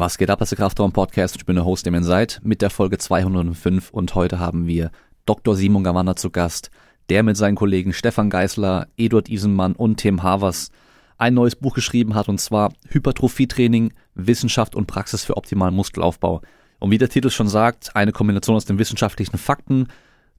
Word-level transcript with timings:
Was 0.00 0.16
geht 0.16 0.30
ab, 0.30 0.38
das 0.38 0.46
ist 0.46 0.56
der 0.56 0.64
Kraftraum 0.64 0.92
Podcast. 0.92 1.34
Ich 1.34 1.44
bin 1.44 1.56
der 1.56 1.64
Host, 1.64 1.84
dem 1.84 1.94
ihr 1.96 2.04
seid, 2.04 2.40
mit 2.44 2.62
der 2.62 2.70
Folge 2.70 2.98
205 2.98 3.90
und 3.90 4.14
heute 4.14 4.38
haben 4.38 4.68
wir 4.68 4.92
Dr. 5.26 5.56
Simon 5.56 5.82
Gawanner 5.82 6.14
zu 6.14 6.30
Gast, 6.30 6.70
der 7.08 7.24
mit 7.24 7.36
seinen 7.36 7.56
Kollegen 7.56 7.92
Stefan 7.92 8.30
Geisler, 8.30 8.86
Eduard 8.96 9.28
Isenmann 9.28 9.72
und 9.72 9.96
Tim 9.96 10.22
Havers 10.22 10.70
ein 11.16 11.34
neues 11.34 11.56
Buch 11.56 11.74
geschrieben 11.74 12.14
hat 12.14 12.28
und 12.28 12.40
zwar 12.40 12.74
Hypertrophietraining, 12.86 13.92
Wissenschaft 14.14 14.76
und 14.76 14.86
Praxis 14.86 15.24
für 15.24 15.36
optimalen 15.36 15.74
Muskelaufbau. 15.74 16.42
Und 16.78 16.92
wie 16.92 16.98
der 16.98 17.08
Titel 17.08 17.30
schon 17.30 17.48
sagt, 17.48 17.96
eine 17.96 18.12
Kombination 18.12 18.54
aus 18.54 18.66
den 18.66 18.78
wissenschaftlichen 18.78 19.36
Fakten 19.36 19.88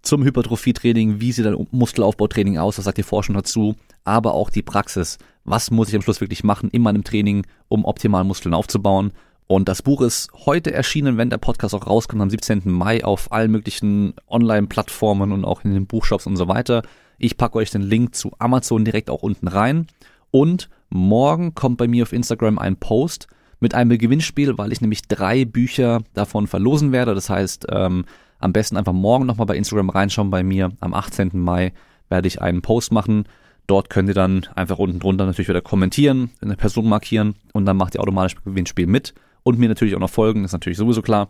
zum 0.04 0.24
Hypertrophietraining, 0.24 1.20
wie 1.20 1.34
sieht 1.34 1.46
ein 1.46 1.68
Muskelaufbautraining 1.72 2.58
aus, 2.58 2.78
was 2.78 2.86
sagt 2.86 2.98
die 2.98 3.04
Forschung 3.04 3.36
dazu, 3.36 3.76
aber 4.06 4.36
auch 4.36 4.52
die 4.52 4.64
Praxis. 4.64 5.18
Was 5.44 5.70
muss 5.70 5.90
ich 5.90 5.96
am 5.96 6.02
Schluss 6.02 6.22
wirklich 6.22 6.46
machen 6.46 6.70
in 6.70 6.82
meinem 6.82 7.04
Training, 7.04 7.46
um 7.68 7.84
optimal 7.84 8.24
Muskeln 8.24 8.54
aufzubauen? 8.54 9.12
Und 9.52 9.68
das 9.68 9.82
Buch 9.82 10.04
ist 10.04 10.30
heute 10.46 10.72
erschienen, 10.72 11.18
wenn 11.18 11.32
der 11.32 11.40
Podcast 11.40 11.74
auch 11.74 11.88
rauskommt, 11.88 12.22
am 12.22 12.30
17. 12.30 12.62
Mai 12.66 13.04
auf 13.04 13.32
allen 13.32 13.50
möglichen 13.50 14.14
Online-Plattformen 14.28 15.32
und 15.32 15.44
auch 15.44 15.64
in 15.64 15.74
den 15.74 15.88
Buchshops 15.88 16.28
und 16.28 16.38
so 16.38 16.48
weiter. 16.48 16.84
Ich 17.18 17.36
packe 17.36 17.58
euch 17.58 17.72
den 17.72 17.82
Link 17.82 18.14
zu 18.14 18.32
Amazon 18.38 18.86
direkt 18.86 19.10
auch 19.10 19.24
unten 19.24 19.48
rein. 19.48 19.88
Und 20.30 20.70
morgen 20.90 21.56
kommt 21.56 21.78
bei 21.78 21.88
mir 21.88 22.04
auf 22.04 22.14
Instagram 22.14 22.60
ein 22.60 22.76
Post 22.76 23.26
mit 23.60 23.74
einem 23.74 23.98
Gewinnspiel, 23.98 24.60
weil 24.60 24.72
ich 24.72 24.82
nämlich 24.82 25.08
drei 25.08 25.46
Bücher 25.46 26.04
davon 26.14 26.46
verlosen 26.46 26.92
werde. 26.92 27.16
Das 27.16 27.32
heißt, 27.32 27.66
ähm, 27.72 28.06
am 28.38 28.54
besten 28.54 28.78
einfach 28.78 28.94
morgen 28.94 29.26
nochmal 29.26 29.48
bei 29.48 29.58
Instagram 29.58 29.90
reinschauen 29.90 30.30
bei 30.30 30.44
mir. 30.44 30.74
Am 30.80 30.94
18. 30.94 31.32
Mai 31.34 31.74
werde 32.08 32.28
ich 32.28 32.40
einen 32.40 32.62
Post 32.62 32.92
machen. 32.92 33.24
Dort 33.66 33.90
könnt 33.90 34.10
ihr 34.10 34.16
dann 34.16 34.46
einfach 34.54 34.78
unten 34.78 35.00
drunter 35.00 35.26
natürlich 35.26 35.50
wieder 35.50 35.62
kommentieren, 35.62 36.30
eine 36.40 36.56
Person 36.56 36.88
markieren 36.88 37.34
und 37.52 37.66
dann 37.66 37.78
macht 37.78 37.96
ihr 37.96 38.02
automatisch 38.02 38.36
Gewinnspiel 38.46 38.86
mit 38.86 39.16
und 39.44 39.60
mir 39.60 39.70
natürlich 39.70 39.96
auch 39.96 40.00
noch 40.00 40.10
folgen, 40.10 40.44
ist 40.44 40.54
natürlich 40.54 40.78
sowieso 40.78 41.02
klar. 41.02 41.28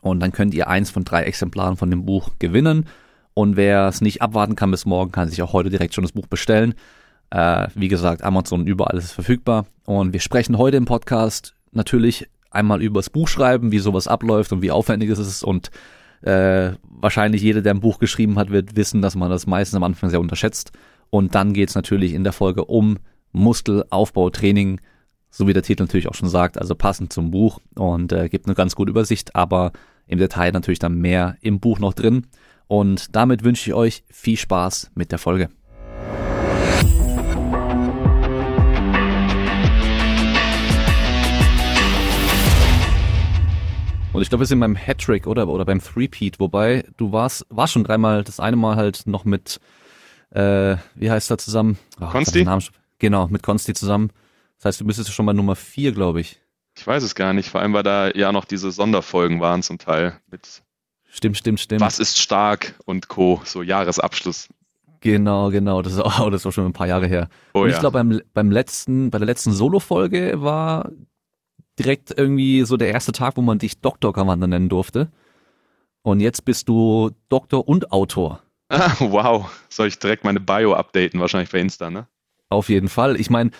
Und 0.00 0.20
dann 0.20 0.32
könnt 0.32 0.54
ihr 0.54 0.68
eins 0.68 0.90
von 0.90 1.04
drei 1.04 1.22
Exemplaren 1.22 1.76
von 1.76 1.90
dem 1.90 2.04
Buch 2.04 2.30
gewinnen. 2.38 2.86
Und 3.32 3.56
wer 3.56 3.88
es 3.88 4.00
nicht 4.00 4.22
abwarten 4.22 4.54
kann 4.54 4.70
bis 4.70 4.86
morgen, 4.86 5.12
kann 5.12 5.28
sich 5.28 5.42
auch 5.42 5.52
heute 5.52 5.70
direkt 5.70 5.94
schon 5.94 6.04
das 6.04 6.12
Buch 6.12 6.26
bestellen. 6.26 6.74
Äh, 7.30 7.68
wie 7.74 7.88
gesagt, 7.88 8.22
Amazon 8.22 8.66
überall 8.66 8.96
ist 8.98 9.04
es 9.04 9.12
verfügbar. 9.12 9.66
Und 9.86 10.12
wir 10.12 10.20
sprechen 10.20 10.58
heute 10.58 10.76
im 10.76 10.84
Podcast 10.84 11.54
natürlich 11.72 12.28
einmal 12.50 12.82
über 12.82 13.00
das 13.00 13.10
Buchschreiben, 13.10 13.72
wie 13.72 13.78
sowas 13.78 14.06
abläuft 14.06 14.52
und 14.52 14.62
wie 14.62 14.70
aufwendig 14.70 15.10
es 15.10 15.18
ist. 15.18 15.42
Und 15.42 15.70
äh, 16.22 16.72
wahrscheinlich 16.84 17.42
jeder, 17.42 17.60
der 17.60 17.74
ein 17.74 17.80
Buch 17.80 17.98
geschrieben 17.98 18.38
hat, 18.38 18.50
wird 18.50 18.76
wissen, 18.76 19.02
dass 19.02 19.16
man 19.16 19.30
das 19.30 19.46
meistens 19.46 19.76
am 19.76 19.82
Anfang 19.82 20.10
sehr 20.10 20.20
unterschätzt. 20.20 20.72
Und 21.10 21.34
dann 21.34 21.52
geht 21.52 21.70
es 21.70 21.74
natürlich 21.74 22.14
in 22.14 22.24
der 22.24 22.32
Folge 22.32 22.64
um 22.64 22.98
Muskelaufbau, 23.32 24.30
Training, 24.30 24.80
so 25.34 25.48
wie 25.48 25.52
der 25.52 25.64
Titel 25.64 25.82
natürlich 25.82 26.08
auch 26.08 26.14
schon 26.14 26.28
sagt, 26.28 26.58
also 26.58 26.76
passend 26.76 27.12
zum 27.12 27.32
Buch 27.32 27.58
und 27.74 28.12
äh, 28.12 28.28
gibt 28.28 28.46
eine 28.46 28.54
ganz 28.54 28.76
gute 28.76 28.90
Übersicht, 28.90 29.34
aber 29.34 29.72
im 30.06 30.18
Detail 30.18 30.52
natürlich 30.52 30.78
dann 30.78 30.94
mehr 31.00 31.36
im 31.40 31.58
Buch 31.58 31.80
noch 31.80 31.92
drin. 31.92 32.28
Und 32.68 33.16
damit 33.16 33.42
wünsche 33.42 33.68
ich 33.68 33.74
euch 33.74 34.04
viel 34.08 34.36
Spaß 34.36 34.92
mit 34.94 35.10
der 35.10 35.18
Folge. 35.18 35.48
Und 44.12 44.22
ich 44.22 44.28
glaube, 44.28 44.42
wir 44.42 44.46
sind 44.46 44.60
beim 44.60 44.76
Hattrick 44.76 45.26
oder 45.26 45.48
oder 45.48 45.64
beim 45.64 45.82
Threepeat, 45.82 46.38
wobei 46.38 46.84
du 46.96 47.10
warst 47.10 47.44
warst 47.50 47.72
schon 47.72 47.82
dreimal, 47.82 48.22
das 48.22 48.38
eine 48.38 48.54
Mal 48.54 48.76
halt 48.76 49.08
noch 49.08 49.24
mit 49.24 49.58
äh, 50.30 50.76
wie 50.94 51.10
heißt 51.10 51.28
er 51.32 51.38
zusammen? 51.38 51.76
Oh, 52.00 52.06
Konsti? 52.06 52.46
Genau, 53.00 53.26
mit 53.26 53.42
Konsti 53.42 53.74
zusammen. 53.74 54.10
Das 54.56 54.66
heißt, 54.66 54.80
du 54.80 54.84
müsstest 54.84 55.12
schon 55.12 55.26
bei 55.26 55.32
Nummer 55.32 55.56
vier, 55.56 55.92
glaube 55.92 56.20
ich. 56.20 56.40
Ich 56.76 56.86
weiß 56.86 57.02
es 57.02 57.14
gar 57.14 57.32
nicht. 57.32 57.48
Vor 57.48 57.60
allem, 57.60 57.72
weil 57.72 57.82
da 57.82 58.10
ja 58.10 58.32
noch 58.32 58.44
diese 58.44 58.70
Sonderfolgen 58.70 59.40
waren 59.40 59.62
zum 59.62 59.78
Teil 59.78 60.20
mit 60.30 60.62
Stimmt, 61.14 61.36
stimmt, 61.36 61.60
stimmt. 61.60 61.80
Was 61.80 62.00
ist 62.00 62.18
stark 62.18 62.74
und 62.86 63.06
Co. 63.06 63.40
So 63.44 63.62
Jahresabschluss. 63.62 64.48
Genau, 65.00 65.50
genau. 65.50 65.80
Das 65.80 65.92
ist 65.92 66.00
auch, 66.00 66.28
das 66.30 66.44
war 66.44 66.50
schon 66.50 66.66
ein 66.66 66.72
paar 66.72 66.88
Jahre 66.88 67.06
her. 67.06 67.28
Oh, 67.52 67.60
und 67.60 67.68
ich 67.68 67.74
ja. 67.74 67.80
glaube, 67.80 67.98
beim, 67.98 68.20
beim 68.32 68.50
letzten, 68.50 69.10
bei 69.10 69.18
der 69.18 69.26
letzten 69.26 69.52
Solo-Folge 69.52 70.42
war 70.42 70.90
direkt 71.78 72.12
irgendwie 72.16 72.62
so 72.62 72.76
der 72.76 72.88
erste 72.88 73.12
Tag, 73.12 73.36
wo 73.36 73.42
man 73.42 73.58
dich 73.58 73.80
Doktor 73.80 74.12
Commander 74.12 74.48
nennen 74.48 74.68
durfte. 74.68 75.12
Und 76.02 76.18
jetzt 76.18 76.44
bist 76.44 76.68
du 76.68 77.12
Doktor 77.28 77.68
und 77.68 77.92
Autor. 77.92 78.42
Ah, 78.68 78.92
wow. 78.98 79.48
Soll 79.68 79.86
ich 79.86 79.98
direkt 80.00 80.24
meine 80.24 80.40
Bio 80.40 80.74
updaten, 80.74 81.20
wahrscheinlich 81.20 81.50
bei 81.50 81.60
Insta, 81.60 81.90
ne? 81.90 82.08
Auf 82.48 82.68
jeden 82.68 82.88
Fall. 82.88 83.20
Ich 83.20 83.30
meine, 83.30 83.52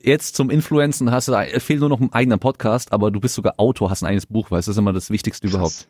jetzt 0.00 0.36
zum 0.36 0.50
Influenzen 0.50 1.10
hast 1.10 1.28
du, 1.28 1.60
fehlt 1.60 1.80
nur 1.80 1.88
noch 1.88 2.00
ein 2.00 2.12
eigener 2.12 2.38
Podcast, 2.38 2.92
aber 2.92 3.10
du 3.10 3.20
bist 3.20 3.34
sogar 3.34 3.54
Autor, 3.58 3.90
hast 3.90 4.02
ein 4.02 4.06
eigenes 4.06 4.26
Buch, 4.26 4.50
weil 4.50 4.58
das 4.58 4.68
ist 4.68 4.76
immer 4.76 4.92
das 4.92 5.10
Wichtigste 5.10 5.46
Krass. 5.46 5.54
überhaupt. 5.54 5.88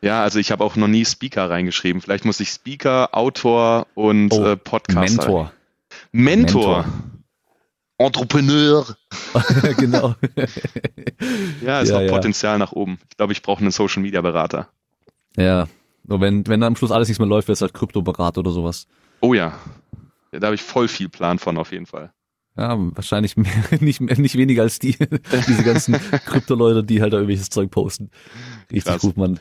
Ja, 0.00 0.22
also 0.22 0.38
ich 0.38 0.50
habe 0.50 0.64
auch 0.64 0.76
noch 0.76 0.88
nie 0.88 1.04
Speaker 1.04 1.50
reingeschrieben. 1.50 2.00
Vielleicht 2.00 2.24
muss 2.24 2.40
ich 2.40 2.48
Speaker, 2.48 3.10
Autor 3.12 3.86
und 3.94 4.32
oh, 4.32 4.44
äh, 4.44 4.56
Podcaster. 4.56 5.00
Mentor. 5.00 5.52
Mentor. 6.12 6.76
Mentor. 6.78 6.84
Entrepreneur. 7.98 8.86
genau. 9.76 10.14
ja, 11.62 11.80
ist 11.80 11.90
ja, 11.90 11.96
noch 11.96 12.06
ja. 12.06 12.12
Potenzial 12.12 12.58
nach 12.58 12.72
oben. 12.72 12.98
Ich 13.10 13.16
glaube, 13.16 13.32
ich 13.32 13.42
brauche 13.42 13.60
einen 13.60 13.70
Social 13.70 14.02
Media 14.02 14.20
Berater. 14.20 14.68
Ja. 15.36 15.68
Nur 16.04 16.20
wenn, 16.20 16.46
wenn 16.46 16.60
dann 16.60 16.68
am 16.68 16.76
Schluss 16.76 16.90
alles 16.90 17.08
nichts 17.08 17.20
mehr 17.20 17.28
läuft, 17.28 17.48
wird 17.48 17.56
es 17.56 17.62
halt 17.62 17.74
Kryptoberater 17.74 18.40
oder 18.40 18.50
sowas. 18.50 18.86
Oh 19.20 19.34
ja 19.34 19.58
da 20.40 20.46
habe 20.46 20.54
ich 20.54 20.62
voll 20.62 20.88
viel 20.88 21.08
Plan 21.08 21.38
von 21.38 21.58
auf 21.58 21.72
jeden 21.72 21.86
Fall. 21.86 22.12
Ja, 22.56 22.76
wahrscheinlich 22.78 23.36
mehr, 23.36 23.52
nicht, 23.80 24.00
mehr, 24.00 24.18
nicht 24.18 24.36
weniger 24.36 24.62
als 24.62 24.78
die, 24.78 24.96
diese 25.48 25.64
ganzen 25.64 25.94
Krypto-Leute, 26.26 26.84
die 26.84 27.02
halt 27.02 27.12
da 27.12 27.18
irgendwelches 27.18 27.50
Zeug 27.50 27.70
posten. 27.70 28.10
Richtig 28.70 28.84
Krass. 28.84 29.02
gut, 29.02 29.16
Mann. 29.16 29.40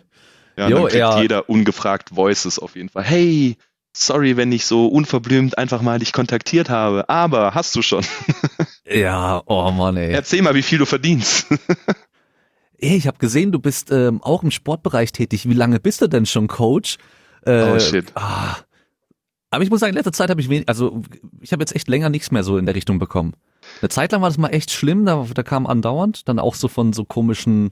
Ja, 0.57 0.69
jo, 0.69 0.75
dann 0.75 0.87
kriegt 0.87 0.99
ja. 0.99 1.21
jeder 1.21 1.49
ungefragt 1.49 2.15
Voices 2.15 2.59
auf 2.59 2.75
jeden 2.75 2.89
Fall. 2.89 3.03
Hey, 3.03 3.57
sorry, 3.91 4.37
wenn 4.37 4.51
ich 4.51 4.65
so 4.65 4.87
unverblümt 4.87 5.57
einfach 5.57 5.81
mal 5.81 5.99
dich 5.99 6.13
kontaktiert 6.13 6.69
habe, 6.69 7.09
aber 7.09 7.55
hast 7.55 7.75
du 7.75 7.81
schon. 7.81 8.03
ja, 8.85 9.41
oh 9.45 9.71
Mann, 9.71 9.97
ey. 9.97 10.11
Erzähl 10.11 10.41
mal, 10.41 10.55
wie 10.55 10.61
viel 10.61 10.79
du 10.79 10.85
verdienst. 10.85 11.47
ey, 12.79 12.95
ich 12.95 13.07
habe 13.07 13.17
gesehen, 13.17 13.51
du 13.51 13.59
bist 13.59 13.91
ähm, 13.91 14.21
auch 14.21 14.43
im 14.43 14.51
Sportbereich 14.51 15.11
tätig. 15.11 15.47
Wie 15.47 15.53
lange 15.53 15.79
bist 15.79 16.01
du 16.01 16.07
denn 16.07 16.25
schon 16.25 16.47
Coach? 16.47 16.97
Äh, 17.45 17.63
oh 17.63 17.79
shit. 17.79 18.11
Ah, 18.15 18.57
aber 19.53 19.63
ich 19.63 19.69
muss 19.69 19.79
sagen, 19.79 19.91
in 19.91 19.95
letzter 19.95 20.11
Zeit 20.11 20.29
habe 20.29 20.41
ich 20.41 20.49
wenig, 20.49 20.67
also 20.67 21.01
ich 21.41 21.51
habe 21.51 21.61
jetzt 21.61 21.75
echt 21.75 21.87
länger 21.87 22.09
nichts 22.09 22.31
mehr 22.31 22.43
so 22.43 22.57
in 22.57 22.65
der 22.65 22.75
Richtung 22.75 22.99
bekommen. 22.99 23.33
Eine 23.81 23.89
Zeit 23.89 24.11
lang 24.11 24.21
war 24.21 24.29
das 24.29 24.37
mal 24.37 24.49
echt 24.49 24.71
schlimm, 24.71 25.05
da, 25.05 25.25
da 25.33 25.43
kam 25.43 25.67
andauernd, 25.67 26.27
dann 26.27 26.39
auch 26.39 26.55
so 26.55 26.67
von 26.67 26.91
so 26.91 27.05
komischen, 27.05 27.69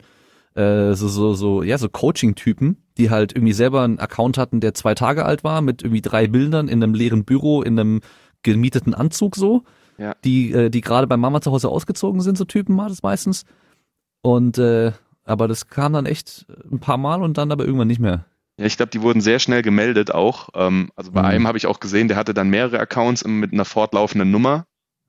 äh, 0.54 0.94
so, 0.94 1.08
so, 1.08 1.34
so, 1.34 1.62
ja, 1.62 1.78
so 1.78 1.88
Coaching-Typen, 1.88 2.76
die 2.98 3.10
halt 3.10 3.32
irgendwie 3.34 3.52
selber 3.52 3.82
einen 3.82 3.98
Account 3.98 4.38
hatten, 4.38 4.60
der 4.60 4.74
zwei 4.74 4.94
Tage 4.94 5.24
alt 5.24 5.44
war, 5.44 5.60
mit 5.60 5.82
irgendwie 5.82 6.02
drei 6.02 6.28
Bildern 6.28 6.68
in 6.68 6.82
einem 6.82 6.94
leeren 6.94 7.24
Büro, 7.24 7.62
in 7.62 7.78
einem 7.78 8.00
gemieteten 8.42 8.94
Anzug 8.94 9.36
so. 9.36 9.64
Ja. 9.98 10.14
Die, 10.24 10.52
äh, 10.52 10.70
die 10.70 10.80
gerade 10.80 11.06
bei 11.06 11.16
Mama 11.16 11.40
zu 11.40 11.50
Hause 11.52 11.68
ausgezogen 11.68 12.20
sind, 12.20 12.38
so 12.38 12.44
Typen 12.44 12.76
war 12.76 12.88
das 12.88 13.02
meistens. 13.02 13.44
Und 14.22 14.58
äh, 14.58 14.92
aber 15.24 15.48
das 15.48 15.68
kam 15.68 15.92
dann 15.92 16.06
echt 16.06 16.46
ein 16.70 16.80
paar 16.80 16.96
Mal 16.96 17.22
und 17.22 17.38
dann 17.38 17.52
aber 17.52 17.64
irgendwann 17.64 17.88
nicht 17.88 18.00
mehr. 18.00 18.24
Ja, 18.58 18.66
ich 18.66 18.76
glaube, 18.76 18.90
die 18.90 19.02
wurden 19.02 19.20
sehr 19.20 19.38
schnell 19.38 19.62
gemeldet 19.62 20.12
auch. 20.12 20.50
Ähm, 20.54 20.90
also 20.94 21.12
bei 21.12 21.22
mhm. 21.22 21.26
einem 21.26 21.48
habe 21.48 21.58
ich 21.58 21.66
auch 21.66 21.80
gesehen, 21.80 22.08
der 22.08 22.16
hatte 22.16 22.34
dann 22.34 22.50
mehrere 22.50 22.78
Accounts 22.80 23.24
mit 23.24 23.52
einer 23.52 23.64
fortlaufenden 23.64 24.30
Nummer. 24.30 24.66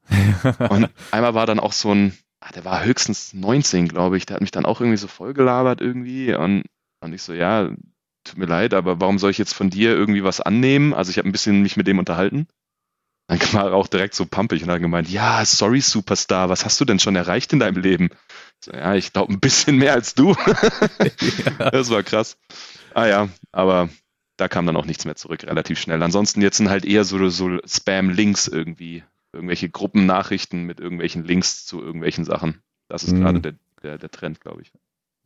und 0.69 0.89
einmal 1.11 1.33
war 1.33 1.45
dann 1.45 1.59
auch 1.59 1.73
so 1.73 1.93
ein, 1.93 2.17
ach, 2.39 2.51
der 2.51 2.65
war 2.65 2.83
höchstens 2.83 3.33
19, 3.33 3.87
glaube 3.87 4.17
ich. 4.17 4.25
Der 4.25 4.35
hat 4.35 4.41
mich 4.41 4.51
dann 4.51 4.65
auch 4.65 4.81
irgendwie 4.81 4.97
so 4.97 5.07
vollgelabert 5.07 5.81
irgendwie. 5.81 6.33
Und, 6.33 6.63
und 7.01 7.13
ich 7.13 7.21
so, 7.21 7.33
ja, 7.33 7.69
tut 8.23 8.37
mir 8.37 8.45
leid, 8.45 8.73
aber 8.73 9.01
warum 9.01 9.19
soll 9.19 9.31
ich 9.31 9.37
jetzt 9.37 9.53
von 9.53 9.69
dir 9.69 9.91
irgendwie 9.91 10.23
was 10.23 10.41
annehmen? 10.41 10.93
Also 10.93 11.11
ich 11.11 11.17
habe 11.17 11.27
ein 11.27 11.33
bisschen 11.33 11.61
mich 11.61 11.77
mit 11.77 11.87
dem 11.87 11.99
unterhalten. 11.99 12.47
Dann 13.27 13.39
war 13.53 13.67
er 13.67 13.73
auch 13.73 13.87
direkt 13.87 14.15
so 14.15 14.25
pumpig 14.25 14.63
und 14.63 14.69
hat 14.69 14.79
gemeint, 14.79 15.09
ja, 15.09 15.43
sorry 15.45 15.81
Superstar, 15.81 16.49
was 16.49 16.65
hast 16.65 16.79
du 16.79 16.85
denn 16.85 16.99
schon 16.99 17.15
erreicht 17.15 17.53
in 17.53 17.59
deinem 17.59 17.81
Leben? 17.81 18.09
So, 18.63 18.71
ja, 18.71 18.95
ich 18.95 19.13
glaube 19.13 19.33
ein 19.33 19.39
bisschen 19.39 19.77
mehr 19.77 19.93
als 19.93 20.15
du. 20.15 20.35
ja. 21.59 21.71
Das 21.71 21.89
war 21.89 22.03
krass. 22.03 22.37
Ah 22.93 23.07
ja, 23.07 23.29
aber 23.51 23.89
da 24.37 24.47
kam 24.47 24.65
dann 24.65 24.77
auch 24.77 24.85
nichts 24.85 25.05
mehr 25.05 25.15
zurück, 25.15 25.43
relativ 25.43 25.79
schnell. 25.79 26.01
Ansonsten 26.01 26.41
jetzt 26.41 26.57
sind 26.57 26.69
halt 26.69 26.85
eher 26.85 27.03
so, 27.03 27.29
so 27.29 27.59
Spam-Links 27.65 28.47
irgendwie, 28.47 29.03
irgendwelche 29.31 29.69
Gruppennachrichten 29.69 30.63
mit 30.63 30.79
irgendwelchen 30.79 31.23
Links 31.23 31.65
zu 31.65 31.81
irgendwelchen 31.81 32.25
Sachen. 32.25 32.61
Das 32.87 33.03
ist 33.03 33.13
mhm. 33.13 33.21
gerade 33.21 33.41
der, 33.41 33.53
der, 33.83 33.97
der 33.97 34.11
Trend, 34.11 34.41
glaube 34.41 34.61
ich. 34.61 34.71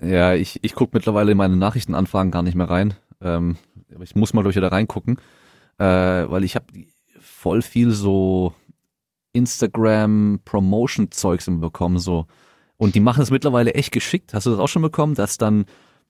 Ja, 0.01 0.33
ich, 0.33 0.63
ich 0.63 0.75
gucke 0.75 0.95
mittlerweile 0.95 1.31
in 1.31 1.37
meine 1.37 1.55
Nachrichtenanfragen 1.55 2.31
gar 2.31 2.43
nicht 2.43 2.55
mehr 2.55 2.69
rein. 2.69 2.93
Ähm, 3.21 3.57
aber 3.93 4.03
ich 4.03 4.15
muss 4.15 4.33
mal 4.33 4.43
durch 4.43 4.55
da 4.55 4.67
reingucken, 4.67 5.17
äh, 5.79 5.85
weil 5.85 6.43
ich 6.43 6.55
habe 6.55 6.65
voll 7.19 7.61
viel 7.61 7.91
so 7.91 8.53
Instagram-Promotion-Zeugs 9.33 11.49
bekommen, 11.59 11.99
so. 11.99 12.27
Und 12.77 12.95
die 12.95 12.99
machen 12.99 13.23
es 13.23 13.31
mittlerweile 13.31 13.73
echt 13.73 13.91
geschickt. 13.91 14.33
Hast 14.33 14.45
du 14.45 14.51
das 14.51 14.59
auch 14.59 14.67
schon 14.67 14.83
bekommen, 14.83 15.15
dass 15.15 15.37
dann 15.37 15.65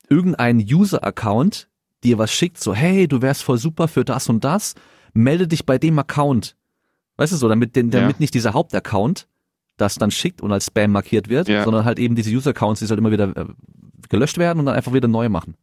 irgendein 0.10 0.60
User-Account 0.60 1.70
dir 2.04 2.18
was 2.18 2.32
schickt, 2.32 2.60
so, 2.60 2.74
hey, 2.74 3.08
du 3.08 3.22
wärst 3.22 3.44
voll 3.44 3.58
super 3.58 3.88
für 3.88 4.06
das 4.06 4.30
und 4.30 4.44
das, 4.44 4.76
melde 5.14 5.48
dich 5.48 5.66
bei 5.66 5.78
dem 5.78 5.98
Account. 6.00 6.56
Weißt 7.18 7.34
du 7.34 7.38
so, 7.38 7.50
damit, 7.50 7.76
damit 7.76 7.94
ja. 7.94 8.14
nicht 8.20 8.34
dieser 8.34 8.54
Hauptaccount 8.54 9.28
das 9.78 9.96
dann 9.96 10.12
schickt 10.12 10.42
und 10.42 10.52
als 10.52 10.66
Spam 10.68 10.92
markiert 10.92 11.30
wird, 11.30 11.48
ja. 11.48 11.64
sondern 11.64 11.86
halt 11.86 12.00
eben 12.00 12.16
diese 12.16 12.32
User-Accounts, 12.32 12.80
die 12.80 12.88
halt 12.88 13.00
immer 13.00 13.12
wieder 13.12 13.36
äh, 13.36 13.46
gelöscht 14.10 14.38
werden 14.38 14.60
und 14.60 14.66
dann 14.66 14.76
einfach 14.76 14.94
wieder 14.94 15.08
neu 15.08 15.30
machen. 15.30 15.56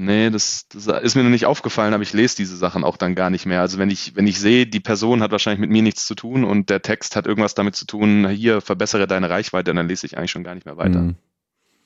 Nee, 0.00 0.30
das, 0.30 0.68
das 0.68 0.86
ist 0.86 1.16
mir 1.16 1.24
noch 1.24 1.30
nicht 1.30 1.46
aufgefallen, 1.46 1.92
aber 1.92 2.04
ich 2.04 2.12
lese 2.12 2.36
diese 2.36 2.56
Sachen 2.56 2.84
auch 2.84 2.96
dann 2.96 3.16
gar 3.16 3.30
nicht 3.30 3.46
mehr. 3.46 3.60
Also 3.60 3.78
wenn 3.78 3.90
ich, 3.90 4.14
wenn 4.14 4.28
ich 4.28 4.38
sehe, 4.38 4.64
die 4.64 4.78
Person 4.78 5.22
hat 5.22 5.32
wahrscheinlich 5.32 5.58
mit 5.58 5.70
mir 5.70 5.82
nichts 5.82 6.06
zu 6.06 6.14
tun 6.14 6.44
und 6.44 6.70
der 6.70 6.82
Text 6.82 7.16
hat 7.16 7.26
irgendwas 7.26 7.54
damit 7.54 7.74
zu 7.74 7.84
tun, 7.84 8.28
hier 8.28 8.60
verbessere 8.60 9.08
deine 9.08 9.28
Reichweite, 9.28 9.74
dann 9.74 9.88
lese 9.88 10.06
ich 10.06 10.16
eigentlich 10.16 10.30
schon 10.30 10.44
gar 10.44 10.54
nicht 10.54 10.66
mehr 10.66 10.76
weiter. 10.76 11.00
Mhm. 11.00 11.16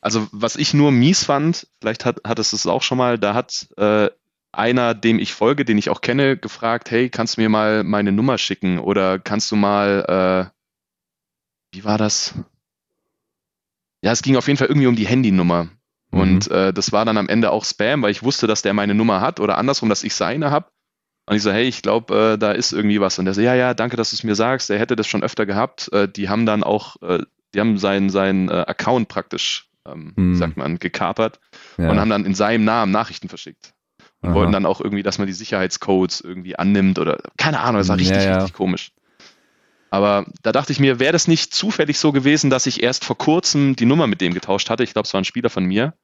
Also 0.03 0.29
was 0.33 0.57
ich 0.57 0.75
nur 0.75 0.93
mies 0.93 1.25
fand, 1.25 1.69
vielleicht 1.81 2.05
hat, 2.05 2.21
hat 2.27 2.39
es 2.39 2.53
es 2.53 2.67
auch 2.67 2.83
schon 2.83 2.99
mal, 2.99 3.19
da 3.19 3.35
hat 3.35 3.69
äh, 3.79 4.11
einer, 4.53 4.95
dem 4.95 5.19
ich 5.19 5.33
folge, 5.33 5.65
den 5.65 5.79
ich 5.79 5.89
auch 5.89 6.03
kenne, 6.03 6.37
gefragt, 6.37 6.91
hey, 6.91 7.09
kannst 7.09 7.37
du 7.37 7.41
mir 7.41 7.49
mal 7.49 7.85
meine 7.85 8.13
Nummer 8.13 8.37
schicken 8.37 8.79
oder 8.79 9.19
kannst 9.19 9.51
du 9.51 9.57
mal, 9.57 10.51
äh, 10.53 11.75
wie 11.75 11.85
war 11.85 11.97
das? 11.97 12.35
Ja, 14.03 14.13
es 14.13 14.23
ging 14.23 14.37
auf 14.37 14.49
jeden 14.49 14.59
Fall 14.59 14.67
irgendwie 14.67 14.89
um 14.89 14.97
die 14.97 15.07
Handynummer. 15.07 15.69
Mhm. 16.11 16.21
Und 16.21 16.51
äh, 16.51 16.73
das 16.73 16.93
war 16.93 17.05
dann 17.05 17.17
am 17.17 17.29
Ende 17.29 17.51
auch 17.51 17.65
Spam, 17.65 18.03
weil 18.03 18.11
ich 18.11 18.25
wusste, 18.25 18.47
dass 18.47 18.63
der 18.63 18.75
meine 18.75 18.95
Nummer 18.95 19.21
hat 19.21 19.41
oder 19.41 19.57
andersrum, 19.57 19.89
dass 19.89 20.05
ich 20.05 20.15
seine 20.15 20.51
habe. 20.51 20.67
Und 21.27 21.37
ich 21.37 21.43
so, 21.43 21.53
hey, 21.53 21.65
ich 21.65 21.83
glaube, 21.83 22.33
äh, 22.35 22.39
da 22.39 22.51
ist 22.51 22.73
irgendwie 22.73 23.01
was. 23.01 23.19
Und 23.19 23.27
der 23.27 23.35
so, 23.35 23.41
ja, 23.41 23.55
ja, 23.55 23.75
danke, 23.75 23.97
dass 23.97 24.11
du 24.11 24.17
es 24.17 24.25
mir 24.25 24.35
sagst. 24.35 24.69
Der 24.69 24.81
hätte 24.81 24.97
das 24.97 25.07
schon 25.07 25.23
öfter 25.23 25.47
gehabt. 25.47 25.91
Äh, 25.93 26.09
die 26.09 26.29
haben 26.29 26.45
dann 26.47 26.65
auch, 26.65 27.01
äh, 27.01 27.21
die 27.55 27.61
haben 27.61 27.79
seinen, 27.79 28.11
seinen 28.11 28.49
äh, 28.49 28.65
Account 28.67 29.09
praktisch, 29.09 29.71
ähm, 29.87 30.13
mhm. 30.17 30.37
sagt 30.37 30.57
man, 30.57 30.79
gekapert 30.79 31.41
ja. 31.79 31.91
und 31.91 31.99
haben 31.99 32.11
dann 32.11 32.25
in 32.25 32.35
seinem 32.35 32.65
Namen 32.65 32.93
Nachrichten 32.93 33.29
verschickt. 33.29 33.75
Und 34.21 34.31
Aha. 34.31 34.37
wollten 34.37 34.53
dann 34.53 34.67
auch 34.67 34.81
irgendwie, 34.81 35.03
dass 35.03 35.19
man 35.19 35.27
die 35.27 35.33
Sicherheitscodes 35.33 36.21
irgendwie 36.21 36.57
annimmt 36.57 36.99
oder 36.99 37.23
keine 37.37 37.61
Ahnung, 37.61 37.79
das 37.81 37.89
war 37.89 37.97
richtig, 37.97 38.19
ja, 38.19 38.23
ja. 38.23 38.37
richtig 38.39 38.55
komisch. 38.55 38.93
Aber 39.91 40.27
da 40.43 40.53
dachte 40.53 40.73
ich 40.73 40.81
mir, 40.81 41.01
wäre 41.01 41.13
das 41.13 41.29
nicht 41.29 41.53
zufällig 41.53 41.99
so 41.99 42.13
gewesen, 42.13 42.49
dass 42.49 42.67
ich 42.67 42.83
erst 42.83 43.05
vor 43.05 43.19
kurzem 43.19 43.77
die 43.77 43.85
Nummer 43.85 44.07
mit 44.07 44.21
dem 44.21 44.33
getauscht 44.33 44.71
hatte, 44.71 44.85
ich 44.85 44.93
glaube, 44.93 45.07
es 45.07 45.13
war 45.13 45.21
ein 45.21 45.27
Spieler 45.27 45.51
von 45.51 45.65
mir, 45.65 45.95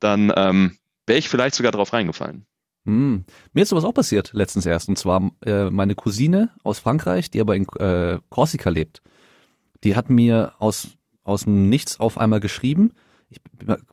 dann 0.00 0.32
ähm, 0.36 0.76
wäre 1.06 1.18
ich 1.18 1.28
vielleicht 1.28 1.54
sogar 1.54 1.72
drauf 1.72 1.92
reingefallen. 1.92 2.44
Hm. 2.86 3.24
Mir 3.52 3.62
ist 3.62 3.68
sowas 3.68 3.84
auch 3.84 3.94
passiert 3.94 4.30
letztens 4.32 4.66
erst. 4.66 4.88
Und 4.88 4.96
zwar 4.96 5.30
äh, 5.44 5.70
meine 5.70 5.94
Cousine 5.94 6.50
aus 6.64 6.78
Frankreich, 6.78 7.30
die 7.30 7.40
aber 7.40 7.56
in 7.56 7.66
äh, 7.78 8.18
Korsika 8.30 8.70
lebt. 8.70 9.02
Die 9.84 9.96
hat 9.96 10.10
mir 10.10 10.54
aus, 10.58 10.88
aus 11.22 11.44
dem 11.44 11.68
Nichts 11.68 12.00
auf 12.00 12.18
einmal 12.18 12.40
geschrieben. 12.40 12.92
Ich 13.30 13.40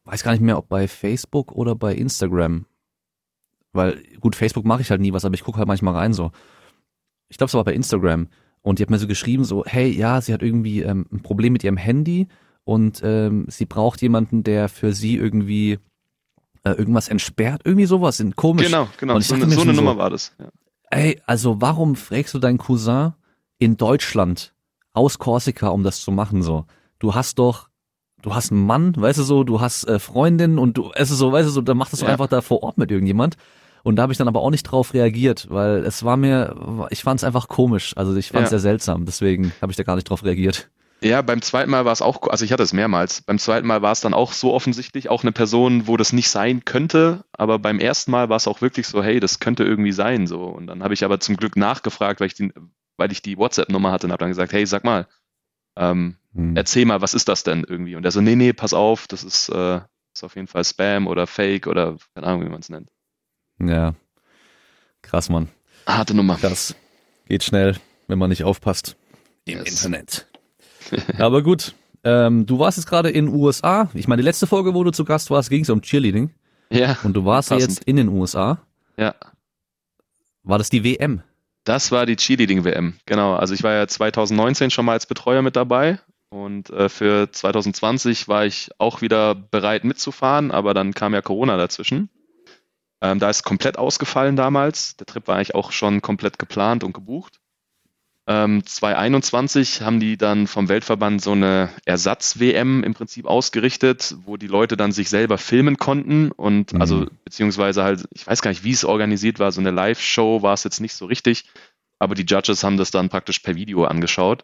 weiß 0.03 0.23
gar 0.23 0.31
nicht 0.31 0.41
mehr, 0.41 0.57
ob 0.57 0.67
bei 0.67 0.87
Facebook 0.87 1.51
oder 1.51 1.75
bei 1.75 1.93
Instagram. 1.95 2.65
Weil, 3.71 4.01
gut, 4.19 4.35
Facebook 4.35 4.65
mache 4.65 4.81
ich 4.81 4.89
halt 4.89 5.01
nie 5.01 5.13
was, 5.13 5.25
aber 5.25 5.35
ich 5.35 5.43
gucke 5.43 5.59
halt 5.59 5.67
manchmal 5.67 5.95
rein 5.95 6.13
so. 6.13 6.31
Ich 7.29 7.37
glaube, 7.37 7.49
es 7.49 7.53
war 7.53 7.63
bei 7.63 7.73
Instagram. 7.73 8.27
Und 8.61 8.79
die 8.79 8.83
hat 8.83 8.89
mir 8.89 8.97
so 8.97 9.07
geschrieben, 9.07 9.43
so, 9.43 9.63
hey, 9.65 9.89
ja, 9.89 10.19
sie 10.19 10.33
hat 10.33 10.41
irgendwie 10.41 10.81
ähm, 10.81 11.05
ein 11.11 11.21
Problem 11.21 11.53
mit 11.53 11.63
ihrem 11.63 11.77
Handy 11.77 12.27
und 12.63 13.01
ähm, 13.03 13.45
sie 13.47 13.65
braucht 13.65 14.01
jemanden, 14.01 14.43
der 14.43 14.67
für 14.67 14.93
sie 14.93 15.15
irgendwie 15.15 15.79
äh, 16.63 16.71
irgendwas 16.71 17.07
entsperrt, 17.07 17.61
irgendwie 17.63 17.85
sowas, 17.85 18.17
sind 18.17 18.35
komisch. 18.35 18.65
Genau, 18.65 18.89
genau, 18.99 19.15
und 19.15 19.21
ich 19.21 19.27
so, 19.27 19.35
eine, 19.35 19.49
so 19.49 19.61
eine 19.61 19.73
Nummer 19.73 19.93
so, 19.93 19.97
war 19.97 20.09
das. 20.09 20.35
Ja. 20.37 20.49
Ey, 20.89 21.21
also 21.25 21.61
warum 21.61 21.95
fragst 21.95 22.33
du 22.33 22.39
deinen 22.39 22.57
Cousin 22.57 23.13
in 23.57 23.77
Deutschland 23.77 24.53
aus 24.91 25.17
Korsika, 25.17 25.69
um 25.69 25.83
das 25.83 26.01
zu 26.01 26.11
machen 26.11 26.41
so? 26.41 26.65
Du 26.99 27.15
hast 27.15 27.39
doch, 27.39 27.66
du 28.27 28.35
hast 28.35 28.51
einen 28.51 28.65
Mann, 28.65 28.93
weißt 28.95 29.19
du 29.19 29.23
so, 29.23 29.43
du 29.45 29.61
hast 29.61 29.87
äh, 29.87 29.99
Freundin 29.99 30.59
und 30.59 30.77
du, 30.77 30.91
es 30.95 31.11
ist 31.11 31.17
so, 31.17 31.31
weißt 31.31 31.47
du 31.47 31.51
so, 31.51 31.61
dann 31.61 31.77
mach 31.77 31.89
das 31.89 32.01
ja. 32.01 32.07
einfach 32.07 32.27
da 32.27 32.41
vor 32.41 32.61
Ort 32.61 32.77
mit 32.77 32.91
irgendjemand. 32.91 33.37
Und 33.83 33.95
da 33.95 34.03
habe 34.03 34.11
ich 34.11 34.17
dann 34.17 34.27
aber 34.27 34.41
auch 34.41 34.49
nicht 34.49 34.63
drauf 34.63 34.93
reagiert, 34.93 35.47
weil 35.49 35.85
es 35.85 36.03
war 36.03 36.17
mir, 36.17 36.87
ich 36.89 37.03
fand 37.03 37.21
es 37.21 37.23
einfach 37.23 37.47
komisch. 37.47 37.93
Also 37.95 38.13
ich 38.17 38.31
fand 38.31 38.43
es 38.45 38.51
ja. 38.51 38.57
sehr 38.57 38.71
seltsam, 38.71 39.05
deswegen 39.05 39.53
habe 39.61 39.71
ich 39.71 39.77
da 39.77 39.83
gar 39.83 39.95
nicht 39.95 40.09
drauf 40.09 40.25
reagiert. 40.25 40.69
Ja, 41.01 41.21
beim 41.21 41.41
zweiten 41.41 41.71
Mal 41.71 41.85
war 41.85 41.93
es 41.93 42.01
auch, 42.01 42.27
also 42.27 42.43
ich 42.43 42.51
hatte 42.51 42.63
es 42.63 42.73
mehrmals. 42.73 43.21
Beim 43.21 43.39
zweiten 43.39 43.65
Mal 43.65 43.81
war 43.81 43.93
es 43.93 44.01
dann 44.01 44.13
auch 44.13 44.33
so 44.33 44.53
offensichtlich, 44.53 45.09
auch 45.09 45.23
eine 45.23 45.31
Person, 45.31 45.87
wo 45.87 45.95
das 45.95 46.11
nicht 46.11 46.29
sein 46.29 46.65
könnte. 46.65 47.23
Aber 47.31 47.59
beim 47.59 47.79
ersten 47.79 48.11
Mal 48.11 48.27
war 48.27 48.35
es 48.35 48.47
auch 48.47 48.59
wirklich 48.59 48.87
so, 48.87 49.01
hey, 49.01 49.21
das 49.21 49.39
könnte 49.39 49.63
irgendwie 49.63 49.93
sein. 49.93 50.27
So. 50.27 50.43
Und 50.43 50.67
dann 50.67 50.83
habe 50.83 50.93
ich 50.93 51.05
aber 51.05 51.21
zum 51.21 51.37
Glück 51.37 51.55
nachgefragt, 51.55 52.19
weil 52.19 52.27
ich 52.27 52.33
die, 52.33 52.51
weil 52.97 53.11
ich 53.11 53.21
die 53.21 53.37
WhatsApp-Nummer 53.37 53.91
hatte 53.91 54.07
und 54.07 54.11
habe 54.11 54.19
dann 54.19 54.31
gesagt, 54.31 54.51
hey, 54.51 54.65
sag 54.65 54.83
mal, 54.83 55.07
ähm, 55.77 56.17
hm. 56.33 56.55
erzähl 56.55 56.85
mal, 56.85 57.01
was 57.01 57.13
ist 57.13 57.27
das 57.27 57.43
denn 57.43 57.63
irgendwie? 57.67 57.95
Und 57.95 58.05
er 58.05 58.11
so, 58.11 58.21
nee, 58.21 58.35
nee, 58.35 58.53
pass 58.53 58.73
auf, 58.73 59.07
das 59.07 59.23
ist, 59.23 59.49
äh, 59.49 59.81
ist 60.13 60.23
auf 60.23 60.35
jeden 60.35 60.47
Fall 60.47 60.63
Spam 60.63 61.07
oder 61.07 61.27
Fake 61.27 61.67
oder 61.67 61.97
keine 62.13 62.27
Ahnung, 62.27 62.45
wie 62.45 62.49
man 62.49 62.59
es 62.59 62.69
nennt. 62.69 62.89
Ja. 63.59 63.95
Krass, 65.01 65.29
Mann. 65.29 65.49
Harte 65.85 66.13
Nummer. 66.13 66.37
Das 66.41 66.75
geht 67.27 67.43
schnell, 67.43 67.77
wenn 68.07 68.19
man 68.19 68.29
nicht 68.29 68.43
aufpasst. 68.43 68.95
Im 69.45 69.59
yes. 69.59 69.69
Internet. 69.69 70.27
Aber 71.17 71.41
gut, 71.41 71.73
ähm, 72.03 72.45
du 72.45 72.59
warst 72.59 72.77
jetzt 72.77 72.87
gerade 72.87 73.09
in 73.09 73.27
den 73.27 73.35
USA. 73.35 73.89
Ich 73.93 74.07
meine, 74.07 74.21
die 74.21 74.25
letzte 74.25 74.47
Folge, 74.47 74.73
wo 74.73 74.83
du 74.83 74.91
zu 74.91 75.05
Gast 75.05 75.29
warst, 75.29 75.49
ging 75.49 75.61
es 75.61 75.69
um 75.69 75.81
Cheerleading. 75.81 76.31
Ja. 76.69 76.97
Und 77.03 77.13
du 77.13 77.25
warst 77.25 77.51
ja 77.51 77.57
jetzt 77.57 77.83
in 77.85 77.95
den 77.95 78.09
USA. 78.09 78.59
Ja. 78.97 79.15
War 80.43 80.57
das 80.57 80.69
die 80.69 80.83
WM? 80.83 81.21
Das 81.67 81.91
war 81.91 82.05
die 82.05 82.15
Cheerleading-WM, 82.15 82.93
genau. 83.05 83.35
Also 83.35 83.53
ich 83.53 83.61
war 83.61 83.73
ja 83.73 83.85
2019 83.85 84.71
schon 84.71 84.85
mal 84.85 84.93
als 84.93 85.05
Betreuer 85.05 85.41
mit 85.41 85.57
dabei 85.57 85.99
und 86.29 86.69
äh, 86.69 86.87
für 86.87 87.29
2020 87.29 88.29
war 88.29 88.45
ich 88.45 88.69
auch 88.77 89.01
wieder 89.01 89.35
bereit 89.35 89.83
mitzufahren, 89.83 90.51
aber 90.51 90.73
dann 90.73 90.93
kam 90.93 91.13
ja 91.13 91.21
Corona 91.21 91.57
dazwischen. 91.57 92.09
Ähm, 93.01 93.19
da 93.19 93.29
ist 93.29 93.43
komplett 93.43 93.77
ausgefallen 93.77 94.37
damals. 94.37 94.95
Der 94.95 95.07
Trip 95.07 95.27
war 95.27 95.35
eigentlich 95.35 95.55
auch 95.55 95.73
schon 95.73 96.01
komplett 96.01 96.39
geplant 96.39 96.85
und 96.85 96.93
gebucht. 96.93 97.41
Ähm, 98.29 98.65
2021 98.65 99.81
haben 99.81 100.01
die 100.01 100.17
dann 100.17 100.47
vom 100.47 100.67
Weltverband 100.67 101.21
so 101.21 101.31
eine 101.31 101.69
Ersatz-WM 101.85 102.83
im 102.83 102.93
Prinzip 102.93 103.25
ausgerichtet, 103.25 104.17
wo 104.25 104.35
die 104.35 104.47
Leute 104.47 104.75
dann 104.75 104.91
sich 104.91 105.09
selber 105.09 105.37
filmen 105.37 105.77
konnten 105.77 106.31
und 106.33 106.73
mhm. 106.73 106.81
also 106.81 107.05
beziehungsweise 107.23 107.83
halt, 107.83 108.05
ich 108.11 108.27
weiß 108.27 108.41
gar 108.41 108.51
nicht, 108.51 108.65
wie 108.65 108.73
es 108.73 108.83
organisiert 108.83 109.39
war, 109.39 109.53
so 109.53 109.61
eine 109.61 109.71
Live-Show 109.71 110.41
war 110.41 110.53
es 110.53 110.65
jetzt 110.65 110.81
nicht 110.81 110.93
so 110.93 111.05
richtig, 111.05 111.45
aber 111.99 112.15
die 112.15 112.25
Judges 112.25 112.65
haben 112.65 112.75
das 112.75 112.91
dann 112.91 113.07
praktisch 113.07 113.39
per 113.39 113.55
Video 113.55 113.85
angeschaut. 113.85 114.43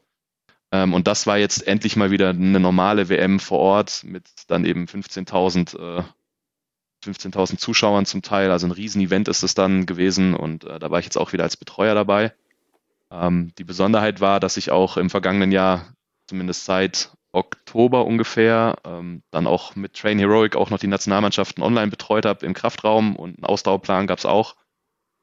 Ähm, 0.71 0.93
und 0.93 1.05
das 1.05 1.27
war 1.27 1.37
jetzt 1.37 1.67
endlich 1.67 1.97
mal 1.97 2.09
wieder 2.09 2.29
eine 2.29 2.61
normale 2.61 3.09
WM 3.09 3.41
vor 3.41 3.59
Ort 3.59 4.05
mit 4.05 4.23
dann 4.47 4.63
eben 4.63 4.85
15.000 4.85 5.99
äh, 5.99 6.03
15.000 7.05 7.57
Zuschauern 7.57 8.05
zum 8.05 8.21
Teil, 8.21 8.49
also 8.49 8.65
ein 8.65 8.71
Riesenevent 8.71 9.27
ist 9.27 9.43
es 9.43 9.55
dann 9.55 9.85
gewesen 9.85 10.33
und 10.33 10.63
äh, 10.63 10.79
da 10.79 10.89
war 10.89 10.99
ich 10.99 11.05
jetzt 11.05 11.17
auch 11.17 11.33
wieder 11.33 11.43
als 11.43 11.57
Betreuer 11.57 11.95
dabei. 11.95 12.33
Ähm, 13.13 13.53
die 13.57 13.63
Besonderheit 13.63 14.21
war, 14.21 14.39
dass 14.39 14.57
ich 14.57 14.71
auch 14.71 14.97
im 14.97 15.09
vergangenen 15.09 15.51
Jahr, 15.51 15.93
zumindest 16.27 16.65
seit 16.65 17.11
Oktober 17.31 18.05
ungefähr, 18.05 18.75
ähm, 18.85 19.23
dann 19.31 19.47
auch 19.47 19.75
mit 19.75 19.93
Train 19.93 20.19
Heroic 20.19 20.55
auch 20.55 20.69
noch 20.69 20.79
die 20.79 20.87
Nationalmannschaften 20.87 21.63
online 21.63 21.89
betreut 21.89 22.25
habe 22.25 22.45
im 22.45 22.53
Kraftraum 22.53 23.15
und 23.15 23.37
einen 23.37 23.45
Ausdauerplan 23.45 24.07
gab 24.07 24.17
es 24.17 24.25
auch. 24.25 24.55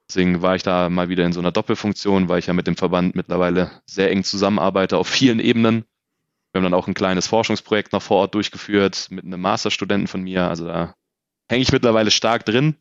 Deswegen 0.09 0.43
war 0.43 0.57
ich 0.57 0.63
da 0.63 0.89
mal 0.89 1.09
wieder 1.09 1.25
in 1.25 1.33
so 1.33 1.41
einer 1.41 1.53
Doppelfunktion, 1.53 2.29
weil 2.29 2.41
ich 2.41 2.47
ja 2.47 2.53
mit 2.53 2.67
dem 2.67 2.77
Verband 2.77 3.15
mittlerweile 3.15 3.71
sehr 3.87 4.11
eng 4.11 4.25
zusammenarbeite 4.25 4.99
auf 4.99 5.09
vielen 5.09 5.39
Ebenen. 5.39 5.85
Wir 6.53 6.59
haben 6.59 6.65
dann 6.65 6.75
auch 6.75 6.89
ein 6.89 6.95
kleines 6.95 7.29
Forschungsprojekt 7.29 7.93
noch 7.93 8.03
vor 8.03 8.19
Ort 8.19 8.35
durchgeführt 8.35 9.07
mit 9.11 9.25
einem 9.25 9.41
Masterstudenten 9.41 10.09
von 10.09 10.23
mir. 10.23 10.49
Also 10.49 10.67
da 10.67 10.95
hänge 11.49 11.63
ich 11.63 11.71
mittlerweile 11.71 12.11
stark 12.11 12.45
drin. 12.45 12.77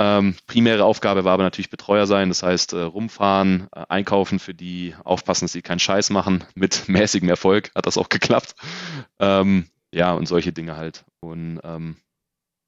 Ähm, 0.00 0.34
primäre 0.46 0.84
Aufgabe 0.84 1.24
war 1.24 1.34
aber 1.34 1.42
natürlich 1.42 1.68
Betreuer 1.68 2.06
sein, 2.06 2.30
das 2.30 2.42
heißt 2.42 2.72
äh, 2.72 2.80
rumfahren, 2.80 3.68
äh, 3.76 3.84
einkaufen 3.90 4.38
für 4.38 4.54
die, 4.54 4.94
aufpassen, 5.04 5.44
dass 5.44 5.52
sie 5.52 5.60
keinen 5.60 5.78
Scheiß 5.78 6.08
machen. 6.08 6.42
Mit 6.54 6.84
mäßigem 6.88 7.28
Erfolg 7.28 7.70
hat 7.74 7.84
das 7.84 7.98
auch 7.98 8.08
geklappt. 8.08 8.54
Ähm, 9.18 9.68
ja, 9.92 10.14
und 10.14 10.26
solche 10.26 10.52
Dinge 10.52 10.76
halt. 10.76 11.04
Und 11.20 11.60
ähm, 11.64 11.96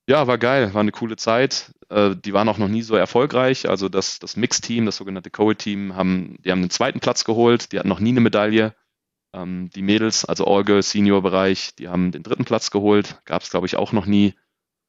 ja, 0.06 0.26
war 0.26 0.36
geil, 0.36 0.74
war 0.74 0.82
eine 0.82 0.92
coole 0.92 1.16
Zeit. 1.16 1.72
Äh, 1.88 2.16
die 2.16 2.34
waren 2.34 2.50
auch 2.50 2.58
noch 2.58 2.68
nie 2.68 2.82
so 2.82 2.96
erfolgreich. 2.96 3.66
Also 3.66 3.88
das, 3.88 4.18
das 4.18 4.36
Mix-Team, 4.36 4.84
das 4.84 4.98
sogenannte 4.98 5.30
Cold-Team, 5.30 5.96
haben, 5.96 6.36
die 6.44 6.50
haben 6.50 6.60
den 6.60 6.68
zweiten 6.68 7.00
Platz 7.00 7.24
geholt, 7.24 7.72
die 7.72 7.78
hatten 7.78 7.88
noch 7.88 8.00
nie 8.00 8.10
eine 8.10 8.20
Medaille. 8.20 8.74
Ähm, 9.34 9.70
die 9.74 9.80
Mädels, 9.80 10.26
also 10.26 10.46
All-Girl-Senior-Bereich, 10.46 11.76
die 11.76 11.88
haben 11.88 12.12
den 12.12 12.24
dritten 12.24 12.44
Platz 12.44 12.70
geholt, 12.70 13.22
gab 13.24 13.40
es, 13.40 13.48
glaube 13.48 13.66
ich, 13.66 13.76
auch 13.76 13.92
noch 13.92 14.04
nie. 14.04 14.34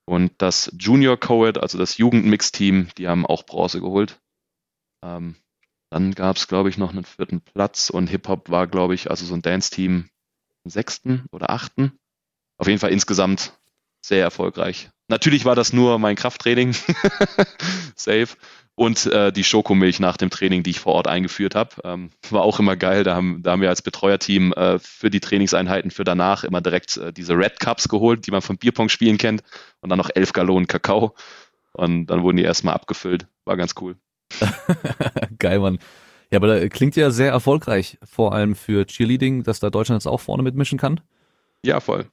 Und 0.06 0.34
das 0.40 0.72
Junior 0.78 1.18
Coed, 1.18 1.58
also 1.58 1.78
das 1.78 1.98
Jugendmix-Team, 1.98 2.90
die 2.98 3.08
haben 3.08 3.26
auch 3.26 3.46
Bronze 3.46 3.80
geholt. 3.80 4.20
Ähm, 5.04 5.36
dann 5.90 6.14
gab 6.14 6.38
es, 6.38 6.48
glaube 6.48 6.70
ich, 6.70 6.78
noch 6.78 6.92
einen 6.92 7.06
vierten 7.06 7.42
Platz 7.42 7.90
und 7.90 8.08
Hip-Hop 8.08 8.50
war, 8.50 8.68
glaube 8.68 8.96
ich, 8.96 9.10
also 9.10 9.26
so 9.26 9.34
ein 9.34 9.42
Dance-Team 9.42 10.10
sechsten 10.66 11.26
oder 11.32 11.50
achten. 11.50 11.98
Auf 12.58 12.68
jeden 12.68 12.80
Fall 12.80 12.92
insgesamt 12.92 13.54
sehr 14.02 14.24
erfolgreich. 14.24 14.90
Natürlich 15.08 15.46
war 15.46 15.56
das 15.56 15.74
nur 15.74 16.00
mein 16.00 16.16
Krafttraining. 16.16 16.74
Safe 17.96 18.30
und 18.76 19.06
äh, 19.06 19.32
die 19.32 19.44
Schokomilch 19.44 20.00
nach 20.00 20.18
dem 20.18 20.30
Training, 20.30 20.64
die 20.64 20.72
ich 20.72 20.80
vor 20.80 20.94
Ort 20.94 21.08
eingeführt 21.08 21.54
habe. 21.54 21.76
Ähm, 21.84 22.10
war 22.30 22.42
auch 22.42 22.60
immer 22.60 22.76
geil. 22.76 23.04
Da 23.04 23.16
haben, 23.16 23.44
da 23.44 23.52
haben 23.52 23.62
wir 23.62 23.70
als 23.70 23.84
Betreuerteam 23.84 24.52
äh, 24.54 24.80
für 24.80 25.10
die 25.10 25.20
Trainingseinheiten 25.20 25.92
für 25.92 26.04
danach 26.04 26.44
immer 26.44 26.62
direkt 26.62 26.98
äh, 26.98 27.14
diese 27.14 27.38
Red 27.38 27.60
Cups 27.60 27.88
geholt, 27.88 28.26
die 28.26 28.32
man 28.32 28.42
vom 28.42 28.58
Bierpong-Spielen 28.58 29.18
kennt. 29.18 29.44
Und 29.82 29.90
dann 29.90 30.00
noch 30.00 30.10
elf 30.14 30.34
Gallonen 30.34 30.68
Kakao. 30.68 31.14
Und 31.74 32.08
dann 32.08 32.24
wurden 32.24 32.38
die 32.38 32.44
erstmal 32.44 32.74
abgefüllt. 32.74 33.28
War 33.46 33.58
ganz 33.58 33.76
cool. 33.80 33.96
geil, 35.40 35.60
Mann. 35.60 35.78
Ja, 36.32 36.38
aber 36.38 36.48
da 36.48 36.68
klingt 36.68 36.96
ja 36.96 37.12
sehr 37.12 37.32
erfolgreich, 37.32 38.00
vor 38.04 38.34
allem 38.34 38.56
für 38.56 38.88
Cheerleading, 38.88 39.44
dass 39.44 39.60
da 39.60 39.70
Deutschland 39.70 40.02
jetzt 40.02 40.12
auch 40.12 40.20
vorne 40.20 40.42
mitmischen 40.42 40.80
kann. 40.80 41.00
Ja, 41.64 41.80
voll. 41.80 42.08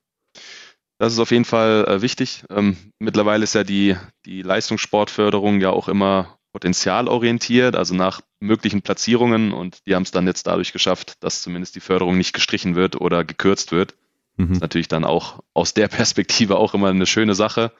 Das 0.98 1.14
ist 1.14 1.18
auf 1.18 1.30
jeden 1.30 1.46
Fall 1.46 1.86
äh, 1.88 2.02
wichtig. 2.02 2.44
Ähm, 2.50 2.76
mittlerweile 2.98 3.44
ist 3.44 3.54
ja 3.54 3.64
die, 3.64 3.96
die 4.26 4.42
Leistungssportförderung 4.42 5.62
ja 5.62 5.70
auch 5.70 5.88
immer 5.88 6.36
potenzialorientiert, 6.52 7.76
also 7.76 7.94
nach 7.94 8.20
möglichen 8.40 8.82
Platzierungen 8.82 9.52
und 9.52 9.86
die 9.86 9.94
haben 9.94 10.02
es 10.02 10.10
dann 10.10 10.26
jetzt 10.26 10.46
dadurch 10.46 10.72
geschafft, 10.72 11.14
dass 11.20 11.42
zumindest 11.42 11.76
die 11.76 11.80
Förderung 11.80 12.16
nicht 12.16 12.32
gestrichen 12.32 12.74
wird 12.74 13.00
oder 13.00 13.24
gekürzt 13.24 13.72
wird. 13.72 13.94
Mhm. 14.36 14.48
Das 14.48 14.56
ist 14.56 14.60
natürlich 14.62 14.88
dann 14.88 15.04
auch 15.04 15.42
aus 15.54 15.74
der 15.74 15.88
Perspektive 15.88 16.56
auch 16.56 16.74
immer 16.74 16.88
eine 16.88 17.06
schöne 17.06 17.34
Sache. 17.34 17.72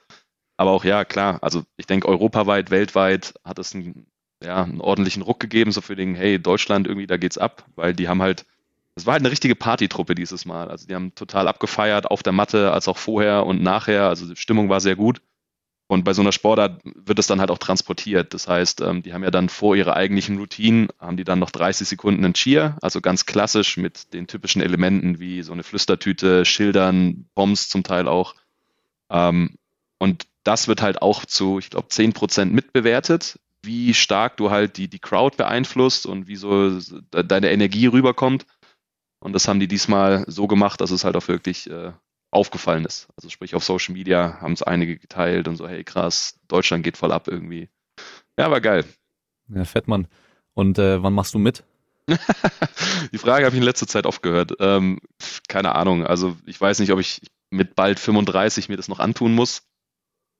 Aber 0.57 0.73
auch 0.73 0.85
ja, 0.85 1.05
klar, 1.05 1.39
also 1.43 1.65
ich 1.79 1.87
denke, 1.87 2.07
europaweit, 2.07 2.71
weltweit 2.71 3.35
hat 3.45 3.59
es 3.59 3.75
einen, 3.75 4.07
ja, 4.45 4.62
einen 4.62 4.83
ordentlichen 4.83 5.23
Ruck 5.23 5.41
gegeben, 5.41 5.73
so 5.73 5.81
für 5.81 5.97
den, 5.97 6.15
hey, 6.15 6.39
Deutschland 6.39 6.87
irgendwie, 6.87 7.07
da 7.07 7.17
geht's 7.17 7.39
ab, 7.39 7.65
weil 7.77 7.95
die 7.95 8.09
haben 8.09 8.21
halt, 8.21 8.45
es 8.95 9.07
war 9.07 9.12
halt 9.12 9.23
eine 9.23 9.31
richtige 9.31 9.57
Partytruppe 9.57 10.15
dieses 10.15 10.45
Mal. 10.45 10.69
Also 10.69 10.87
die 10.87 10.95
haben 10.95 11.15
total 11.15 11.49
abgefeiert, 11.49 12.11
auf 12.11 12.23
der 12.23 12.35
Matte 12.35 12.73
als 12.73 12.89
auch 12.89 12.99
vorher 12.99 13.47
und 13.47 13.62
nachher. 13.62 14.09
Also 14.09 14.29
die 14.29 14.37
Stimmung 14.37 14.69
war 14.69 14.81
sehr 14.81 14.97
gut. 14.97 15.23
Und 15.90 16.04
bei 16.04 16.12
so 16.12 16.23
einer 16.23 16.30
Sportart 16.30 16.80
wird 16.85 17.18
es 17.18 17.26
dann 17.26 17.40
halt 17.40 17.50
auch 17.50 17.59
transportiert. 17.59 18.32
Das 18.32 18.47
heißt, 18.47 18.80
ähm, 18.80 19.02
die 19.02 19.12
haben 19.12 19.25
ja 19.25 19.32
dann 19.32 19.49
vor 19.49 19.75
ihrer 19.75 19.97
eigentlichen 19.97 20.38
Routine, 20.38 20.87
haben 21.00 21.16
die 21.16 21.25
dann 21.25 21.40
noch 21.40 21.50
30 21.50 21.88
Sekunden 21.88 22.25
einen 22.25 22.35
Cheer, 22.35 22.78
also 22.80 23.00
ganz 23.00 23.26
klassisch 23.26 23.76
mit 23.76 24.14
den 24.14 24.28
typischen 24.28 24.62
Elementen 24.62 25.18
wie 25.18 25.42
so 25.42 25.52
eine 25.52 25.64
Flüstertüte, 25.64 26.44
Schildern, 26.44 27.26
Bombs 27.35 27.68
zum 27.68 27.82
Teil 27.82 28.06
auch. 28.06 28.37
Ähm, 29.11 29.56
und 29.99 30.28
das 30.44 30.68
wird 30.68 30.80
halt 30.80 31.02
auch 31.02 31.25
zu, 31.25 31.59
ich 31.59 31.70
glaube, 31.70 31.88
10 31.88 32.12
Prozent 32.12 32.52
mitbewertet, 32.52 33.40
wie 33.64 33.92
stark 33.92 34.37
du 34.37 34.52
halt 34.52 34.76
die, 34.76 34.87
die 34.87 35.00
Crowd 35.00 35.37
beeinflusst 35.37 36.06
und 36.06 36.28
wie 36.28 36.37
so 36.37 36.78
deine 37.11 37.50
Energie 37.50 37.87
rüberkommt. 37.87 38.47
Und 39.18 39.32
das 39.32 39.49
haben 39.49 39.59
die 39.59 39.66
diesmal 39.66 40.25
so 40.28 40.47
gemacht, 40.47 40.80
dass 40.80 40.92
es 40.92 41.02
halt 41.02 41.16
auch 41.16 41.26
wirklich 41.26 41.68
äh, 41.68 41.90
aufgefallen 42.31 42.85
ist. 42.85 43.09
Also 43.17 43.29
sprich 43.29 43.55
auf 43.55 43.65
Social 43.65 43.95
Media 43.95 44.39
haben 44.41 44.53
es 44.53 44.63
einige 44.63 44.97
geteilt 44.97 45.49
und 45.49 45.57
so, 45.57 45.69
hey 45.69 45.85
krass, 45.85 46.39
Deutschland 46.49 46.85
geht 46.85 46.97
voll 46.97 47.13
ab 47.13 47.29
irgendwie. 47.29 47.69
Ja, 48.39 48.51
war 48.51 48.61
geil. 48.61 48.85
Ja, 49.49 49.65
fett, 49.65 49.89
Mann. 49.89 50.07
Und 50.55 50.79
äh, 50.79 51.03
wann 51.03 51.13
machst 51.13 51.35
du 51.35 51.39
mit? 51.39 51.65
Die 53.13 53.19
Frage 53.19 53.45
habe 53.45 53.55
ich 53.55 53.61
in 53.61 53.67
letzter 53.67 53.87
Zeit 53.87 54.07
oft 54.07 54.23
gehört. 54.23 54.53
Ähm, 54.61 55.01
keine 55.49 55.75
Ahnung. 55.75 56.07
Also 56.07 56.37
ich 56.47 56.61
weiß 56.61 56.79
nicht, 56.81 56.93
ob 56.93 57.01
ich 57.01 57.23
mit 57.51 57.75
bald 57.75 57.99
35 57.99 58.69
mir 58.69 58.77
das 58.77 58.89
noch 58.89 59.01
antun 59.01 59.35
muss. 59.35 59.63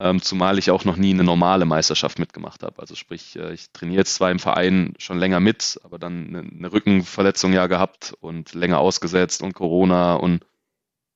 Ähm, 0.01 0.23
zumal 0.23 0.59
ich 0.59 0.71
auch 0.71 0.87
noch 0.87 0.97
nie 0.97 1.13
eine 1.13 1.25
normale 1.25 1.67
Meisterschaft 1.67 2.19
mitgemacht 2.19 2.63
habe. 2.63 2.81
Also 2.81 2.95
sprich, 2.95 3.37
äh, 3.37 3.53
ich 3.53 3.71
trainiere 3.73 3.99
jetzt 3.99 4.15
zwar 4.15 4.31
im 4.31 4.39
Verein 4.39 4.95
schon 4.99 5.19
länger 5.19 5.41
mit, 5.41 5.79
aber 5.85 5.99
dann 5.99 6.29
eine, 6.29 6.39
eine 6.39 6.73
Rückenverletzung 6.73 7.53
ja 7.53 7.67
gehabt 7.67 8.15
und 8.21 8.55
länger 8.55 8.79
ausgesetzt 8.79 9.43
und 9.43 9.53
Corona 9.53 10.15
und 10.15 10.47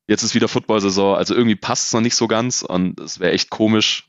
Jetzt 0.07 0.23
ist 0.23 0.35
wieder 0.35 0.49
Football-Saison, 0.49 1.17
also 1.17 1.35
irgendwie 1.35 1.57
passt 1.57 1.87
es 1.87 1.93
noch 1.93 2.03
nicht 2.03 2.15
so 2.15 2.29
ganz 2.29 2.63
und 2.63 3.01
es 3.01 3.21
wäre 3.21 3.33
echt 3.33 3.51
komisch, 3.51 4.07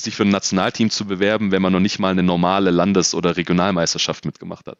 sich 0.00 0.14
für 0.14 0.24
ein 0.24 0.30
Nationalteam 0.30 0.90
zu 0.90 1.06
bewerben, 1.06 1.50
wenn 1.50 1.62
man 1.62 1.72
noch 1.72 1.80
nicht 1.80 1.98
mal 1.98 2.10
eine 2.10 2.22
normale 2.22 2.70
Landes- 2.70 3.14
oder 3.14 3.36
Regionalmeisterschaft 3.36 4.24
mitgemacht 4.24 4.66
hat. 4.66 4.78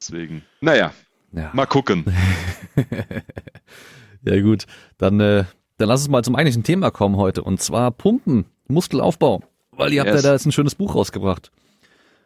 Deswegen, 0.00 0.42
naja, 0.60 0.92
ja. 1.32 1.50
mal 1.52 1.66
gucken. 1.66 2.04
ja 4.22 4.40
gut, 4.40 4.66
dann, 4.98 5.20
äh, 5.20 5.44
dann 5.78 5.88
lass 5.88 6.00
uns 6.00 6.10
mal 6.10 6.24
zum 6.24 6.36
eigentlichen 6.36 6.64
Thema 6.64 6.90
kommen 6.90 7.16
heute 7.16 7.42
und 7.42 7.60
zwar 7.60 7.90
Pumpen, 7.90 8.46
Muskelaufbau, 8.68 9.42
weil 9.72 9.92
ihr 9.92 10.04
yes. 10.04 10.06
habt 10.06 10.16
ja 10.16 10.22
da 10.22 10.32
jetzt 10.32 10.46
ein 10.46 10.52
schönes 10.52 10.74
Buch 10.74 10.94
rausgebracht. 10.94 11.50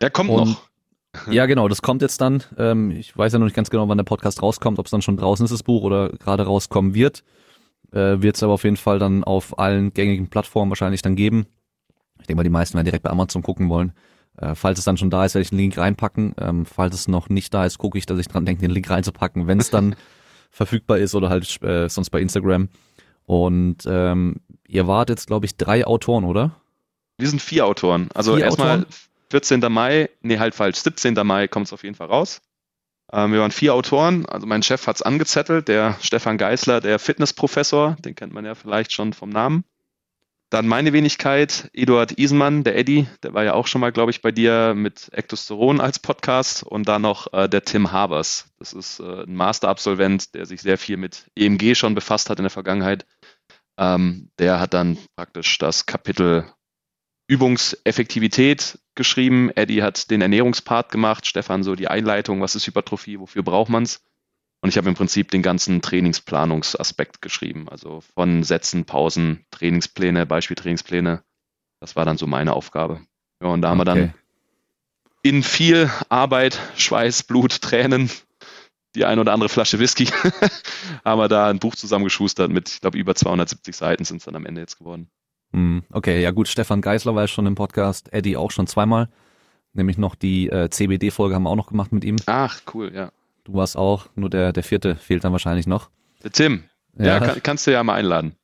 Ja, 0.03 0.11
kommt 0.11 0.31
und 0.31 0.51
noch. 0.51 0.68
Ja, 1.31 1.47
genau, 1.47 1.69
das 1.69 1.83
kommt 1.83 2.03
jetzt 2.03 2.21
dann. 2.21 2.43
Ähm, 2.57 2.91
ich 2.91 3.17
weiß 3.17 3.33
ja 3.33 3.39
noch 3.39 3.47
nicht 3.47 3.57
ganz 3.57 3.71
genau, 3.71 3.89
wann 3.89 3.99
der 3.99 4.05
Podcast 4.05 4.43
rauskommt, 4.43 4.79
ob 4.79 4.87
es 4.87 4.91
dann 4.91 5.03
schon 5.03 5.17
draußen 5.17 5.45
ist, 5.45 5.51
das 5.51 5.63
Buch, 5.63 5.83
oder 5.83 6.11
gerade 6.11 6.45
rauskommen 6.45 6.95
wird. 6.95 7.25
Äh, 7.93 8.21
wird 8.21 8.37
es 8.37 8.43
aber 8.43 8.55
auf 8.55 8.65
jeden 8.65 8.77
Fall 8.77 8.99
dann 8.99 9.25
auf 9.25 9.59
allen 9.59 9.93
gängigen 9.95 10.29
Plattformen 10.29 10.71
wahrscheinlich 10.71 11.03
dann 11.03 11.17
geben. 11.17 11.47
Ich 12.21 12.27
denke 12.27 12.39
mal, 12.39 12.45
die 12.45 12.51
meisten 12.51 12.75
werden 12.75 12.85
direkt 12.85 13.05
bei 13.05 13.11
Amazon 13.11 13.43
gucken 13.43 13.69
wollen. 13.69 13.93
Äh, 14.37 14.55
falls 14.55 14.79
es 14.79 14.85
dann 14.85 14.97
schon 14.97 15.11
da 15.11 15.25
ist, 15.25 15.35
werde 15.35 15.43
ich 15.43 15.51
den 15.51 15.59
Link 15.59 15.79
reinpacken. 15.79 16.35
Ähm, 16.39 16.67
falls 16.67 16.95
es 16.95 17.09
noch 17.09 17.29
nicht 17.29 17.53
da 17.55 17.65
ist, 17.65 17.79
gucke 17.79 17.99
ich, 17.99 18.07
dass 18.07 18.19
ich 18.19 18.29
dran 18.29 18.45
denke, 18.45 18.61
den 18.61 18.71
Link 18.71 18.89
reinzupacken, 18.89 19.47
wenn 19.47 19.59
es 19.59 19.71
dann 19.71 19.97
verfügbar 20.51 20.99
ist 20.99 21.15
oder 21.15 21.29
halt 21.29 21.63
äh, 21.63 21.89
sonst 21.89 22.11
bei 22.11 22.21
Instagram. 22.21 22.69
Und 23.25 23.79
ähm, 23.87 24.37
ihr 24.67 24.87
wart 24.87 25.11
jetzt, 25.11 25.27
glaube 25.27 25.47
ich, 25.47 25.57
drei 25.57 25.87
Autoren, 25.87 26.25
oder? 26.25 26.53
Wir 27.19 27.29
sind 27.29 27.43
vier 27.43 27.67
Autoren. 27.67 28.09
Also 28.15 28.37
erstmal 28.37 28.87
14. 29.31 29.61
Mai, 29.71 30.11
nee, 30.23 30.39
halt 30.39 30.55
falsch, 30.55 30.79
17. 30.79 31.15
Mai 31.25 31.49
kommt 31.49 31.67
es 31.67 31.73
auf 31.73 31.83
jeden 31.83 31.95
Fall 31.95 32.09
raus. 32.09 32.41
Ähm, 33.13 33.33
wir 33.33 33.41
waren 33.41 33.51
vier 33.51 33.75
Autoren, 33.75 34.27
also 34.27 34.47
mein 34.47 34.63
Chef 34.63 34.87
hat 34.87 34.97
es 34.97 35.03
angezettelt, 35.03 35.69
der 35.69 35.97
Stefan 36.01 36.39
Geisler, 36.39 36.81
der 36.81 36.99
Fitnessprofessor, 36.99 37.97
den 38.01 38.15
kennt 38.15 38.35
man 38.35 38.45
ja 38.45 38.55
vielleicht 38.55 38.93
schon 38.93 39.13
vom 39.13 39.31
Namen. 39.31 39.65
Dann 40.51 40.67
meine 40.67 40.95
Wenigkeit, 40.95 41.69
Eduard 41.75 42.19
Isenmann, 42.19 42.65
der 42.65 42.77
Eddy, 42.77 43.07
der 43.23 43.35
war 43.35 43.45
ja 43.45 43.53
auch 43.53 43.67
schon 43.67 43.83
mal, 43.83 43.93
glaube 43.93 44.11
ich, 44.11 44.23
bei 44.23 44.33
dir 44.33 44.73
mit 44.75 45.11
Ektosteron 45.13 45.79
als 45.79 45.99
Podcast 45.99 46.63
und 46.63 46.89
dann 46.89 47.03
noch 47.03 47.31
äh, 47.35 47.49
der 47.49 47.65
Tim 47.65 47.93
Habers. 47.93 48.47
Das 48.59 48.73
ist 48.73 49.01
äh, 49.01 49.25
ein 49.25 49.35
Masterabsolvent, 49.35 50.35
der 50.35 50.47
sich 50.47 50.63
sehr 50.63 50.79
viel 50.79 50.97
mit 50.97 51.31
EMG 51.37 51.75
schon 51.75 51.95
befasst 51.95 52.31
hat 52.31 52.39
in 52.39 52.45
der 52.45 52.51
Vergangenheit. 52.51 53.05
Ähm, 53.77 54.31
der 54.39 54.59
hat 54.59 54.73
dann 54.73 54.97
praktisch 55.17 55.59
das 55.59 55.85
Kapitel 55.85 56.51
Übungseffektivität 57.29 58.79
geschrieben. 58.95 59.51
Eddie 59.55 59.83
hat 59.83 60.11
den 60.11 60.23
Ernährungspart 60.23 60.91
gemacht, 60.91 61.27
Stefan 61.27 61.63
so 61.63 61.77
die 61.77 61.89
Einleitung, 61.89 62.41
was 62.41 62.57
ist 62.57 62.67
Hypertrophie, 62.67 63.21
wofür 63.21 63.43
braucht 63.43 63.71
man's? 63.71 64.03
Und 64.61 64.71
ich 64.71 64.77
habe 64.77 64.89
im 64.89 64.97
Prinzip 64.97 65.31
den 65.31 65.43
ganzen 65.43 65.83
Trainingsplanungsaspekt 65.83 67.23
geschrieben, 67.23 67.69
also 67.69 68.01
von 68.01 68.43
Sätzen, 68.43 68.87
Pausen, 68.87 69.45
Trainingspläne, 69.53 70.27
Beispieltrainingspläne. 70.27 71.23
Das 71.81 71.95
war 71.95 72.05
dann 72.05 72.19
so 72.19 72.27
meine 72.27 72.55
Aufgabe. 72.55 73.03
Ja, 73.41 73.51
und 73.51 73.63
da 73.63 73.69
haben 73.69 73.81
okay. 73.81 73.89
wir 73.89 73.95
dann 73.95 74.15
in 75.23 75.43
viel 75.43 75.91
Arbeit, 76.09 76.59
Schweiß, 76.77 77.25
Blut, 77.25 77.61
Tränen, 77.61 78.11
die 78.97 79.05
ein 79.05 79.19
oder 79.19 79.33
andere 79.33 79.49
Flasche 79.49 79.79
Whisky, 79.79 80.07
haben 81.05 81.21
wir 81.21 81.29
da 81.29 81.49
ein 81.49 81.61
Buch 81.61 81.77
zusammengeschustert 81.77 82.51
mit, 82.51 82.69
ich 82.69 82.81
glaube, 82.81 82.99
über 82.99 83.15
270 83.15 83.77
Seiten 83.77 84.05
sind 84.05 84.17
es 84.17 84.25
dann 84.25 84.35
am 84.35 84.47
Ende 84.47 84.61
jetzt 84.61 84.79
geworden. 84.79 85.09
Hm, 85.53 85.83
okay, 85.93 86.23
ja 86.23 86.31
gut, 86.31 86.49
Stefan 86.49 86.81
Geisler 86.81 87.15
war 87.15 87.23
ja 87.23 87.29
schon 87.29 87.47
im 87.47 87.55
Podcast, 87.55 88.13
Eddie 88.13 88.37
auch 88.37 88.51
schon 88.51 88.67
zweimal. 88.67 89.09
Nämlich 89.73 89.99
noch 89.99 90.15
die 90.15 90.49
äh, 90.49 90.71
CBD-Folge 90.71 91.35
haben 91.35 91.45
wir 91.45 91.51
auch 91.51 91.57
noch 91.57 91.69
gemacht 91.69 91.93
mit 91.93 92.05
ihm. 92.05 92.17
Ach, 92.27 92.61
cool, 92.75 92.91
ja. 92.95 93.13
Du 93.45 93.55
warst 93.55 93.77
auch, 93.77 94.07
nur 94.15 94.29
der, 94.29 94.53
der 94.53 94.63
vierte 94.63 94.97
fehlt 94.97 95.25
dann 95.25 95.33
wahrscheinlich 95.33 95.67
noch. 95.67 95.91
Der 96.23 96.33
Tim. 96.33 96.65
Ja, 96.99 97.07
ja 97.07 97.21
kann, 97.21 97.43
kannst 97.43 97.67
du 97.67 97.73
ja 97.73 97.83
mal 97.83 97.95
einladen. 97.95 98.35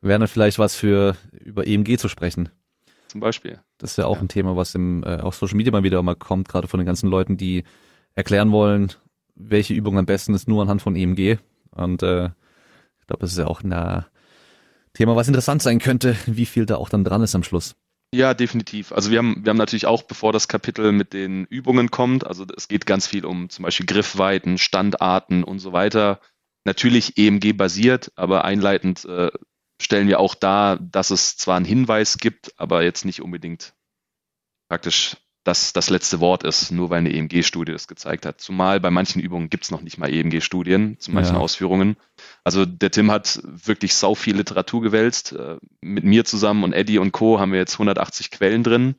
Wäre 0.00 0.18
dann 0.18 0.28
vielleicht 0.28 0.58
was 0.58 0.74
für 0.74 1.16
über 1.32 1.66
EMG 1.66 1.98
zu 1.98 2.08
sprechen. 2.08 2.48
Zum 3.08 3.20
Beispiel. 3.20 3.60
Das 3.78 3.92
ist 3.92 3.96
ja 3.96 4.06
auch 4.06 4.16
ja. 4.16 4.22
ein 4.22 4.28
Thema, 4.28 4.56
was 4.56 4.74
im, 4.74 5.02
äh, 5.04 5.16
auf 5.16 5.34
Social 5.34 5.56
Media 5.56 5.72
mal 5.72 5.82
wieder 5.82 6.02
mal 6.02 6.16
kommt, 6.16 6.48
gerade 6.48 6.68
von 6.68 6.78
den 6.78 6.86
ganzen 6.86 7.08
Leuten, 7.10 7.36
die 7.36 7.64
erklären 8.14 8.52
wollen, 8.52 8.92
welche 9.34 9.74
Übung 9.74 9.98
am 9.98 10.06
besten 10.06 10.34
ist, 10.34 10.48
nur 10.48 10.62
anhand 10.62 10.82
von 10.82 10.96
EMG. 10.96 11.38
Und 11.70 12.02
äh, 12.02 12.26
ich 13.00 13.06
glaube, 13.06 13.20
das 13.20 13.32
ist 13.32 13.38
ja 13.38 13.46
auch 13.46 13.62
in 13.62 13.70
der 13.70 14.06
Thema, 14.94 15.16
was 15.16 15.28
interessant 15.28 15.62
sein 15.62 15.78
könnte, 15.78 16.16
wie 16.26 16.46
viel 16.46 16.66
da 16.66 16.76
auch 16.76 16.88
dann 16.88 17.04
dran 17.04 17.22
ist 17.22 17.34
am 17.34 17.42
Schluss. 17.42 17.76
Ja, 18.12 18.34
definitiv. 18.34 18.90
Also 18.90 19.12
wir 19.12 19.18
haben, 19.18 19.44
wir 19.44 19.50
haben 19.50 19.56
natürlich 19.56 19.86
auch, 19.86 20.02
bevor 20.02 20.32
das 20.32 20.48
Kapitel 20.48 20.90
mit 20.90 21.12
den 21.12 21.44
Übungen 21.44 21.92
kommt, 21.92 22.26
also 22.26 22.44
es 22.56 22.66
geht 22.66 22.84
ganz 22.84 23.06
viel 23.06 23.24
um 23.24 23.50
zum 23.50 23.64
Beispiel 23.64 23.86
Griffweiten, 23.86 24.58
Standarten 24.58 25.44
und 25.44 25.60
so 25.60 25.72
weiter. 25.72 26.20
Natürlich 26.64 27.16
EMG 27.16 27.52
basiert, 27.52 28.10
aber 28.16 28.44
einleitend 28.44 29.04
äh, 29.04 29.30
stellen 29.80 30.08
wir 30.08 30.18
auch 30.18 30.34
dar, 30.34 30.78
dass 30.78 31.10
es 31.10 31.36
zwar 31.36 31.56
einen 31.56 31.64
Hinweis 31.64 32.18
gibt, 32.18 32.58
aber 32.58 32.82
jetzt 32.82 33.04
nicht 33.04 33.22
unbedingt 33.22 33.74
praktisch 34.68 35.16
das 35.44 35.72
das 35.72 35.88
letzte 35.88 36.20
Wort 36.20 36.44
ist, 36.44 36.70
nur 36.70 36.90
weil 36.90 36.98
eine 36.98 37.12
EMG-Studie 37.12 37.72
das 37.72 37.88
gezeigt 37.88 38.26
hat. 38.26 38.40
Zumal 38.40 38.78
bei 38.78 38.90
manchen 38.90 39.20
Übungen 39.20 39.48
gibt 39.48 39.64
es 39.64 39.70
noch 39.70 39.80
nicht 39.80 39.98
mal 39.98 40.12
EMG-Studien 40.12 40.98
zu 40.98 41.12
manchen 41.12 41.36
ja. 41.36 41.40
Ausführungen. 41.40 41.96
Also 42.44 42.66
der 42.66 42.90
Tim 42.90 43.10
hat 43.10 43.40
wirklich 43.44 43.94
sau 43.94 44.14
viel 44.14 44.36
Literatur 44.36 44.82
gewälzt. 44.82 45.32
Äh, 45.32 45.56
mit 45.80 46.04
mir 46.04 46.24
zusammen 46.24 46.64
und 46.64 46.72
Eddie 46.72 46.98
und 46.98 47.12
Co. 47.12 47.40
haben 47.40 47.52
wir 47.52 47.58
jetzt 47.58 47.74
180 47.74 48.30
Quellen 48.30 48.62
drin. 48.62 48.96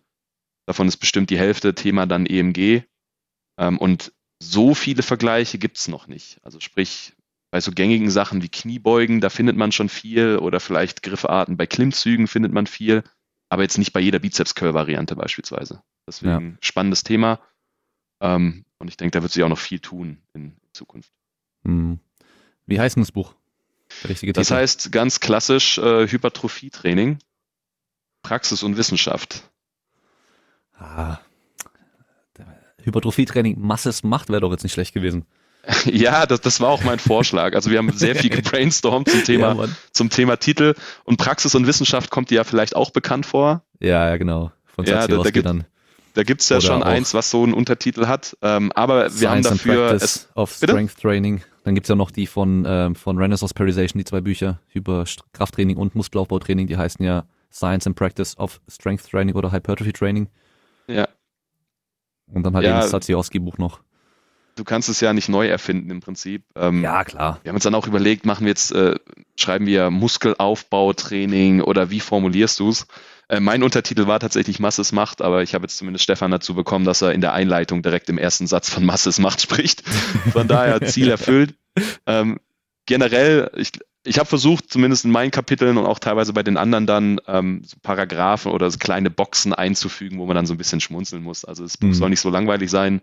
Davon 0.65 0.88
ist 0.88 0.98
bestimmt 0.98 1.29
die 1.29 1.38
Hälfte 1.38 1.75
Thema 1.75 2.07
dann 2.07 2.25
EMG. 2.25 2.83
Ähm, 3.60 3.77
und 3.77 4.12
so 4.41 4.74
viele 4.74 5.03
Vergleiche 5.03 5.60
gibt 5.60 5.77
es 5.77 5.88
noch 5.88 6.07
nicht. 6.07 6.39
Also 6.43 6.60
sprich, 6.60 7.13
bei 7.51 7.62
so 7.62 7.71
gängigen 7.71 8.10
Sachen 8.10 8.41
wie 8.41 8.50
Kniebeugen, 8.50 9.21
da 9.21 9.29
findet 9.29 9.57
man 9.57 9.71
schon 9.71 9.89
viel 9.89 10.38
oder 10.38 10.60
vielleicht 10.60 11.03
Griffarten 11.03 11.57
bei 11.57 11.67
Klimmzügen 11.67 12.27
findet 12.27 12.53
man 12.53 12.65
viel, 12.65 13.03
aber 13.51 13.63
jetzt 13.63 13.77
nicht 13.77 13.91
bei 13.91 14.00
jeder 14.00 14.20
Bizeps-Curl-Variante 14.20 15.17
beispielsweise. 15.17 15.84
Deswegen 16.08 16.51
ja. 16.51 16.58
spannendes 16.62 17.03
Thema. 17.03 17.41
Ähm, 18.22 18.63
und 18.79 18.88
ich 18.88 18.96
denke, 18.96 19.12
da 19.12 19.22
wird 19.22 19.34
sich 19.34 19.43
auch 19.43 19.50
noch 19.50 19.60
viel 19.60 19.79
tun 19.79 20.20
in 20.34 20.55
Zukunft. 20.72 21.12
Hm. 21.65 22.00
Wie 22.65 22.79
heißt 22.79 22.96
denn 22.96 23.03
das 23.03 23.12
Buch? 23.12 23.36
Richtige 24.08 24.31
das 24.31 24.51
heißt 24.51 24.93
ganz 24.93 25.20
klassisch 25.20 25.77
äh, 25.79 26.08
Hypertrophie-Training, 26.08 27.20
Praxis 28.24 28.63
und 28.63 28.77
Wissenschaft. 28.77 29.43
Ah, 30.74 31.20
Hypertrophietraining 32.84 33.60
Masses 33.60 34.01
macht, 34.03 34.29
wäre 34.29 34.39
doch 34.39 34.51
jetzt 34.51 34.63
nicht 34.63 34.74
schlecht 34.74 34.93
gewesen. 34.93 35.25
Ja, 35.85 36.25
das, 36.25 36.41
das 36.41 36.59
war 36.59 36.69
auch 36.69 36.83
mein 36.83 36.99
Vorschlag. 36.99 37.53
Also 37.53 37.69
wir 37.69 37.77
haben 37.77 37.91
sehr 37.91 38.15
viel 38.15 38.29
gebrainstormt 38.35 39.09
zum 39.09 39.23
Thema, 39.23 39.53
ja, 39.55 39.69
zum 39.91 40.09
Thema 40.09 40.37
Titel 40.37 40.73
und 41.03 41.17
Praxis 41.17 41.55
und 41.55 41.67
Wissenschaft 41.67 42.09
kommt 42.09 42.29
dir 42.29 42.35
ja 42.35 42.43
vielleicht 42.43 42.75
auch 42.75 42.91
bekannt 42.91 43.25
vor. 43.25 43.63
Ja, 43.79 44.09
ja, 44.09 44.17
genau. 44.17 44.51
Von 44.75 44.85
ja, 44.85 45.07
da, 45.07 45.17
da, 45.17 45.29
gibt, 45.29 45.45
dann. 45.45 45.65
da 46.13 46.23
gibt's 46.23 46.49
ja 46.49 46.57
Oder 46.57 46.65
schon 46.65 46.83
eins, 46.83 47.13
was 47.13 47.29
so 47.29 47.43
einen 47.43 47.53
Untertitel 47.53 48.07
hat. 48.07 48.37
Ähm, 48.41 48.71
aber 48.73 49.19
wir 49.19 49.29
haben 49.29 49.43
dafür 49.43 49.91
es, 49.91 50.29
of 50.35 50.51
Strength 50.51 50.95
bitte? 50.95 51.01
Training. 51.01 51.41
Dann 51.63 51.75
gibt's 51.75 51.89
ja 51.89 51.95
noch 51.95 52.09
die 52.09 52.25
von, 52.25 52.65
ähm, 52.67 52.95
von 52.95 53.17
Renaissance 53.17 53.53
Periodization, 53.53 53.99
die 53.99 54.05
zwei 54.05 54.21
Bücher 54.21 54.59
über 54.73 55.05
Krafttraining 55.33 55.77
und 55.77 55.93
Muskelaufbautraining, 55.93 56.65
die 56.67 56.77
heißen 56.77 57.05
ja 57.05 57.25
Science 57.51 57.85
and 57.85 57.95
Practice 57.95 58.37
of 58.37 58.61
Strength 58.67 59.11
Training 59.11 59.35
oder 59.35 59.51
Hypertrophy 59.51 59.93
Training. 59.93 60.27
Ja. 60.87 61.07
Und 62.33 62.43
dann 62.43 62.55
halt 62.55 62.65
ja. 62.65 62.71
eben 62.71 62.81
das 62.81 62.91
Satsiowski-Buch 62.91 63.57
noch 63.57 63.81
du 64.61 64.65
kannst 64.65 64.89
es 64.89 65.01
ja 65.01 65.11
nicht 65.11 65.27
neu 65.27 65.47
erfinden 65.47 65.89
im 65.89 66.01
Prinzip. 66.01 66.43
Ähm, 66.55 66.83
ja, 66.83 67.03
klar. 67.03 67.39
Wir 67.41 67.49
haben 67.49 67.55
uns 67.55 67.63
dann 67.63 67.73
auch 67.73 67.87
überlegt, 67.87 68.27
machen 68.27 68.45
wir 68.45 68.51
jetzt, 68.51 68.71
äh, 68.71 68.93
schreiben 69.35 69.65
wir 69.65 69.89
Muskelaufbautraining 69.89 71.61
oder 71.61 71.89
wie 71.89 71.99
formulierst 71.99 72.59
du 72.59 72.69
es? 72.69 72.85
Äh, 73.27 73.39
mein 73.39 73.63
Untertitel 73.63 74.05
war 74.05 74.19
tatsächlich 74.19 74.59
Masses 74.59 74.91
Macht, 74.91 75.23
aber 75.23 75.41
ich 75.41 75.55
habe 75.55 75.63
jetzt 75.63 75.77
zumindest 75.77 76.03
Stefan 76.03 76.29
dazu 76.29 76.53
bekommen, 76.53 76.85
dass 76.85 77.01
er 77.01 77.13
in 77.13 77.21
der 77.21 77.33
Einleitung 77.33 77.81
direkt 77.81 78.07
im 78.09 78.19
ersten 78.19 78.45
Satz 78.45 78.69
von 78.69 78.85
Masses 78.85 79.17
Macht 79.17 79.41
spricht. 79.41 79.81
Von 80.31 80.47
daher 80.47 80.79
Ziel 80.81 81.09
erfüllt. 81.09 81.55
Ähm, 82.05 82.39
generell, 82.85 83.49
ich, 83.55 83.71
ich 84.03 84.19
habe 84.19 84.29
versucht, 84.29 84.69
zumindest 84.69 85.05
in 85.05 85.11
meinen 85.11 85.31
Kapiteln 85.31 85.79
und 85.79 85.87
auch 85.87 85.97
teilweise 85.97 86.33
bei 86.33 86.43
den 86.43 86.57
anderen 86.57 86.85
dann 86.85 87.19
ähm, 87.25 87.63
so 87.65 87.77
Paragraphen 87.81 88.51
oder 88.51 88.69
so 88.69 88.77
kleine 88.77 89.09
Boxen 89.09 89.53
einzufügen, 89.53 90.19
wo 90.19 90.27
man 90.27 90.35
dann 90.35 90.45
so 90.45 90.53
ein 90.53 90.57
bisschen 90.59 90.81
schmunzeln 90.81 91.23
muss. 91.23 91.45
Also 91.45 91.63
das 91.63 91.77
Buch 91.77 91.87
mhm. 91.87 91.93
soll 91.95 92.09
nicht 92.11 92.21
so 92.21 92.29
langweilig 92.29 92.69
sein 92.69 93.01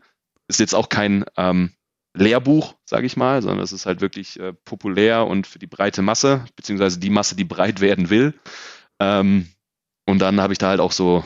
ist 0.48 0.60
jetzt 0.60 0.74
auch 0.74 0.88
kein 0.88 1.24
ähm, 1.36 1.72
Lehrbuch, 2.14 2.74
sage 2.84 3.06
ich 3.06 3.16
mal, 3.16 3.42
sondern 3.42 3.62
es 3.62 3.72
ist 3.72 3.86
halt 3.86 4.00
wirklich 4.00 4.40
äh, 4.40 4.52
populär 4.52 5.26
und 5.26 5.46
für 5.46 5.58
die 5.58 5.66
breite 5.66 6.02
Masse, 6.02 6.44
beziehungsweise 6.56 6.98
die 6.98 7.10
Masse, 7.10 7.36
die 7.36 7.44
breit 7.44 7.80
werden 7.80 8.10
will. 8.10 8.34
Ähm, 8.98 9.48
und 10.06 10.20
dann 10.20 10.40
habe 10.40 10.52
ich 10.52 10.58
da 10.58 10.68
halt 10.68 10.80
auch 10.80 10.92
so, 10.92 11.22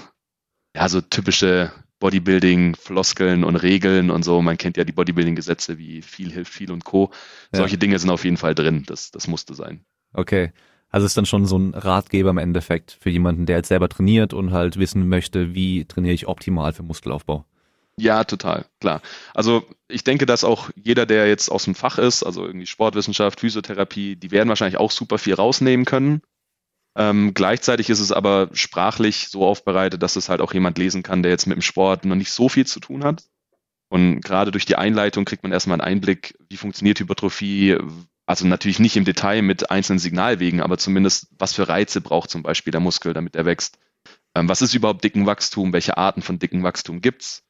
ja, 0.74 0.88
so 0.88 1.00
typische 1.00 1.72
Bodybuilding-Floskeln 2.00 3.44
und 3.44 3.56
Regeln 3.56 4.10
und 4.10 4.24
so. 4.24 4.42
Man 4.42 4.58
kennt 4.58 4.76
ja 4.76 4.84
die 4.84 4.92
Bodybuilding-Gesetze 4.92 5.78
wie 5.78 6.02
viel 6.02 6.32
hilft 6.32 6.52
viel 6.52 6.72
und 6.72 6.84
Co. 6.84 7.12
Ja. 7.52 7.58
Solche 7.58 7.78
Dinge 7.78 7.98
sind 7.98 8.10
auf 8.10 8.24
jeden 8.24 8.36
Fall 8.36 8.56
drin. 8.56 8.82
Das, 8.86 9.12
das 9.12 9.28
musste 9.28 9.54
sein. 9.54 9.84
Okay. 10.12 10.52
Also 10.88 11.06
ist 11.06 11.16
dann 11.16 11.26
schon 11.26 11.46
so 11.46 11.56
ein 11.56 11.74
Ratgeber 11.74 12.30
im 12.30 12.38
Endeffekt 12.38 12.98
für 13.00 13.08
jemanden, 13.08 13.46
der 13.46 13.58
jetzt 13.58 13.68
selber 13.68 13.88
trainiert 13.88 14.34
und 14.34 14.50
halt 14.50 14.78
wissen 14.78 15.08
möchte, 15.08 15.54
wie 15.54 15.84
trainiere 15.84 16.12
ich 16.12 16.26
optimal 16.26 16.72
für 16.72 16.82
Muskelaufbau. 16.82 17.46
Ja, 18.02 18.24
total, 18.24 18.66
klar. 18.80 19.00
Also 19.32 19.64
ich 19.86 20.02
denke, 20.02 20.26
dass 20.26 20.42
auch 20.42 20.70
jeder, 20.74 21.06
der 21.06 21.28
jetzt 21.28 21.48
aus 21.48 21.66
dem 21.66 21.76
Fach 21.76 21.98
ist, 21.98 22.24
also 22.24 22.44
irgendwie 22.44 22.66
Sportwissenschaft, 22.66 23.38
Physiotherapie, 23.38 24.16
die 24.16 24.32
werden 24.32 24.48
wahrscheinlich 24.48 24.80
auch 24.80 24.90
super 24.90 25.18
viel 25.18 25.34
rausnehmen 25.34 25.86
können. 25.86 26.20
Ähm, 26.98 27.32
gleichzeitig 27.32 27.90
ist 27.90 28.00
es 28.00 28.10
aber 28.10 28.50
sprachlich 28.54 29.28
so 29.28 29.46
aufbereitet, 29.46 30.02
dass 30.02 30.16
es 30.16 30.28
halt 30.28 30.40
auch 30.40 30.52
jemand 30.52 30.78
lesen 30.78 31.04
kann, 31.04 31.22
der 31.22 31.30
jetzt 31.30 31.46
mit 31.46 31.54
dem 31.54 31.62
Sport 31.62 32.04
noch 32.04 32.16
nicht 32.16 32.32
so 32.32 32.48
viel 32.48 32.66
zu 32.66 32.80
tun 32.80 33.04
hat. 33.04 33.22
Und 33.88 34.20
gerade 34.20 34.50
durch 34.50 34.66
die 34.66 34.74
Einleitung 34.76 35.24
kriegt 35.24 35.44
man 35.44 35.52
erstmal 35.52 35.80
einen 35.80 35.86
Einblick, 35.88 36.36
wie 36.48 36.56
funktioniert 36.56 36.98
Hypertrophie, 36.98 37.78
also 38.26 38.48
natürlich 38.48 38.80
nicht 38.80 38.96
im 38.96 39.04
Detail 39.04 39.42
mit 39.42 39.70
einzelnen 39.70 40.00
Signalwegen, 40.00 40.60
aber 40.60 40.76
zumindest, 40.76 41.28
was 41.38 41.52
für 41.52 41.68
Reize 41.68 42.00
braucht 42.00 42.30
zum 42.30 42.42
Beispiel 42.42 42.72
der 42.72 42.80
Muskel, 42.80 43.12
damit 43.12 43.36
er 43.36 43.44
wächst. 43.44 43.78
Ähm, 44.34 44.48
was 44.48 44.60
ist 44.60 44.74
überhaupt 44.74 45.04
dicken 45.04 45.24
Wachstum? 45.24 45.72
Welche 45.72 45.96
Arten 45.96 46.22
von 46.22 46.40
dicken 46.40 46.64
Wachstum 46.64 47.00
gibt's? 47.00 47.44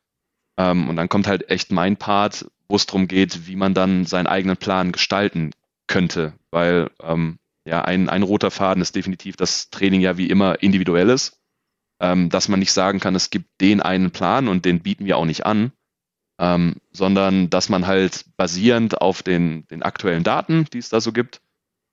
Ähm, 0.57 0.89
und 0.89 0.97
dann 0.97 1.09
kommt 1.09 1.27
halt 1.27 1.49
echt 1.51 1.73
mein 1.73 1.97
Part, 1.97 2.47
wo 2.69 2.77
es 2.77 2.87
darum 2.87 3.09
geht, 3.09 3.47
wie 3.47 3.57
man 3.57 3.75
dann 3.75 4.07
seinen 4.07 4.27
eigenen 4.27 4.57
Plan 4.57 4.93
gestalten 4.93 5.53
könnte. 5.87 6.35
Weil 6.51 6.91
ähm, 7.03 7.39
ja, 7.65 7.83
ein, 7.83 8.09
ein 8.09 8.23
roter 8.23 8.51
Faden 8.51 8.83
ist 8.83 8.97
definitiv, 8.97 9.37
dass 9.37 9.71
Training 9.71 10.01
ja 10.01 10.17
wie 10.17 10.29
immer 10.29 10.63
individuell 10.63 11.09
ist. 11.11 11.39
Ähm, 12.01 12.31
dass 12.31 12.49
man 12.49 12.59
nicht 12.59 12.73
sagen 12.73 12.99
kann, 12.99 13.15
es 13.15 13.31
gibt 13.31 13.61
den 13.61 13.81
einen 13.81 14.11
Plan 14.11 14.49
und 14.49 14.65
den 14.65 14.81
bieten 14.81 15.05
wir 15.05 15.17
auch 15.17 15.25
nicht 15.25 15.47
an, 15.47 15.71
ähm, 16.41 16.77
sondern 16.91 17.49
dass 17.49 17.69
man 17.69 17.87
halt 17.87 18.25
basierend 18.37 19.01
auf 19.01 19.23
den, 19.23 19.67
den 19.69 19.85
aktuellen 19.85 20.25
Daten, 20.25 20.67
die 20.73 20.79
es 20.79 20.89
da 20.89 21.01
so 21.01 21.13
gibt, 21.13 21.41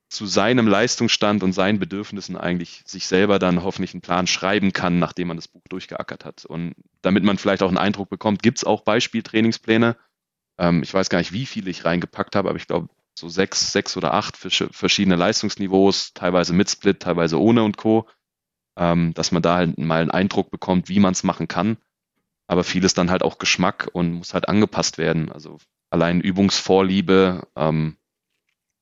zu 0.10 0.26
seinem 0.26 0.68
Leistungsstand 0.68 1.44
und 1.44 1.54
seinen 1.54 1.80
Bedürfnissen 1.80 2.36
eigentlich 2.36 2.82
sich 2.86 3.06
selber 3.06 3.38
dann 3.38 3.64
hoffentlich 3.64 3.94
einen 3.94 4.02
Plan 4.02 4.26
schreiben 4.26 4.74
kann, 4.74 4.98
nachdem 4.98 5.28
man 5.28 5.38
das 5.38 5.48
Buch 5.48 5.62
durchgeackert 5.70 6.26
hat. 6.26 6.46
Und 6.46 6.74
damit 7.04 7.24
man 7.24 7.38
vielleicht 7.38 7.62
auch 7.62 7.68
einen 7.68 7.78
Eindruck 7.78 8.10
bekommt, 8.10 8.42
gibt 8.42 8.58
es 8.58 8.64
auch 8.64 8.82
Beispieltrainingspläne. 8.82 9.98
Ähm, 10.58 10.82
ich 10.82 10.94
weiß 10.94 11.10
gar 11.10 11.20
nicht, 11.20 11.32
wie 11.32 11.46
viele 11.46 11.70
ich 11.70 11.86
reingepackt 11.86 12.36
habe, 12.36 12.50
aber 12.50 12.58
ich 12.58 12.66
glaube 12.66 12.90
so 13.14 13.30
sechs, 13.30 13.72
sechs 13.72 13.98
oder 13.98 14.14
acht 14.14 14.36
verschiedene 14.38 15.16
Leistungsniveaus, 15.16 16.14
teilweise 16.14 16.54
mit 16.54 16.70
Split, 16.70 17.02
teilweise 17.02 17.40
ohne 17.40 17.64
und 17.64 17.78
Co. 17.78 18.08
Ähm, 18.78 19.14
dass 19.14 19.32
man 19.32 19.44
da 19.44 19.58
halt 19.58 19.78
mal 19.78 20.02
einen 20.02 20.12
Eindruck 20.12 20.50
bekommt, 20.50 20.90
wie 20.90 21.00
man 21.00 21.12
es 21.12 21.24
machen 21.24 21.48
kann. 21.48 21.78
Aber 22.48 22.64
vieles 22.64 22.96
dann 22.96 23.12
halt 23.12 23.22
auch 23.22 23.38
Geschmack 23.38 23.90
und 23.94 24.14
muss 24.14 24.34
halt 24.34 24.48
angepasst 24.50 24.98
werden. 24.98 25.32
Also 25.32 25.60
allein 25.92 26.22
Übungsvorliebe, 26.22 27.48
ähm, 27.56 27.99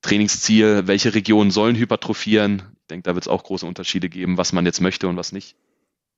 Trainingsziel, 0.02 0.88
welche 0.88 1.14
Regionen 1.14 1.52
sollen 1.52 1.76
hypertrophieren. 1.76 2.64
Ich 2.82 2.88
denke, 2.88 3.04
da 3.04 3.16
wird 3.16 3.26
es 3.26 3.28
auch 3.28 3.44
große 3.44 3.66
Unterschiede 3.66 4.10
geben, 4.10 4.38
was 4.38 4.54
man 4.54 4.66
jetzt 4.66 4.82
möchte 4.82 5.08
und 5.08 5.18
was 5.18 5.32
nicht. 5.32 5.56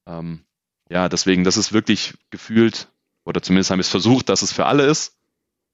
Ähm, 0.05 0.43
ja, 0.89 1.09
deswegen, 1.09 1.43
das 1.43 1.57
ist 1.57 1.73
wirklich 1.73 2.15
gefühlt, 2.29 2.89
oder 3.25 3.41
zumindest 3.41 3.71
haben 3.71 3.79
wir 3.79 3.81
es 3.81 3.89
versucht, 3.89 4.29
dass 4.29 4.41
es 4.41 4.51
für 4.51 4.65
alle 4.65 4.85
ist. 4.85 5.17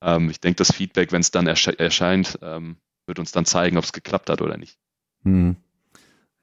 Ähm, 0.02 0.30
ich 0.30 0.40
denke, 0.40 0.58
das 0.58 0.72
Feedback, 0.72 1.12
wenn 1.12 1.22
es 1.22 1.32
dann 1.32 1.48
ersche 1.48 1.78
erscheint, 1.78 2.40
ähm, 2.42 2.78
wird 3.08 3.20
uns 3.20 3.32
dann 3.32 3.46
zeigen, 3.46 3.78
ob 3.78 3.84
es 3.84 3.94
geklappt 3.94 4.30
hat 4.30 4.42
oder 4.42 4.58
nicht. 4.58 4.78
Hm. 5.24 5.56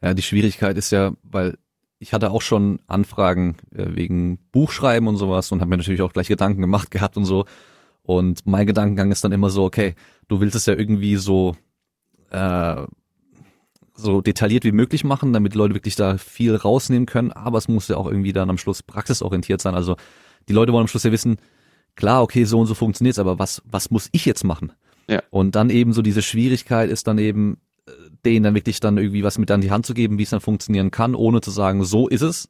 Ja, 0.02 0.14
die 0.14 0.22
Schwierigkeit 0.22 0.76
ist 0.76 0.90
ja, 0.90 1.12
weil 1.22 1.58
ich 1.98 2.12
hatte 2.12 2.30
auch 2.30 2.42
schon 2.42 2.80
Anfragen 2.88 3.56
äh, 3.70 3.86
wegen 3.94 4.38
Buchschreiben 4.50 5.06
und 5.06 5.16
sowas 5.16 5.52
und 5.52 5.60
habe 5.60 5.70
mir 5.70 5.76
natürlich 5.76 6.02
auch 6.02 6.12
gleich 6.12 6.28
Gedanken 6.28 6.60
gemacht 6.60 6.90
gehabt 6.90 7.16
und 7.16 7.24
so. 7.24 7.46
Und 8.02 8.46
mein 8.46 8.66
Gedankengang 8.66 9.12
ist 9.12 9.24
dann 9.24 9.32
immer 9.32 9.50
so, 9.50 9.64
okay, 9.64 9.94
du 10.28 10.40
willst 10.40 10.56
es 10.56 10.66
ja 10.66 10.74
irgendwie 10.74 11.16
so 11.16 11.56
äh, 12.30 12.84
so 13.94 14.20
detailliert 14.20 14.64
wie 14.64 14.72
möglich 14.72 15.04
machen, 15.04 15.32
damit 15.32 15.54
Leute 15.54 15.74
wirklich 15.74 15.96
da 15.96 16.18
viel 16.18 16.56
rausnehmen 16.56 17.06
können, 17.06 17.32
aber 17.32 17.58
es 17.58 17.68
muss 17.68 17.88
ja 17.88 17.96
auch 17.96 18.06
irgendwie 18.06 18.32
dann 18.32 18.50
am 18.50 18.58
Schluss 18.58 18.82
praxisorientiert 18.82 19.60
sein. 19.60 19.74
Also 19.74 19.96
die 20.48 20.52
Leute 20.52 20.72
wollen 20.72 20.82
am 20.82 20.88
Schluss 20.88 21.04
ja 21.04 21.12
wissen, 21.12 21.36
klar, 21.94 22.22
okay, 22.22 22.44
so 22.44 22.60
und 22.60 22.66
so 22.66 22.74
funktioniert's, 22.74 23.18
aber 23.18 23.38
was, 23.38 23.62
was 23.64 23.90
muss 23.90 24.08
ich 24.12 24.24
jetzt 24.24 24.44
machen? 24.44 24.72
Ja. 25.08 25.22
Und 25.30 25.54
dann 25.54 25.70
eben 25.70 25.92
so 25.92 26.02
diese 26.02 26.22
Schwierigkeit 26.22 26.90
ist 26.90 27.06
dann 27.06 27.18
eben, 27.18 27.58
äh, 27.86 27.92
denen 28.24 28.44
dann 28.44 28.54
wirklich 28.54 28.80
dann 28.80 28.98
irgendwie 28.98 29.24
was 29.24 29.38
mit 29.38 29.50
an 29.50 29.60
die 29.60 29.70
Hand 29.70 29.86
zu 29.86 29.94
geben, 29.94 30.18
wie 30.18 30.22
es 30.22 30.30
dann 30.30 30.40
funktionieren 30.40 30.90
kann, 30.90 31.14
ohne 31.14 31.40
zu 31.40 31.50
sagen, 31.50 31.84
so 31.84 32.08
ist 32.08 32.22
es 32.22 32.48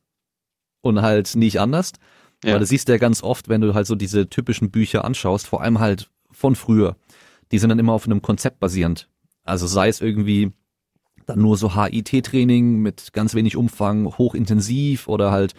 und 0.81 1.03
halt 1.03 1.35
nicht 1.35 1.61
anders. 1.61 1.93
Ja. 2.45 2.53
Weil 2.53 2.61
du 2.61 2.67
siehst 2.67 2.89
ja 2.89 2.99
ganz 2.99 3.23
oft, 3.23 3.49
wenn 3.49 3.61
du 3.61 3.75
halt 3.75 3.87
so 3.87 3.95
diese 3.95 4.29
typischen 4.29 4.71
Bücher 4.71 5.05
anschaust, 5.05 5.47
vor 5.47 5.63
allem 5.63 5.79
halt 5.79 6.11
von 6.31 6.57
früher, 6.57 6.97
die 7.53 7.59
sind 7.59 7.69
dann 7.69 7.79
immer 7.79 7.93
auf 7.93 8.07
einem 8.07 8.23
Konzept 8.23 8.59
basierend. 8.59 9.09
Also 9.45 9.67
sei 9.67 9.89
es 9.89 10.01
irgendwie 10.01 10.53
dann 11.27 11.41
nur 11.41 11.57
so 11.57 11.77
HIT-Training 11.77 12.81
mit 12.81 13.13
ganz 13.13 13.35
wenig 13.35 13.57
Umfang, 13.57 14.07
hochintensiv 14.19 15.09
oder 15.09 15.31
halt 15.31 15.55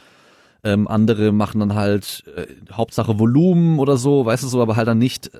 ähm, 0.63 0.87
andere 0.87 1.31
machen 1.31 1.59
dann 1.59 1.75
halt 1.75 2.23
äh, 2.35 2.47
Hauptsache 2.71 3.19
Volumen 3.19 3.79
oder 3.79 3.97
so, 3.97 4.25
weißt 4.25 4.43
du 4.43 4.47
so, 4.47 4.61
aber 4.61 4.75
halt 4.75 4.87
dann 4.87 4.97
nicht, 4.97 5.31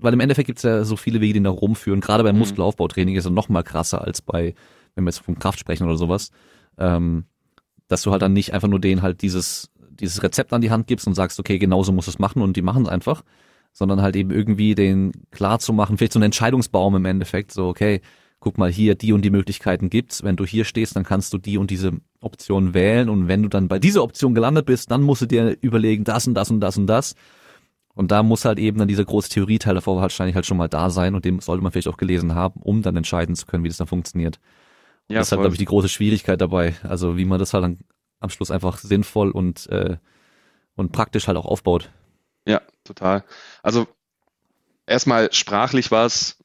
weil 0.00 0.12
im 0.12 0.20
Endeffekt 0.20 0.46
gibt's 0.46 0.62
ja 0.62 0.84
so 0.84 0.96
viele 0.96 1.20
Wege, 1.20 1.34
die 1.34 1.42
da 1.42 1.50
rumführen. 1.50 2.00
Gerade 2.00 2.22
beim 2.22 2.34
mhm. 2.34 2.40
Muskelaufbautraining 2.40 3.16
ist 3.16 3.24
er 3.24 3.30
noch 3.30 3.48
mal 3.48 3.62
krasser 3.62 4.02
als 4.02 4.22
bei, 4.22 4.54
wenn 4.94 5.04
wir 5.04 5.10
jetzt 5.10 5.20
von 5.20 5.38
Kraft 5.38 5.58
sprechen 5.58 5.84
oder 5.84 5.96
sowas, 5.96 6.30
ähm, 6.76 7.24
dass 7.88 8.02
du 8.02 8.10
halt 8.10 8.22
dann 8.22 8.34
nicht 8.34 8.52
einfach 8.52 8.68
nur 8.68 8.80
denen 8.80 9.00
halt 9.00 9.22
dieses 9.22 9.70
dieses 10.00 10.22
Rezept 10.22 10.52
an 10.52 10.60
die 10.60 10.70
Hand 10.70 10.86
gibst 10.86 11.06
und 11.06 11.14
sagst, 11.14 11.38
okay, 11.40 11.58
genauso 11.58 11.92
musst 11.92 12.08
du 12.08 12.12
es 12.12 12.18
machen 12.18 12.42
und 12.42 12.56
die 12.56 12.62
machen 12.62 12.84
es 12.84 12.88
einfach, 12.88 13.22
sondern 13.72 14.02
halt 14.02 14.16
eben 14.16 14.30
irgendwie 14.30 14.74
den 14.74 15.12
klar 15.30 15.58
zu 15.58 15.72
machen, 15.72 15.98
vielleicht 15.98 16.12
so 16.12 16.18
ein 16.18 16.24
Entscheidungsbaum 16.24 16.96
im 16.96 17.04
Endeffekt, 17.04 17.52
so, 17.52 17.68
okay, 17.68 18.00
guck 18.40 18.58
mal 18.58 18.70
hier, 18.70 18.94
die 18.94 19.12
und 19.12 19.22
die 19.22 19.30
Möglichkeiten 19.30 19.90
gibt's. 19.90 20.22
Wenn 20.22 20.36
du 20.36 20.44
hier 20.46 20.64
stehst, 20.64 20.96
dann 20.96 21.04
kannst 21.04 21.32
du 21.32 21.38
die 21.38 21.58
und 21.58 21.70
diese 21.70 21.92
Option 22.20 22.74
wählen 22.74 23.08
und 23.08 23.28
wenn 23.28 23.42
du 23.42 23.48
dann 23.48 23.68
bei 23.68 23.78
dieser 23.78 24.02
Option 24.02 24.34
gelandet 24.34 24.66
bist, 24.66 24.90
dann 24.90 25.02
musst 25.02 25.22
du 25.22 25.26
dir 25.26 25.56
überlegen, 25.60 26.04
das 26.04 26.26
und 26.26 26.34
das 26.34 26.50
und 26.50 26.60
das 26.60 26.76
und 26.76 26.86
das. 26.86 27.14
Und 27.94 28.12
da 28.12 28.22
muss 28.22 28.44
halt 28.44 28.60
eben 28.60 28.78
dann 28.78 28.86
dieser 28.86 29.04
große 29.04 29.28
Theorieteil 29.28 29.74
davor 29.74 30.00
wahrscheinlich 30.00 30.36
halt 30.36 30.46
schon 30.46 30.56
mal 30.56 30.68
da 30.68 30.88
sein 30.88 31.16
und 31.16 31.24
den 31.24 31.40
sollte 31.40 31.64
man 31.64 31.72
vielleicht 31.72 31.88
auch 31.88 31.96
gelesen 31.96 32.32
haben, 32.32 32.60
um 32.62 32.80
dann 32.82 32.96
entscheiden 32.96 33.34
zu 33.34 33.44
können, 33.46 33.64
wie 33.64 33.68
das 33.68 33.78
dann 33.78 33.88
funktioniert. 33.88 34.38
Ja, 35.08 35.18
das 35.18 35.28
ist 35.28 35.32
halt, 35.32 35.40
glaube 35.40 35.54
ich, 35.54 35.58
die 35.58 35.64
große 35.64 35.88
Schwierigkeit 35.88 36.40
dabei. 36.40 36.74
Also 36.84 37.16
wie 37.16 37.24
man 37.24 37.40
das 37.40 37.54
halt 37.54 37.64
dann 37.64 37.78
am 38.20 38.30
Schluss 38.30 38.50
einfach 38.50 38.78
sinnvoll 38.78 39.30
und, 39.30 39.66
äh, 39.68 39.96
und 40.74 40.92
praktisch 40.92 41.26
halt 41.28 41.36
auch 41.36 41.46
aufbaut. 41.46 41.90
Ja, 42.46 42.62
total. 42.84 43.24
Also 43.62 43.86
erstmal 44.86 45.32
sprachlich 45.32 45.90
war 45.90 46.06
es 46.06 46.38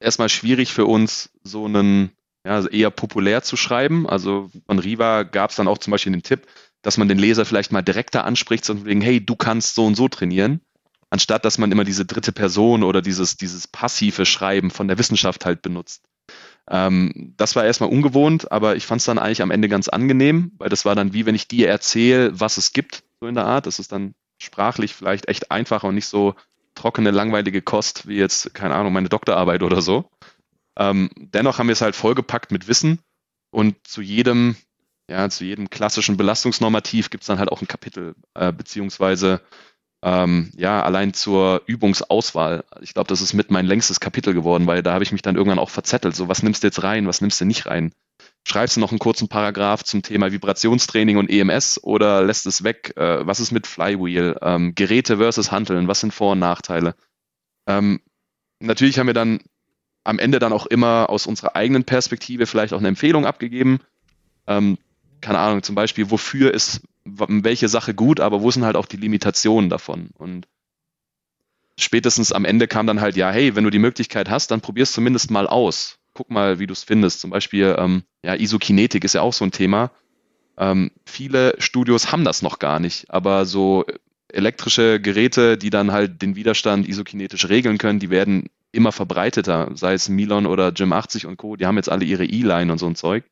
erstmal 0.00 0.28
schwierig 0.28 0.72
für 0.72 0.86
uns, 0.86 1.30
so 1.42 1.64
einen 1.64 2.12
ja, 2.46 2.54
also 2.54 2.68
eher 2.68 2.90
populär 2.90 3.42
zu 3.42 3.56
schreiben. 3.56 4.08
Also 4.08 4.50
von 4.66 4.78
Riva 4.78 5.24
gab 5.24 5.50
es 5.50 5.56
dann 5.56 5.68
auch 5.68 5.78
zum 5.78 5.90
Beispiel 5.90 6.12
den 6.12 6.22
Tipp, 6.22 6.46
dass 6.82 6.96
man 6.96 7.08
den 7.08 7.18
Leser 7.18 7.44
vielleicht 7.44 7.72
mal 7.72 7.82
direkter 7.82 8.24
anspricht, 8.24 8.68
und 8.70 8.84
wegen, 8.84 9.00
hey, 9.00 9.24
du 9.24 9.36
kannst 9.36 9.74
so 9.74 9.84
und 9.84 9.96
so 9.96 10.08
trainieren. 10.08 10.60
anstatt 11.10 11.44
dass 11.44 11.58
man 11.58 11.72
immer 11.72 11.84
diese 11.84 12.04
dritte 12.04 12.32
Person 12.32 12.82
oder 12.82 13.02
dieses, 13.02 13.36
dieses 13.36 13.66
passive 13.66 14.26
Schreiben 14.26 14.70
von 14.70 14.88
der 14.88 14.98
Wissenschaft 14.98 15.44
halt 15.44 15.62
benutzt. 15.62 16.04
Ähm, 16.70 17.34
das 17.36 17.56
war 17.56 17.64
erstmal 17.64 17.90
ungewohnt, 17.90 18.52
aber 18.52 18.76
ich 18.76 18.86
fand 18.86 19.00
es 19.00 19.06
dann 19.06 19.18
eigentlich 19.18 19.42
am 19.42 19.50
Ende 19.50 19.68
ganz 19.68 19.88
angenehm, 19.88 20.52
weil 20.58 20.68
das 20.68 20.84
war 20.84 20.94
dann 20.94 21.12
wie 21.12 21.26
wenn 21.26 21.34
ich 21.34 21.48
dir 21.48 21.68
erzähle, 21.68 22.38
was 22.38 22.58
es 22.58 22.72
gibt, 22.72 23.04
so 23.20 23.26
in 23.26 23.34
der 23.34 23.46
Art. 23.46 23.66
Das 23.66 23.78
ist 23.78 23.92
dann 23.92 24.14
sprachlich 24.38 24.94
vielleicht 24.94 25.28
echt 25.28 25.50
einfacher 25.50 25.88
und 25.88 25.94
nicht 25.94 26.06
so 26.06 26.34
trockene, 26.74 27.10
langweilige 27.10 27.62
Kost 27.62 28.06
wie 28.06 28.16
jetzt, 28.16 28.54
keine 28.54 28.74
Ahnung, 28.74 28.92
meine 28.92 29.08
Doktorarbeit 29.08 29.62
oder 29.62 29.82
so. 29.82 30.10
Ähm, 30.78 31.10
dennoch 31.16 31.58
haben 31.58 31.66
wir 31.66 31.72
es 31.72 31.80
halt 31.80 31.96
vollgepackt 31.96 32.52
mit 32.52 32.68
Wissen 32.68 33.00
und 33.50 33.74
zu 33.86 34.00
jedem, 34.00 34.56
ja, 35.10 35.28
zu 35.28 35.44
jedem 35.44 35.70
klassischen 35.70 36.16
Belastungsnormativ 36.16 37.10
gibt 37.10 37.22
es 37.22 37.26
dann 37.26 37.38
halt 37.38 37.50
auch 37.50 37.62
ein 37.62 37.68
Kapitel, 37.68 38.14
äh, 38.34 38.52
beziehungsweise 38.52 39.40
ähm, 40.02 40.50
ja, 40.56 40.82
allein 40.82 41.12
zur 41.12 41.62
Übungsauswahl. 41.66 42.64
Ich 42.80 42.94
glaube, 42.94 43.08
das 43.08 43.20
ist 43.20 43.34
mit 43.34 43.50
mein 43.50 43.66
längstes 43.66 44.00
Kapitel 44.00 44.32
geworden, 44.32 44.66
weil 44.66 44.82
da 44.82 44.92
habe 44.92 45.04
ich 45.04 45.12
mich 45.12 45.22
dann 45.22 45.36
irgendwann 45.36 45.58
auch 45.58 45.70
verzettelt. 45.70 46.14
So, 46.14 46.28
was 46.28 46.42
nimmst 46.42 46.62
du 46.62 46.68
jetzt 46.68 46.82
rein, 46.82 47.06
was 47.06 47.20
nimmst 47.20 47.40
du 47.40 47.44
nicht 47.44 47.66
rein? 47.66 47.92
Schreibst 48.46 48.76
du 48.76 48.80
noch 48.80 48.92
einen 48.92 49.00
kurzen 49.00 49.28
Paragraph 49.28 49.82
zum 49.84 50.02
Thema 50.02 50.32
Vibrationstraining 50.32 51.16
und 51.16 51.28
EMS 51.28 51.82
oder 51.82 52.22
lässt 52.22 52.46
es 52.46 52.64
weg? 52.64 52.94
Äh, 52.96 53.26
was 53.26 53.40
ist 53.40 53.50
mit 53.50 53.66
Flywheel? 53.66 54.36
Ähm, 54.40 54.74
Geräte 54.74 55.18
versus 55.18 55.50
Handeln, 55.50 55.88
was 55.88 56.00
sind 56.00 56.14
Vor- 56.14 56.32
und 56.32 56.38
Nachteile? 56.38 56.94
Ähm, 57.66 58.00
natürlich 58.60 58.98
haben 58.98 59.08
wir 59.08 59.14
dann 59.14 59.40
am 60.04 60.18
Ende 60.18 60.38
dann 60.38 60.52
auch 60.52 60.66
immer 60.66 61.10
aus 61.10 61.26
unserer 61.26 61.56
eigenen 61.56 61.84
Perspektive 61.84 62.46
vielleicht 62.46 62.72
auch 62.72 62.78
eine 62.78 62.88
Empfehlung 62.88 63.26
abgegeben. 63.26 63.80
Ähm, 64.46 64.78
keine 65.20 65.40
Ahnung, 65.40 65.62
zum 65.62 65.74
Beispiel, 65.74 66.10
wofür 66.10 66.54
ist 66.54 66.80
welche 67.16 67.68
Sache 67.68 67.94
gut, 67.94 68.20
aber 68.20 68.42
wo 68.42 68.50
sind 68.50 68.64
halt 68.64 68.76
auch 68.76 68.86
die 68.86 68.96
Limitationen 68.96 69.70
davon? 69.70 70.10
Und 70.14 70.46
spätestens 71.76 72.32
am 72.32 72.44
Ende 72.44 72.68
kam 72.68 72.86
dann 72.86 73.00
halt, 73.00 73.16
ja, 73.16 73.30
hey, 73.30 73.54
wenn 73.56 73.64
du 73.64 73.70
die 73.70 73.78
Möglichkeit 73.78 74.28
hast, 74.28 74.50
dann 74.50 74.60
probier's 74.60 74.92
zumindest 74.92 75.30
mal 75.30 75.46
aus. 75.46 75.98
Guck 76.14 76.30
mal, 76.30 76.58
wie 76.58 76.66
du 76.66 76.72
es 76.72 76.84
findest. 76.84 77.20
Zum 77.20 77.30
Beispiel, 77.30 77.76
ähm, 77.78 78.02
ja, 78.24 78.34
Isokinetik 78.34 79.04
ist 79.04 79.14
ja 79.14 79.22
auch 79.22 79.32
so 79.32 79.44
ein 79.44 79.52
Thema. 79.52 79.90
Ähm, 80.56 80.90
viele 81.06 81.54
Studios 81.58 82.10
haben 82.10 82.24
das 82.24 82.42
noch 82.42 82.58
gar 82.58 82.80
nicht, 82.80 83.10
aber 83.10 83.46
so 83.46 83.84
elektrische 84.28 85.00
Geräte, 85.00 85.56
die 85.56 85.70
dann 85.70 85.92
halt 85.92 86.20
den 86.20 86.36
Widerstand 86.36 86.88
isokinetisch 86.88 87.48
regeln 87.48 87.78
können, 87.78 88.00
die 88.00 88.10
werden 88.10 88.50
immer 88.72 88.92
verbreiteter, 88.92 89.70
sei 89.74 89.94
es 89.94 90.08
Milon 90.08 90.46
oder 90.46 90.72
Gym 90.72 90.92
80 90.92 91.26
und 91.26 91.36
Co., 91.36 91.56
die 91.56 91.64
haben 91.64 91.76
jetzt 91.76 91.88
alle 91.88 92.04
ihre 92.04 92.26
E-Line 92.26 92.70
und 92.70 92.78
so 92.78 92.86
ein 92.86 92.96
Zeug. 92.96 93.24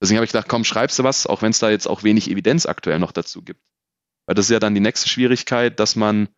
Deswegen 0.00 0.18
habe 0.18 0.24
ich 0.24 0.32
gedacht, 0.32 0.48
komm, 0.48 0.64
schreibst 0.64 0.98
du 0.98 1.04
was, 1.04 1.26
auch 1.26 1.42
wenn 1.42 1.50
es 1.50 1.58
da 1.58 1.70
jetzt 1.70 1.86
auch 1.86 2.02
wenig 2.02 2.30
Evidenz 2.30 2.66
aktuell 2.66 2.98
noch 2.98 3.12
dazu 3.12 3.42
gibt. 3.42 3.60
Weil 4.26 4.34
das 4.34 4.46
ist 4.46 4.50
ja 4.50 4.58
dann 4.58 4.74
die 4.74 4.80
nächste 4.80 5.08
Schwierigkeit, 5.08 5.80
dass 5.80 5.96
man 5.96 6.28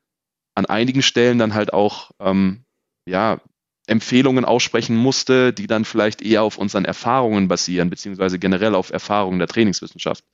an 0.54 0.66
einigen 0.66 1.02
Stellen 1.02 1.38
dann 1.38 1.54
halt 1.54 1.72
auch 1.72 2.10
ähm, 2.20 2.64
ja, 3.06 3.40
Empfehlungen 3.86 4.44
aussprechen 4.44 4.96
musste, 4.96 5.52
die 5.52 5.66
dann 5.66 5.84
vielleicht 5.84 6.22
eher 6.22 6.42
auf 6.42 6.58
unseren 6.58 6.84
Erfahrungen 6.84 7.48
basieren, 7.48 7.90
beziehungsweise 7.90 8.38
generell 8.38 8.74
auf 8.74 8.90
Erfahrungen 8.90 9.38
der 9.38 9.48
Trainingswissenschaft. 9.48 10.24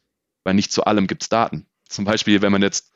Weil 0.45 0.55
nicht 0.55 0.73
zu 0.73 0.85
allem 0.85 1.07
gibt 1.07 1.23
es 1.23 1.29
Daten. 1.29 1.67
Zum 1.89 2.05
Beispiel, 2.05 2.43
wenn 2.43 2.53
man 2.53 2.63
jetzt 2.63 2.93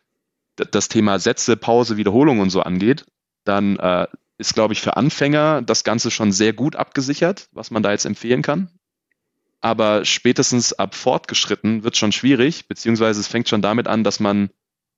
das 0.56 0.88
Thema 0.88 1.18
Sätze, 1.18 1.56
Pause, 1.56 1.96
Wiederholung 1.96 2.40
und 2.40 2.50
so 2.50 2.62
angeht, 2.62 3.06
dann 3.44 3.78
äh, 3.78 4.08
ist, 4.38 4.54
glaube 4.54 4.74
ich, 4.74 4.80
für 4.80 4.96
Anfänger 4.96 5.62
das 5.62 5.84
Ganze 5.84 6.10
schon 6.10 6.32
sehr 6.32 6.52
gut 6.52 6.74
abgesichert, 6.74 7.48
was 7.52 7.70
man 7.70 7.82
da 7.82 7.92
jetzt 7.92 8.04
empfehlen 8.04 8.42
kann 8.42 8.77
aber 9.60 10.04
spätestens 10.04 10.72
ab 10.72 10.94
fortgeschritten 10.94 11.82
wird 11.82 11.96
schon 11.96 12.12
schwierig, 12.12 12.68
beziehungsweise 12.68 13.20
es 13.20 13.28
fängt 13.28 13.48
schon 13.48 13.62
damit 13.62 13.88
an, 13.88 14.04
dass 14.04 14.20
man 14.20 14.50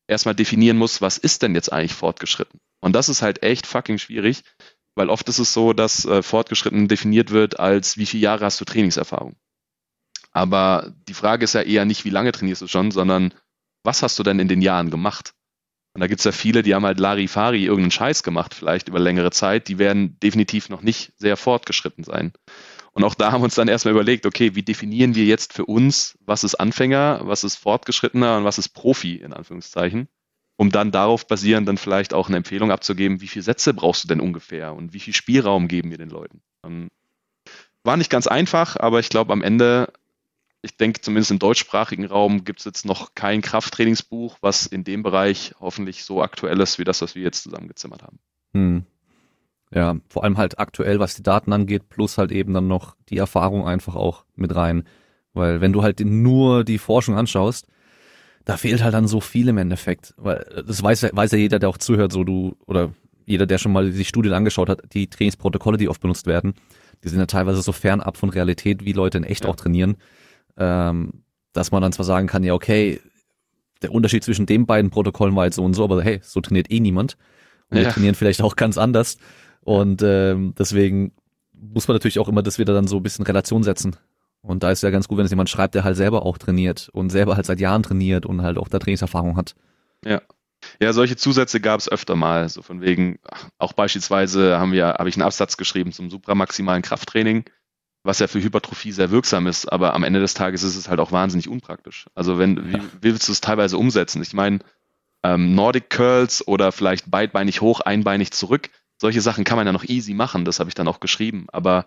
erstmal 0.07 0.35
definieren 0.35 0.77
muss, 0.77 1.01
was 1.01 1.19
ist 1.19 1.43
denn 1.43 1.55
jetzt 1.55 1.73
eigentlich 1.73 1.95
fortgeschritten? 1.95 2.61
Und 2.81 2.95
das 2.95 3.09
ist 3.09 3.23
halt 3.23 3.43
echt 3.43 3.67
fucking 3.67 3.99
schwierig, 3.99 4.43
weil 4.95 5.09
oft 5.09 5.29
ist 5.29 5.39
es 5.39 5.53
so, 5.53 5.73
dass 5.73 6.05
äh, 6.05 6.23
fortgeschritten 6.23 6.89
definiert 6.89 7.31
wird 7.31 7.59
als 7.61 7.97
wie 7.97 8.07
viele 8.07 8.25
Jahre 8.25 8.45
hast 8.45 8.61
du 8.61 8.65
Trainingserfahrung. 8.65 9.37
Aber 10.33 10.93
die 11.09 11.15
Frage 11.15 11.45
ist 11.45 11.55
ja 11.55 11.63
eher 11.63 11.85
nicht, 11.85 12.05
wie 12.05 12.11
lange 12.11 12.33
trainierst 12.33 12.63
du 12.63 12.67
schon, 12.67 12.91
sondern 12.91 13.35
was 13.83 14.03
hast 14.03 14.19
du 14.19 14.23
denn 14.23 14.39
in 14.39 14.49
den 14.49 14.63
Jahren 14.63 14.91
gemacht? 14.91 15.35
Und 15.93 16.01
da 16.01 16.07
gibt's 16.07 16.25
ja 16.25 16.33
viele, 16.33 16.63
die 16.63 16.75
haben 16.75 16.87
halt 16.87 17.01
Larifari 17.01 17.65
irgendeinen 17.65 17.91
Scheiß 17.91 18.23
gemacht, 18.23 18.55
vielleicht 18.55 18.89
über 18.89 19.01
längere 19.01 19.33
Zeit, 19.33 19.67
die 19.69 19.79
werden 19.79 20.19
definitiv 20.21 20.69
noch 20.69 20.83
nicht 20.83 21.13
sehr 21.17 21.37
fortgeschritten 21.37 22.05
sein. 22.05 22.33
Und 23.01 23.07
auch 23.07 23.15
da 23.15 23.33
haben 23.33 23.41
wir 23.41 23.47
uns 23.47 23.55
dann 23.55 23.69
erstmal 23.69 23.95
überlegt, 23.95 24.27
okay, 24.27 24.55
wie 24.55 24.63
definieren 24.63 25.15
wir 25.15 25.25
jetzt 25.25 25.55
für 25.55 25.65
uns, 25.65 26.19
was 26.21 26.45
ist 26.45 26.57
Anfänger, 26.57 27.21
was 27.23 27.45
ist 27.45 27.57
Fortgeschrittener 27.57 28.37
und 28.37 28.45
was 28.45 28.59
ist 28.59 28.69
Profi 28.69 29.15
in 29.15 29.33
Anführungszeichen, 29.33 30.07
um 30.59 30.71
dann 30.71 30.91
darauf 30.93 31.27
basierend 31.27 31.67
dann 31.67 31.79
vielleicht 31.79 32.13
auch 32.13 32.29
eine 32.29 32.37
Empfehlung 32.37 32.71
abzugeben, 32.71 33.23
wie 33.23 33.27
viele 33.27 33.43
Sätze 33.43 33.73
brauchst 33.73 34.05
du 34.05 34.09
denn 34.09 34.21
ungefähr 34.21 34.75
und 34.75 34.93
wie 34.93 35.01
viel 35.01 35.15
Spielraum 35.15 35.67
geben 35.67 35.91
wir 35.91 35.97
den 35.97 36.11
Leuten. 36.11 36.43
Ähm, 36.63 36.89
war 37.85 37.97
nicht 37.97 38.11
ganz 38.11 38.27
einfach, 38.27 38.77
aber 38.77 39.01
ich 39.01 39.09
glaube 39.09 39.33
am 39.33 39.41
Ende, 39.41 39.91
ich 40.61 40.77
denke 40.77 41.01
zumindest 41.01 41.31
im 41.31 41.39
deutschsprachigen 41.39 42.05
Raum 42.05 42.45
gibt 42.45 42.59
es 42.59 42.67
jetzt 42.67 42.85
noch 42.85 43.15
kein 43.15 43.41
Krafttrainingsbuch, 43.41 44.37
was 44.43 44.67
in 44.67 44.85
dem 44.85 45.03
Bereich 45.03 45.55
hoffentlich 45.59 46.05
so 46.05 46.23
aktuell 46.23 46.61
ist 46.61 46.79
wie 46.79 46.85
das, 46.85 47.01
was 47.01 47.15
wir 47.15 47.23
jetzt 47.23 47.45
zusammengezimmert 47.45 48.03
haben. 48.03 48.19
Hm. 48.53 48.85
Ja, 49.73 49.97
vor 50.09 50.25
allem 50.25 50.37
halt 50.37 50.59
aktuell, 50.59 50.99
was 50.99 51.15
die 51.15 51.23
Daten 51.23 51.53
angeht, 51.53 51.89
plus 51.89 52.19
halt 52.19 52.33
eben 52.33 52.53
dann 52.53 52.67
noch 52.67 52.97
die 53.09 53.19
Erfahrung 53.19 53.67
einfach 53.67 53.95
auch 53.95 54.25
mit 54.35 54.55
rein. 54.55 54.85
Weil 55.33 55.61
wenn 55.61 55.73
du 55.73 55.83
halt 55.83 56.01
nur 56.01 56.65
die 56.65 56.79
Forschung 56.79 57.15
anschaust, 57.17 57.69
da 58.45 58.57
fehlt 58.57 58.83
halt 58.83 58.95
dann 58.95 59.07
so 59.07 59.21
viel 59.21 59.49
im 59.49 59.59
Endeffekt. 59.59 60.15
Weil 60.17 60.65
das 60.67 60.83
weiß 60.83 61.03
ja, 61.03 61.11
weiß 61.13 61.33
ja 61.33 61.39
jeder, 61.39 61.61
der 61.61 61.69
auch 61.69 61.79
zuhört, 61.79 62.11
so 62.11 62.25
du, 62.25 62.57
oder 62.67 62.93
jeder, 63.27 63.47
der 63.47 63.59
schon 63.59 63.73
mal 63.73 63.93
die 63.93 64.05
Studien 64.05 64.33
angeschaut 64.33 64.69
hat, 64.69 64.83
die 64.93 65.09
Trainingsprotokolle, 65.09 65.77
die 65.77 65.89
oft 65.89 66.01
benutzt 66.01 66.27
werden, 66.27 66.55
die 67.05 67.09
sind 67.09 67.21
ja 67.21 67.27
teilweise 67.27 67.63
so 67.63 67.71
fernab 67.71 68.17
von 68.17 68.31
Realität, 68.31 68.85
wie 68.85 68.93
Leute 68.93 69.19
in 69.19 69.25
echt 69.25 69.45
ja. 69.45 69.51
auch 69.51 69.57
trainieren, 69.57 69.97
ähm, 70.57 71.23
dass 71.53 71.71
man 71.71 71.81
dann 71.81 71.93
zwar 71.93 72.05
sagen 72.05 72.27
kann, 72.27 72.43
ja, 72.43 72.55
okay, 72.55 73.01
der 73.83 73.93
Unterschied 73.93 74.25
zwischen 74.25 74.47
den 74.47 74.67
beiden 74.67 74.91
Protokollen 74.91 75.35
war 75.37 75.45
jetzt 75.45 75.57
so 75.57 75.65
und 75.65 75.75
so, 75.75 75.85
aber 75.85 76.03
hey, 76.03 76.21
so 76.23 76.41
trainiert 76.41 76.71
eh 76.71 76.81
niemand. 76.81 77.17
Und 77.71 77.79
ja. 77.79 77.85
wir 77.85 77.93
trainieren 77.93 78.15
vielleicht 78.15 78.43
auch 78.43 78.57
ganz 78.57 78.77
anders. 78.77 79.17
Und 79.63 80.03
ähm, 80.03 80.55
deswegen 80.59 81.13
muss 81.53 81.89
man 81.89 81.95
natürlich 81.95 82.19
auch 82.19 82.29
immer 82.29 82.43
das 82.43 82.59
wieder 82.59 82.75
dann 82.75 82.87
so 82.87 82.97
ein 82.97 83.03
bisschen 83.03 83.25
Relation 83.25 83.63
setzen. 83.63 83.97
Und 84.43 84.63
da 84.63 84.71
ist 84.71 84.83
ja 84.83 84.91
ganz 84.91 85.09
gut, 85.09 85.19
wenn 85.19 85.27
es 85.27 85.31
jemand 85.31 85.51
schreibt, 85.51 85.75
der 85.75 85.85
halt 85.85 85.97
selber 85.97 86.25
auch 86.25 86.39
trainiert 86.39 86.89
und 86.93 87.11
selber 87.11 87.37
halt 87.37 87.47
seit 87.47 87.61
Jahren 87.61 87.83
trainiert 87.83 88.25
und 88.25 88.43
halt 88.43 88.57
auch 88.57 88.69
da 88.69 88.79
Trainingserfahrung 88.79 89.37
hat. 89.37 89.55
Ja. 90.05 90.23
Ja, 90.81 90.93
solche 90.93 91.17
Zusätze 91.17 91.61
gab 91.61 91.81
es 91.81 91.91
öfter 91.91 92.17
mal. 92.17 92.49
So 92.49 92.63
von 92.63 92.81
wegen, 92.83 93.19
auch 93.59 93.73
beispielsweise 93.73 94.59
haben 94.59 94.73
wir, 94.73 94.89
habe 94.89 95.09
ich 95.09 95.17
einen 95.17 95.23
Absatz 95.23 95.57
geschrieben 95.57 95.93
zum 95.93 96.11
supramaximalen 96.11 96.83
Krafttraining, 96.83 97.45
was 98.03 98.19
ja 98.19 98.27
für 98.27 98.43
Hypertrophie 98.43 98.93
sehr 98.93 99.11
wirksam 99.11 99.47
ist, 99.47 99.71
aber 99.71 99.95
am 99.95 100.05
Ende 100.05 100.21
des 100.21 100.35
Tages 100.35 100.63
ist 100.63 100.77
es 100.77 100.89
halt 100.89 101.01
auch 101.01 101.13
wahnsinnig 101.13 101.49
unpraktisch. 101.49 102.07
Also 102.15 102.39
wenn, 102.39 102.73
wie, 102.73 102.77
wie 102.77 103.13
willst 103.13 103.29
du 103.29 103.33
es 103.33 103.41
teilweise 103.41 103.79
umsetzen? 103.79 104.23
Ich 104.23 104.35
meine, 104.35 104.61
ähm, 105.23 105.55
Nordic 105.55 105.91
Curls 105.91 106.47
oder 106.47 106.73
vielleicht 106.73 107.11
beidbeinig 107.11 107.61
hoch, 107.61 107.81
einbeinig 107.81 108.33
zurück, 108.33 108.71
solche 109.01 109.21
Sachen 109.21 109.45
kann 109.45 109.57
man 109.57 109.67
ja 109.67 109.73
noch 109.73 109.85
easy 109.85 110.15
machen, 110.15 110.45
das 110.45 110.61
habe 110.61 110.69
ich 110.69 110.75
dann 110.75 110.89
auch 110.89 111.01
geschrieben. 111.01 111.47
Aber 111.53 111.87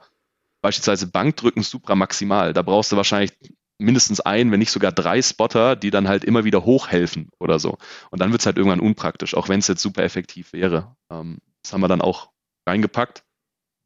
beispielsweise 0.61 1.07
Bankdrücken 1.07 1.61
supramaximal, 1.61 2.53
da 2.53 2.61
brauchst 2.61 2.91
du 2.91 2.97
wahrscheinlich 2.97 3.31
mindestens 3.77 4.19
ein, 4.19 4.51
wenn 4.51 4.59
nicht 4.59 4.71
sogar 4.71 4.91
drei 4.91 5.21
Spotter, 5.21 5.75
die 5.75 5.91
dann 5.91 6.07
halt 6.07 6.23
immer 6.23 6.43
wieder 6.43 6.65
hochhelfen 6.65 7.29
oder 7.39 7.59
so. 7.59 7.77
Und 8.11 8.19
dann 8.19 8.31
wird 8.31 8.41
es 8.41 8.45
halt 8.45 8.57
irgendwann 8.57 8.79
unpraktisch, 8.79 9.35
auch 9.35 9.49
wenn 9.49 9.59
es 9.59 9.67
jetzt 9.67 9.81
super 9.81 10.03
effektiv 10.03 10.53
wäre. 10.53 10.95
Ähm, 11.11 11.39
das 11.61 11.73
haben 11.73 11.81
wir 11.81 11.87
dann 11.87 12.01
auch 12.01 12.31
reingepackt. 12.67 13.23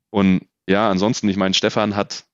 Und 0.10 0.48
ja, 0.70 0.90
ansonsten, 0.90 1.30
ich 1.30 1.38
meine, 1.38 1.54
Stefan 1.54 1.96
hat 1.96 2.26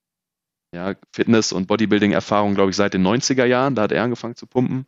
ja, 0.73 0.95
Fitness- 1.11 1.53
und 1.53 1.67
Bodybuilding-Erfahrung, 1.67 2.55
glaube 2.55 2.71
ich, 2.71 2.75
seit 2.75 2.93
den 2.93 3.05
90er 3.05 3.45
Jahren. 3.45 3.75
Da 3.75 3.83
hat 3.83 3.91
er 3.91 4.03
angefangen 4.03 4.35
zu 4.35 4.47
pumpen. 4.47 4.87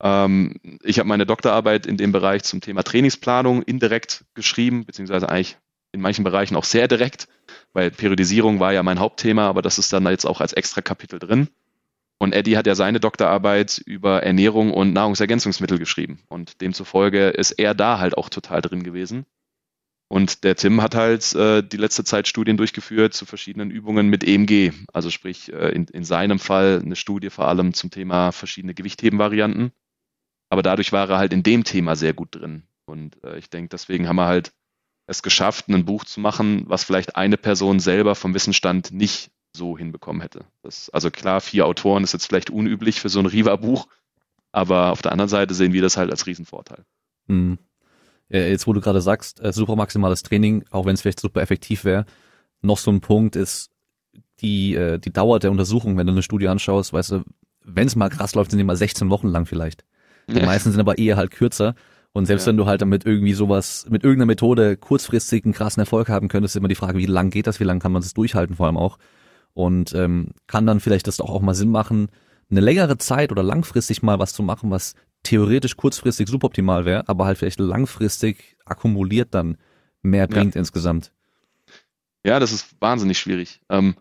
Ähm, 0.00 0.54
ich 0.82 0.98
habe 0.98 1.08
meine 1.08 1.26
Doktorarbeit 1.26 1.86
in 1.86 1.96
dem 1.96 2.12
Bereich 2.12 2.44
zum 2.44 2.60
Thema 2.60 2.82
Trainingsplanung 2.82 3.62
indirekt 3.62 4.24
geschrieben, 4.34 4.84
beziehungsweise 4.84 5.28
eigentlich 5.28 5.56
in 5.92 6.00
manchen 6.00 6.24
Bereichen 6.24 6.56
auch 6.56 6.64
sehr 6.64 6.88
direkt, 6.88 7.28
weil 7.72 7.90
Periodisierung 7.90 8.60
war 8.60 8.72
ja 8.72 8.82
mein 8.82 9.00
Hauptthema, 9.00 9.48
aber 9.48 9.62
das 9.62 9.78
ist 9.78 9.92
dann 9.92 10.06
jetzt 10.06 10.26
auch 10.26 10.40
als 10.40 10.52
extra 10.52 10.82
Kapitel 10.82 11.18
drin. 11.18 11.48
Und 12.18 12.32
Eddie 12.34 12.56
hat 12.56 12.66
ja 12.66 12.74
seine 12.74 13.00
Doktorarbeit 13.00 13.82
über 13.84 14.22
Ernährung 14.22 14.72
und 14.72 14.94
Nahrungsergänzungsmittel 14.94 15.78
geschrieben. 15.78 16.20
Und 16.28 16.60
demzufolge 16.62 17.28
ist 17.28 17.52
er 17.52 17.74
da 17.74 17.98
halt 17.98 18.16
auch 18.16 18.30
total 18.30 18.62
drin 18.62 18.82
gewesen. 18.82 19.26
Und 20.08 20.44
der 20.44 20.54
Tim 20.56 20.82
hat 20.82 20.94
halt 20.94 21.34
äh, 21.34 21.62
die 21.62 21.76
letzte 21.76 22.04
Zeit 22.04 22.28
Studien 22.28 22.56
durchgeführt 22.56 23.12
zu 23.12 23.26
verschiedenen 23.26 23.70
Übungen 23.70 24.08
mit 24.08 24.24
EMG. 24.24 24.72
Also 24.92 25.10
sprich 25.10 25.52
äh, 25.52 25.70
in, 25.70 25.86
in 25.86 26.04
seinem 26.04 26.38
Fall 26.38 26.80
eine 26.82 26.96
Studie 26.96 27.28
vor 27.28 27.48
allem 27.48 27.74
zum 27.74 27.90
Thema 27.90 28.30
verschiedene 28.30 28.72
Gewichthebenvarianten. 28.72 29.72
Aber 30.48 30.62
dadurch 30.62 30.92
war 30.92 31.08
er 31.08 31.18
halt 31.18 31.32
in 31.32 31.42
dem 31.42 31.64
Thema 31.64 31.96
sehr 31.96 32.14
gut 32.14 32.34
drin. 32.34 32.64
Und 32.86 33.22
äh, 33.24 33.38
ich 33.38 33.50
denke, 33.50 33.68
deswegen 33.70 34.08
haben 34.08 34.16
wir 34.16 34.26
halt 34.26 34.52
es 35.06 35.22
geschafft, 35.22 35.68
ein 35.68 35.84
Buch 35.84 36.04
zu 36.04 36.20
machen, 36.20 36.64
was 36.66 36.84
vielleicht 36.84 37.16
eine 37.16 37.36
Person 37.36 37.80
selber 37.80 38.14
vom 38.14 38.34
Wissensstand 38.34 38.92
nicht 38.92 39.30
so 39.56 39.78
hinbekommen 39.78 40.20
hätte. 40.20 40.44
Das, 40.62 40.90
also 40.90 41.10
klar, 41.10 41.40
vier 41.40 41.66
Autoren 41.66 42.04
ist 42.04 42.12
jetzt 42.12 42.26
vielleicht 42.26 42.50
unüblich 42.50 43.00
für 43.00 43.08
so 43.08 43.20
ein 43.20 43.26
Riva-Buch, 43.26 43.86
aber 44.52 44.92
auf 44.92 45.02
der 45.02 45.12
anderen 45.12 45.28
Seite 45.28 45.54
sehen 45.54 45.72
wir 45.72 45.82
das 45.82 45.96
halt 45.96 46.10
als 46.10 46.26
Riesenvorteil. 46.26 46.84
Hm. 47.28 47.58
Jetzt, 48.28 48.66
wo 48.66 48.72
du 48.72 48.80
gerade 48.80 49.00
sagst, 49.00 49.40
äh, 49.40 49.52
super 49.52 49.76
maximales 49.76 50.24
Training, 50.24 50.64
auch 50.70 50.84
wenn 50.84 50.94
es 50.94 51.02
vielleicht 51.02 51.20
super 51.20 51.40
effektiv 51.40 51.84
wäre, 51.84 52.06
noch 52.60 52.78
so 52.78 52.90
ein 52.90 53.00
Punkt 53.00 53.36
ist 53.36 53.70
die, 54.40 54.74
äh, 54.74 54.98
die 54.98 55.12
Dauer 55.12 55.38
der 55.38 55.52
Untersuchung, 55.52 55.96
wenn 55.96 56.06
du 56.06 56.12
eine 56.12 56.22
Studie 56.22 56.48
anschaust, 56.48 56.92
weißt 56.92 57.12
du, 57.12 57.24
wenn 57.62 57.86
es 57.86 57.96
mal 57.96 58.08
krass 58.08 58.34
läuft, 58.34 58.50
sind 58.50 58.58
die 58.58 58.64
mal 58.64 58.76
16 58.76 59.10
Wochen 59.10 59.28
lang 59.28 59.46
vielleicht. 59.46 59.84
Die 60.28 60.38
ja. 60.38 60.46
meisten 60.46 60.70
sind 60.70 60.80
aber 60.80 60.98
eher 60.98 61.16
halt 61.16 61.30
kürzer. 61.30 61.74
Und 62.12 62.26
selbst 62.26 62.46
ja. 62.46 62.50
wenn 62.50 62.56
du 62.56 62.66
halt 62.66 62.80
damit 62.80 63.04
irgendwie 63.04 63.34
sowas, 63.34 63.86
mit 63.90 64.02
irgendeiner 64.02 64.26
Methode 64.26 64.76
kurzfristig 64.76 65.44
einen 65.44 65.52
krassen 65.52 65.80
Erfolg 65.80 66.08
haben 66.08 66.28
könntest, 66.28 66.56
ist 66.56 66.58
immer 66.58 66.68
die 66.68 66.74
Frage, 66.74 66.98
wie 66.98 67.06
lang 67.06 67.30
geht 67.30 67.46
das, 67.46 67.60
wie 67.60 67.64
lang 67.64 67.78
kann 67.78 67.92
man 67.92 68.02
das 68.02 68.14
durchhalten 68.14 68.56
vor 68.56 68.66
allem 68.66 68.78
auch. 68.78 68.98
Und 69.52 69.94
ähm, 69.94 70.30
kann 70.46 70.66
dann 70.66 70.80
vielleicht 70.80 71.06
das 71.06 71.20
auch 71.20 71.40
mal 71.42 71.54
Sinn 71.54 71.70
machen, 71.70 72.08
eine 72.50 72.60
längere 72.60 72.96
Zeit 72.98 73.32
oder 73.32 73.42
langfristig 73.42 74.02
mal 74.02 74.18
was 74.18 74.32
zu 74.32 74.42
machen, 74.42 74.70
was 74.70 74.94
theoretisch 75.24 75.76
kurzfristig 75.76 76.28
suboptimal 76.28 76.84
wäre, 76.84 77.08
aber 77.08 77.26
halt 77.26 77.38
vielleicht 77.38 77.60
langfristig 77.60 78.56
akkumuliert 78.64 79.34
dann 79.34 79.58
mehr 80.02 80.28
bringt 80.28 80.54
ja. 80.54 80.60
insgesamt. 80.60 81.12
Ja, 82.24 82.40
das 82.40 82.52
ist 82.52 82.80
wahnsinnig 82.80 83.18
schwierig. 83.18 83.60
Ähm, 83.68 83.96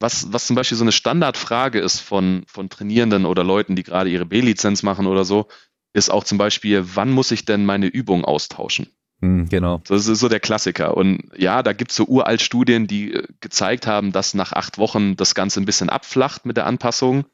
was, 0.00 0.32
was 0.32 0.46
zum 0.46 0.56
Beispiel 0.56 0.76
so 0.76 0.84
eine 0.84 0.92
Standardfrage 0.92 1.80
ist 1.80 2.00
von, 2.00 2.44
von 2.46 2.68
Trainierenden 2.68 3.26
oder 3.26 3.44
Leuten, 3.44 3.76
die 3.76 3.82
gerade 3.82 4.10
ihre 4.10 4.26
B-Lizenz 4.26 4.82
machen 4.82 5.06
oder 5.06 5.24
so, 5.24 5.48
ist 5.92 6.10
auch 6.10 6.24
zum 6.24 6.38
Beispiel, 6.38 6.84
wann 6.94 7.10
muss 7.10 7.30
ich 7.30 7.44
denn 7.44 7.64
meine 7.64 7.86
Übung 7.86 8.24
austauschen? 8.24 8.88
Hm, 9.20 9.48
genau. 9.48 9.80
Das 9.86 10.06
ist 10.06 10.18
so 10.18 10.28
der 10.28 10.40
Klassiker. 10.40 10.96
Und 10.96 11.30
ja, 11.36 11.62
da 11.62 11.72
gibt 11.72 11.92
es 11.92 11.96
so 11.96 12.04
uralt 12.04 12.42
Studien, 12.42 12.86
die 12.86 13.14
äh, 13.14 13.26
gezeigt 13.40 13.86
haben, 13.86 14.12
dass 14.12 14.34
nach 14.34 14.52
acht 14.52 14.78
Wochen 14.78 15.16
das 15.16 15.34
Ganze 15.34 15.60
ein 15.60 15.66
bisschen 15.66 15.88
abflacht 15.88 16.46
mit 16.46 16.56
der 16.56 16.66
Anpassung 16.66 17.24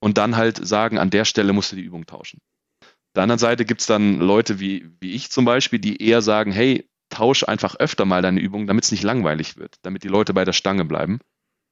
und 0.00 0.16
dann 0.16 0.36
halt 0.36 0.64
sagen, 0.64 0.98
an 0.98 1.10
der 1.10 1.24
Stelle 1.24 1.52
musst 1.52 1.72
du 1.72 1.76
die 1.76 1.82
Übung 1.82 2.06
tauschen. 2.06 2.40
Auf 2.82 3.16
der 3.16 3.24
anderen 3.24 3.38
Seite 3.38 3.64
gibt 3.64 3.80
es 3.80 3.86
dann 3.86 4.20
Leute 4.20 4.60
wie, 4.60 4.88
wie 5.00 5.12
ich 5.12 5.30
zum 5.30 5.44
Beispiel, 5.44 5.78
die 5.78 6.02
eher 6.02 6.22
sagen, 6.22 6.52
hey, 6.52 6.88
tausch 7.10 7.44
einfach 7.44 7.76
öfter 7.76 8.04
mal 8.04 8.22
deine 8.22 8.40
Übung, 8.40 8.66
damit 8.66 8.84
es 8.84 8.90
nicht 8.90 9.02
langweilig 9.02 9.56
wird, 9.56 9.76
damit 9.82 10.02
die 10.02 10.08
Leute 10.08 10.34
bei 10.34 10.44
der 10.44 10.52
Stange 10.52 10.84
bleiben. 10.84 11.20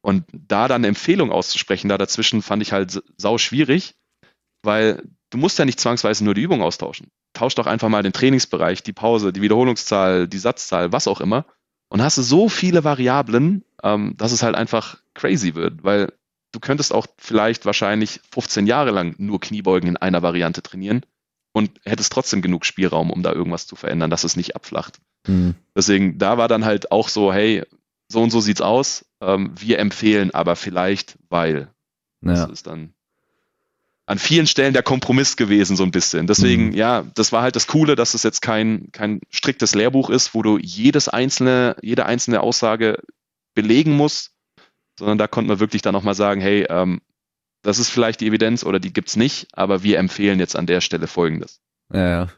Und 0.02 0.24
da 0.32 0.68
dann 0.68 0.80
eine 0.80 0.88
Empfehlung 0.88 1.30
auszusprechen, 1.30 1.88
da 1.88 1.96
dazwischen 1.96 2.42
fand 2.42 2.62
ich 2.62 2.72
halt 2.72 3.02
sau 3.16 3.38
schwierig, 3.38 3.94
weil 4.62 5.02
du 5.30 5.38
musst 5.38 5.58
ja 5.58 5.64
nicht 5.64 5.80
zwangsweise 5.80 6.24
nur 6.24 6.34
die 6.34 6.42
Übung 6.42 6.62
austauschen. 6.62 7.08
Tausch 7.32 7.54
doch 7.54 7.66
einfach 7.66 7.88
mal 7.88 8.02
den 8.02 8.12
Trainingsbereich, 8.12 8.82
die 8.82 8.92
Pause, 8.92 9.32
die 9.32 9.42
Wiederholungszahl, 9.42 10.28
die 10.28 10.38
Satzzahl, 10.38 10.92
was 10.92 11.08
auch 11.08 11.20
immer. 11.20 11.46
Und 11.88 12.02
hast 12.02 12.18
du 12.18 12.22
so 12.22 12.48
viele 12.48 12.84
Variablen, 12.84 13.64
ähm, 13.82 14.14
dass 14.16 14.32
es 14.32 14.42
halt 14.42 14.56
einfach 14.56 14.98
crazy 15.14 15.54
wird, 15.54 15.84
weil 15.84 16.12
du 16.52 16.60
könntest 16.60 16.92
auch 16.92 17.06
vielleicht 17.18 17.64
wahrscheinlich 17.64 18.20
15 18.32 18.66
Jahre 18.66 18.90
lang 18.90 19.14
nur 19.18 19.40
Kniebeugen 19.40 19.88
in 19.88 19.96
einer 19.96 20.22
Variante 20.22 20.62
trainieren 20.62 21.02
und 21.52 21.70
hättest 21.84 22.12
trotzdem 22.12 22.42
genug 22.42 22.64
Spielraum, 22.64 23.10
um 23.10 23.22
da 23.22 23.32
irgendwas 23.32 23.66
zu 23.66 23.76
verändern, 23.76 24.10
dass 24.10 24.24
es 24.24 24.36
nicht 24.36 24.56
abflacht. 24.56 25.00
Mhm. 25.26 25.54
Deswegen, 25.76 26.18
da 26.18 26.38
war 26.38 26.48
dann 26.48 26.64
halt 26.64 26.92
auch 26.92 27.08
so, 27.08 27.32
hey, 27.32 27.64
so 28.08 28.22
und 28.22 28.30
so 28.30 28.40
sieht's 28.40 28.60
aus. 28.60 29.04
Ähm, 29.22 29.52
wir 29.58 29.78
empfehlen 29.78 30.32
aber 30.32 30.56
vielleicht, 30.56 31.16
weil. 31.30 31.68
Ja. 32.20 32.35
Das 32.35 32.50
ist 32.50 32.66
dann 32.66 32.92
an 34.06 34.18
vielen 34.18 34.46
Stellen 34.46 34.74
der 34.74 34.82
Kompromiss 34.82 35.37
gewesen, 35.37 35.76
so 35.76 35.85
ein 35.85 35.90
bisschen. 35.92 36.26
Deswegen, 36.26 36.66
mhm. 36.66 36.72
ja, 36.72 37.04
das 37.14 37.32
war 37.32 37.42
halt 37.42 37.56
das 37.56 37.66
Coole, 37.66 37.94
dass 37.94 38.14
es 38.14 38.24
jetzt 38.24 38.42
kein, 38.42 38.90
kein 38.92 39.20
striktes 39.30 39.74
Lehrbuch 39.74 40.11
ist, 40.11 40.35
wo 40.35 40.42
du 40.42 40.58
jedes 40.58 41.08
einzelne, 41.08 41.76
jede 41.82 42.04
einzelne 42.04 42.40
Aussage 42.40 42.98
belegen 43.54 43.96
musst, 43.96 44.32
sondern 44.98 45.18
da 45.18 45.28
konnte 45.28 45.48
man 45.48 45.61
wirklich 45.61 45.82
dann 45.82 45.94
nochmal 45.94 46.14
sagen, 46.14 46.40
hey, 46.40 46.66
ähm, 46.68 47.00
das 47.62 47.78
ist 47.78 47.90
vielleicht 47.90 48.20
die 48.20 48.26
Evidenz 48.26 48.64
oder 48.64 48.80
die 48.80 48.92
gibt's 48.92 49.16
nicht, 49.16 49.46
aber 49.52 49.85
wir 49.85 49.98
empfehlen 49.98 50.40
jetzt 50.40 50.56
an 50.56 50.66
der 50.66 50.80
Stelle 50.80 51.06
Folgendes. 51.06 51.61
Ja, 51.92 52.08
ja. 52.08 52.28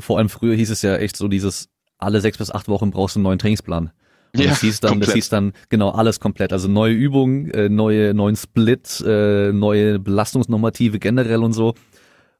Vor 0.00 0.18
allem 0.18 0.28
früher 0.28 0.54
hieß 0.54 0.70
es 0.70 0.82
ja 0.82 0.96
echt 0.96 1.16
so 1.16 1.26
dieses, 1.28 1.68
alle 1.98 2.20
sechs 2.20 2.38
bis 2.38 2.50
acht 2.50 2.68
Wochen 2.68 2.90
brauchst 2.90 3.16
du 3.16 3.18
einen 3.18 3.24
neuen 3.24 3.38
Trainingsplan. 3.38 3.90
Und 4.34 4.42
ja, 4.42 4.50
das 4.50 4.60
hieß 4.60 4.80
dann, 4.80 4.90
komplett. 4.90 5.08
das 5.08 5.14
hieß 5.14 5.28
dann 5.30 5.52
genau 5.68 5.90
alles 5.90 6.20
komplett. 6.20 6.52
Also 6.52 6.68
neue 6.68 6.92
Übungen, 6.92 7.50
äh, 7.50 7.68
neue, 7.68 8.14
neuen 8.14 8.36
Split, 8.36 9.02
äh, 9.06 9.52
neue 9.52 9.98
Belastungsnormative 9.98 10.98
generell 10.98 11.42
und 11.42 11.52
so. 11.52 11.74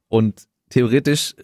Und 0.07 0.43
theoretisch, 0.69 1.35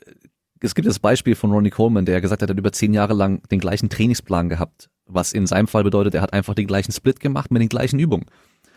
es 0.62 0.76
gibt 0.76 0.88
das 0.88 1.00
Beispiel 1.00 1.36
von 1.36 1.52
Ronnie 1.52 1.72
Coleman, 1.72 2.06
der 2.06 2.22
gesagt 2.22 2.42
hat, 2.42 2.50
er 2.50 2.54
hat 2.54 2.60
über 2.60 2.72
zehn 2.72 2.94
Jahre 2.94 3.14
lang 3.14 3.42
den 3.50 3.60
gleichen 3.60 3.90
Trainingsplan 3.90 4.50
gehabt 4.50 4.90
was 5.08 5.34
in 5.34 5.48
seinem 5.48 5.68
Fall 5.68 5.84
bedeutet, 5.84 6.16
er 6.16 6.22
hat 6.22 6.34
einfach 6.34 6.54
den 6.54 6.68
gleichen 6.68 6.92
Split 6.92 7.20
gemacht 7.20 7.52
mit 7.52 7.62
den 7.62 7.70
gleichen 7.70 8.00
Übungen. 8.00 8.26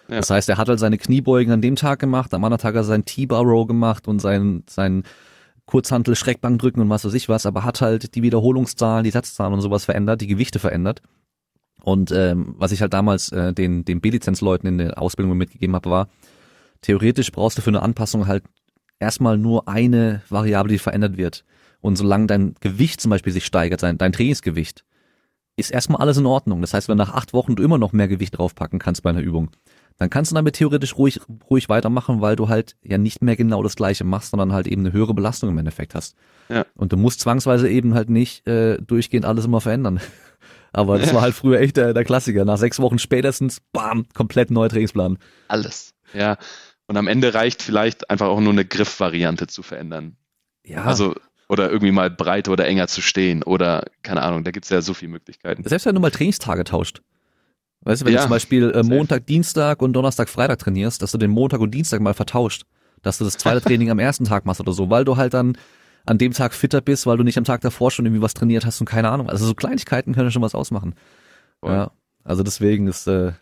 Ja. 0.09 0.17
Das 0.17 0.31
heißt, 0.31 0.49
er 0.49 0.59
hat 0.59 0.69
halt 0.69 0.79
seine 0.79 0.99
Kniebeugen 0.99 1.53
an 1.53 1.61
dem 1.61 1.77
Tag 1.77 1.99
gemacht, 1.99 2.33
am 2.33 2.45
anderen 2.45 2.61
Tag 2.61 2.75
hat 2.75 2.81
er 2.81 2.85
seinen 2.85 3.05
T-Bar 3.05 3.43
Row 3.43 3.67
gemacht 3.67 4.07
und 4.07 4.21
sein, 4.21 4.63
sein 4.69 5.03
Kurzhantel, 5.67 6.15
Schreckbank 6.15 6.61
drücken 6.61 6.81
und 6.81 6.91
was 6.91 7.05
weiß 7.05 7.15
ich 7.15 7.29
was, 7.29 7.45
aber 7.45 7.65
hat 7.65 7.81
halt 7.81 8.15
die 8.15 8.23
Wiederholungszahlen, 8.23 9.05
die 9.05 9.11
Satzzahlen 9.11 9.55
und 9.55 9.61
sowas 9.61 9.85
verändert, 9.85 10.21
die 10.21 10.29
Gewichte 10.29 10.59
verändert. 10.59 11.03
Und 11.87 12.11
ähm, 12.11 12.57
was 12.59 12.73
ich 12.73 12.83
halt 12.83 12.93
damals 12.95 13.31
äh, 13.31 13.53
den, 13.53 13.85
den 13.85 14.01
B-Lizenz-Leuten 14.01 14.67
in 14.67 14.79
der 14.79 15.01
Ausbildung 15.01 15.39
mitgegeben 15.39 15.77
habe, 15.77 15.89
war, 15.89 16.09
theoretisch 16.81 17.31
brauchst 17.31 17.59
du 17.59 17.63
für 17.63 17.71
eine 17.71 17.81
Anpassung 17.81 18.27
halt 18.27 18.43
erstmal 18.99 19.39
nur 19.39 19.69
eine 19.69 20.21
Variable, 20.29 20.73
die 20.73 20.81
verändert 20.81 21.17
wird. 21.17 21.45
Und 21.81 21.95
solange 21.95 22.27
dein 22.27 22.57
Gewicht 22.59 23.01
zum 23.01 23.11
Beispiel 23.11 23.33
sich 23.33 23.47
steigert, 23.47 23.85
dein, 23.85 23.99
dein 23.99 24.11
Trainingsgewicht, 24.11 24.85
ist 25.55 25.71
erstmal 25.71 26.01
alles 26.01 26.17
in 26.17 26.27
Ordnung. 26.27 26.61
Das 26.61 26.75
heißt, 26.75 26.89
wenn 26.89 26.99
nach 26.99 27.15
acht 27.15 27.33
Wochen 27.33 27.55
du 27.55 27.63
immer 27.63 27.79
noch 27.79 27.93
mehr 27.93 28.09
Gewicht 28.09 28.37
draufpacken 28.37 28.81
kannst 28.81 29.05
bei 29.05 29.11
einer 29.11 29.21
Übung, 29.21 29.51
dann 29.97 30.11
kannst 30.11 30.33
du 30.33 30.35
damit 30.35 30.57
theoretisch 30.57 30.99
ruhig, 30.99 31.21
ruhig 31.49 31.69
weitermachen, 31.69 32.21
weil 32.21 32.35
du 32.35 32.49
halt 32.49 32.75
ja 32.83 32.99
nicht 32.99 33.23
mehr 33.23 33.37
genau 33.37 33.63
das 33.63 33.77
Gleiche 33.77 34.03
machst, 34.03 34.33
sondern 34.33 34.53
halt 34.53 34.67
eben 34.67 34.83
eine 34.83 34.93
höhere 34.93 35.15
Belastung 35.15 35.51
im 35.51 35.59
Endeffekt 35.59 35.95
hast. 35.95 36.17
Ja. 36.49 36.67
Und 36.75 36.93
du 36.93 36.97
musst 36.97 37.21
zwangsweise 37.21 37.69
eben 37.71 37.95
halt 37.95 38.11
nicht 38.11 38.45
äh, 38.49 38.79
durchgehend 38.83 39.25
alles 39.25 39.45
immer 39.45 39.61
verändern. 39.61 40.01
Aber 40.73 40.99
das 40.99 41.15
war 41.15 41.21
halt 41.23 41.35
früher 41.35 41.61
echt 41.61 41.77
der, 41.77 41.95
der 41.95 42.05
Klassiker. 42.05 42.45
Nach 42.45 42.59
sechs 42.59 42.79
Wochen 42.79 42.99
spätestens, 42.99 43.61
bam, 43.73 44.07
komplett 44.15 44.51
neuer 44.51 44.69
Trainingsplan. 44.69 45.19
Alles. 45.49 45.95
Ja. 46.13 46.37
Und 46.87 46.97
am 46.97 47.09
Ende 47.09 47.35
reicht 47.35 47.63
vielleicht 47.63 48.11
einfach 48.11 48.29
auch 48.29 48.41
nur 48.41 48.53
eine 48.53 48.65
Griffvariante 48.65 49.47
zu 49.47 49.63
verändern. 49.63 50.17
Ja. 50.65 50.85
Also 50.85 51.15
oder 51.49 51.71
irgendwie 51.71 51.93
mal 51.93 52.11
breiter 52.11 52.53
oder 52.53 52.67
enger 52.67 52.89
zu 52.89 53.01
stehen 53.01 53.43
oder 53.43 53.85
keine 54.03 54.23
Ahnung, 54.23 54.45
da 54.45 54.51
gibt's 54.51 54.69
ja 54.69 54.81
so 54.83 54.95
viele 54.95 55.13
Möglichkeiten. 55.13 55.63
Selbst 55.65 55.87
wenn 55.87 55.95
du 55.95 56.01
mal 56.01 56.11
Trainingstage 56.11 56.65
tauscht. 56.65 57.03
Weißt 57.83 58.03
du, 58.03 58.07
wenn 58.07 58.15
ja, 58.15 58.21
du 58.21 58.25
zum 58.25 58.31
Beispiel 58.31 58.71
äh, 58.73 58.83
Montag, 58.83 59.27
Dienstag 59.27 59.81
und 59.81 59.93
Donnerstag, 59.93 60.29
Freitag 60.29 60.59
trainierst, 60.59 61.03
dass 61.03 61.13
du 61.13 61.19
den 61.19 61.31
Montag 61.31 61.61
und 61.61 61.71
Dienstag 61.71 62.01
mal 62.01 62.15
vertauscht, 62.15 62.65
dass 63.03 63.19
du 63.19 63.25
das 63.25 63.37
zweite 63.37 63.61
Training 63.65 63.91
am 63.91 64.01
ersten 64.01 64.25
Tag 64.25 64.45
machst 64.45 64.61
oder 64.61 64.73
so, 64.73 64.91
weil 64.91 65.05
du 65.05 65.17
halt 65.17 65.35
dann 65.35 65.57
an 66.07 66.19
dem 66.19 66.33
Tag 66.33 66.55
fitter 66.55 66.81
bist, 66.81 67.07
weil 67.07 67.17
du 67.17 67.25
nicht 67.25 67.39
am 67.39 67.45
Tag 67.45 67.61
davor 67.61 67.91
schon 67.91 68.07
irgendwie 68.07 68.23
was 68.23 68.35
trainiert 68.35 68.65
hast 68.65 68.81
und 68.81 68.87
keine 68.87 69.11
Ahnung. 69.11 69.29
Also 69.29 69.45
so 69.45 69.55
Kleinigkeiten 69.55 70.15
können 70.15 70.31
schon 70.31 70.43
was 70.43 70.55
ausmachen. 70.55 70.95
Voll. 71.61 71.73
Ja, 71.73 71.91
also 72.25 72.43
deswegen 72.43 72.87
ist 72.87 73.07
äh, 73.07 73.33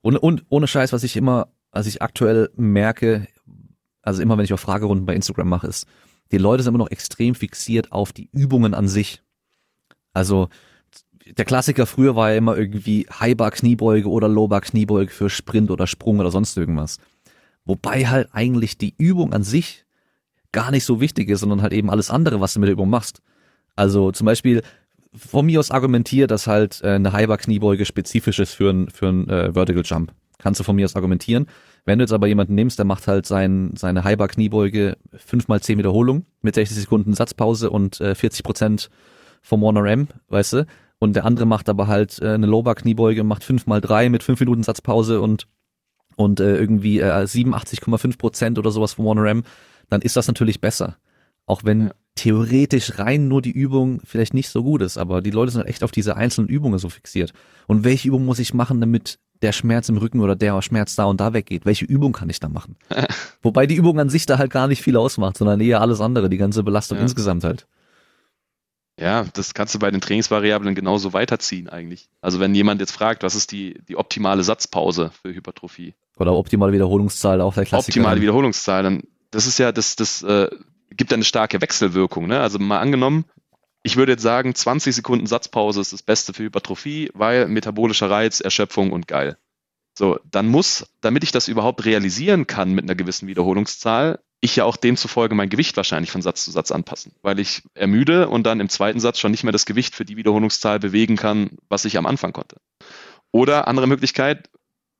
und, 0.00 0.16
und 0.16 0.44
ohne 0.48 0.66
Scheiß, 0.66 0.92
was 0.92 1.04
ich 1.04 1.16
immer, 1.16 1.48
was 1.70 1.86
ich 1.86 2.02
aktuell 2.02 2.50
merke, 2.56 3.26
also 4.02 4.22
immer 4.22 4.38
wenn 4.38 4.44
ich 4.44 4.54
auch 4.54 4.58
Fragerunden 4.58 5.06
bei 5.06 5.14
Instagram 5.14 5.48
mache, 5.48 5.66
ist, 5.66 5.86
die 6.32 6.38
Leute 6.38 6.62
sind 6.62 6.74
immer 6.74 6.84
noch 6.84 6.90
extrem 6.90 7.34
fixiert 7.34 7.92
auf 7.92 8.12
die 8.12 8.28
Übungen 8.32 8.74
an 8.74 8.88
sich. 8.88 9.22
Also 10.12 10.48
der 11.36 11.44
Klassiker 11.44 11.86
früher 11.86 12.16
war 12.16 12.30
ja 12.30 12.36
immer 12.36 12.56
irgendwie 12.56 13.06
Highbar 13.20 13.50
Kniebeuge 13.50 14.08
oder 14.08 14.28
Lowbar 14.28 14.62
Kniebeuge 14.62 15.10
für 15.10 15.28
Sprint 15.28 15.70
oder 15.70 15.86
Sprung 15.86 16.20
oder 16.20 16.30
sonst 16.30 16.56
irgendwas. 16.56 16.98
Wobei 17.64 18.06
halt 18.06 18.30
eigentlich 18.32 18.78
die 18.78 18.94
Übung 18.96 19.34
an 19.34 19.42
sich 19.42 19.84
gar 20.52 20.70
nicht 20.70 20.84
so 20.84 21.00
wichtig 21.00 21.28
ist, 21.28 21.40
sondern 21.40 21.62
halt 21.62 21.72
eben 21.72 21.90
alles 21.90 22.10
andere, 22.10 22.40
was 22.40 22.54
du 22.54 22.60
mit 22.60 22.68
der 22.68 22.74
Übung 22.74 22.90
machst. 22.90 23.20
Also 23.76 24.12
zum 24.12 24.24
Beispiel 24.24 24.62
von 25.14 25.46
mir 25.46 25.60
aus 25.60 25.70
argumentiert, 25.70 26.30
dass 26.30 26.46
halt 26.46 26.80
äh, 26.82 26.90
eine 26.90 27.12
Highbar 27.12 27.38
Kniebeuge 27.38 27.84
spezifisch 27.84 28.38
ist 28.38 28.54
für 28.54 28.70
ein, 28.70 28.88
für 28.88 29.08
ein 29.08 29.28
äh, 29.28 29.52
Vertical 29.52 29.82
Jump. 29.84 30.12
Kannst 30.38 30.60
du 30.60 30.64
von 30.64 30.76
mir 30.76 30.84
aus 30.84 30.94
argumentieren. 30.94 31.46
Wenn 31.84 31.98
du 31.98 32.04
jetzt 32.04 32.12
aber 32.12 32.26
jemanden 32.26 32.54
nimmst, 32.54 32.78
der 32.78 32.84
macht 32.84 33.08
halt 33.08 33.26
sein, 33.26 33.72
seine 33.76 34.04
Highbar 34.04 34.28
Kniebeuge 34.28 34.96
fünfmal 35.16 35.60
zehn 35.60 35.78
Wiederholungen 35.78 36.26
mit 36.42 36.54
60 36.54 36.78
Sekunden 36.78 37.14
Satzpause 37.14 37.70
und 37.70 38.00
äh, 38.00 38.14
40 38.14 38.44
Prozent 38.44 38.90
vom 39.42 39.64
1RM, 39.64 40.08
weißt 40.28 40.52
du? 40.52 40.66
Und 41.00 41.14
der 41.14 41.24
andere 41.24 41.46
macht 41.46 41.68
aber 41.68 41.86
halt 41.86 42.20
äh, 42.20 42.28
eine 42.28 42.46
Lowbar 42.46 42.74
Kniebeuge, 42.74 43.24
macht 43.24 43.44
fünfmal 43.44 43.80
drei 43.80 44.08
mit 44.08 44.22
fünf 44.22 44.40
Minuten 44.40 44.62
Satzpause 44.62 45.20
und 45.20 45.46
und 46.16 46.40
äh, 46.40 46.56
irgendwie 46.56 46.98
äh, 46.98 47.12
87,5 47.12 48.18
Prozent 48.18 48.58
oder 48.58 48.72
sowas 48.72 48.94
vom 48.94 49.06
1RM, 49.06 49.44
dann 49.88 50.02
ist 50.02 50.16
das 50.16 50.26
natürlich 50.26 50.60
besser. 50.60 50.96
Auch 51.46 51.64
wenn 51.64 51.86
ja. 51.86 51.94
theoretisch 52.14 52.98
rein 52.98 53.28
nur 53.28 53.42
die 53.42 53.52
Übung 53.52 54.00
vielleicht 54.04 54.34
nicht 54.34 54.48
so 54.50 54.62
gut 54.62 54.82
ist, 54.82 54.98
aber 54.98 55.22
die 55.22 55.30
Leute 55.30 55.52
sind 55.52 55.60
halt 55.60 55.70
echt 55.70 55.82
auf 55.82 55.92
diese 55.92 56.16
einzelnen 56.16 56.48
Übungen 56.48 56.78
so 56.78 56.88
fixiert. 56.88 57.32
Und 57.66 57.84
welche 57.84 58.08
Übung 58.08 58.24
muss 58.24 58.38
ich 58.38 58.54
machen, 58.54 58.80
damit 58.80 59.18
der 59.42 59.52
Schmerz 59.52 59.88
im 59.88 59.96
Rücken 59.96 60.20
oder 60.20 60.36
der 60.36 60.60
Schmerz 60.62 60.96
da 60.96 61.04
und 61.04 61.20
da 61.20 61.32
weggeht. 61.32 61.64
Welche 61.64 61.84
Übung 61.84 62.12
kann 62.12 62.28
ich 62.28 62.40
da 62.40 62.48
machen? 62.48 62.76
Wobei 63.42 63.66
die 63.66 63.76
Übung 63.76 63.98
an 64.00 64.08
sich 64.08 64.26
da 64.26 64.38
halt 64.38 64.50
gar 64.50 64.66
nicht 64.66 64.82
viel 64.82 64.96
ausmacht, 64.96 65.38
sondern 65.38 65.60
eher 65.60 65.80
alles 65.80 66.00
andere, 66.00 66.28
die 66.28 66.38
ganze 66.38 66.62
Belastung 66.62 66.98
ja. 66.98 67.02
insgesamt 67.02 67.44
halt. 67.44 67.66
Ja, 69.00 69.24
das 69.32 69.54
kannst 69.54 69.74
du 69.76 69.78
bei 69.78 69.92
den 69.92 70.00
Trainingsvariablen 70.00 70.74
genauso 70.74 71.12
weiterziehen 71.12 71.68
eigentlich. 71.68 72.08
Also 72.20 72.40
wenn 72.40 72.52
jemand 72.54 72.80
jetzt 72.80 72.90
fragt, 72.90 73.22
was 73.22 73.36
ist 73.36 73.52
die, 73.52 73.80
die 73.88 73.96
optimale 73.96 74.42
Satzpause 74.42 75.12
für 75.22 75.32
Hypertrophie? 75.32 75.94
Oder 76.18 76.32
optimale 76.34 76.72
Wiederholungszahl, 76.72 77.40
auch 77.40 77.54
der 77.54 77.64
Klassiker. 77.64 77.90
Optimale 77.90 78.20
Wiederholungszahl, 78.20 78.82
dann 78.82 79.02
das 79.30 79.46
ist 79.46 79.58
ja, 79.58 79.72
das, 79.72 79.96
das 79.96 80.22
äh, 80.22 80.48
gibt 80.90 81.12
eine 81.12 81.24
starke 81.24 81.60
Wechselwirkung. 81.60 82.26
Ne? 82.26 82.40
Also 82.40 82.58
mal 82.58 82.78
angenommen, 82.78 83.24
ich 83.82 83.96
würde 83.96 84.12
jetzt 84.12 84.22
sagen, 84.22 84.54
20 84.54 84.94
Sekunden 84.94 85.26
Satzpause 85.26 85.80
ist 85.80 85.92
das 85.92 86.02
Beste 86.02 86.34
für 86.34 86.44
Hypertrophie, 86.44 87.10
weil 87.14 87.48
metabolischer 87.48 88.10
Reiz, 88.10 88.40
Erschöpfung 88.40 88.92
und 88.92 89.06
geil. 89.06 89.38
So, 89.96 90.18
dann 90.30 90.48
muss, 90.48 90.86
damit 91.00 91.24
ich 91.24 91.32
das 91.32 91.48
überhaupt 91.48 91.84
realisieren 91.84 92.46
kann 92.46 92.72
mit 92.72 92.84
einer 92.84 92.94
gewissen 92.94 93.26
Wiederholungszahl, 93.26 94.20
ich 94.40 94.54
ja 94.54 94.64
auch 94.64 94.76
demzufolge 94.76 95.34
mein 95.34 95.48
Gewicht 95.48 95.76
wahrscheinlich 95.76 96.12
von 96.12 96.22
Satz 96.22 96.44
zu 96.44 96.52
Satz 96.52 96.70
anpassen, 96.70 97.12
weil 97.22 97.40
ich 97.40 97.62
ermüde 97.74 98.28
und 98.28 98.44
dann 98.44 98.60
im 98.60 98.68
zweiten 98.68 99.00
Satz 99.00 99.18
schon 99.18 99.32
nicht 99.32 99.42
mehr 99.42 99.52
das 99.52 99.66
Gewicht 99.66 99.96
für 99.96 100.04
die 100.04 100.16
Wiederholungszahl 100.16 100.78
bewegen 100.78 101.16
kann, 101.16 101.58
was 101.68 101.84
ich 101.84 101.98
am 101.98 102.06
Anfang 102.06 102.32
konnte. 102.32 102.58
Oder 103.32 103.66
andere 103.66 103.88
Möglichkeit, 103.88 104.48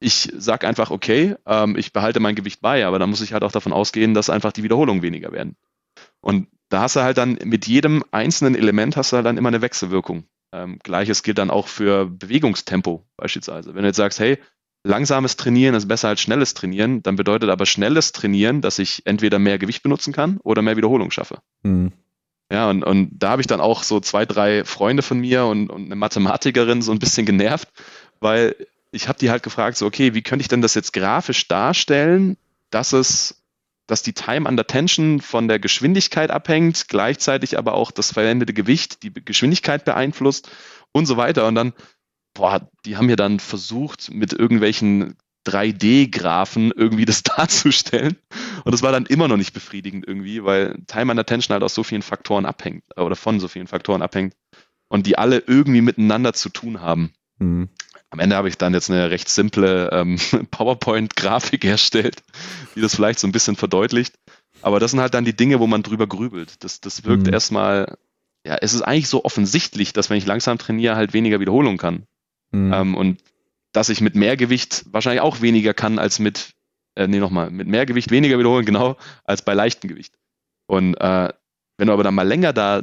ich 0.00 0.32
sage 0.36 0.66
einfach, 0.66 0.90
okay, 0.90 1.34
ähm, 1.46 1.76
ich 1.76 1.92
behalte 1.92 2.20
mein 2.20 2.34
Gewicht 2.34 2.60
bei, 2.60 2.86
aber 2.86 2.98
dann 2.98 3.10
muss 3.10 3.20
ich 3.20 3.32
halt 3.32 3.42
auch 3.42 3.52
davon 3.52 3.72
ausgehen, 3.72 4.14
dass 4.14 4.30
einfach 4.30 4.52
die 4.52 4.62
Wiederholungen 4.62 5.02
weniger 5.02 5.32
werden. 5.32 5.56
Und 6.20 6.48
da 6.68 6.82
hast 6.82 6.96
du 6.96 7.00
halt 7.00 7.18
dann 7.18 7.38
mit 7.44 7.66
jedem 7.66 8.04
einzelnen 8.10 8.54
Element 8.54 8.96
hast 8.96 9.12
du 9.12 9.16
halt 9.16 9.26
dann 9.26 9.38
immer 9.38 9.48
eine 9.48 9.62
Wechselwirkung. 9.62 10.24
Ähm, 10.52 10.78
Gleiches 10.82 11.22
gilt 11.22 11.38
dann 11.38 11.50
auch 11.50 11.68
für 11.68 12.06
Bewegungstempo 12.06 13.04
beispielsweise. 13.16 13.74
Wenn 13.74 13.82
du 13.82 13.88
jetzt 13.88 13.96
sagst, 13.96 14.20
hey, 14.20 14.38
langsames 14.84 15.36
Trainieren 15.36 15.74
ist 15.74 15.88
besser 15.88 16.08
als 16.08 16.20
schnelles 16.20 16.54
Trainieren, 16.54 17.02
dann 17.02 17.16
bedeutet 17.16 17.50
aber 17.50 17.66
schnelles 17.66 18.12
Trainieren, 18.12 18.60
dass 18.60 18.78
ich 18.78 19.02
entweder 19.04 19.38
mehr 19.38 19.58
Gewicht 19.58 19.82
benutzen 19.82 20.12
kann 20.12 20.38
oder 20.42 20.62
mehr 20.62 20.76
Wiederholung 20.76 21.10
schaffe. 21.10 21.38
Mhm. 21.62 21.92
Ja, 22.50 22.70
und, 22.70 22.82
und 22.82 23.10
da 23.12 23.30
habe 23.30 23.42
ich 23.42 23.46
dann 23.46 23.60
auch 23.60 23.82
so 23.82 24.00
zwei, 24.00 24.24
drei 24.24 24.64
Freunde 24.64 25.02
von 25.02 25.18
mir 25.18 25.44
und, 25.44 25.68
und 25.68 25.86
eine 25.86 25.96
Mathematikerin 25.96 26.80
so 26.80 26.92
ein 26.92 26.98
bisschen 26.98 27.26
genervt, 27.26 27.68
weil 28.20 28.56
ich 28.98 29.08
habe 29.08 29.18
die 29.18 29.30
halt 29.30 29.42
gefragt, 29.42 29.76
so, 29.76 29.86
okay, 29.86 30.14
wie 30.14 30.22
könnte 30.22 30.42
ich 30.42 30.48
denn 30.48 30.60
das 30.60 30.74
jetzt 30.74 30.92
grafisch 30.92 31.48
darstellen, 31.48 32.36
dass 32.70 32.92
es, 32.92 33.42
dass 33.86 34.02
die 34.02 34.12
Time 34.12 34.48
under 34.48 34.66
Tension 34.66 35.20
von 35.20 35.48
der 35.48 35.58
Geschwindigkeit 35.58 36.30
abhängt, 36.30 36.88
gleichzeitig 36.88 37.56
aber 37.56 37.74
auch 37.74 37.90
das 37.90 38.12
verwendete 38.12 38.52
Gewicht 38.52 39.02
die 39.02 39.12
Geschwindigkeit 39.12 39.84
beeinflusst 39.84 40.50
und 40.92 41.06
so 41.06 41.16
weiter. 41.16 41.46
Und 41.46 41.54
dann 41.54 41.72
boah, 42.34 42.68
die 42.84 42.96
haben 42.96 43.10
ja 43.10 43.16
dann 43.16 43.40
versucht, 43.40 44.10
mit 44.12 44.32
irgendwelchen 44.32 45.16
3D-Graphen 45.46 46.72
irgendwie 46.72 47.04
das 47.04 47.22
darzustellen. 47.24 48.16
Und 48.64 48.72
das 48.72 48.82
war 48.82 48.92
dann 48.92 49.06
immer 49.06 49.28
noch 49.28 49.36
nicht 49.36 49.52
befriedigend 49.52 50.06
irgendwie, 50.06 50.44
weil 50.44 50.78
Time 50.86 51.12
and 51.12 51.20
Attention 51.20 51.52
halt 51.52 51.62
aus 51.62 51.74
so 51.74 51.82
vielen 51.82 52.02
Faktoren 52.02 52.46
abhängt 52.46 52.84
oder 52.96 53.16
von 53.16 53.40
so 53.40 53.48
vielen 53.48 53.66
Faktoren 53.66 54.02
abhängt 54.02 54.34
und 54.88 55.06
die 55.06 55.18
alle 55.18 55.42
irgendwie 55.46 55.80
miteinander 55.80 56.32
zu 56.32 56.48
tun 56.48 56.80
haben. 56.80 57.12
Mhm. 57.38 57.68
Am 58.10 58.20
Ende 58.20 58.36
habe 58.36 58.48
ich 58.48 58.56
dann 58.56 58.72
jetzt 58.72 58.90
eine 58.90 59.10
recht 59.10 59.28
simple 59.28 59.90
ähm, 59.92 60.18
PowerPoint-Grafik 60.50 61.64
erstellt, 61.64 62.22
die 62.74 62.80
das 62.80 62.94
vielleicht 62.94 63.18
so 63.18 63.26
ein 63.26 63.32
bisschen 63.32 63.56
verdeutlicht. 63.56 64.14
Aber 64.62 64.80
das 64.80 64.92
sind 64.92 65.00
halt 65.00 65.14
dann 65.14 65.24
die 65.24 65.36
Dinge, 65.36 65.60
wo 65.60 65.66
man 65.66 65.82
drüber 65.82 66.06
grübelt. 66.06 66.64
Das, 66.64 66.80
das 66.80 67.04
wirkt 67.04 67.26
mhm. 67.26 67.32
erstmal, 67.32 67.96
ja, 68.44 68.56
es 68.60 68.74
ist 68.74 68.82
eigentlich 68.82 69.08
so 69.08 69.24
offensichtlich, 69.24 69.92
dass 69.92 70.10
wenn 70.10 70.16
ich 70.16 70.26
langsam 70.26 70.58
trainiere, 70.58 70.96
halt 70.96 71.12
weniger 71.12 71.38
Wiederholung 71.40 71.76
kann. 71.76 72.06
Mhm. 72.50 72.72
Ähm, 72.72 72.94
und 72.94 73.22
dass 73.72 73.90
ich 73.90 74.00
mit 74.00 74.14
mehr 74.14 74.36
Gewicht 74.36 74.86
wahrscheinlich 74.90 75.20
auch 75.20 75.40
weniger 75.40 75.74
kann 75.74 75.98
als 75.98 76.18
mit, 76.18 76.54
äh, 76.94 77.06
nee, 77.06 77.18
nochmal, 77.18 77.50
mit 77.50 77.68
mehr 77.68 77.86
Gewicht 77.86 78.10
weniger 78.10 78.38
wiederholen, 78.38 78.64
genau, 78.64 78.96
als 79.24 79.42
bei 79.42 79.54
leichtem 79.54 79.88
Gewicht. 79.88 80.14
Und 80.66 80.94
äh, 80.94 81.32
wenn 81.76 81.86
du 81.86 81.92
aber 81.92 82.02
dann 82.02 82.14
mal 82.14 82.26
länger 82.26 82.52
da, 82.52 82.82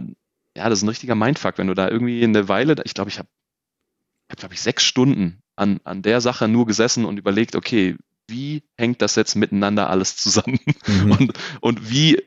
ja, 0.55 0.69
das 0.69 0.79
ist 0.79 0.83
ein 0.83 0.89
richtiger 0.89 1.15
Mindfuck, 1.15 1.57
wenn 1.57 1.67
du 1.67 1.73
da 1.73 1.89
irgendwie 1.89 2.23
eine 2.23 2.47
Weile, 2.47 2.75
ich 2.85 2.93
glaube, 2.93 3.09
ich 3.09 3.19
habe, 3.19 3.27
hab, 4.29 4.39
glaube 4.39 4.53
ich, 4.53 4.61
sechs 4.61 4.83
Stunden 4.83 5.41
an, 5.55 5.79
an 5.83 6.01
der 6.01 6.21
Sache 6.21 6.47
nur 6.47 6.65
gesessen 6.65 7.05
und 7.05 7.17
überlegt, 7.17 7.55
okay, 7.55 7.95
wie 8.27 8.63
hängt 8.77 9.01
das 9.01 9.15
jetzt 9.15 9.35
miteinander 9.35 9.89
alles 9.89 10.17
zusammen? 10.17 10.59
Mhm. 10.88 11.11
Und, 11.11 11.33
und 11.61 11.89
wie 11.89 12.21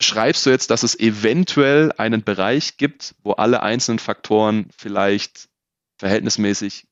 schreibst 0.00 0.46
du 0.46 0.50
jetzt, 0.50 0.70
dass 0.70 0.82
es 0.82 0.98
eventuell 0.98 1.92
einen 1.96 2.22
Bereich 2.22 2.76
gibt, 2.76 3.14
wo 3.22 3.32
alle 3.32 3.62
einzelnen 3.62 3.98
Faktoren 3.98 4.68
vielleicht 4.76 5.48
verhältnismäßig 5.98 6.86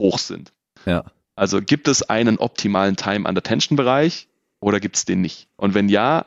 hoch 0.00 0.18
sind. 0.18 0.52
Ja. 0.86 1.04
Also 1.34 1.60
gibt 1.60 1.88
es 1.88 2.02
einen 2.02 2.38
optimalen 2.38 2.96
Time 2.96 3.28
under 3.28 3.42
Tension 3.42 3.76
Bereich 3.76 4.28
oder 4.60 4.80
gibt 4.80 4.96
es 4.96 5.04
den 5.04 5.20
nicht? 5.20 5.48
Und 5.56 5.74
wenn 5.74 5.88
ja, 5.88 6.26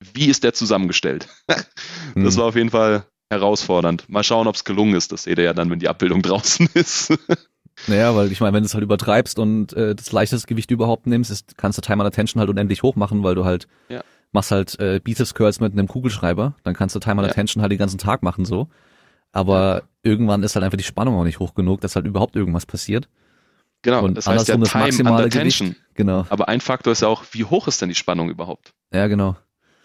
wie 0.00 0.26
ist 0.26 0.44
der 0.44 0.52
zusammengestellt? 0.52 1.28
das 1.46 1.64
hm. 2.14 2.36
war 2.36 2.44
auf 2.46 2.56
jeden 2.56 2.70
Fall 2.70 3.06
herausfordernd. 3.32 4.08
Mal 4.08 4.22
schauen, 4.22 4.46
ob 4.46 4.54
es 4.54 4.64
gelungen 4.64 4.94
ist. 4.94 5.12
Das 5.12 5.24
seht 5.24 5.38
ihr 5.38 5.44
ja 5.44 5.54
dann, 5.54 5.70
wenn 5.70 5.78
die 5.78 5.88
Abbildung 5.88 6.22
draußen 6.22 6.68
ist. 6.74 7.12
Naja, 7.86 8.14
weil 8.14 8.30
ich 8.30 8.40
meine, 8.40 8.52
wenn 8.54 8.62
du 8.62 8.66
es 8.66 8.74
halt 8.74 8.84
übertreibst 8.84 9.38
und 9.38 9.72
äh, 9.72 9.94
das 9.94 10.12
leichteste 10.12 10.46
Gewicht 10.46 10.70
überhaupt 10.70 11.06
nimmst, 11.06 11.30
ist, 11.30 11.56
kannst 11.56 11.78
du 11.78 11.82
Time 11.82 12.02
under 12.02 12.12
Tension 12.12 12.38
halt 12.38 12.50
unendlich 12.50 12.82
hoch 12.82 12.96
machen, 12.96 13.22
weil 13.22 13.34
du 13.34 13.44
halt 13.44 13.66
ja. 13.88 14.02
machst 14.30 14.50
halt 14.50 14.78
äh, 14.78 15.00
Biceps 15.02 15.34
Curls 15.34 15.58
mit 15.60 15.72
einem 15.72 15.88
Kugelschreiber, 15.88 16.54
dann 16.62 16.74
kannst 16.74 16.94
du 16.94 17.00
Time 17.00 17.16
under 17.16 17.28
ja. 17.28 17.34
Tension 17.34 17.62
halt 17.62 17.72
den 17.72 17.78
ganzen 17.78 17.98
Tag 17.98 18.22
machen 18.22 18.44
so. 18.44 18.68
Aber 19.32 19.84
irgendwann 20.02 20.42
ist 20.42 20.54
halt 20.54 20.64
einfach 20.64 20.76
die 20.76 20.84
Spannung 20.84 21.16
auch 21.16 21.24
nicht 21.24 21.38
hoch 21.38 21.54
genug, 21.54 21.80
dass 21.80 21.96
halt 21.96 22.06
überhaupt 22.06 22.36
irgendwas 22.36 22.66
passiert. 22.66 23.08
Genau, 23.80 24.04
und 24.04 24.16
das 24.16 24.26
heißt 24.26 24.46
ja 24.46 24.56
das 24.56 24.70
Time 24.70 25.10
under 25.10 25.28
Tension. 25.28 25.74
Genau. 25.94 26.26
Aber 26.28 26.48
ein 26.48 26.60
Faktor 26.60 26.92
ist 26.92 27.02
ja 27.02 27.08
auch, 27.08 27.24
wie 27.32 27.44
hoch 27.44 27.66
ist 27.66 27.82
denn 27.82 27.88
die 27.88 27.94
Spannung 27.94 28.30
überhaupt? 28.30 28.74
Ja, 28.92 29.08
genau. 29.08 29.36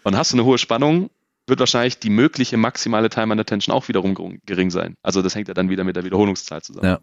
Und 0.04 0.16
hast 0.16 0.34
du 0.34 0.38
eine 0.38 0.46
hohe 0.46 0.58
Spannung, 0.58 1.10
wird 1.48 1.60
wahrscheinlich 1.60 2.00
die 2.00 2.10
mögliche 2.10 2.58
maximale 2.58 3.10
Time 3.10 3.32
under 3.32 3.46
Tension 3.46 3.74
auch 3.74 3.88
wiederum 3.88 4.40
gering 4.46 4.70
sein. 4.70 4.96
Also 5.02 5.22
das 5.22 5.34
hängt 5.36 5.48
ja 5.48 5.54
dann 5.54 5.70
wieder 5.70 5.84
mit 5.84 5.96
der 5.96 6.04
Wiederholungszahl 6.04 6.62
zusammen. 6.62 6.86
Ja. 6.88 7.00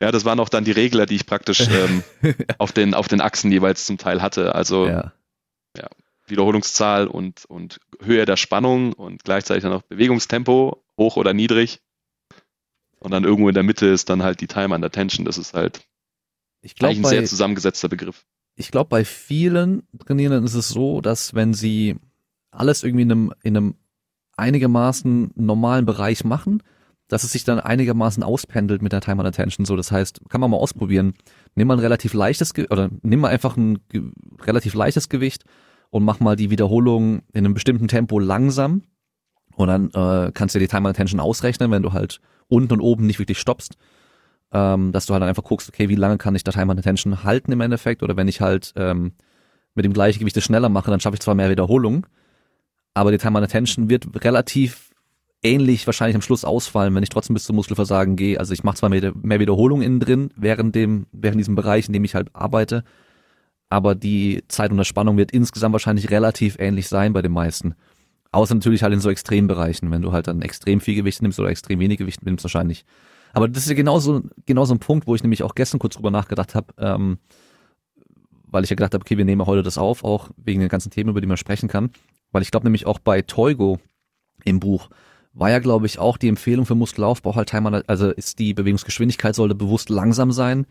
Ja, 0.00 0.10
das 0.10 0.24
waren 0.24 0.40
auch 0.40 0.48
dann 0.48 0.64
die 0.64 0.72
Regler, 0.72 1.06
die 1.06 1.14
ich 1.14 1.26
praktisch 1.26 1.60
ähm, 1.70 2.02
auf, 2.58 2.72
den, 2.72 2.92
auf 2.92 3.06
den 3.06 3.20
Achsen 3.20 3.52
jeweils 3.52 3.86
zum 3.86 3.98
Teil 3.98 4.20
hatte. 4.20 4.54
Also 4.54 4.88
ja. 4.88 5.12
ja. 5.76 5.88
Wiederholungszahl 6.26 7.06
und, 7.06 7.44
und 7.44 7.78
Höhe 8.02 8.24
der 8.24 8.36
Spannung 8.36 8.94
und 8.94 9.22
gleichzeitig 9.22 9.62
dann 9.62 9.72
auch 9.72 9.82
Bewegungstempo, 9.82 10.82
hoch 10.98 11.16
oder 11.16 11.34
niedrig. 11.34 11.80
Und 12.98 13.12
dann 13.12 13.22
irgendwo 13.24 13.48
in 13.48 13.54
der 13.54 13.62
Mitte 13.62 13.86
ist 13.86 14.10
dann 14.10 14.24
halt 14.24 14.40
die 14.40 14.48
Time 14.48 14.74
under 14.74 14.90
Tension. 14.90 15.24
Das 15.24 15.38
ist 15.38 15.54
halt 15.54 15.86
ich 16.62 16.74
glaub, 16.74 16.92
ein 16.92 17.02
bei, 17.02 17.10
sehr 17.10 17.24
zusammengesetzter 17.24 17.88
Begriff. 17.88 18.24
Ich 18.56 18.70
glaube, 18.70 18.88
bei 18.88 19.04
vielen 19.04 19.86
Trainierenden 19.98 20.44
ist 20.44 20.54
es 20.54 20.68
so, 20.68 21.00
dass 21.00 21.34
wenn 21.34 21.54
sie 21.54 21.96
alles 22.52 22.82
irgendwie 22.84 23.02
in 23.02 23.10
einem, 23.10 23.32
in 23.42 23.56
einem 23.56 23.74
einigermaßen 24.36 25.32
normalen 25.34 25.84
Bereich 25.84 26.24
machen, 26.24 26.62
dass 27.08 27.24
es 27.24 27.32
sich 27.32 27.44
dann 27.44 27.60
einigermaßen 27.60 28.22
auspendelt 28.22 28.80
mit 28.80 28.92
der 28.92 29.00
Time 29.00 29.18
under 29.18 29.32
Tension. 29.32 29.66
So, 29.66 29.76
das 29.76 29.92
heißt, 29.92 30.20
kann 30.28 30.40
man 30.40 30.50
mal 30.50 30.56
ausprobieren. 30.56 31.14
Nimm 31.54 31.68
mal 31.68 31.74
ein 31.74 31.80
relativ 31.80 32.14
leichtes 32.14 32.54
Ge 32.54 32.68
oder 32.70 32.90
nimm 33.02 33.20
mal 33.20 33.28
einfach 33.28 33.56
ein 33.56 33.80
relativ 34.46 34.74
leichtes 34.74 35.08
Gewicht 35.08 35.44
und 35.90 36.04
mach 36.04 36.20
mal 36.20 36.36
die 36.36 36.50
Wiederholung 36.50 37.22
in 37.32 37.44
einem 37.44 37.54
bestimmten 37.54 37.88
Tempo 37.88 38.18
langsam 38.18 38.82
und 39.56 39.68
dann 39.68 39.90
äh, 39.90 40.32
kannst 40.32 40.54
du 40.54 40.58
dir 40.58 40.66
die 40.66 40.74
Time 40.74 40.88
Attention 40.88 41.20
ausrechnen, 41.20 41.70
wenn 41.70 41.82
du 41.82 41.92
halt 41.92 42.20
unten 42.48 42.72
und 42.74 42.80
oben 42.80 43.06
nicht 43.06 43.18
wirklich 43.18 43.38
stoppst. 43.38 43.76
Ähm, 44.54 44.92
dass 44.92 45.06
du 45.06 45.14
halt 45.14 45.22
einfach 45.22 45.44
guckst, 45.44 45.68
okay, 45.68 45.88
wie 45.88 45.94
lange 45.94 46.18
kann 46.18 46.34
ich 46.34 46.44
da 46.44 46.52
Time 46.52 46.72
Attention 46.72 47.24
halten 47.24 47.52
im 47.52 47.60
Endeffekt? 47.60 48.02
Oder 48.02 48.16
wenn 48.16 48.28
ich 48.28 48.40
halt 48.40 48.72
ähm, 48.76 49.12
mit 49.74 49.84
dem 49.84 49.94
gleichen 49.94 50.18
Gewicht 50.18 50.40
schneller 50.42 50.68
mache, 50.68 50.90
dann 50.90 51.00
schaffe 51.00 51.14
ich 51.14 51.20
zwar 51.20 51.34
mehr 51.34 51.48
Wiederholungen, 51.48 52.06
aber 52.94 53.10
die 53.10 53.18
Time 53.18 53.38
Attention 53.40 53.88
wird 53.88 54.24
relativ 54.24 54.90
ähnlich 55.42 55.86
wahrscheinlich 55.86 56.14
am 56.14 56.22
Schluss 56.22 56.44
ausfallen, 56.44 56.94
wenn 56.94 57.02
ich 57.02 57.08
trotzdem 57.08 57.34
bis 57.34 57.44
zum 57.44 57.56
Muskelversagen 57.56 58.16
gehe. 58.16 58.38
Also 58.38 58.52
ich 58.52 58.62
mache 58.62 58.76
zwar 58.76 58.90
mehr, 58.90 59.12
mehr 59.20 59.40
Wiederholungen 59.40 59.84
innen 59.84 60.00
drin, 60.00 60.30
während 60.36 60.74
dem, 60.74 61.06
während 61.12 61.40
diesem 61.40 61.56
Bereich, 61.56 61.86
in 61.86 61.92
dem 61.92 62.04
ich 62.04 62.14
halt 62.14 62.34
arbeite, 62.34 62.84
aber 63.68 63.94
die 63.94 64.44
Zeit 64.48 64.70
unter 64.70 64.84
Spannung 64.84 65.16
wird 65.16 65.32
insgesamt 65.32 65.72
wahrscheinlich 65.72 66.10
relativ 66.10 66.58
ähnlich 66.58 66.88
sein 66.88 67.12
bei 67.12 67.22
den 67.22 67.32
meisten. 67.32 67.74
Außer 68.30 68.54
natürlich 68.54 68.82
halt 68.82 68.94
in 68.94 69.00
so 69.00 69.10
Extrembereichen, 69.10 69.90
wenn 69.90 70.02
du 70.02 70.12
halt 70.12 70.26
dann 70.26 70.42
extrem 70.42 70.80
viel 70.80 70.94
Gewicht 70.94 71.22
nimmst 71.22 71.40
oder 71.40 71.48
extrem 71.48 71.80
wenig 71.80 71.98
Gewicht 71.98 72.22
nimmst 72.22 72.44
wahrscheinlich. 72.44 72.84
Aber 73.32 73.48
das 73.48 73.64
ist 73.64 73.70
ja 73.70 73.74
genauso, 73.74 74.22
genauso 74.46 74.74
ein 74.74 74.78
Punkt, 74.78 75.06
wo 75.06 75.14
ich 75.14 75.22
nämlich 75.22 75.42
auch 75.42 75.54
gestern 75.54 75.78
kurz 75.78 75.94
drüber 75.94 76.10
nachgedacht 76.10 76.54
habe, 76.54 76.66
ähm, 76.78 77.18
weil 78.52 78.62
ich 78.62 78.70
ja 78.70 78.76
gedacht 78.76 78.94
habe, 78.94 79.02
okay, 79.02 79.18
wir 79.18 79.24
nehmen 79.24 79.46
heute 79.46 79.62
das 79.62 79.78
auf, 79.78 80.04
auch 80.04 80.30
wegen 80.36 80.60
den 80.60 80.68
ganzen 80.68 80.90
Themen, 80.90 81.10
über 81.10 81.20
die 81.20 81.26
man 81.26 81.36
sprechen 81.36 81.68
kann. 81.68 81.90
Weil 82.30 82.42
ich 82.42 82.50
glaube 82.50 82.66
nämlich 82.66 82.86
auch 82.86 83.00
bei 83.00 83.22
Toigo 83.22 83.80
im 84.44 84.60
Buch 84.60 84.88
war 85.32 85.50
ja, 85.50 85.58
glaube 85.58 85.86
ich, 85.86 85.98
auch 85.98 86.18
die 86.18 86.28
Empfehlung 86.28 86.66
für 86.66 86.74
Muskelaufbau 86.74 87.34
halt 87.34 87.52
einmal, 87.54 87.82
also 87.86 88.10
ist 88.10 88.38
die 88.38 88.52
Bewegungsgeschwindigkeit 88.52 89.34
sollte 89.34 89.54
bewusst 89.54 89.88
langsam 89.88 90.30
sein, 90.30 90.66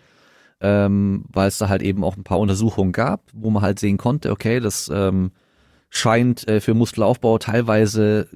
ähm, 0.60 1.26
weil 1.30 1.48
es 1.48 1.58
da 1.58 1.68
halt 1.68 1.82
eben 1.82 2.04
auch 2.04 2.16
ein 2.16 2.24
paar 2.24 2.40
Untersuchungen 2.40 2.92
gab, 2.92 3.24
wo 3.34 3.50
man 3.50 3.64
halt 3.64 3.80
sehen 3.80 3.98
konnte, 3.98 4.30
okay, 4.30 4.60
das 4.60 4.90
ähm, 4.94 5.32
scheint 5.90 6.48
äh, 6.48 6.62
für 6.62 6.76
Muskelaufbau 6.76 7.40
teilweise 7.40 8.28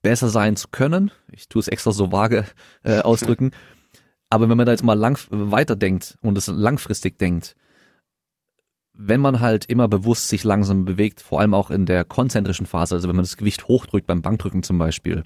besser 0.00 0.30
sein 0.30 0.56
zu 0.56 0.68
können. 0.68 1.10
Ich 1.30 1.48
tue 1.48 1.60
es 1.60 1.68
extra 1.68 1.92
so 1.92 2.10
vage 2.10 2.46
äh, 2.82 3.00
ausdrücken. 3.00 3.50
Aber 4.30 4.48
wenn 4.48 4.56
man 4.56 4.66
da 4.66 4.72
jetzt 4.72 4.84
mal 4.84 4.98
lang 4.98 5.18
weiterdenkt 5.30 6.16
und 6.22 6.38
es 6.38 6.46
langfristig 6.48 7.18
denkt, 7.18 7.54
wenn 8.96 9.20
man 9.20 9.40
halt 9.40 9.66
immer 9.66 9.88
bewusst 9.88 10.28
sich 10.28 10.44
langsam 10.44 10.84
bewegt, 10.84 11.20
vor 11.20 11.40
allem 11.40 11.54
auch 11.54 11.70
in 11.70 11.86
der 11.86 12.04
konzentrischen 12.04 12.66
Phase, 12.66 12.94
also 12.94 13.08
wenn 13.08 13.16
man 13.16 13.24
das 13.24 13.36
Gewicht 13.36 13.68
hochdrückt 13.68 14.06
beim 14.06 14.22
Bankdrücken 14.22 14.62
zum 14.62 14.78
Beispiel, 14.78 15.24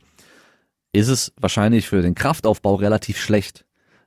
ist 0.93 1.09
es 1.09 1.33
wahrscheinlich 1.41 1.89
für 1.89 2.03
den 2.03 2.15
Kraftaufbau 2.15 2.75
relativ 2.75 3.19
schlecht. 3.19 3.65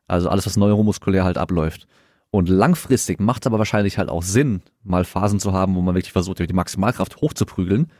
Also 0.07 0.29
alles, 0.29 0.45
was 0.45 0.57
neuromuskulär 0.57 1.23
halt 1.23 1.37
abläuft. 1.37 1.87
Und 2.29 2.49
langfristig 2.49 3.19
macht 3.19 3.43
es 3.43 3.47
aber 3.47 3.59
wahrscheinlich 3.59 3.97
halt 3.97 4.09
auch 4.09 4.23
Sinn, 4.23 4.61
mal 4.83 5.05
Phasen 5.05 5.39
zu 5.39 5.53
haben, 5.53 5.75
wo 5.75 5.81
man 5.81 5.95
wirklich 5.95 6.11
versucht, 6.11 6.39
die 6.39 6.53
Maximalkraft 6.53 7.17
hochzuprügeln. 7.17 7.91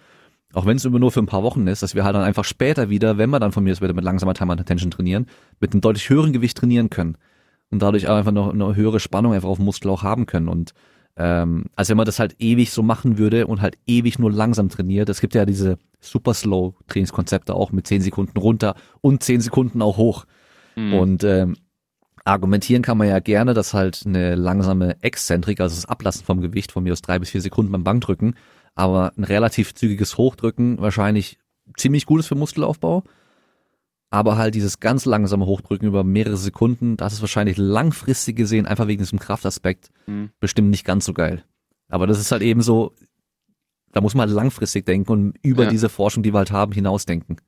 Auch 0.54 0.66
wenn 0.66 0.78
es 0.78 0.86
immer 0.86 1.00
nur 1.00 1.12
für 1.12 1.20
ein 1.20 1.28
paar 1.28 1.44
Wochen 1.44 1.66
ist, 1.68 1.82
dass 1.82 1.96
wir 1.96 2.04
halt 2.04 2.16
dann 2.16 2.24
einfach 2.24 2.44
später 2.44 2.90
wieder, 2.90 3.18
wenn 3.18 3.30
wir 3.30 3.40
dann 3.40 3.52
von 3.52 3.64
mir 3.64 3.72
aus 3.72 3.82
wieder 3.82 3.94
mit 3.94 4.04
langsamer 4.04 4.34
Time 4.34 4.54
Attention 4.54 4.92
trainieren, 4.92 5.28
mit 5.60 5.74
einem 5.74 5.82
deutlich 5.82 6.10
höheren 6.10 6.34
Gewicht 6.34 6.58
trainieren 6.58 6.90
können. 6.90 7.18
Und 7.70 7.82
dadurch 7.82 8.08
auch 8.08 8.16
einfach 8.16 8.32
noch 8.32 8.54
eine 8.54 8.76
höhere 8.76 9.00
Spannung 9.00 9.34
einfach 9.34 9.50
auf 9.50 9.58
dem 9.58 9.66
Muskel 9.66 9.90
auch 9.90 10.04
haben 10.04 10.26
können. 10.26 10.48
Und 10.48 10.74
ähm, 11.16 11.66
als 11.76 11.90
wenn 11.90 11.98
man 11.98 12.06
das 12.06 12.20
halt 12.20 12.36
ewig 12.40 12.72
so 12.72 12.82
machen 12.82 13.18
würde 13.18 13.48
und 13.48 13.62
halt 13.62 13.78
ewig 13.86 14.18
nur 14.20 14.32
langsam 14.32 14.70
trainiert. 14.70 15.10
Es 15.10 15.22
gibt 15.22 15.36
ja 15.36 15.46
diese 15.46 15.78
super 16.00 16.34
slow 16.34 16.76
Trainingskonzepte 16.88 17.54
auch 17.54 17.72
mit 17.72 17.88
10 17.88 18.02
Sekunden 18.02 18.38
runter 18.38 18.76
und 19.02 19.24
10 19.24 19.42
Sekunden 19.42 19.82
auch 19.82 19.98
hoch. 19.98 20.26
Mhm. 20.76 20.94
Und 20.94 21.24
ähm, 21.24 21.56
argumentieren 22.26 22.82
kann 22.82 22.98
man 22.98 23.08
ja 23.08 23.20
gerne, 23.20 23.54
dass 23.54 23.74
halt 23.74 24.04
eine 24.06 24.36
langsame 24.36 25.02
Exzentrik, 25.02 25.60
also 25.60 25.76
das 25.76 25.86
Ablassen 25.86 26.26
vom 26.26 26.42
Gewicht 26.42 26.72
von 26.72 26.84
mir 26.84 26.94
aus 26.94 27.02
drei 27.02 27.20
bis 27.20 27.30
vier 27.30 27.42
Sekunden 27.42 27.72
beim 27.72 27.84
Bankdrücken, 27.84 28.36
aber 28.76 29.12
ein 29.18 29.24
relativ 29.24 29.76
zügiges 29.76 30.18
Hochdrücken 30.18 30.80
wahrscheinlich 30.80 31.38
ziemlich 31.78 32.06
gut 32.06 32.22
ist 32.22 32.28
für 32.28 32.36
Muskelaufbau. 32.36 33.04
Aber 34.14 34.38
halt 34.38 34.54
dieses 34.54 34.80
ganz 34.80 35.06
langsame 35.06 35.48
Hochdrücken 35.48 35.88
über 35.88 36.04
mehrere 36.04 36.38
Sekunden, 36.38 36.98
das 36.98 37.14
ist 37.14 37.22
wahrscheinlich 37.22 37.58
langfristig 37.58 38.36
gesehen 38.36 38.68
einfach 38.68 38.86
wegen 38.86 39.02
diesem 39.02 39.18
Kraftaspekt 39.18 39.90
mhm. 40.06 40.30
bestimmt 40.40 40.70
nicht 40.70 40.86
ganz 40.86 41.06
so 41.06 41.14
geil. 41.14 41.44
Aber 41.90 42.06
das 42.06 42.20
ist 42.20 42.32
halt 42.32 42.44
eben 42.44 42.62
so, 42.62 42.94
da 43.92 44.02
muss 44.02 44.14
man 44.14 44.28
halt 44.28 44.36
langfristig 44.36 44.86
denken 44.86 45.12
und 45.12 45.36
über 45.42 45.64
ja. 45.64 45.72
diese 45.72 45.90
Forschung, 45.90 46.22
die 46.22 46.32
wir 46.32 46.38
halt 46.38 46.52
haben, 46.52 46.74
hinausdenken. 46.74 47.42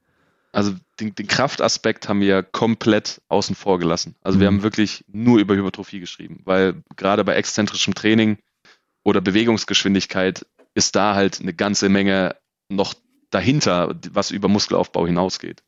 Also 0.53 0.73
den, 0.99 1.13
den 1.13 1.27
Kraftaspekt 1.27 2.09
haben 2.09 2.19
wir 2.19 2.41
komplett 2.41 3.21
außen 3.27 3.55
vor 3.55 3.77
gelassen. 3.77 4.15
Also 4.21 4.37
mhm. 4.37 4.39
wir 4.39 4.47
haben 4.47 4.63
wirklich 4.63 5.05
nur 5.07 5.37
über 5.37 5.55
Hypertrophie 5.55 5.99
geschrieben, 5.99 6.41
weil 6.45 6.81
gerade 6.95 7.23
bei 7.23 7.35
exzentrischem 7.35 7.93
Training 7.93 8.39
oder 9.03 9.21
Bewegungsgeschwindigkeit 9.21 10.47
ist 10.73 10.95
da 10.95 11.13
halt 11.13 11.41
eine 11.41 11.53
ganze 11.53 11.89
Menge 11.89 12.35
noch 12.69 12.95
dahinter, 13.29 13.93
was 14.13 14.31
über 14.31 14.47
Muskelaufbau 14.47 15.05
hinausgeht. 15.05 15.61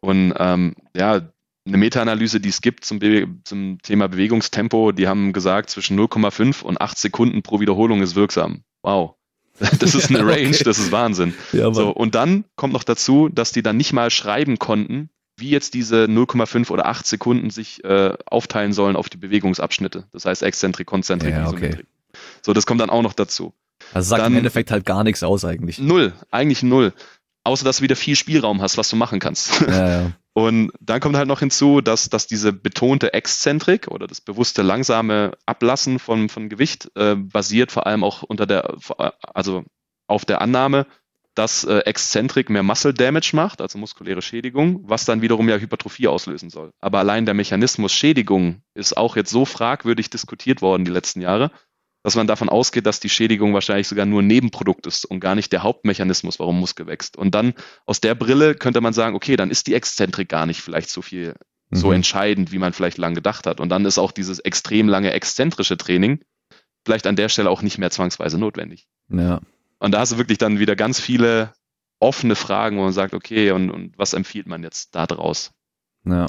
Und 0.00 0.34
ähm, 0.36 0.74
ja, 0.94 1.20
eine 1.66 1.76
Meta-Analyse, 1.76 2.40
die 2.40 2.48
es 2.48 2.60
gibt 2.60 2.84
zum, 2.84 3.00
zum 3.44 3.78
Thema 3.82 4.08
Bewegungstempo, 4.08 4.92
die 4.92 5.06
haben 5.06 5.32
gesagt, 5.32 5.70
zwischen 5.70 5.98
0,5 5.98 6.62
und 6.62 6.80
8 6.80 6.98
Sekunden 6.98 7.42
pro 7.42 7.60
Wiederholung 7.60 8.02
ist 8.02 8.16
wirksam. 8.16 8.62
Wow. 8.82 9.14
Das 9.80 9.94
ist 9.94 10.08
eine 10.10 10.20
Range, 10.26 10.48
okay. 10.48 10.64
das 10.64 10.78
ist 10.78 10.92
Wahnsinn. 10.92 11.34
Ja, 11.52 11.72
so, 11.72 11.90
und 11.90 12.14
dann 12.14 12.44
kommt 12.54 12.72
noch 12.72 12.84
dazu, 12.84 13.28
dass 13.28 13.50
die 13.50 13.62
dann 13.62 13.76
nicht 13.76 13.92
mal 13.92 14.10
schreiben 14.10 14.58
konnten, 14.58 15.10
wie 15.36 15.50
jetzt 15.50 15.74
diese 15.74 16.04
0,5 16.04 16.70
oder 16.70 16.86
8 16.86 17.06
Sekunden 17.06 17.50
sich 17.50 17.82
äh, 17.84 18.14
aufteilen 18.26 18.72
sollen 18.72 18.96
auf 18.96 19.08
die 19.08 19.16
Bewegungsabschnitte. 19.16 20.04
Das 20.12 20.24
heißt 20.24 20.42
Exzentrik, 20.42 20.86
Konzentrik, 20.86 21.32
ja, 21.32 21.48
okay. 21.48 21.78
So, 22.42 22.52
das 22.52 22.66
kommt 22.66 22.80
dann 22.80 22.90
auch 22.90 23.02
noch 23.02 23.12
dazu. 23.12 23.52
Also 23.92 24.10
sagt 24.10 24.22
dann, 24.22 24.32
im 24.32 24.38
Endeffekt 24.38 24.70
halt 24.70 24.84
gar 24.84 25.04
nichts 25.04 25.22
aus 25.22 25.44
eigentlich. 25.44 25.78
Null, 25.78 26.12
eigentlich 26.30 26.62
null. 26.62 26.92
Außer 27.44 27.64
dass 27.64 27.78
du 27.78 27.82
wieder 27.82 27.96
viel 27.96 28.16
Spielraum 28.16 28.60
hast, 28.60 28.76
was 28.76 28.90
du 28.90 28.96
machen 28.96 29.20
kannst. 29.20 29.60
Ja, 29.60 29.88
ja. 29.88 30.12
Und 30.34 30.70
dann 30.80 31.00
kommt 31.00 31.16
halt 31.16 31.26
noch 31.26 31.40
hinzu, 31.40 31.80
dass, 31.80 32.10
dass 32.10 32.28
diese 32.28 32.52
betonte 32.52 33.12
Exzentrik 33.12 33.88
oder 33.88 34.06
das 34.06 34.20
bewusste 34.20 34.62
langsame 34.62 35.32
Ablassen 35.46 35.98
von, 35.98 36.28
von 36.28 36.48
Gewicht 36.48 36.92
äh, 36.94 37.16
basiert 37.16 37.72
vor 37.72 37.88
allem 37.88 38.04
auch 38.04 38.22
unter 38.22 38.46
der, 38.46 38.76
also 39.34 39.64
auf 40.06 40.24
der 40.24 40.40
Annahme, 40.40 40.86
dass 41.38 41.62
äh, 41.64 41.78
Exzentrik 41.78 42.50
mehr 42.50 42.64
Muscle 42.64 42.92
Damage 42.92 43.30
macht, 43.32 43.60
also 43.60 43.78
muskuläre 43.78 44.22
Schädigung, 44.22 44.80
was 44.88 45.04
dann 45.04 45.22
wiederum 45.22 45.48
ja 45.48 45.56
Hypertrophie 45.56 46.08
auslösen 46.08 46.50
soll. 46.50 46.72
Aber 46.80 46.98
allein 46.98 47.26
der 47.26 47.34
Mechanismus 47.34 47.92
Schädigung 47.92 48.62
ist 48.74 48.96
auch 48.96 49.14
jetzt 49.14 49.30
so 49.30 49.44
fragwürdig 49.44 50.10
diskutiert 50.10 50.62
worden 50.62 50.84
die 50.84 50.90
letzten 50.90 51.20
Jahre, 51.20 51.52
dass 52.08 52.16
man 52.16 52.26
davon 52.26 52.48
ausgeht, 52.48 52.86
dass 52.86 53.00
die 53.00 53.10
Schädigung 53.10 53.52
wahrscheinlich 53.52 53.86
sogar 53.86 54.06
nur 54.06 54.22
ein 54.22 54.26
Nebenprodukt 54.26 54.86
ist 54.86 55.04
und 55.04 55.20
gar 55.20 55.34
nicht 55.34 55.52
der 55.52 55.62
Hauptmechanismus, 55.62 56.38
warum 56.38 56.58
Muskel 56.58 56.86
wächst. 56.86 57.18
Und 57.18 57.34
dann 57.34 57.52
aus 57.84 58.00
der 58.00 58.14
Brille 58.14 58.54
könnte 58.54 58.80
man 58.80 58.94
sagen, 58.94 59.14
okay, 59.14 59.36
dann 59.36 59.50
ist 59.50 59.66
die 59.66 59.74
Exzentrik 59.74 60.26
gar 60.30 60.46
nicht 60.46 60.62
vielleicht 60.62 60.88
so 60.88 61.02
viel 61.02 61.34
mhm. 61.68 61.76
so 61.76 61.92
entscheidend, 61.92 62.50
wie 62.50 62.58
man 62.58 62.72
vielleicht 62.72 62.96
lang 62.96 63.14
gedacht 63.14 63.46
hat. 63.46 63.60
Und 63.60 63.68
dann 63.68 63.84
ist 63.84 63.98
auch 63.98 64.10
dieses 64.10 64.38
extrem 64.38 64.88
lange 64.88 65.12
exzentrische 65.12 65.76
Training 65.76 66.20
vielleicht 66.82 67.06
an 67.06 67.16
der 67.16 67.28
Stelle 67.28 67.50
auch 67.50 67.60
nicht 67.60 67.76
mehr 67.76 67.90
zwangsweise 67.90 68.38
notwendig. 68.38 68.88
Ja. 69.10 69.42
Und 69.78 69.92
da 69.92 70.00
hast 70.00 70.12
du 70.12 70.16
wirklich 70.16 70.38
dann 70.38 70.58
wieder 70.58 70.76
ganz 70.76 70.98
viele 71.00 71.52
offene 72.00 72.36
Fragen, 72.36 72.78
wo 72.78 72.84
man 72.84 72.94
sagt, 72.94 73.12
okay, 73.12 73.50
und, 73.50 73.70
und 73.70 73.98
was 73.98 74.14
empfiehlt 74.14 74.46
man 74.46 74.62
jetzt 74.62 74.94
da 74.94 75.06
draus? 75.06 75.52
Ja. 76.06 76.24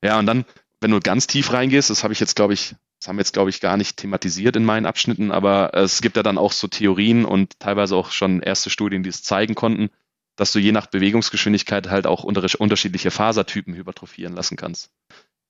Ja, 0.00 0.20
und 0.20 0.26
dann, 0.26 0.44
wenn 0.80 0.92
du 0.92 1.00
ganz 1.00 1.26
tief 1.26 1.52
reingehst, 1.52 1.90
das 1.90 2.04
habe 2.04 2.12
ich 2.12 2.20
jetzt, 2.20 2.36
glaube 2.36 2.54
ich, 2.54 2.76
das 3.04 3.08
haben 3.10 3.16
wir 3.16 3.20
jetzt, 3.20 3.34
glaube 3.34 3.50
ich, 3.50 3.60
gar 3.60 3.76
nicht 3.76 3.98
thematisiert 3.98 4.56
in 4.56 4.64
meinen 4.64 4.86
Abschnitten, 4.86 5.30
aber 5.30 5.74
es 5.74 6.00
gibt 6.00 6.16
ja 6.16 6.22
dann 6.22 6.38
auch 6.38 6.52
so 6.52 6.68
Theorien 6.68 7.26
und 7.26 7.60
teilweise 7.60 7.96
auch 7.96 8.10
schon 8.10 8.40
erste 8.40 8.70
Studien, 8.70 9.02
die 9.02 9.10
es 9.10 9.22
zeigen 9.22 9.54
konnten, 9.54 9.90
dass 10.36 10.52
du 10.52 10.58
je 10.58 10.72
nach 10.72 10.86
Bewegungsgeschwindigkeit 10.86 11.90
halt 11.90 12.06
auch 12.06 12.24
unterschiedliche 12.24 13.10
Fasertypen 13.10 13.74
hypertrophieren 13.74 14.34
lassen 14.34 14.56
kannst. 14.56 14.90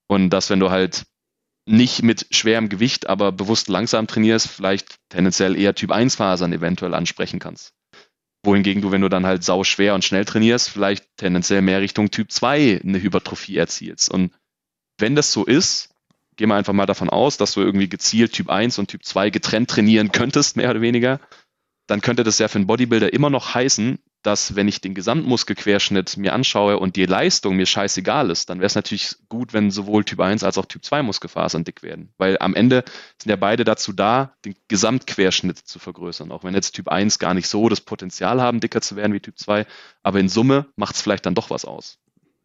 Und 0.09 0.31
dass, 0.31 0.51
wenn 0.51 0.59
du 0.59 0.71
halt 0.71 1.07
nicht 1.65 2.03
mit 2.03 2.27
schwerem 2.33 2.69
Gewicht, 2.69 3.09
aber 3.09 3.31
bewusst 3.31 3.69
langsam 3.69 4.09
trainierst, 4.09 4.49
vielleicht 4.49 4.97
tendenziell 5.09 5.57
eher 5.57 5.77
Typ 5.77 5.93
1 5.93 6.17
Fasern 6.17 6.53
eventuell 6.53 6.93
ansprechen 6.93 7.39
kannst. 7.39 7.73
Wohingegen 8.45 8.83
du, 8.83 8.91
wenn 8.91 9.01
du 9.01 9.09
dann 9.09 9.27
halt 9.27 9.45
sau 9.45 9.63
schwer 9.63 9.95
und 9.95 10.05
schnell 10.05 10.25
trainierst, 10.25 10.71
vielleicht 10.71 11.07
tendenziell 11.19 11.63
mehr 11.63 11.81
Richtung 11.81 12.11
Typ 12.11 12.33
2 12.33 12.81
eine 12.83 13.01
Hypertrophie 13.01 13.59
erzielst. 13.59 14.11
Und 14.11 14.33
wenn 14.99 15.15
das 15.15 15.31
so 15.31 15.45
ist, 15.45 15.94
gehen 16.37 16.49
wir 16.49 16.57
einfach 16.57 16.73
mal 16.73 16.87
davon 16.87 17.11
aus, 17.11 17.37
dass 17.37 17.53
du 17.53 17.61
irgendwie 17.61 17.89
gezielt 17.89 18.33
Typ 18.33 18.51
1 18.51 18.79
und 18.79 18.89
Typ 18.89 19.05
2 19.05 19.31
getrennt 19.31 19.71
trainieren 19.71 20.13
könntest, 20.13 20.57
mehr 20.57 20.71
oder 20.71 20.81
weniger, 20.81 21.21
dann 21.87 22.01
könnte 22.01 22.25
das 22.25 22.39
ja 22.39 22.49
für 22.49 22.57
einen 22.57 22.67
Bodybuilder 22.67 23.13
immer 23.13 23.31
noch 23.31 23.55
heißen, 23.55 23.99
dass 24.25 24.57
wenn 24.57 24.69
ich 24.69 24.81
den 24.81 24.95
Gesamtmuskelquerschnitt 24.95 26.17
mir 26.17 26.33
anschaue 26.33 26.79
und 26.79 26.97
die 26.97 27.05
Leistung 27.05 27.57
mir 27.57 27.67
scheißegal 27.67 28.31
ist, 28.31 28.49
dann 28.49 28.59
wäre 28.59 28.67
es 28.67 28.75
natürlich 28.75 29.17
gut, 29.29 29.53
wenn 29.53 29.71
sowohl 29.71 30.03
Typ 30.05 30.21
1 30.21 30.43
als 30.45 30.57
auch 30.57 30.65
Typ 30.65 30.83
2 30.83 31.03
Muskelfasern 31.03 31.65
dick 31.65 31.83
werden. 31.83 32.15
Weil 32.17 32.39
am 32.41 32.55
Ende 32.55 32.85
sind 33.21 33.29
ja 33.29 33.37
beide 33.37 33.65
dazu 33.65 33.93
da, 33.93 34.35
den 34.47 34.55
Gesamtquerschnitt 34.69 35.59
zu 35.59 35.79
vergrößern. 35.79 36.33
Auch 36.33 36.43
wenn 36.43 36.55
jetzt 36.55 36.73
Typ 36.73 36.89
1 36.89 37.19
gar 37.19 37.35
nicht 37.35 37.49
so 37.49 37.69
das 37.69 37.83
Potenzial 37.83 38.41
haben, 38.41 38.61
dicker 38.61 38.81
zu 38.81 38.97
werden 38.97 39.13
wie 39.13 39.21
Typ 39.21 39.39
2, 39.39 39.67
aber 40.03 40.21
in 40.21 40.31
Summe 40.31 40.69
macht 40.77 40.95
es 40.95 41.03
vielleicht 41.03 41.27
dann 41.27 41.35
doch 41.35 41.51
was 41.51 41.67
aus. 41.67 41.99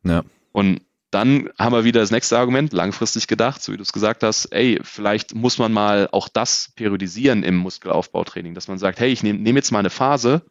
Ja. 0.03 0.23
Und 0.51 0.81
dann 1.11 1.49
haben 1.57 1.73
wir 1.73 1.83
wieder 1.83 2.01
das 2.01 2.11
nächste 2.11 2.37
Argument, 2.37 2.71
langfristig 2.71 3.27
gedacht, 3.27 3.61
so 3.61 3.71
wie 3.71 3.77
du 3.77 3.83
es 3.83 3.93
gesagt 3.93 4.23
hast, 4.23 4.45
ey, 4.47 4.79
vielleicht 4.83 5.33
muss 5.33 5.57
man 5.57 5.73
mal 5.73 6.07
auch 6.11 6.29
das 6.29 6.71
periodisieren 6.75 7.43
im 7.43 7.57
Muskelaufbautraining, 7.57 8.53
dass 8.53 8.67
man 8.67 8.77
sagt, 8.77 8.99
hey, 8.99 9.09
ich 9.09 9.23
nehme 9.23 9.39
nehm 9.39 9.55
jetzt 9.55 9.71
mal 9.71 9.79
eine 9.79 9.89
Phase, 9.89 10.43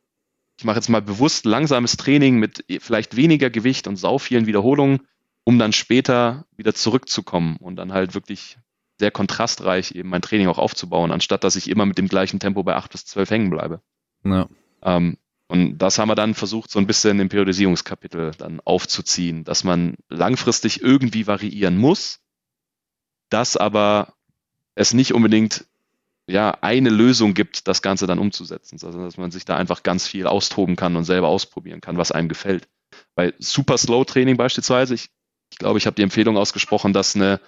ich 0.58 0.64
mache 0.64 0.76
jetzt 0.76 0.88
mal 0.88 1.02
bewusst 1.02 1.44
langsames 1.44 1.96
Training 1.96 2.38
mit 2.38 2.64
vielleicht 2.80 3.14
weniger 3.16 3.50
Gewicht 3.50 3.86
und 3.86 3.96
sau 3.96 4.18
vielen 4.18 4.46
Wiederholungen, 4.46 5.06
um 5.44 5.58
dann 5.58 5.72
später 5.72 6.44
wieder 6.56 6.74
zurückzukommen 6.74 7.56
und 7.58 7.76
dann 7.76 7.92
halt 7.92 8.14
wirklich 8.14 8.58
sehr 8.98 9.12
kontrastreich 9.12 9.92
eben 9.92 10.08
mein 10.08 10.22
Training 10.22 10.48
auch 10.48 10.58
aufzubauen, 10.58 11.12
anstatt 11.12 11.44
dass 11.44 11.54
ich 11.54 11.70
immer 11.70 11.86
mit 11.86 11.98
dem 11.98 12.08
gleichen 12.08 12.40
Tempo 12.40 12.64
bei 12.64 12.74
acht 12.74 12.90
bis 12.90 13.06
zwölf 13.06 13.30
hängen 13.30 13.50
bleibe. 13.50 13.80
Ja. 14.24 14.48
Ähm, 14.82 15.18
und 15.48 15.78
das 15.78 15.98
haben 15.98 16.08
wir 16.08 16.14
dann 16.14 16.34
versucht, 16.34 16.70
so 16.70 16.78
ein 16.78 16.86
bisschen 16.86 17.18
im 17.20 17.30
Periodisierungskapitel 17.30 18.32
dann 18.36 18.60
aufzuziehen, 18.60 19.44
dass 19.44 19.64
man 19.64 19.96
langfristig 20.10 20.82
irgendwie 20.82 21.26
variieren 21.26 21.78
muss, 21.78 22.20
dass 23.30 23.56
aber 23.56 24.12
es 24.74 24.92
nicht 24.92 25.14
unbedingt 25.14 25.64
ja, 26.28 26.50
eine 26.60 26.90
Lösung 26.90 27.32
gibt, 27.32 27.66
das 27.66 27.80
Ganze 27.80 28.06
dann 28.06 28.18
umzusetzen. 28.18 28.78
Also, 28.82 29.02
dass 29.02 29.16
man 29.16 29.30
sich 29.30 29.46
da 29.46 29.56
einfach 29.56 29.82
ganz 29.82 30.06
viel 30.06 30.26
austoben 30.26 30.76
kann 30.76 30.94
und 30.94 31.04
selber 31.04 31.28
ausprobieren 31.28 31.80
kann, 31.80 31.96
was 31.96 32.12
einem 32.12 32.28
gefällt. 32.28 32.68
Bei 33.14 33.32
Super 33.38 33.78
Slow 33.78 34.04
Training 34.04 34.36
beispielsweise, 34.36 34.94
ich, 34.94 35.08
ich 35.50 35.58
glaube, 35.58 35.78
ich 35.78 35.86
habe 35.86 35.96
die 35.96 36.02
Empfehlung 36.02 36.36
ausgesprochen, 36.36 36.92
dass 36.92 37.16
eine, 37.16 37.40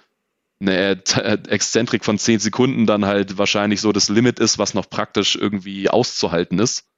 eine 0.59 1.03
Exzentrik 1.47 2.03
von 2.03 2.17
10 2.17 2.39
Sekunden 2.39 2.87
dann 2.87 3.05
halt 3.05 3.37
wahrscheinlich 3.37 3.79
so 3.81 3.91
das 3.91 4.09
Limit 4.09 4.39
ist, 4.39 4.57
was 4.57 4.73
noch 4.73 4.89
praktisch 4.89 5.35
irgendwie 5.35 5.87
auszuhalten 5.87 6.57
ist. 6.57 6.90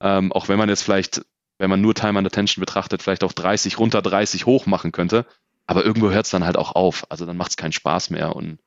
Ähm, 0.00 0.32
auch 0.32 0.48
wenn 0.48 0.58
man 0.58 0.68
jetzt 0.68 0.82
vielleicht, 0.82 1.22
wenn 1.58 1.70
man 1.70 1.80
nur 1.80 1.94
Time 1.94 2.18
and 2.18 2.26
Attention 2.26 2.60
betrachtet, 2.60 3.02
vielleicht 3.02 3.24
auf 3.24 3.34
30 3.34 3.78
runter, 3.78 4.02
30 4.02 4.46
hoch 4.46 4.66
machen 4.66 4.92
könnte. 4.92 5.26
Aber 5.66 5.84
irgendwo 5.84 6.10
hört 6.10 6.24
es 6.24 6.30
dann 6.30 6.44
halt 6.44 6.56
auch 6.56 6.74
auf. 6.74 7.10
Also 7.10 7.26
dann 7.26 7.36
macht 7.36 7.50
es 7.50 7.56
keinen 7.56 7.72
Spaß 7.72 8.10
mehr. 8.10 8.34
Und 8.34 8.58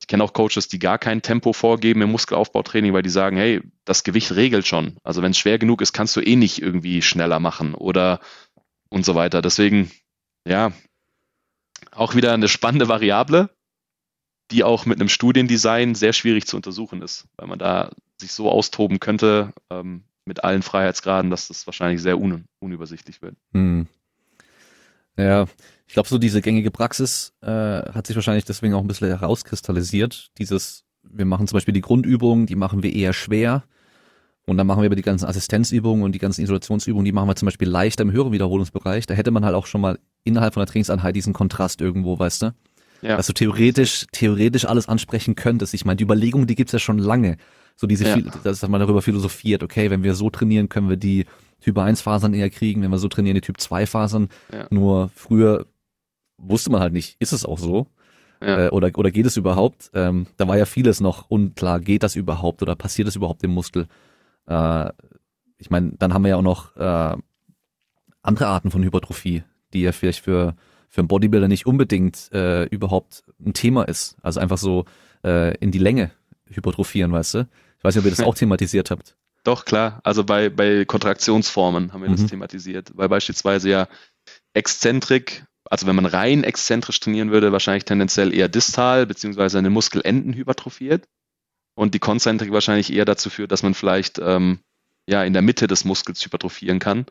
ich 0.00 0.06
kenne 0.06 0.22
auch 0.22 0.32
Coaches, 0.32 0.68
die 0.68 0.78
gar 0.78 0.98
kein 0.98 1.22
Tempo 1.22 1.52
vorgeben 1.52 2.02
im 2.02 2.12
Muskelaufbautraining, 2.12 2.92
weil 2.92 3.02
die 3.02 3.10
sagen, 3.10 3.36
hey, 3.36 3.60
das 3.84 4.04
Gewicht 4.04 4.34
regelt 4.34 4.66
schon. 4.66 4.96
Also 5.02 5.22
wenn 5.22 5.32
es 5.32 5.38
schwer 5.38 5.58
genug 5.58 5.82
ist, 5.82 5.92
kannst 5.92 6.16
du 6.16 6.20
eh 6.20 6.36
nicht 6.36 6.62
irgendwie 6.62 7.02
schneller 7.02 7.40
machen 7.40 7.74
oder 7.74 8.20
und 8.88 9.04
so 9.04 9.14
weiter. 9.14 9.42
Deswegen, 9.42 9.90
ja, 10.46 10.72
auch 11.90 12.14
wieder 12.14 12.32
eine 12.32 12.48
spannende 12.48 12.88
Variable, 12.88 13.50
die 14.50 14.64
auch 14.64 14.86
mit 14.86 15.00
einem 15.00 15.08
Studiendesign 15.08 15.94
sehr 15.94 16.12
schwierig 16.12 16.46
zu 16.46 16.56
untersuchen 16.56 17.02
ist, 17.02 17.26
weil 17.36 17.48
man 17.48 17.58
da 17.58 17.90
sich 18.20 18.32
so 18.32 18.50
austoben 18.50 19.00
könnte, 19.00 19.52
ähm, 19.70 20.04
mit 20.26 20.44
allen 20.44 20.62
Freiheitsgraden, 20.62 21.30
dass 21.30 21.48
das 21.48 21.66
wahrscheinlich 21.66 22.02
sehr 22.02 22.20
un 22.20 22.44
unübersichtlich 22.60 23.22
wird. 23.22 23.36
Hm. 23.52 23.86
Ja, 25.16 25.46
ich 25.86 25.94
glaube, 25.94 26.08
so 26.08 26.18
diese 26.18 26.42
gängige 26.42 26.70
Praxis 26.70 27.32
äh, 27.40 27.48
hat 27.48 28.06
sich 28.06 28.16
wahrscheinlich 28.16 28.44
deswegen 28.44 28.74
auch 28.74 28.82
ein 28.82 28.86
bisschen 28.86 29.08
herauskristallisiert. 29.08 30.28
Dieses, 30.36 30.84
wir 31.02 31.24
machen 31.24 31.46
zum 31.46 31.56
Beispiel 31.56 31.72
die 31.72 31.80
Grundübungen, 31.80 32.46
die 32.46 32.56
machen 32.56 32.82
wir 32.82 32.92
eher 32.92 33.14
schwer 33.14 33.64
Und 34.46 34.56
dann 34.58 34.66
machen 34.66 34.82
wir 34.82 34.86
aber 34.86 34.96
die 34.96 35.02
ganzen 35.02 35.26
Assistenzübungen 35.26 36.04
und 36.04 36.12
die 36.12 36.20
ganzen 36.20 36.42
Isolationsübungen, 36.42 37.04
die 37.04 37.12
machen 37.12 37.28
wir 37.28 37.34
zum 37.34 37.46
Beispiel 37.46 37.68
leichter 37.68 38.02
im 38.02 38.12
höheren 38.12 38.32
Wiederholungsbereich. 38.32 39.06
Da 39.06 39.14
hätte 39.14 39.32
man 39.32 39.44
halt 39.44 39.56
auch 39.56 39.66
schon 39.66 39.80
mal 39.80 39.98
innerhalb 40.22 40.54
von 40.54 40.60
der 40.60 40.68
Trainingseinheit 40.68 41.16
diesen 41.16 41.32
Kontrast 41.32 41.80
irgendwo, 41.80 42.18
weißt 42.18 42.42
du? 42.42 42.54
Ja. 43.02 43.16
Dass 43.16 43.26
du 43.26 43.32
theoretisch, 43.32 44.06
theoretisch 44.12 44.64
alles 44.64 44.88
ansprechen 44.88 45.34
könntest. 45.34 45.74
Ich 45.74 45.84
meine, 45.84 45.96
die 45.96 46.04
Überlegung, 46.04 46.46
die 46.46 46.54
gibt's 46.54 46.72
ja 46.72 46.78
schon 46.78 46.98
lange. 46.98 47.36
So 47.76 47.86
diese, 47.86 48.08
ja. 48.08 48.16
dass 48.42 48.66
man 48.66 48.80
darüber 48.80 49.02
philosophiert, 49.02 49.62
okay, 49.62 49.90
wenn 49.90 50.02
wir 50.02 50.14
so 50.14 50.30
trainieren, 50.30 50.68
können 50.68 50.88
wir 50.88 50.96
die 50.96 51.26
Typ 51.60 51.78
1 51.78 52.00
Fasern 52.00 52.34
eher 52.34 52.50
kriegen, 52.50 52.82
wenn 52.82 52.90
wir 52.90 52.98
so 52.98 53.08
trainieren, 53.08 53.34
die 53.34 53.42
Typ 53.42 53.60
2 53.60 53.86
Fasern. 53.86 54.28
Ja. 54.52 54.66
Nur 54.70 55.10
früher 55.14 55.66
wusste 56.38 56.70
man 56.70 56.80
halt 56.80 56.92
nicht, 56.92 57.16
ist 57.20 57.32
es 57.32 57.44
auch 57.44 57.58
so? 57.58 57.86
Ja. 58.40 58.66
Äh, 58.66 58.68
oder, 58.70 58.90
oder 58.96 59.10
geht 59.10 59.26
es 59.26 59.36
überhaupt? 59.36 59.90
Ähm, 59.94 60.26
da 60.36 60.48
war 60.48 60.56
ja 60.56 60.64
vieles 60.64 61.00
noch 61.00 61.30
unklar, 61.30 61.80
geht 61.80 62.02
das 62.02 62.16
überhaupt 62.16 62.62
oder 62.62 62.76
passiert 62.76 63.08
das 63.08 63.16
überhaupt 63.16 63.42
im 63.42 63.52
Muskel? 63.52 63.86
Äh, 64.46 64.90
ich 65.58 65.70
meine, 65.70 65.92
dann 65.98 66.12
haben 66.12 66.22
wir 66.22 66.30
ja 66.30 66.36
auch 66.36 66.42
noch 66.42 66.76
äh, 66.76 67.16
andere 68.22 68.46
Arten 68.46 68.70
von 68.70 68.82
Hypertrophie, 68.82 69.42
die 69.72 69.82
ja 69.82 69.92
vielleicht 69.92 70.20
für, 70.20 70.54
für 70.88 71.00
einen 71.00 71.08
Bodybuilder 71.08 71.48
nicht 71.48 71.66
unbedingt 71.66 72.30
äh, 72.32 72.64
überhaupt 72.64 73.22
ein 73.44 73.54
Thema 73.54 73.84
ist. 73.84 74.16
Also 74.22 74.40
einfach 74.40 74.58
so 74.58 74.84
äh, 75.24 75.56
in 75.58 75.70
die 75.70 75.78
Länge 75.78 76.10
hypertrophieren, 76.48 77.12
weißt 77.12 77.34
du? 77.34 77.48
Ich 77.78 77.84
weiß 77.84 77.94
nicht, 77.94 78.02
ob 78.02 78.06
ihr 78.06 78.16
das 78.16 78.24
auch 78.24 78.34
thematisiert 78.34 78.90
habt. 78.90 79.16
Doch, 79.44 79.64
klar. 79.64 80.00
Also 80.02 80.24
bei, 80.24 80.48
bei 80.48 80.84
Kontraktionsformen 80.84 81.92
haben 81.92 82.02
wir 82.02 82.08
mhm. 82.08 82.16
das 82.16 82.26
thematisiert. 82.26 82.90
Weil 82.94 83.08
beispielsweise 83.08 83.70
ja 83.70 83.88
Exzentrik, 84.54 85.44
also 85.64 85.86
wenn 85.86 85.94
man 85.94 86.06
rein 86.06 86.42
exzentrisch 86.42 86.98
trainieren 86.98 87.30
würde, 87.30 87.52
wahrscheinlich 87.52 87.84
tendenziell 87.84 88.34
eher 88.34 88.48
distal, 88.48 89.06
beziehungsweise 89.06 89.58
eine 89.58 89.70
Muskelenden 89.70 90.32
hypertrophiert 90.32 91.06
und 91.76 91.94
die 91.94 91.98
Konzentrik 91.98 92.50
wahrscheinlich 92.50 92.92
eher 92.92 93.04
dazu 93.04 93.30
führt, 93.30 93.52
dass 93.52 93.62
man 93.62 93.74
vielleicht 93.74 94.18
ähm, 94.18 94.58
ja 95.06 95.22
in 95.22 95.32
der 95.32 95.42
Mitte 95.42 95.68
des 95.68 95.84
Muskels 95.84 96.24
hypertrophieren 96.24 96.78
kann. 96.78 97.06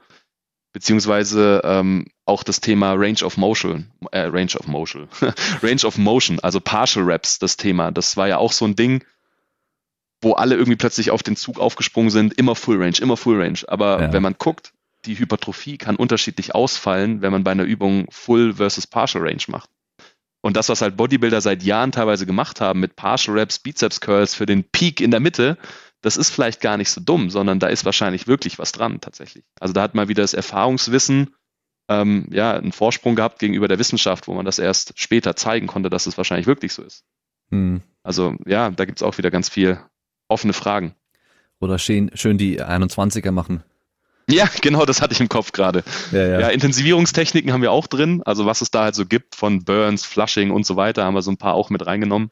Beziehungsweise 0.74 1.62
ähm, 1.64 2.08
auch 2.26 2.44
das 2.44 2.60
Thema 2.60 2.94
Range 2.94 3.24
of 3.24 3.38
Motion, 3.38 3.92
äh, 4.12 4.24
Range 4.24 4.52
of 4.60 4.68
Motion, 4.68 5.08
Range 5.64 5.86
of 5.86 5.98
Motion, 5.98 6.42
also 6.42 6.60
Partial 6.60 7.06
Reps, 7.06 7.40
das 7.40 7.56
Thema. 7.56 7.92
Das 7.92 8.18
war 8.18 8.28
ja 8.28 8.40
auch 8.40 8.52
so 8.52 8.66
ein 8.66 8.76
Ding, 8.76 9.06
wo 10.22 10.34
alle 10.34 10.56
irgendwie 10.56 10.78
plötzlich 10.78 11.12
auf 11.12 11.24
den 11.24 11.36
Zug 11.36 11.60
aufgesprungen 11.60 12.10
sind, 12.10 12.34
immer 12.34 12.56
Full 12.56 12.82
Range, 12.82 12.98
immer 13.00 13.18
Full 13.18 13.42
Range. 13.42 13.60
Aber 13.68 14.02
ja. 14.02 14.14
wenn 14.14 14.24
man 14.24 14.36
guckt, 14.38 14.74
die 15.06 15.18
Hypertrophie 15.20 15.78
kann 15.78 15.96
unterschiedlich 15.96 16.56
ausfallen, 16.56 17.22
wenn 17.22 17.32
man 17.32 17.44
bei 17.44 17.52
einer 17.52 17.64
Übung 17.64 18.08
Full 18.10 18.56
versus 18.56 18.88
Partial 18.88 19.24
Range 19.24 19.44
macht. 19.48 19.70
Und 20.42 20.56
das, 20.56 20.70
was 20.70 20.82
halt 20.82 20.96
Bodybuilder 20.96 21.42
seit 21.42 21.64
Jahren 21.64 21.92
teilweise 21.92 22.26
gemacht 22.26 22.62
haben 22.62 22.80
mit 22.80 22.96
Partial 22.96 23.38
Reps, 23.38 23.60
Bizeps 23.60 24.00
Curls 24.00 24.36
für 24.36 24.46
den 24.46 24.64
Peak 24.64 25.02
in 25.02 25.12
der 25.12 25.20
Mitte, 25.20 25.58
das 26.02 26.18
ist 26.18 26.30
vielleicht 26.30 26.62
gar 26.62 26.78
nicht 26.78 26.92
so 26.92 27.02
dumm, 27.02 27.32
sondern 27.32 27.60
da 27.60 27.68
ist 27.68 27.84
wahrscheinlich 27.84 28.28
wirklich 28.28 28.60
was 28.60 28.72
dran 28.72 29.02
tatsächlich. 29.02 29.44
Also 29.60 29.74
da 29.74 29.82
hat 29.82 29.96
mal 29.96 30.08
wieder 30.08 30.22
das 30.22 30.36
Erfahrungswissen 30.36 31.34
ähm, 31.90 32.28
ja 32.32 32.54
einen 32.54 32.72
Vorsprung 32.72 33.16
gehabt 33.16 33.40
gegenüber 33.40 33.68
der 33.68 33.80
Wissenschaft, 33.80 34.28
wo 34.28 34.34
man 34.36 34.46
das 34.46 34.60
erst 34.60 34.94
später 35.00 35.36
zeigen 35.36 35.66
konnte, 35.66 35.90
dass 35.90 36.06
es 36.06 36.18
wahrscheinlich 36.18 36.46
wirklich 36.46 36.74
so 36.74 36.84
ist. 36.84 37.04
Hm. 37.50 37.82
Also 38.04 38.36
ja, 38.46 38.70
da 38.70 38.86
gibt's 38.86 39.02
auch 39.02 39.18
wieder 39.18 39.32
ganz 39.32 39.50
viel 39.50 39.80
offene 40.28 40.54
Fragen. 40.54 40.96
Oder 41.60 41.80
schön, 41.80 42.12
schön 42.14 42.38
die 42.38 42.62
21er 42.62 43.32
machen. 43.32 43.64
Ja, 44.30 44.50
genau, 44.62 44.86
das 44.86 45.02
hatte 45.02 45.14
ich 45.14 45.22
im 45.22 45.30
Kopf 45.30 45.52
gerade. 45.52 45.84
Ja, 46.12 46.26
ja. 46.26 46.40
ja, 46.42 46.48
Intensivierungstechniken 46.50 47.54
haben 47.54 47.62
wir 47.62 47.72
auch 47.72 47.88
drin. 47.88 48.24
Also 48.26 48.46
was 48.46 48.62
es 48.62 48.72
da 48.72 48.84
halt 48.84 48.96
so 48.96 49.06
gibt 49.06 49.36
von 49.36 49.64
Burns, 49.64 50.06
Flushing 50.06 50.52
und 50.52 50.66
so 50.66 50.76
weiter, 50.76 51.04
haben 51.04 51.14
wir 51.14 51.22
so 51.22 51.32
ein 51.32 51.38
paar 51.38 51.54
auch 51.54 51.70
mit 51.70 51.86
reingenommen. 51.86 52.32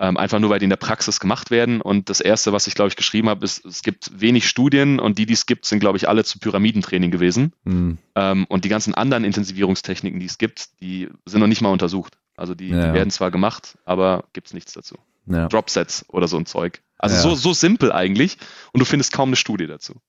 Ähm, 0.00 0.16
einfach 0.16 0.38
nur, 0.38 0.50
weil 0.50 0.60
die 0.60 0.64
in 0.64 0.70
der 0.70 0.76
Praxis 0.76 1.18
gemacht 1.18 1.50
werden. 1.50 1.80
Und 1.80 2.08
das 2.08 2.20
Erste, 2.20 2.52
was 2.52 2.68
ich, 2.68 2.74
glaube 2.74 2.88
ich, 2.88 2.96
geschrieben 2.96 3.28
habe, 3.28 3.44
ist, 3.44 3.64
es 3.64 3.82
gibt 3.82 4.20
wenig 4.20 4.48
Studien 4.48 5.00
und 5.00 5.18
die, 5.18 5.26
die 5.26 5.32
es 5.32 5.46
gibt, 5.46 5.64
sind, 5.64 5.80
glaube 5.80 5.98
ich, 5.98 6.08
alle 6.08 6.22
zu 6.22 6.38
Pyramidentraining 6.38 7.10
gewesen. 7.10 7.52
Mhm. 7.64 7.98
Ähm, 8.14 8.46
und 8.48 8.64
die 8.64 8.68
ganzen 8.68 8.94
anderen 8.94 9.24
Intensivierungstechniken, 9.24 10.20
die 10.20 10.26
es 10.26 10.38
gibt, 10.38 10.80
die 10.80 11.08
sind 11.24 11.40
noch 11.40 11.48
nicht 11.48 11.62
mal 11.62 11.70
untersucht. 11.70 12.16
Also 12.36 12.54
die, 12.54 12.68
ja. 12.68 12.86
die 12.86 12.94
werden 12.94 13.10
zwar 13.10 13.32
gemacht, 13.32 13.76
aber 13.84 14.24
gibt's 14.32 14.54
nichts 14.54 14.72
dazu. 14.72 14.96
Dropsets 15.26 16.06
oder 16.08 16.28
so 16.28 16.36
ein 16.36 16.46
Zeug. 16.46 16.80
Also 16.98 17.30
so, 17.30 17.34
so 17.34 17.52
simpel 17.52 17.92
eigentlich 17.92 18.36
und 18.72 18.80
du 18.80 18.84
findest 18.84 19.12
kaum 19.12 19.28
eine 19.28 19.36
Studie 19.36 19.66
dazu. 19.66 20.00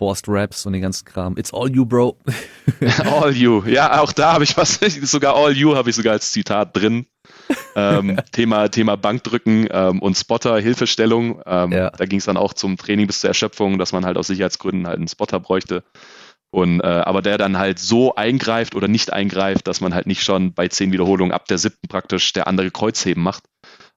Forced 0.00 0.28
Raps 0.28 0.64
und 0.64 0.72
den 0.72 0.80
ganzen 0.80 1.04
Kram. 1.04 1.36
It's 1.36 1.52
all 1.52 1.68
you, 1.68 1.84
bro. 1.84 2.16
all 3.04 3.36
you. 3.36 3.62
Ja, 3.66 4.00
auch 4.00 4.12
da 4.12 4.32
habe 4.32 4.44
ich 4.44 4.56
was, 4.56 4.74
sogar 5.02 5.36
all 5.36 5.54
you 5.54 5.74
habe 5.74 5.90
ich 5.90 5.96
sogar 5.96 6.14
als 6.14 6.32
Zitat 6.32 6.74
drin. 6.74 7.06
ähm, 7.74 8.18
Thema, 8.32 8.68
Thema 8.68 8.96
Bankdrücken 8.96 9.68
ähm, 9.70 10.00
und 10.00 10.16
Spotter, 10.16 10.58
Hilfestellung. 10.58 11.42
Ähm, 11.44 11.72
ja. 11.72 11.90
Da 11.90 12.06
ging 12.06 12.18
es 12.18 12.24
dann 12.24 12.38
auch 12.38 12.54
zum 12.54 12.78
Training 12.78 13.08
bis 13.08 13.20
zur 13.20 13.28
Erschöpfung, 13.28 13.78
dass 13.78 13.92
man 13.92 14.06
halt 14.06 14.16
aus 14.16 14.28
Sicherheitsgründen 14.28 14.86
halt 14.86 14.96
einen 14.96 15.08
Spotter 15.08 15.38
bräuchte. 15.38 15.84
Und 16.50 16.80
äh, 16.80 16.86
aber 16.86 17.20
der 17.20 17.36
dann 17.36 17.58
halt 17.58 17.78
so 17.78 18.14
eingreift 18.14 18.74
oder 18.74 18.88
nicht 18.88 19.12
eingreift, 19.12 19.66
dass 19.68 19.80
man 19.80 19.92
halt 19.92 20.06
nicht 20.06 20.22
schon 20.22 20.54
bei 20.54 20.68
zehn 20.68 20.92
Wiederholungen 20.92 21.32
ab 21.32 21.46
der 21.46 21.58
siebten 21.58 21.88
praktisch 21.88 22.32
der 22.32 22.46
andere 22.46 22.70
Kreuzheben 22.70 23.22
macht. 23.22 23.44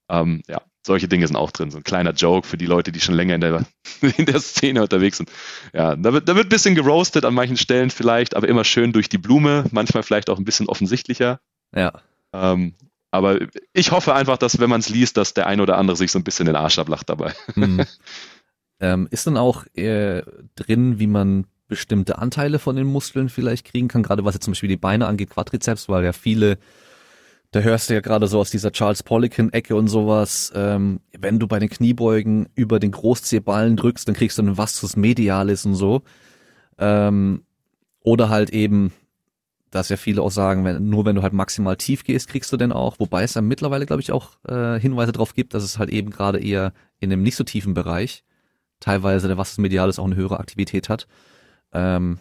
Ähm, 0.10 0.42
ja, 0.48 0.62
solche 0.86 1.08
Dinge 1.08 1.28
sind 1.28 1.36
auch 1.36 1.52
drin. 1.52 1.72
So 1.72 1.78
ein 1.78 1.84
kleiner 1.84 2.12
Joke 2.12 2.48
für 2.48 2.58
die 2.58 2.66
Leute, 2.66 2.92
die 2.92 3.00
schon 3.00 3.16
länger 3.16 3.36
in 3.36 3.42
der, 3.42 3.66
in 4.18 4.26
der 4.26 4.40
Szene 4.40 4.82
unterwegs 4.82 5.18
sind. 5.18 5.32
Ja, 5.74 5.96
da 5.96 6.14
wird, 6.14 6.28
da 6.28 6.36
wird 6.36 6.48
ein 6.48 6.50
bisschen 6.50 6.76
geroastet 6.76 7.26
an 7.26 7.34
manchen 7.34 7.58
Stellen 7.58 7.90
vielleicht, 7.90 8.36
aber 8.36 8.48
immer 8.48 8.64
schön 8.64 8.92
durch 8.92 9.10
die 9.10 9.18
Blume, 9.18 9.66
manchmal 9.72 10.04
vielleicht 10.04 10.30
auch 10.30 10.38
ein 10.38 10.46
bisschen 10.46 10.68
offensichtlicher. 10.68 11.40
Ja. 11.76 11.94
Ähm, 12.34 12.74
aber 13.12 13.40
ich 13.74 13.92
hoffe 13.92 14.16
einfach, 14.16 14.38
dass 14.38 14.60
wenn 14.60 14.70
man 14.70 14.80
es 14.80 14.90
liest, 14.90 15.18
dass 15.18 15.34
der 15.34 15.48
ein 15.48 15.62
oder 15.62 15.78
andere 15.78 15.96
sich 15.96 16.12
so 16.12 16.20
ein 16.20 16.24
bisschen 16.24 16.48
den 16.48 16.56
Arsch 16.56 16.80
ablacht 16.80 17.10
dabei. 17.10 17.34
Mhm. 17.56 17.86
Ähm, 18.80 19.08
ist 19.12 19.28
dann 19.28 19.38
auch 19.38 19.66
äh, 19.76 20.24
drin, 20.56 21.00
wie 21.00 21.08
man 21.08 21.46
bestimmte 21.68 22.18
Anteile 22.18 22.60
von 22.60 22.76
den 22.76 22.86
Muskeln 22.86 23.30
vielleicht 23.30 23.66
kriegen 23.66 23.88
kann, 23.88 24.04
gerade 24.04 24.26
was 24.26 24.34
jetzt 24.34 24.44
zum 24.44 24.52
Beispiel 24.52 24.68
die 24.68 24.76
Beine 24.76 25.08
angeht, 25.08 25.30
Quadrizeps, 25.30 25.88
weil 25.88 26.04
ja 26.04 26.12
viele 26.12 26.58
da 27.54 27.60
hörst 27.60 27.90
du 27.90 27.94
ja 27.94 28.02
gerade 28.02 28.26
so 28.28 28.40
aus 28.40 28.50
dieser 28.50 28.72
Charles 28.72 29.04
Poliquin-Ecke 29.04 29.76
und 29.76 29.88
sowas, 29.88 30.52
ähm, 30.56 31.02
wenn 31.18 31.38
du 31.38 31.48
bei 31.48 31.60
den 31.60 31.70
Kniebeugen 31.70 32.50
über 32.56 32.80
den 32.80 32.92
Großzehballen 32.92 33.78
drückst, 33.78 34.08
dann 34.08 34.16
kriegst 34.16 34.40
du 34.40 34.42
einen 34.42 34.58
Vastus 34.58 34.96
Medialis 34.96 35.64
und 35.66 35.76
so. 35.76 36.02
Ähm, 36.80 37.44
oder 38.02 38.30
halt 38.30 38.50
eben, 38.50 38.92
dass 39.70 39.90
ja 39.90 39.98
viele 39.98 40.24
auch 40.24 40.32
sagen, 40.32 40.66
wenn, 40.66 40.90
nur 40.90 41.06
wenn 41.06 41.16
du 41.16 41.22
halt 41.22 41.34
maximal 41.34 41.78
tief 41.78 42.04
gehst, 42.04 42.28
kriegst 42.28 42.52
du 42.52 42.58
denn 42.58 42.72
auch, 42.72 43.00
wobei 43.00 43.22
es 43.22 43.34
dann 43.34 43.48
mittlerweile, 43.48 43.86
glaube 43.86 44.02
ich, 44.02 44.12
auch 44.12 44.32
äh, 44.48 44.80
Hinweise 44.80 45.12
darauf 45.12 45.36
gibt, 45.36 45.54
dass 45.54 45.64
es 45.64 45.78
halt 45.78 45.92
eben 45.92 46.10
gerade 46.10 46.40
eher 46.40 46.74
in 47.00 47.12
dem 47.12 47.22
nicht 47.22 47.36
so 47.36 47.44
tiefen 47.44 47.76
Bereich 47.76 48.24
teilweise 48.80 49.28
der 49.28 49.38
Vastus 49.38 49.60
Medialis 49.60 50.00
auch 50.00 50.06
eine 50.06 50.16
höhere 50.16 50.40
Aktivität 50.40 50.90
hat. 50.90 51.08
Ähm, 51.72 52.18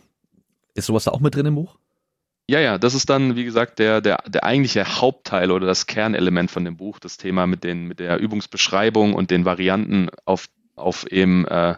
ist 0.74 0.86
sowas 0.86 1.04
da 1.04 1.10
auch 1.10 1.20
mit 1.20 1.34
drin 1.34 1.46
im 1.46 1.54
Buch? 1.54 1.78
Ja, 2.53 2.61
ja, 2.61 2.76
das 2.76 2.92
ist 2.92 3.09
dann, 3.09 3.34
wie 3.34 3.44
gesagt, 3.44 3.78
der, 3.78 4.03
der, 4.03 4.18
der 4.28 4.44
eigentliche 4.44 5.00
Hauptteil 5.00 5.50
oder 5.50 5.66
das 5.66 5.86
Kernelement 5.86 6.50
von 6.50 6.66
dem 6.66 6.76
Buch, 6.76 6.98
das 6.98 7.16
Thema 7.16 7.46
mit, 7.46 7.64
den, 7.64 7.88
mit 7.88 7.98
der 7.98 8.18
Übungsbeschreibung 8.18 9.14
und 9.14 9.30
den 9.30 9.46
Varianten 9.46 10.11
auf, 10.26 10.50
auf 10.76 11.07
eben, 11.11 11.46
äh, 11.46 11.76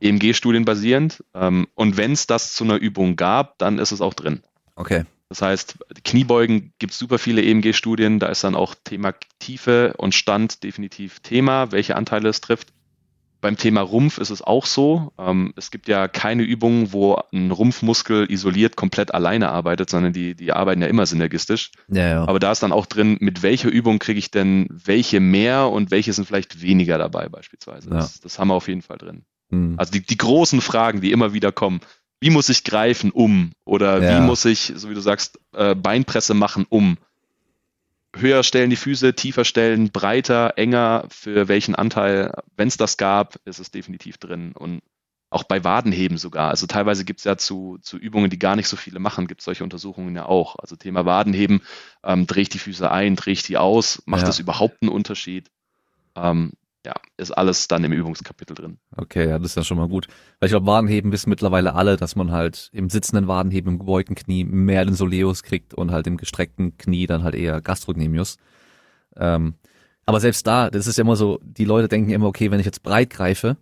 EMG-Studien 0.00 0.64
basierend. 0.64 1.24
Ähm, 1.34 1.66
und 1.74 1.96
wenn 1.96 2.12
es 2.12 2.28
das 2.28 2.54
zu 2.54 2.62
einer 2.62 2.76
Übung 2.76 3.16
gab, 3.16 3.58
dann 3.58 3.80
ist 3.80 3.90
es 3.90 4.00
auch 4.00 4.14
drin. 4.14 4.44
Okay. 4.76 5.02
Das 5.30 5.42
heißt, 5.42 5.78
Kniebeugen 6.04 6.72
gibt 6.78 6.92
es 6.92 6.98
super 7.00 7.18
viele 7.18 7.42
EMG-Studien, 7.42 8.20
da 8.20 8.28
ist 8.28 8.44
dann 8.44 8.54
auch 8.54 8.76
Thema 8.84 9.14
Tiefe 9.40 9.94
und 9.96 10.14
Stand 10.14 10.62
definitiv 10.62 11.18
Thema, 11.18 11.72
welche 11.72 11.96
Anteile 11.96 12.28
es 12.28 12.40
trifft. 12.40 12.68
Beim 13.44 13.58
Thema 13.58 13.82
Rumpf 13.82 14.16
ist 14.16 14.30
es 14.30 14.40
auch 14.40 14.64
so. 14.64 15.12
Ähm, 15.18 15.52
es 15.54 15.70
gibt 15.70 15.86
ja 15.86 16.08
keine 16.08 16.44
Übungen, 16.44 16.94
wo 16.94 17.20
ein 17.30 17.50
Rumpfmuskel 17.50 18.32
isoliert 18.32 18.74
komplett 18.74 19.12
alleine 19.12 19.50
arbeitet, 19.50 19.90
sondern 19.90 20.14
die, 20.14 20.34
die 20.34 20.54
arbeiten 20.54 20.80
ja 20.80 20.88
immer 20.88 21.04
synergistisch. 21.04 21.70
Ja, 21.88 22.08
ja. 22.08 22.24
Aber 22.26 22.38
da 22.38 22.52
ist 22.52 22.62
dann 22.62 22.72
auch 22.72 22.86
drin, 22.86 23.18
mit 23.20 23.42
welcher 23.42 23.68
Übung 23.68 23.98
kriege 23.98 24.18
ich 24.18 24.30
denn 24.30 24.66
welche 24.70 25.20
mehr 25.20 25.68
und 25.68 25.90
welche 25.90 26.14
sind 26.14 26.24
vielleicht 26.24 26.62
weniger 26.62 26.96
dabei 26.96 27.28
beispielsweise. 27.28 27.90
Ja. 27.90 27.96
Das, 27.96 28.18
das 28.18 28.38
haben 28.38 28.48
wir 28.48 28.54
auf 28.54 28.68
jeden 28.68 28.80
Fall 28.80 28.96
drin. 28.96 29.26
Hm. 29.50 29.74
Also 29.76 29.92
die, 29.92 30.00
die 30.00 30.16
großen 30.16 30.62
Fragen, 30.62 31.02
die 31.02 31.12
immer 31.12 31.34
wieder 31.34 31.52
kommen. 31.52 31.80
Wie 32.20 32.30
muss 32.30 32.48
ich 32.48 32.64
greifen 32.64 33.10
um? 33.10 33.52
Oder 33.66 34.00
wie 34.00 34.26
muss 34.26 34.46
ich, 34.46 34.72
so 34.74 34.88
wie 34.88 34.94
du 34.94 35.02
sagst, 35.02 35.38
äh, 35.52 35.74
Beinpresse 35.74 36.32
machen 36.32 36.64
um? 36.70 36.96
Höher 38.14 38.42
stellen 38.42 38.70
die 38.70 38.76
Füße, 38.76 39.14
tiefer 39.14 39.44
stellen, 39.44 39.90
breiter, 39.90 40.54
enger, 40.56 41.06
für 41.10 41.48
welchen 41.48 41.74
Anteil, 41.74 42.32
wenn 42.56 42.68
es 42.68 42.76
das 42.76 42.96
gab, 42.96 43.36
ist 43.44 43.58
es 43.58 43.70
definitiv 43.70 44.18
drin. 44.18 44.52
Und 44.52 44.82
auch 45.34 45.42
bei 45.42 45.64
Wadenheben 45.64 46.16
sogar. 46.16 46.50
Also 46.50 46.66
teilweise 46.66 47.04
gibt 47.04 47.18
es 47.18 47.24
ja 47.24 47.36
zu, 47.36 47.78
zu 47.82 47.98
Übungen, 47.98 48.30
die 48.30 48.38
gar 48.38 48.54
nicht 48.54 48.68
so 48.68 48.76
viele 48.76 49.00
machen, 49.00 49.26
gibt 49.26 49.40
es 49.40 49.44
solche 49.44 49.64
Untersuchungen 49.64 50.14
ja 50.14 50.26
auch. 50.26 50.56
Also 50.60 50.76
Thema 50.76 51.04
Wadenheben, 51.06 51.60
ähm, 52.04 52.28
drehe 52.28 52.42
ich 52.42 52.48
die 52.50 52.60
Füße 52.60 52.88
ein, 52.88 53.16
drehe 53.16 53.32
ich 53.32 53.42
die 53.42 53.58
aus, 53.58 54.00
macht 54.06 54.22
ja. 54.22 54.26
das 54.28 54.38
überhaupt 54.38 54.80
einen 54.80 54.92
Unterschied? 54.92 55.50
Ähm, 56.14 56.52
ja, 56.84 56.94
ist 57.16 57.30
alles 57.30 57.66
dann 57.68 57.82
im 57.84 57.92
Übungskapitel 57.92 58.54
drin. 58.54 58.78
Okay, 58.96 59.28
ja, 59.28 59.38
das 59.38 59.52
ist 59.52 59.56
ja 59.56 59.64
schon 59.64 59.78
mal 59.78 59.88
gut. 59.88 60.06
Weil 60.38 60.48
ich 60.48 60.52
glaube, 60.52 60.66
Wadenheben 60.66 61.12
wissen 61.12 61.30
mittlerweile 61.30 61.74
alle, 61.74 61.96
dass 61.96 62.14
man 62.14 62.30
halt 62.30 62.68
im 62.72 62.90
sitzenden 62.90 63.26
Wadenheben, 63.26 63.72
im 63.72 63.78
gebeugten 63.78 64.14
Knie 64.14 64.44
mehr 64.44 64.84
den 64.84 64.94
Soleus 64.94 65.42
kriegt 65.42 65.72
und 65.72 65.90
halt 65.90 66.06
im 66.06 66.16
gestreckten 66.16 66.76
Knie 66.76 67.06
dann 67.06 67.22
halt 67.22 67.34
eher 67.34 67.60
Gastrocnemius. 67.60 68.36
Ähm, 69.16 69.54
aber 70.06 70.20
selbst 70.20 70.46
da, 70.46 70.70
das 70.70 70.86
ist 70.86 70.98
ja 70.98 71.02
immer 71.02 71.16
so, 71.16 71.40
die 71.42 71.64
Leute 71.64 71.88
denken 71.88 72.10
immer, 72.10 72.26
okay, 72.26 72.50
wenn 72.50 72.60
ich 72.60 72.66
jetzt 72.66 72.82
breit 72.82 73.10
greife, 73.10 73.56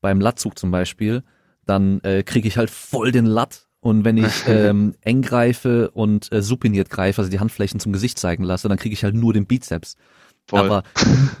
beim 0.00 0.20
Lattzug 0.20 0.58
zum 0.58 0.70
Beispiel, 0.70 1.24
dann 1.66 2.00
äh, 2.00 2.22
kriege 2.22 2.46
ich 2.46 2.56
halt 2.56 2.70
voll 2.70 3.10
den 3.10 3.26
Latt 3.26 3.66
und 3.80 4.04
wenn 4.04 4.16
ich 4.16 4.32
ähm, 4.46 4.94
eng 5.00 5.22
greife 5.22 5.90
und 5.90 6.30
äh, 6.32 6.42
supiniert 6.42 6.90
greife, 6.90 7.20
also 7.20 7.30
die 7.30 7.40
Handflächen 7.40 7.80
zum 7.80 7.92
Gesicht 7.92 8.18
zeigen 8.18 8.44
lasse, 8.44 8.68
dann 8.68 8.78
kriege 8.78 8.92
ich 8.92 9.02
halt 9.02 9.14
nur 9.14 9.32
den 9.32 9.46
Bizeps. 9.46 9.96
Voll. 10.50 10.60
Aber 10.60 10.82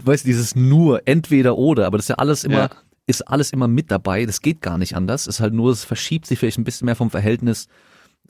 weißt 0.04 0.24
du, 0.24 0.28
dieses 0.28 0.54
nur, 0.54 1.06
entweder 1.06 1.58
oder, 1.58 1.86
aber 1.86 1.98
das 1.98 2.04
ist 2.04 2.10
ja 2.10 2.14
alles 2.16 2.44
immer, 2.44 2.58
ja. 2.58 2.70
ist 3.06 3.22
alles 3.22 3.52
immer 3.52 3.68
mit 3.68 3.90
dabei. 3.90 4.24
Das 4.24 4.40
geht 4.40 4.62
gar 4.62 4.78
nicht 4.78 4.94
anders. 4.96 5.22
Es 5.22 5.36
ist 5.36 5.40
halt 5.40 5.52
nur, 5.52 5.72
es 5.72 5.84
verschiebt 5.84 6.26
sich 6.26 6.38
vielleicht 6.38 6.58
ein 6.58 6.64
bisschen 6.64 6.86
mehr 6.86 6.96
vom 6.96 7.10
Verhältnis, 7.10 7.66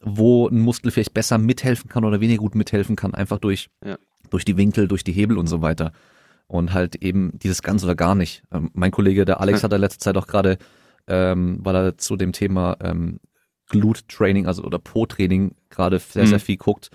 wo 0.03 0.49
ein 0.49 0.59
Muskel 0.59 0.91
vielleicht 0.91 1.13
besser 1.13 1.37
mithelfen 1.37 1.91
kann 1.91 2.05
oder 2.05 2.21
weniger 2.21 2.41
gut 2.41 2.55
mithelfen 2.55 2.97
kann, 2.97 3.15
einfach 3.15 3.39
durch, 3.39 3.69
ja. 3.85 3.99
durch 4.31 4.47
die 4.47 4.57
Winkel, 4.57 4.89
durch 4.89 5.05
die 5.05 5.13
Hebel 5.13 5.37
und 5.37 5.47
so 5.47 5.61
weiter. 5.61 5.93
Und 6.47 6.73
halt 6.73 6.97
eben 6.97 7.39
dieses 7.39 7.63
ganz 7.63 7.85
oder 7.85 7.95
gar 7.95 8.15
nicht. 8.15 8.43
Ähm, 8.51 8.71
mein 8.73 8.91
Kollege, 8.91 9.25
der 9.25 9.41
Alex, 9.41 9.63
hat 9.63 9.73
in 9.73 9.81
letzter 9.81 10.01
Zeit 10.01 10.17
auch 10.17 10.27
gerade, 10.27 10.59
ähm, 11.07 11.59
weil 11.61 11.77
er 11.77 11.99
zu 11.99 12.17
dem 12.17 12.33
Thema 12.33 12.77
ähm, 12.83 13.21
Glute-Training, 13.69 14.47
also 14.47 14.65
oder 14.65 14.79
Po-Training 14.79 15.55
gerade 15.69 15.99
sehr, 15.99 16.27
sehr 16.27 16.39
mhm. 16.39 16.43
viel 16.43 16.57
guckt, 16.57 16.91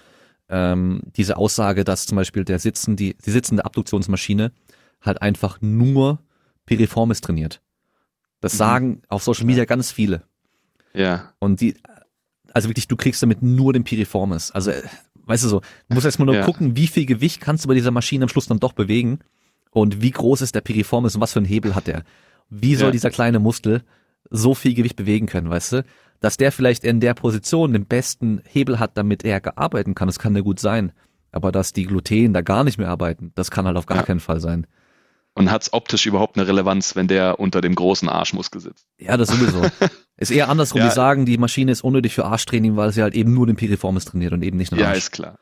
ähm, 0.49 1.01
diese 1.15 1.37
Aussage, 1.37 1.83
dass 1.83 2.05
zum 2.05 2.15
Beispiel 2.15 2.45
der 2.45 2.59
Sitzen, 2.59 2.95
die, 2.95 3.15
die 3.25 3.31
sitzende 3.31 3.65
Abduktionsmaschine 3.65 4.51
halt 5.01 5.21
einfach 5.21 5.59
nur 5.61 6.19
Piriformis 6.65 7.21
trainiert. 7.21 7.61
Das 8.41 8.53
mhm. 8.53 8.57
sagen 8.57 9.01
auf 9.07 9.23
Social 9.23 9.45
Media 9.45 9.65
ganz 9.65 9.91
viele. 9.91 10.23
Ja. 10.93 11.33
Und 11.39 11.61
die, 11.61 11.75
also 12.53 12.69
wirklich, 12.69 12.87
du 12.87 12.95
kriegst 12.95 13.21
damit 13.21 13.41
nur 13.41 13.73
den 13.73 13.83
Piriformis. 13.83 14.51
Also, 14.51 14.71
äh, 14.71 14.83
weißt 15.25 15.43
du 15.43 15.49
so, 15.49 15.61
du 15.61 15.93
musst 15.93 16.05
erstmal 16.05 16.27
nur 16.27 16.35
ja. 16.35 16.45
gucken, 16.45 16.75
wie 16.77 16.87
viel 16.87 17.05
Gewicht 17.05 17.41
kannst 17.41 17.65
du 17.65 17.67
bei 17.67 17.73
dieser 17.73 17.91
Maschine 17.91 18.23
am 18.23 18.29
Schluss 18.29 18.47
dann 18.47 18.59
doch 18.59 18.73
bewegen 18.73 19.19
und 19.71 20.01
wie 20.01 20.11
groß 20.11 20.41
ist 20.41 20.55
der 20.55 20.61
Piriformis 20.61 21.15
und 21.15 21.21
was 21.21 21.33
für 21.33 21.39
einen 21.39 21.47
Hebel 21.47 21.75
hat 21.75 21.87
der. 21.87 22.03
Wie 22.49 22.75
soll 22.75 22.87
ja. 22.87 22.91
dieser 22.91 23.09
kleine 23.09 23.39
Muskel 23.39 23.83
so 24.29 24.53
viel 24.55 24.73
Gewicht 24.73 24.95
bewegen 24.95 25.27
können, 25.27 25.49
weißt 25.49 25.73
du? 25.73 25.85
Dass 26.19 26.37
der 26.37 26.51
vielleicht 26.51 26.83
in 26.83 26.99
der 26.99 27.13
Position 27.13 27.73
den 27.73 27.85
besten 27.85 28.41
Hebel 28.47 28.79
hat, 28.79 28.97
damit 28.97 29.23
er 29.23 29.57
arbeiten 29.57 29.95
kann, 29.95 30.07
das 30.07 30.19
kann 30.19 30.35
ja 30.35 30.41
gut 30.41 30.59
sein. 30.59 30.91
Aber 31.31 31.51
dass 31.51 31.73
die 31.73 31.85
Gluten 31.85 32.33
da 32.33 32.41
gar 32.41 32.63
nicht 32.63 32.77
mehr 32.77 32.89
arbeiten, 32.89 33.31
das 33.35 33.51
kann 33.51 33.65
halt 33.65 33.77
auf 33.77 33.85
gar 33.85 33.97
ja. 33.97 34.03
keinen 34.03 34.21
Fall 34.21 34.39
sein. 34.39 34.67
Und 35.33 35.51
hat's 35.51 35.73
optisch 35.73 36.05
überhaupt 36.05 36.37
eine 36.37 36.47
Relevanz, 36.47 36.95
wenn 36.95 37.09
der 37.09 37.41
unter 37.41 37.59
dem 37.59 37.75
großen 37.75 38.07
Arschmuskel 38.07 38.61
sitzt? 38.61 38.87
Ja, 38.97 39.17
das 39.17 39.27
sowieso. 39.27 39.63
ist 40.17 40.31
eher 40.31 40.47
andersrum. 40.47 40.79
Ja. 40.79 40.87
Die 40.87 40.93
sagen, 40.93 41.25
die 41.25 41.37
Maschine 41.37 41.73
ist 41.73 41.83
unnötig 41.83 42.15
für 42.15 42.23
Arschtraining, 42.23 42.77
weil 42.77 42.93
sie 42.93 43.01
halt 43.01 43.15
eben 43.15 43.33
nur 43.33 43.45
den 43.45 43.57
Piriformis 43.57 44.05
trainiert 44.05 44.31
und 44.31 44.43
eben 44.43 44.55
nicht 44.55 44.71
den 44.71 44.79
Arsch. 44.79 44.87
Ja, 44.87 44.93
ist 44.93 45.11
klar. 45.11 45.39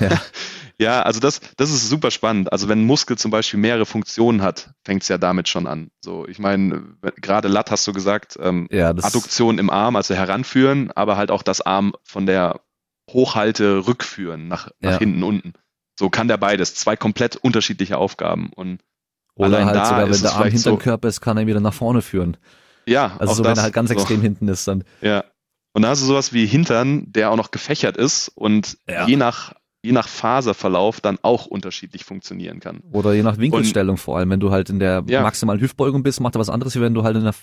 ja. 0.00 0.22
Ja, 0.78 1.02
also 1.02 1.20
das, 1.20 1.40
das 1.56 1.70
ist 1.70 1.88
super 1.88 2.10
spannend. 2.10 2.52
Also 2.52 2.68
wenn 2.68 2.80
ein 2.80 2.86
Muskel 2.86 3.16
zum 3.16 3.30
Beispiel 3.30 3.58
mehrere 3.58 3.86
Funktionen 3.86 4.42
hat, 4.42 4.72
fängt 4.84 5.02
es 5.02 5.08
ja 5.08 5.16
damit 5.16 5.48
schon 5.48 5.66
an. 5.66 5.90
So, 6.00 6.26
ich 6.28 6.38
meine, 6.38 6.82
gerade 7.20 7.48
Lat 7.48 7.70
hast 7.70 7.86
du 7.86 7.92
gesagt, 7.92 8.38
ähm, 8.40 8.68
ja, 8.70 8.90
Adduktion 8.90 9.58
im 9.58 9.70
Arm, 9.70 9.96
also 9.96 10.14
heranführen, 10.14 10.90
aber 10.92 11.16
halt 11.16 11.30
auch 11.30 11.42
das 11.42 11.62
Arm 11.62 11.94
von 12.04 12.26
der 12.26 12.60
Hochhalte 13.10 13.86
rückführen 13.86 14.48
nach, 14.48 14.68
nach 14.80 14.92
ja. 14.92 14.98
hinten 14.98 15.22
unten. 15.22 15.54
So 15.98 16.10
kann 16.10 16.28
der 16.28 16.36
beides. 16.36 16.74
Zwei 16.74 16.96
komplett 16.96 17.36
unterschiedliche 17.36 17.96
Aufgaben. 17.96 18.50
Und 18.54 18.80
Oder 19.34 19.64
halt 19.64 19.76
da 19.76 19.84
sogar, 19.86 20.10
wenn 20.10 20.20
der 20.20 20.34
Arm 20.34 20.48
hinter 20.48 20.70
dem 20.70 20.78
Körper 20.78 21.08
ist, 21.08 21.22
kann 21.22 21.38
er 21.38 21.42
ihn 21.42 21.46
wieder 21.46 21.60
nach 21.60 21.72
vorne 21.72 22.02
führen. 22.02 22.36
Ja, 22.84 23.16
also 23.18 23.32
so, 23.32 23.44
wenn 23.44 23.56
er 23.56 23.62
halt 23.62 23.74
ganz 23.74 23.88
so. 23.88 23.94
extrem 23.94 24.20
hinten 24.20 24.48
ist 24.48 24.68
dann. 24.68 24.84
Ja. 25.00 25.24
Und 25.72 25.82
da 25.82 25.88
hast 25.88 26.02
du 26.02 26.06
sowas 26.06 26.32
wie 26.32 26.46
Hintern, 26.46 27.10
der 27.12 27.30
auch 27.30 27.36
noch 27.36 27.50
gefächert 27.50 27.96
ist 27.96 28.28
und 28.28 28.78
ja. 28.88 29.06
je 29.06 29.16
nach 29.16 29.54
je 29.86 29.92
nach 29.92 30.08
Faserverlauf 30.08 31.00
dann 31.00 31.18
auch 31.22 31.46
unterschiedlich 31.46 32.04
funktionieren 32.04 32.60
kann. 32.60 32.82
Oder 32.92 33.14
je 33.14 33.22
nach 33.22 33.38
Winkelstellung 33.38 33.94
und, 33.94 33.98
vor 33.98 34.18
allem. 34.18 34.30
Wenn 34.30 34.40
du 34.40 34.50
halt 34.50 34.68
in 34.68 34.78
der 34.78 35.04
ja. 35.06 35.22
maximalen 35.22 35.60
Hüftbeugung 35.60 36.02
bist, 36.02 36.20
macht 36.20 36.36
er 36.36 36.40
was 36.40 36.50
anderes, 36.50 36.74
wie 36.74 36.80
wenn 36.80 36.94
du 36.94 37.04
halt 37.04 37.16
in 37.16 37.22
der, 37.22 37.34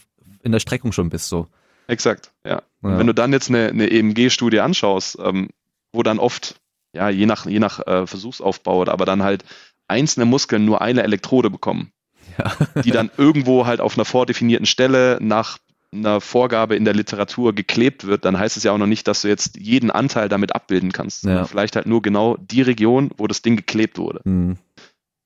in 0.44 0.52
der 0.52 0.60
Streckung 0.60 0.92
schon 0.92 1.10
bist. 1.10 1.30
So. 1.30 1.48
Exakt, 1.88 2.32
ja. 2.46 2.62
ja. 2.84 2.98
wenn 3.00 3.08
du 3.08 3.14
dann 3.14 3.34
jetzt 3.34 3.50
eine, 3.50 3.68
eine 3.68 3.90
EMG-Studie 3.90 4.60
anschaust, 4.60 5.18
ähm, 5.24 5.50
wo 5.92 6.04
dann 6.04 6.20
oft, 6.20 6.56
ja, 6.94 7.10
je 7.10 7.26
nach, 7.26 7.46
je 7.46 7.60
nach 7.60 7.80
äh, 7.88 8.06
Versuchsaufbau, 8.06 8.86
aber 8.88 9.06
dann 9.06 9.24
halt 9.24 9.44
einzelne 9.88 10.26
Muskeln 10.26 10.66
nur 10.66 10.82
eine 10.82 11.04
Elektrode 11.04 11.50
bekommen. 11.50 11.92
Ja. 12.38 12.82
die 12.82 12.90
dann 12.90 13.12
irgendwo 13.16 13.68
halt 13.68 13.80
auf 13.80 13.96
einer 13.96 14.06
vordefinierten 14.06 14.66
Stelle 14.66 15.20
nach 15.22 15.60
einer 15.94 16.22
Vorgabe 16.22 16.76
in 16.76 16.86
der 16.86 16.94
Literatur 16.94 17.54
geklebt 17.54 18.06
wird, 18.06 18.26
dann 18.26 18.38
heißt 18.38 18.58
es 18.58 18.64
ja 18.64 18.72
auch 18.72 18.78
noch 18.78 18.88
nicht, 18.88 19.08
dass 19.08 19.22
du 19.22 19.28
jetzt 19.28 19.58
jeden 19.58 19.92
Anteil 19.92 20.30
damit 20.30 20.56
abbilden 20.56 20.92
kannst. 20.92 21.24
Ja. 21.24 21.46
Vielleicht 21.46 21.76
halt 21.76 21.86
nur 21.86 22.02
genau 22.02 22.38
die 22.38 22.62
Region, 22.62 23.12
wo 23.18 23.28
das 23.28 23.42
Ding 23.42 23.56
geklebt 23.56 23.98
wurde. 23.98 24.22
Mhm. 24.24 24.58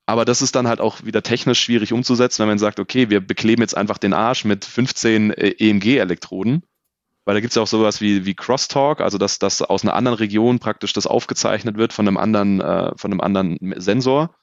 Aber 0.06 0.24
das 0.24 0.42
ist 0.42 0.56
dann 0.56 0.68
halt 0.68 0.80
auch 0.80 1.04
wieder 1.04 1.22
technisch 1.22 1.60
schwierig 1.60 1.92
umzusetzen, 1.92 2.42
wenn 2.42 2.48
man 2.48 2.60
sagt, 2.60 2.80
okay, 2.80 3.10
wir 3.10 3.20
bekleben 3.20 3.62
jetzt 3.62 3.76
einfach 3.76 3.98
den 3.98 4.14
Arsch 4.14 4.46
mit 4.46 4.64
15 4.64 5.32
äh, 5.32 5.50
EMG-Elektroden. 5.60 6.64
Weil 7.26 7.36
da 7.36 7.42
gibt 7.42 7.52
es 7.52 7.56
ja 7.56 7.62
auch 7.62 7.68
sowas 7.68 8.00
wie, 8.00 8.26
wie 8.26 8.36
Crosstalk, 8.36 9.02
also 9.02 9.18
dass, 9.18 9.38
dass 9.38 9.62
aus 9.62 9.84
einer 9.84 9.96
anderen 9.96 10.18
Region 10.18 10.60
praktisch 10.60 10.94
das 10.94 11.08
aufgezeichnet 11.08 11.78
wird 11.78 11.92
von 11.92 12.08
einem 12.08 12.16
anderen, 12.16 12.62
äh, 12.62 12.94
von 12.96 13.12
einem 13.12 13.20
anderen 13.20 13.58
Sensor. 13.76 14.34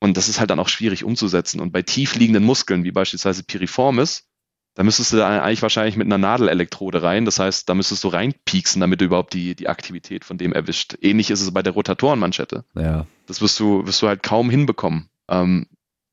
Und 0.00 0.16
das 0.16 0.30
ist 0.30 0.40
halt 0.40 0.48
dann 0.48 0.58
auch 0.58 0.70
schwierig 0.70 1.04
umzusetzen. 1.04 1.60
Und 1.60 1.72
bei 1.72 1.82
tief 1.82 2.14
liegenden 2.14 2.44
Muskeln, 2.44 2.84
wie 2.84 2.90
beispielsweise 2.90 3.44
Piriformis, 3.44 4.31
da 4.74 4.82
müsstest 4.82 5.12
du 5.12 5.18
da 5.18 5.42
eigentlich 5.42 5.62
wahrscheinlich 5.62 5.96
mit 5.96 6.06
einer 6.06 6.18
Nadelelektrode 6.18 7.02
rein. 7.02 7.24
Das 7.24 7.38
heißt, 7.38 7.68
da 7.68 7.74
müsstest 7.74 8.04
du 8.04 8.08
reinpieksen, 8.08 8.80
damit 8.80 9.00
du 9.00 9.04
überhaupt 9.04 9.34
die, 9.34 9.54
die 9.54 9.68
Aktivität 9.68 10.24
von 10.24 10.38
dem 10.38 10.52
erwischt. 10.52 10.96
Ähnlich 11.00 11.30
ist 11.30 11.42
es 11.42 11.52
bei 11.52 11.62
der 11.62 11.74
Rotatorenmanschette. 11.74 12.64
Ja. 12.74 13.06
Das 13.26 13.42
wirst 13.42 13.60
du, 13.60 13.86
wirst 13.86 14.00
du 14.00 14.08
halt 14.08 14.22
kaum 14.22 14.48
hinbekommen. 14.48 15.08
Ähm, 15.28 15.66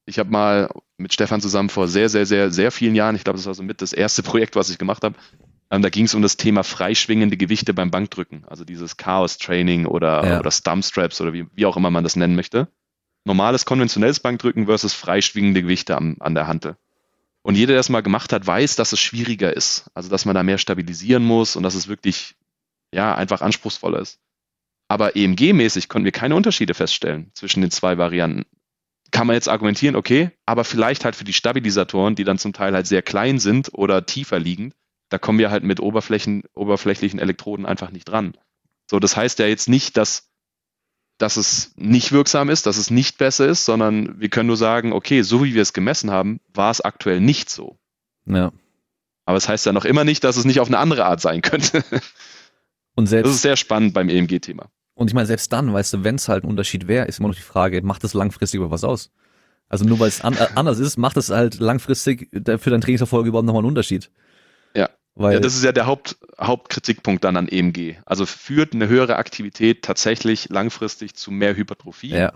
ich 0.06 0.20
habe 0.20 0.30
mal 0.30 0.70
mit 0.98 1.14
Stefan 1.14 1.40
zusammen 1.40 1.70
vor 1.70 1.88
sehr, 1.88 2.10
sehr, 2.10 2.26
sehr, 2.26 2.52
sehr 2.52 2.72
vielen 2.72 2.96
Jahren, 2.96 3.16
ich 3.16 3.24
glaube, 3.24 3.38
das 3.38 3.46
war 3.46 3.54
so 3.54 3.64
mit 3.64 3.82
das 3.82 3.94
erste 3.94 4.24
Projekt, 4.24 4.56
was 4.56 4.70
ich 4.70 4.78
gemacht 4.78 5.04
habe, 5.04 5.16
ähm, 5.72 5.82
da 5.82 5.90
ging 5.90 6.06
es 6.06 6.16
um 6.16 6.22
das 6.22 6.36
Thema 6.36 6.64
freischwingende 6.64 7.38
Gewichte 7.38 7.74
beim 7.74 7.92
Bankdrücken. 7.92 8.44
Also 8.48 8.66
dieses 8.66 8.98
Chaos-Training 8.98 9.86
oder, 9.86 10.26
ja. 10.26 10.40
oder 10.40 10.52
Stump-Straps 10.52 11.22
oder 11.22 11.32
wie, 11.34 11.46
wie 11.54 11.66
auch 11.66 11.78
immer 11.78 11.92
man 11.92 12.04
das 12.04 12.16
nennen 12.16 12.36
möchte. 12.36 12.68
Normales 13.26 13.66
konventionelles 13.66 14.20
Bankdrücken 14.20 14.66
versus 14.66 14.94
freischwingende 14.94 15.62
Gewichte 15.62 15.96
am, 15.96 16.18
an 16.20 16.34
der 16.34 16.48
Hantel. 16.48 16.78
Und 17.42 17.56
jeder, 17.56 17.74
der 17.74 17.80
es 17.80 17.90
mal 17.90 18.02
gemacht 18.02 18.34
hat, 18.34 18.46
weiß, 18.46 18.76
dass 18.76 18.92
es 18.92 19.00
schwieriger 19.00 19.56
ist. 19.56 19.90
Also, 19.94 20.10
dass 20.10 20.26
man 20.26 20.36
da 20.36 20.44
mehr 20.44 20.58
stabilisieren 20.58 21.24
muss 21.24 21.56
und 21.56 21.64
dass 21.64 21.76
es 21.76 21.88
wirklich, 21.88 22.36
ja, 22.94 23.16
einfach 23.16 23.42
anspruchsvoller 23.42 24.00
ist. 24.00 24.20
Aber 24.88 25.16
EMG-mäßig 25.16 25.88
konnten 25.88 26.06
wir 26.06 26.12
keine 26.12 26.36
Unterschiede 26.36 26.74
feststellen 26.74 27.32
zwischen 27.34 27.62
den 27.62 27.72
zwei 27.72 27.98
Varianten. 27.98 28.46
Kann 29.12 29.28
man 29.28 29.36
jetzt 29.36 29.48
argumentieren, 29.48 29.96
okay, 29.96 30.32
aber 30.46 30.64
vielleicht 30.64 31.06
halt 31.06 31.16
für 31.16 31.24
die 31.24 31.34
Stabilisatoren, 31.34 32.16
die 32.16 32.24
dann 32.24 32.38
zum 32.38 32.54
Teil 32.54 32.74
halt 32.74 32.88
sehr 32.88 33.02
klein 33.02 33.40
sind 33.40 33.70
oder 33.74 34.06
tiefer 34.06 34.40
liegend, 34.40 34.76
da 35.10 35.18
kommen 35.18 35.40
wir 35.40 35.52
halt 35.52 35.64
mit 35.64 35.80
Oberflächen, 35.80 36.44
oberflächlichen 36.54 37.20
Elektroden 37.20 37.66
einfach 37.66 37.92
nicht 37.92 38.06
dran. 38.06 38.38
So, 38.90 39.00
das 39.00 39.16
heißt 39.16 39.40
ja 39.40 39.48
jetzt 39.48 39.70
nicht, 39.70 39.98
dass 39.98 40.30
dass 41.20 41.38
es 41.38 41.74
nicht 41.76 42.12
wirksam 42.12 42.50
ist, 42.50 42.66
dass 42.66 42.78
es 42.78 42.90
nicht 42.90 43.18
besser 43.18 43.48
ist, 43.48 43.66
sondern 43.66 44.20
wir 44.20 44.30
können 44.30 44.48
nur 44.48 44.58
sagen, 44.58 44.94
okay, 44.94 45.22
so 45.22 45.44
wie 45.44 45.54
wir 45.54 45.62
es 45.62 45.74
gemessen 45.74 46.10
haben, 46.10 46.40
war 46.54 46.72
es 46.72 46.82
aktuell 46.82 47.20
nicht 47.20 47.50
so. 47.50 47.78
Ja. 48.26 48.52
Aber 49.26 49.38
es 49.38 49.44
das 49.44 49.50
heißt 49.50 49.66
ja 49.68 49.74
noch 49.74 49.86
immer 49.86 50.06
nicht, 50.06 50.24
dass 50.24 50.38
es 50.38 50.46
nicht 50.46 50.60
auf 50.60 50.70
eine 50.70 50.80
andere 50.80 51.06
Art 51.06 51.22
sein 51.22 51.42
könnte. 51.42 51.84
Und 52.96 53.08
selbst, 53.08 53.28
das 53.30 53.36
ist 53.36 53.42
sehr 53.44 53.58
spannend 53.58 53.94
beim 53.94 54.10
EMG-Thema. 54.10 54.70
Und 54.94 55.08
ich 55.10 55.14
meine, 55.14 55.28
selbst 55.28 55.54
dann, 55.54 55.72
weißt 55.72 55.94
du, 55.94 56.04
wenn 56.04 56.16
es 56.16 56.28
halt 56.28 56.44
ein 56.44 56.50
Unterschied 56.50 56.88
wäre, 56.88 57.06
ist 57.06 57.20
immer 57.20 57.30
noch 57.30 57.36
die 57.36 57.42
Frage, 57.42 57.82
macht 57.82 58.04
es 58.04 58.14
langfristig 58.14 58.58
über 58.58 58.72
was 58.72 58.84
aus? 58.84 59.12
Also 59.70 59.86
nur 59.86 60.00
weil 60.00 60.08
es 60.08 60.22
an, 60.22 60.34
äh, 60.34 60.48
anders 60.56 60.80
ist, 60.80 60.98
macht 60.98 61.16
es 61.16 61.30
halt 61.30 61.60
langfristig 61.60 62.30
für 62.32 62.70
dein 62.70 62.82
Trainingserfolg 62.82 63.28
überhaupt 63.28 63.46
nochmal 63.46 63.62
einen 63.62 63.70
Unterschied. 63.70 64.10
Ja. 65.20 65.26
Weil 65.26 65.34
ja, 65.34 65.40
das 65.40 65.56
ist 65.56 65.64
ja 65.64 65.72
der 65.72 65.86
Haupt, 65.86 66.18
Hauptkritikpunkt 66.40 67.24
dann 67.24 67.36
an 67.36 67.48
EMG. 67.48 67.98
Also 68.06 68.26
führt 68.26 68.74
eine 68.74 68.88
höhere 68.88 69.18
Aktivität 69.18 69.84
tatsächlich 69.84 70.50
langfristig 70.50 71.14
zu 71.16 71.30
mehr 71.30 71.56
Hypertrophie? 71.56 72.16
Ja. 72.16 72.34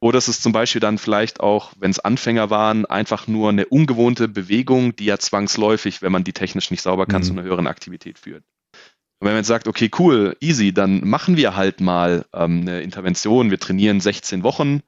Oder 0.00 0.18
ist 0.18 0.28
es 0.28 0.40
zum 0.40 0.52
Beispiel 0.52 0.80
dann 0.80 0.98
vielleicht 0.98 1.40
auch, 1.40 1.72
wenn 1.78 1.90
es 1.90 2.00
Anfänger 2.00 2.50
waren, 2.50 2.84
einfach 2.84 3.28
nur 3.28 3.48
eine 3.48 3.66
ungewohnte 3.66 4.28
Bewegung, 4.28 4.94
die 4.94 5.06
ja 5.06 5.18
zwangsläufig, 5.18 6.02
wenn 6.02 6.12
man 6.12 6.24
die 6.24 6.34
technisch 6.34 6.70
nicht 6.70 6.82
sauber 6.82 7.06
kann, 7.06 7.22
mhm. 7.22 7.26
zu 7.26 7.32
einer 7.32 7.42
höheren 7.44 7.66
Aktivität 7.66 8.18
führt. 8.18 8.44
Und 9.18 9.26
wenn 9.26 9.32
man 9.32 9.38
jetzt 9.38 9.46
sagt, 9.46 9.68
okay, 9.68 9.90
cool, 9.98 10.36
easy, 10.40 10.74
dann 10.74 11.08
machen 11.08 11.38
wir 11.38 11.56
halt 11.56 11.80
mal 11.80 12.26
ähm, 12.34 12.62
eine 12.62 12.82
Intervention, 12.82 13.50
wir 13.50 13.58
trainieren 13.58 14.00
16 14.00 14.42
Wochen, 14.42 14.82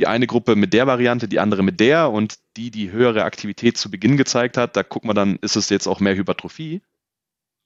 die 0.00 0.06
eine 0.06 0.26
Gruppe 0.26 0.56
mit 0.56 0.72
der 0.72 0.86
Variante, 0.86 1.28
die 1.28 1.38
andere 1.38 1.62
mit 1.62 1.78
der 1.78 2.10
und 2.10 2.38
die, 2.56 2.70
die 2.70 2.90
höhere 2.90 3.24
Aktivität 3.24 3.76
zu 3.76 3.90
Beginn 3.90 4.16
gezeigt 4.16 4.56
hat, 4.56 4.76
da 4.76 4.82
guckt 4.82 5.04
man 5.04 5.14
dann, 5.14 5.36
ist 5.42 5.56
es 5.56 5.68
jetzt 5.68 5.86
auch 5.86 6.00
mehr 6.00 6.16
Hypertrophie. 6.16 6.82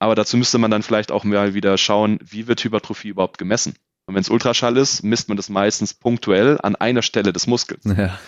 Aber 0.00 0.14
dazu 0.14 0.36
müsste 0.36 0.58
man 0.58 0.70
dann 0.70 0.82
vielleicht 0.82 1.12
auch 1.12 1.24
mal 1.24 1.54
wieder 1.54 1.78
schauen, 1.78 2.18
wie 2.22 2.46
wird 2.46 2.62
Hypertrophie 2.62 3.08
überhaupt 3.08 3.38
gemessen. 3.38 3.74
Und 4.06 4.14
wenn 4.14 4.20
es 4.20 4.28
Ultraschall 4.28 4.76
ist, 4.76 5.02
misst 5.02 5.28
man 5.28 5.36
das 5.36 5.48
meistens 5.48 5.94
punktuell 5.94 6.58
an 6.62 6.76
einer 6.76 7.02
Stelle 7.02 7.32
des 7.32 7.46
Muskels. 7.46 7.84
Ja. 7.84 8.18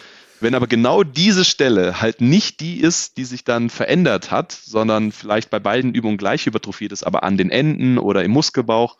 Wenn 0.40 0.54
aber 0.54 0.66
genau 0.66 1.02
diese 1.02 1.44
Stelle 1.44 2.00
halt 2.00 2.20
nicht 2.20 2.61
die 2.61 2.80
ist, 2.80 3.16
die 3.16 3.24
sich 3.24 3.44
dann 3.44 3.70
verändert 3.70 4.30
hat, 4.30 4.52
sondern 4.52 5.12
vielleicht 5.12 5.50
bei 5.50 5.59
beiden 5.59 5.94
Übungen 5.94 6.18
gleich 6.18 6.46
hypertrophiert 6.46 6.92
ist, 6.92 7.02
aber 7.02 7.24
an 7.24 7.36
den 7.36 7.50
Enden 7.50 7.98
oder 7.98 8.22
im 8.22 8.30
Muskelbauch, 8.30 8.96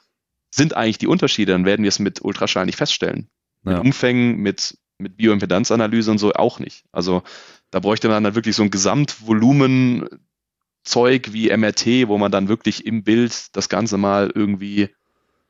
sind 0.50 0.76
eigentlich 0.76 0.98
die 0.98 1.07
Unterschiede, 1.07 1.52
dann 1.52 1.64
werden 1.64 1.82
wir 1.82 1.88
es 1.88 1.98
mit 1.98 2.22
Ultraschall 2.22 2.66
nicht 2.66 2.76
feststellen. 2.76 3.28
Ja. 3.64 3.72
Mit 3.72 3.80
Umfängen, 3.80 4.36
mit 4.38 4.78
mit 4.99 5.16
Bioimpedanzanalyse 5.16 6.11
und 6.11 6.18
so 6.18 6.32
auch 6.32 6.59
nicht. 6.59 6.84
Also 6.92 7.22
Da 7.70 7.80
bräuchte 7.80 8.09
man 8.09 8.24
dann 8.24 8.34
wirklich 8.34 8.57
so 8.57 8.62
ein 8.62 8.70
Gesamtvolumen 8.70 10.09
Zeug 10.84 11.32
wie 11.32 11.51
MRT, 11.57 12.09
wo 12.09 12.16
man 12.18 12.30
dann 12.32 12.49
wirklich 12.49 12.86
im 12.86 13.03
Bild 13.05 13.57
das 13.57 13.68
Ganze 13.68 13.99
mal 13.99 14.30
irgendwie 14.34 14.90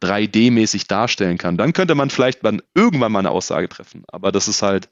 3D-mäßig 0.02 0.88
darstellen 0.88 1.38
kann. 1.38 1.56
Dann 1.58 1.72
könnte 1.72 1.94
man 1.94 2.10
vielleicht 2.10 2.44
dann 2.44 2.62
irgendwann 2.74 3.12
mal 3.12 3.20
eine 3.20 3.30
Aussage 3.30 3.68
treffen. 3.68 4.04
Aber 4.08 4.32
das 4.32 4.48
ist 4.48 4.62
halt, 4.62 4.88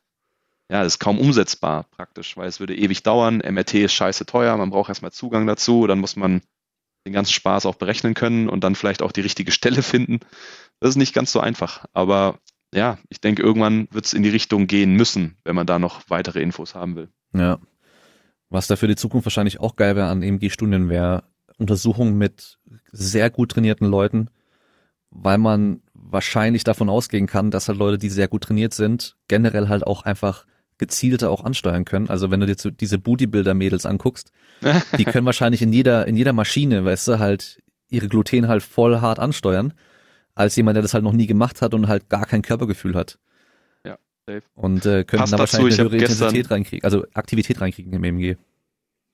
ja, 0.71 0.83
das 0.83 0.95
ist 0.95 0.99
kaum 0.99 1.19
umsetzbar 1.19 1.85
praktisch, 1.91 2.37
weil 2.37 2.49
es 2.49 2.61
würde 2.61 2.77
ewig 2.77 3.03
dauern. 3.03 3.39
MRT 3.39 3.75
ist 3.75 3.95
scheiße 3.95 4.27
teuer, 4.27 4.57
man 4.57 4.71
braucht 4.71 4.89
erstmal 4.91 5.13
Zugang 5.13 5.47
dazu, 5.47 5.87
dann 5.87 6.01
muss 6.01 6.17
man 6.17 6.43
den 7.07 7.13
ganzen 7.13 7.33
Spaß 7.33 7.67
auch 7.67 7.75
berechnen 7.75 8.15
können 8.15 8.49
und 8.49 8.65
dann 8.65 8.75
vielleicht 8.75 9.03
auch 9.03 9.13
die 9.13 9.21
richtige 9.21 9.53
Stelle 9.53 9.83
finden. 9.85 10.21
Das 10.81 10.91
ist 10.91 10.97
nicht 10.97 11.15
ganz 11.15 11.33
so 11.33 11.41
einfach. 11.41 11.87
Aber 11.93 12.39
ja, 12.75 12.99
ich 13.09 13.21
denke, 13.21 13.43
irgendwann 13.43 13.89
wird 13.91 14.07
es 14.07 14.13
in 14.13 14.23
die 14.23 14.29
Richtung 14.29 14.67
gehen 14.67 14.95
müssen, 14.95 15.37
wenn 15.45 15.57
man 15.57 15.67
da 15.67 15.79
noch 15.79 16.03
weitere 16.09 16.41
Infos 16.41 16.75
haben 16.75 16.97
will. 16.97 17.09
Ja. 17.33 17.59
Was 18.51 18.67
da 18.67 18.77
für 18.77 18.89
die 18.89 18.97
Zukunft 18.97 19.27
wahrscheinlich 19.27 19.61
auch 19.61 19.77
geil 19.77 19.97
wäre 19.97 20.09
an 20.09 20.23
EMG-Studien, 20.23 20.89
wäre 20.89 21.25
Untersuchungen 21.59 22.19
mit 22.19 22.59
sehr 22.93 23.31
gut 23.31 23.53
trainierten 23.53 23.87
Leuten, 23.89 24.29
weil 25.11 25.39
man 25.39 25.83
wahrscheinlich 25.95 26.65
davon 26.65 26.89
ausgehen 26.89 27.27
kann, 27.27 27.51
dass 27.51 27.69
halt 27.69 27.79
Leute, 27.79 27.99
die 27.99 28.11
sehr 28.11 28.29
gut 28.29 28.45
trainiert 28.45 28.75
sind, 28.75 29.17
generell 29.29 29.69
halt 29.69 29.87
auch 29.87 30.03
einfach 30.03 30.47
gezielter 30.79 31.31
auch 31.31 31.45
ansteuern 31.45 31.85
können. 31.85 32.11
Also 32.11 32.31
wenn 32.31 32.41
du 32.41 32.47
dir 32.47 32.57
diese 32.73 32.99
Bootybuilder-Mädels 32.99 33.87
anguckst, 33.87 34.33
die 34.99 35.05
können 35.05 35.27
wahrscheinlich 35.27 35.63
in 35.63 35.73
jeder, 35.73 36.07
in 36.07 36.17
jeder 36.17 36.33
Maschine, 36.33 36.85
weißt 36.85 37.09
du, 37.09 37.19
halt 37.19 37.63
ihre 37.89 38.09
Gluten 38.09 38.49
halt 38.49 38.63
voll 38.63 39.01
hart 39.01 39.21
ansteuern, 39.21 39.73
als 40.35 40.57
jemand, 40.57 40.77
der 40.77 40.83
das 40.83 40.95
halt 40.95 41.05
noch 41.05 41.13
nie 41.13 41.27
gemacht 41.27 41.63
hat 41.63 41.75
und 41.75 41.89
halt 41.89 42.09
gar 42.09 42.27
kein 42.27 42.43
Körpergefühl 42.43 42.95
hat. 42.95 43.19
Ja, 43.87 43.99
safe. 44.27 44.43
Und 44.55 44.87
äh, 44.87 45.05
können 45.05 45.31
da 45.31 45.39
wahrscheinlich 45.39 45.79
eine 45.79 45.91
höhere 45.91 46.03
Intensität 46.03 46.51
reinkriegen, 46.51 46.85
also 46.85 47.05
Aktivität 47.15 47.61
reinkriegen 47.61 47.93
im 47.93 48.05
EMG. 48.05 48.37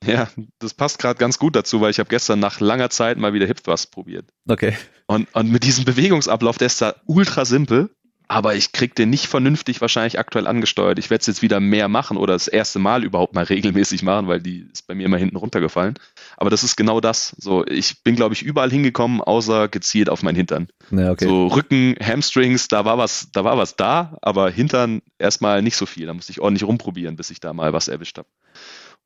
Ja, 0.07 0.29
das 0.59 0.73
passt 0.73 0.99
gerade 0.99 1.19
ganz 1.19 1.39
gut 1.39 1.55
dazu, 1.57 1.81
weil 1.81 1.91
ich 1.91 1.99
habe 1.99 2.09
gestern 2.09 2.41
nach 2.41 2.61
langer 2.61 2.89
Zeit 2.89 3.19
mal 3.19 3.35
wieder 3.35 3.47
Hip 3.47 3.63
Thrust 3.63 3.91
probiert. 3.91 4.25
Okay. 4.49 4.75
Und, 5.07 5.33
und 5.35 5.51
mit 5.51 5.63
diesem 5.63 5.85
Bewegungsablauf, 5.85 6.57
der 6.57 6.67
ist 6.67 6.81
da 6.81 6.95
ultra 7.05 7.45
simpel, 7.45 7.91
aber 8.31 8.55
ich 8.55 8.71
krieg 8.71 8.95
den 8.95 9.11
nicht 9.11 9.27
vernünftig 9.27 9.81
wahrscheinlich 9.81 10.21
aktuell 10.21 10.47
angesteuert. 10.47 11.01
Ich 11.01 11.11
werde 11.11 11.21
es 11.21 11.27
jetzt 11.27 11.43
wieder 11.43 11.59
mehr 11.59 11.89
machen 11.89 12.17
oder 12.17 12.35
das 12.35 12.47
erste 12.47 12.79
Mal 12.79 13.03
überhaupt 13.03 13.35
mal 13.35 13.43
regelmäßig 13.51 14.05
machen, 14.05 14.29
weil 14.29 14.41
die 14.41 14.69
ist 14.73 14.87
bei 14.87 14.95
mir 14.95 15.07
immer 15.07 15.17
hinten 15.17 15.35
runtergefallen. 15.35 15.95
Aber 16.37 16.49
das 16.49 16.63
ist 16.63 16.77
genau 16.77 17.01
das. 17.01 17.35
So, 17.39 17.67
ich 17.67 18.05
bin, 18.05 18.15
glaube 18.15 18.35
ich, 18.35 18.43
überall 18.43 18.71
hingekommen, 18.71 19.21
außer 19.21 19.67
gezielt 19.67 20.09
auf 20.09 20.23
meinen 20.23 20.37
Hintern. 20.37 20.69
Ja, 20.93 21.11
okay. 21.11 21.25
So 21.25 21.49
Rücken, 21.49 21.97
Hamstrings, 22.01 22.69
da 22.69 22.85
war 22.85 22.99
was, 22.99 23.33
da 23.33 23.43
war 23.43 23.59
was 23.59 23.75
da, 23.75 24.17
aber 24.23 24.49
Hintern 24.49 25.03
erstmal 25.19 25.61
nicht 25.61 25.75
so 25.75 25.85
viel. 25.85 26.07
Da 26.07 26.15
musste 26.15 26.31
ich 26.31 26.41
ordentlich 26.41 26.63
rumprobieren, 26.63 27.17
bis 27.17 27.31
ich 27.31 27.41
da 27.41 27.53
mal 27.53 27.73
was 27.73 27.89
erwischt 27.89 28.17
habe. 28.17 28.29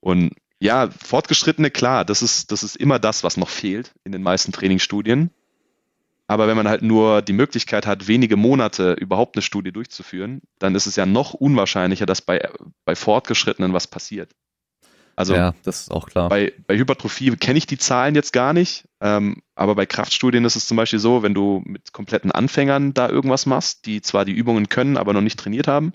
Und 0.01 0.35
ja, 0.61 0.91
Fortgeschrittene, 1.03 1.71
klar, 1.71 2.05
das 2.05 2.21
ist, 2.21 2.53
das 2.53 2.63
ist 2.63 2.77
immer 2.77 2.99
das, 2.99 3.25
was 3.25 3.39
noch 3.39 3.49
fehlt 3.49 3.95
in 4.05 4.13
den 4.13 4.23
meisten 4.23 4.53
Trainingsstudien. 4.53 5.31
Aber 6.35 6.49
wenn 6.49 6.57
man 6.57 6.67
halt 6.67 6.83
nur 6.83 7.23
die 7.23 7.33
Möglichkeit 7.33 7.87
hat, 7.87 8.09
wenige 8.09 8.37
Monate 8.37 8.95
überhaupt 8.95 9.37
eine 9.37 9.43
Studie 9.43 9.71
durchzuführen, 9.71 10.43
dann 10.59 10.75
ist 10.75 10.87
es 10.87 10.97
ja 10.97 11.07
noch 11.07 11.33
unwahrscheinlicher, 11.33 12.07
dass 12.07 12.23
bei, 12.23 12.51
bei 12.85 12.97
Fortgeschrittenen 12.97 13.73
was 13.73 13.87
passiert. 13.87 14.33
Also 15.15 15.37
ja, 15.37 15.55
das 15.63 15.83
ist 15.83 15.93
auch 15.93 16.09
klar. 16.09 16.29
Bei, 16.29 16.53
bei 16.67 16.77
Hypertrophie 16.77 17.37
kenne 17.37 17.59
ich 17.59 17.69
die 17.69 17.79
Zahlen 17.79 18.17
jetzt 18.17 18.33
gar 18.33 18.53
nicht, 18.53 18.89
ähm, 19.01 19.43
aber 19.55 19.77
bei 19.77 19.87
Kraftstudien 19.87 20.45
ist 20.45 20.57
es 20.57 20.67
zum 20.67 20.77
Beispiel 20.77 20.99
so, 20.99 21.23
wenn 21.23 21.35
du 21.35 21.63
mit 21.67 21.93
kompletten 21.93 22.33
Anfängern 22.33 22.95
da 22.95 23.09
irgendwas 23.09 23.47
machst, 23.47 23.87
die 23.87 24.03
zwar 24.03 24.25
die 24.25 24.33
Übungen 24.33 24.69
können, 24.69 24.97
aber 24.97 25.13
noch 25.13 25.21
nicht 25.21 25.39
trainiert 25.39 25.69
haben, 25.69 25.93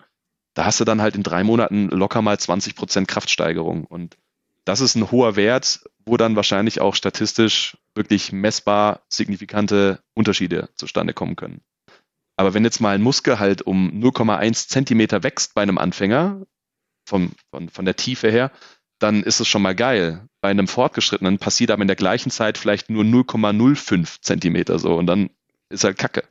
da 0.54 0.64
hast 0.64 0.80
du 0.80 0.86
dann 0.86 1.02
halt 1.02 1.16
in 1.16 1.24
drei 1.24 1.44
Monaten 1.44 1.90
locker 1.90 2.22
mal 2.22 2.40
20 2.40 2.78
Prozent 2.78 3.10
Kraftsteigerung. 3.10 3.84
Und 3.84 4.16
das 4.64 4.80
ist 4.80 4.96
ein 4.96 5.12
hoher 5.12 5.36
Wert, 5.36 5.82
wo 6.06 6.18
dann 6.18 6.36
wahrscheinlich 6.36 6.82
auch 6.82 6.96
statistisch 6.96 7.78
wirklich 7.96 8.32
messbar 8.32 9.02
signifikante 9.10 10.00
Unterschiede 10.14 10.70
zustande 10.76 11.14
kommen 11.14 11.36
können. 11.36 11.62
Aber 12.36 12.54
wenn 12.54 12.64
jetzt 12.64 12.80
mal 12.80 12.96
ein 12.96 13.02
Muskel 13.02 13.40
halt 13.40 13.62
um 13.62 13.92
0,1 13.92 14.70
Zentimeter 14.70 15.24
wächst 15.24 15.54
bei 15.56 15.62
einem 15.62 15.78
Anfänger, 15.78 16.46
vom, 17.06 17.34
von, 17.52 17.70
von 17.70 17.86
der 17.86 17.96
Tiefe 17.96 18.32
her, 18.32 18.52
dann 19.00 19.24
ist 19.24 19.40
es 19.40 19.48
schon 19.48 19.62
mal 19.62 19.76
geil. 19.76 20.28
Bei 20.42 20.50
einem 20.50 20.68
Fortgeschrittenen 20.68 21.40
passiert 21.40 21.72
aber 21.72 21.82
in 21.82 21.88
der 21.88 21.96
gleichen 21.98 22.32
Zeit 22.32 22.58
vielleicht 22.58 22.90
nur 22.90 23.04
0,05 23.04 24.22
Zentimeter 24.22 24.80
so 24.80 24.96
und 24.96 25.08
dann 25.08 25.30
ist 25.70 25.84
halt 25.84 25.98
Kacke. 25.98 26.24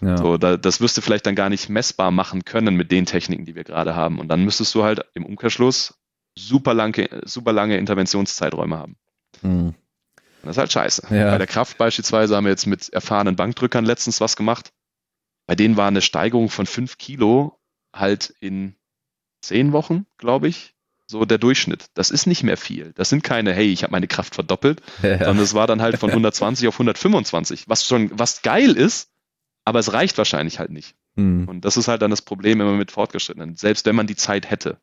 Ja. 0.00 0.16
So, 0.16 0.36
da, 0.36 0.56
das 0.56 0.80
wirst 0.80 0.96
du 0.96 1.00
vielleicht 1.00 1.26
dann 1.26 1.34
gar 1.34 1.48
nicht 1.48 1.68
messbar 1.68 2.10
machen 2.10 2.44
können 2.44 2.76
mit 2.76 2.90
den 2.90 3.06
Techniken, 3.06 3.44
die 3.44 3.54
wir 3.54 3.64
gerade 3.64 3.96
haben. 3.96 4.18
Und 4.18 4.28
dann 4.28 4.44
müsstest 4.44 4.74
du 4.74 4.84
halt 4.84 5.04
im 5.14 5.24
Umkehrschluss 5.24 5.98
super 6.38 6.74
lange, 6.74 7.08
super 7.24 7.52
lange 7.52 7.76
Interventionszeiträume 7.78 8.76
haben. 8.76 8.96
Hm. 9.42 9.74
Das 10.42 10.56
ist 10.56 10.58
halt 10.58 10.72
scheiße. 10.72 11.08
Ja. 11.10 11.30
Bei 11.30 11.38
der 11.38 11.46
Kraft 11.46 11.76
beispielsweise 11.76 12.36
haben 12.36 12.44
wir 12.44 12.50
jetzt 12.50 12.66
mit 12.66 12.88
erfahrenen 12.90 13.36
Bankdrückern 13.36 13.84
letztens 13.84 14.20
was 14.20 14.36
gemacht. 14.36 14.72
Bei 15.46 15.54
denen 15.54 15.76
war 15.76 15.88
eine 15.88 16.02
Steigerung 16.02 16.50
von 16.50 16.66
fünf 16.66 16.98
Kilo 16.98 17.58
halt 17.92 18.34
in 18.40 18.76
zehn 19.40 19.72
Wochen, 19.72 20.06
glaube 20.18 20.48
ich, 20.48 20.74
so 21.06 21.24
der 21.24 21.38
Durchschnitt. 21.38 21.86
Das 21.94 22.10
ist 22.10 22.26
nicht 22.26 22.42
mehr 22.42 22.56
viel. 22.56 22.92
Das 22.94 23.08
sind 23.08 23.22
keine, 23.22 23.52
hey, 23.52 23.72
ich 23.72 23.82
habe 23.82 23.92
meine 23.92 24.08
Kraft 24.08 24.34
verdoppelt, 24.34 24.82
ja. 25.02 25.18
sondern 25.18 25.40
es 25.44 25.54
war 25.54 25.66
dann 25.66 25.82
halt 25.82 25.98
von 25.98 26.10
120 26.10 26.68
auf 26.68 26.74
125, 26.74 27.68
was 27.68 27.86
schon, 27.86 28.10
was 28.12 28.42
geil 28.42 28.72
ist, 28.72 29.10
aber 29.64 29.78
es 29.78 29.92
reicht 29.92 30.18
wahrscheinlich 30.18 30.58
halt 30.58 30.70
nicht. 30.70 30.94
Hm. 31.16 31.48
Und 31.48 31.64
das 31.64 31.76
ist 31.76 31.88
halt 31.88 32.02
dann 32.02 32.10
das 32.10 32.22
Problem 32.22 32.60
immer 32.60 32.72
mit 32.72 32.90
Fortgeschrittenen, 32.90 33.56
selbst 33.56 33.86
wenn 33.86 33.96
man 33.96 34.06
die 34.06 34.16
Zeit 34.16 34.50
hätte. 34.50 34.78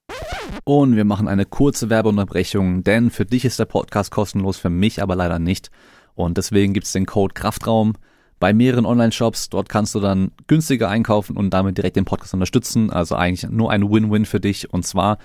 Und 0.64 0.96
wir 0.96 1.06
machen 1.06 1.28
eine 1.28 1.46
kurze 1.46 1.90
Werbeunterbrechung, 1.90 2.84
denn 2.84 3.10
für 3.10 3.26
dich 3.26 3.46
ist 3.46 3.60
der 3.60 3.66
Podcast 3.66 4.12
kostenlos, 4.12 4.58
für 4.58 4.70
mich 4.70 5.02
aber 5.02 5.16
leider 5.16 5.40
nicht. 5.40 5.70
Und 6.16 6.38
deswegen 6.38 6.74
gibt's 6.74 6.92
den 6.92 7.06
Code 7.06 7.34
Kraftraum 7.34 7.94
bei 8.40 8.54
mehreren 8.54 8.86
Online-Shops. 8.86 9.50
Dort 9.50 9.70
kannst 9.70 9.96
du 9.96 10.00
dann 10.00 10.32
günstiger 10.48 10.90
einkaufen 10.90 11.38
und 11.38 11.52
damit 11.52 11.78
direkt 11.78 11.96
den 11.96 12.06
Podcast 12.06 12.34
unterstützen. 12.34 12.92
Also 12.92 13.16
eigentlich 13.16 13.50
nur 13.50 13.72
ein 13.72 13.90
Win-Win 13.90 14.26
für 14.26 14.40
dich. 14.40 14.74
Und 14.74 14.86
zwar, 14.86 15.18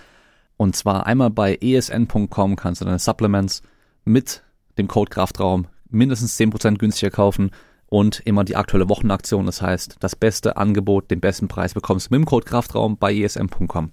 und 0.56 0.76
zwar 0.76 1.06
einmal 1.06 1.30
bei 1.30 1.58
esn.com 1.60 2.56
kannst 2.56 2.80
du 2.80 2.84
deine 2.84 2.98
Supplements 2.98 3.62
mit 4.04 4.42
dem 4.78 4.88
Code 4.88 5.10
Kraftraum 5.10 5.66
mindestens 5.90 6.38
10% 6.38 6.76
günstiger 6.78 7.10
kaufen 7.10 7.50
und 7.88 8.20
immer 8.20 8.44
die 8.44 8.56
aktuelle 8.56 8.88
Wochenaktion. 8.88 9.46
Das 9.46 9.62
heißt, 9.62 9.96
das 10.00 10.16
beste 10.16 10.56
Angebot, 10.56 11.10
den 11.10 11.20
besten 11.20 11.48
Preis 11.48 11.74
bekommst 11.74 12.06
du 12.06 12.14
mit 12.14 12.20
dem 12.20 12.26
Code 12.26 12.46
Kraftraum 12.46 12.98
bei 12.98 13.14
esm.com. 13.14 13.90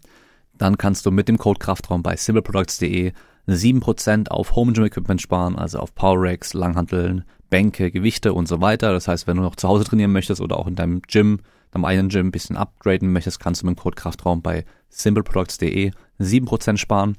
Dann 0.58 0.78
kannst 0.78 1.06
du 1.06 1.12
mit 1.12 1.28
dem 1.28 1.38
Code 1.38 1.60
Kraftraum 1.60 2.04
bei 2.04 2.16
simpleproducts.de 2.16 3.14
7% 3.48 4.30
auf 4.30 4.56
Home 4.56 4.74
Gym 4.74 4.86
Equipment 4.86 5.22
sparen, 5.22 5.56
also 5.56 5.80
auf 5.80 5.94
Power 5.94 6.18
Racks, 6.20 6.54
Langhanteln, 6.54 7.24
Bänke, 7.50 7.92
Gewichte 7.92 8.34
und 8.34 8.48
so 8.48 8.62
weiter. 8.62 8.92
Das 8.92 9.08
heißt, 9.08 9.28
wenn 9.28 9.38
du 9.38 9.44
noch 9.44 9.56
zu 9.56 9.68
Hause 9.68 9.84
trainieren 9.84 10.12
möchtest 10.12 10.42
oder 10.42 10.58
auch 10.58 10.68
in 10.68 10.76
deinem 10.76 11.02
Gym, 11.02 11.40
deinem 11.72 11.86
eigenen 11.86 12.10
Gym 12.10 12.28
ein 12.28 12.32
bisschen 12.32 12.58
upgraden 12.58 13.12
möchtest, 13.12 13.40
kannst 13.40 13.62
du 13.62 13.68
mit 13.68 13.78
dem 13.78 13.82
Code 13.82 13.96
Kraftraum 13.96 14.42
bei 14.42 14.66
simpleproducts.de 14.90 15.92
7% 16.20 16.78
sparen. 16.78 17.18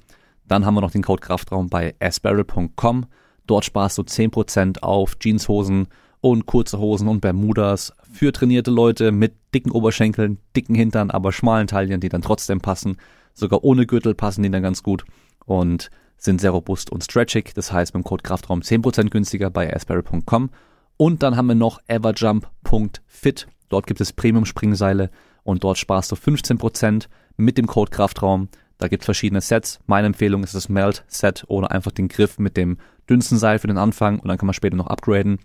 Dann 0.49 0.65
haben 0.65 0.75
wir 0.75 0.81
noch 0.81 0.91
den 0.91 1.03
Code 1.03 1.21
Kraftraum 1.21 1.69
bei 1.69 1.95
asbarrel.com. 2.01 3.07
Dort 3.47 3.65
sparst 3.65 3.99
du 3.99 4.03
10% 4.03 4.81
auf 4.81 5.17
Jeanshosen, 5.21 5.87
und 6.21 6.47
kurze 6.47 6.79
Hosen 6.79 7.09
und 7.09 7.21
Bermudas 7.21 7.93
für 8.11 8.33
trainierte 8.33 8.71
Leute 8.71 9.13
mit 9.13 9.35
dicken 9.55 9.71
Oberschenkeln, 9.71 10.39
dicken 10.55 10.75
Hintern, 10.75 11.11
aber 11.11 11.33
schmalen 11.33 11.67
Taillen, 11.67 12.01
die 12.01 12.09
dann 12.09 12.23
trotzdem 12.23 12.61
passen. 12.61 12.97
Sogar 13.35 13.65
ohne 13.65 13.87
Gürtel 13.87 14.15
passen 14.15 14.43
die 14.43 14.51
dann 14.51 14.63
ganz 14.63 14.83
gut 14.83 15.05
und 15.45 15.91
sind 16.17 16.41
sehr 16.41 16.51
robust 16.51 16.91
und 16.91 17.05
stretchig. 17.05 17.53
Das 17.55 17.73
heißt, 17.73 17.95
mit 17.95 18.05
dem 18.05 18.09
Code 18.09 18.23
Kraftraum 18.23 18.61
10% 18.61 19.11
günstiger 19.11 19.51
bei 19.51 19.73
asperry.com. 19.75 20.51
Und 20.97 21.23
dann 21.23 21.37
haben 21.37 21.47
wir 21.47 21.55
noch 21.55 21.81
everjump.fit. 21.87 23.47
Dort 23.69 23.87
gibt 23.87 24.01
es 24.01 24.13
Premium-Springseile 24.13 25.11
und 25.43 25.65
dort 25.65 25.79
sparst 25.79 26.11
du 26.13 26.17
15% 26.17 27.09
mit 27.37 27.59
dem 27.59 27.67
Code 27.67 27.91
Kraftraum. 27.91 28.49
Da 28.79 28.89
gibt 28.89 29.03
es 29.03 29.07
verschiedene 29.07 29.41
Sets. 29.41 29.81
Meine 29.87 30.07
Empfehlung 30.07 30.43
ist 30.45 30.55
das 30.55 30.69
Melt-Set 30.69 31.45
oder 31.49 31.71
einfach 31.71 31.93
den 31.93 32.09
Griff 32.09 32.39
mit 32.39 32.57
dem 32.57 32.79
dünnsten 33.09 33.39
Seil 33.39 33.59
für 33.59 33.69
den 33.69 33.79
Anfang 33.79 34.19
und 34.19 34.29
dann 34.29 34.39
kann 34.39 34.47
man 34.47 34.55
später 34.55 34.77
noch 34.77 34.89
upgraden 34.89 35.39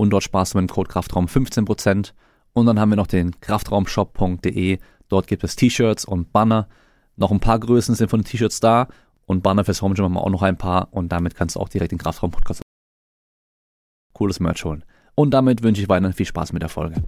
und 0.00 0.10
dort 0.10 0.22
sparst 0.22 0.54
du 0.54 0.58
mit 0.58 0.68
dem 0.68 0.72
Code 0.72 0.88
Kraftraum 0.88 1.26
15%. 1.26 2.12
Und 2.54 2.66
dann 2.66 2.80
haben 2.80 2.88
wir 2.88 2.96
noch 2.96 3.06
den 3.06 3.38
kraftraumshop.de. 3.40 4.78
Dort 5.08 5.26
gibt 5.26 5.44
es 5.44 5.56
T-Shirts 5.56 6.06
und 6.06 6.32
Banner. 6.32 6.68
Noch 7.16 7.30
ein 7.30 7.40
paar 7.40 7.60
Größen 7.60 7.94
sind 7.94 8.08
von 8.08 8.20
den 8.20 8.24
T-Shirts 8.24 8.60
da 8.60 8.88
und 9.26 9.42
Banner 9.42 9.62
fürs 9.62 9.82
Home 9.82 9.94
Gym 9.94 10.06
haben 10.06 10.14
wir 10.14 10.22
auch 10.22 10.30
noch 10.30 10.42
ein 10.42 10.56
paar 10.56 10.88
und 10.90 11.12
damit 11.12 11.34
kannst 11.34 11.56
du 11.56 11.60
auch 11.60 11.68
direkt 11.68 11.92
den 11.92 11.98
Kraftraum 11.98 12.30
Podcast 12.30 12.62
cooles 14.14 14.40
Merch 14.40 14.64
holen. 14.64 14.84
Und 15.14 15.32
damit 15.32 15.62
wünsche 15.62 15.82
ich 15.82 15.88
weiterhin 15.90 16.14
viel 16.14 16.26
Spaß 16.26 16.54
mit 16.54 16.62
der 16.62 16.70
Folge. 16.70 17.02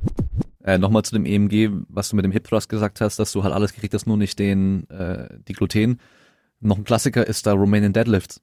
Äh, 0.62 0.76
Nochmal 0.76 1.02
zu 1.02 1.14
dem 1.14 1.24
EMG, 1.24 1.70
was 1.88 2.10
du 2.10 2.16
mit 2.16 2.26
dem 2.26 2.32
Hip 2.32 2.44
Thrust 2.44 2.68
gesagt 2.68 3.00
hast, 3.00 3.18
dass 3.18 3.32
du 3.32 3.42
halt 3.42 3.54
alles 3.54 3.72
gekriegt 3.72 3.94
hast, 3.94 4.06
nur 4.06 4.18
nicht 4.18 4.38
den, 4.38 4.88
äh, 4.90 5.28
die 5.48 5.54
Gluten. 5.54 5.98
Noch 6.60 6.76
ein 6.76 6.84
Klassiker 6.84 7.26
ist 7.26 7.46
da 7.46 7.52
Romanian 7.52 7.94
Deadlifts. 7.94 8.42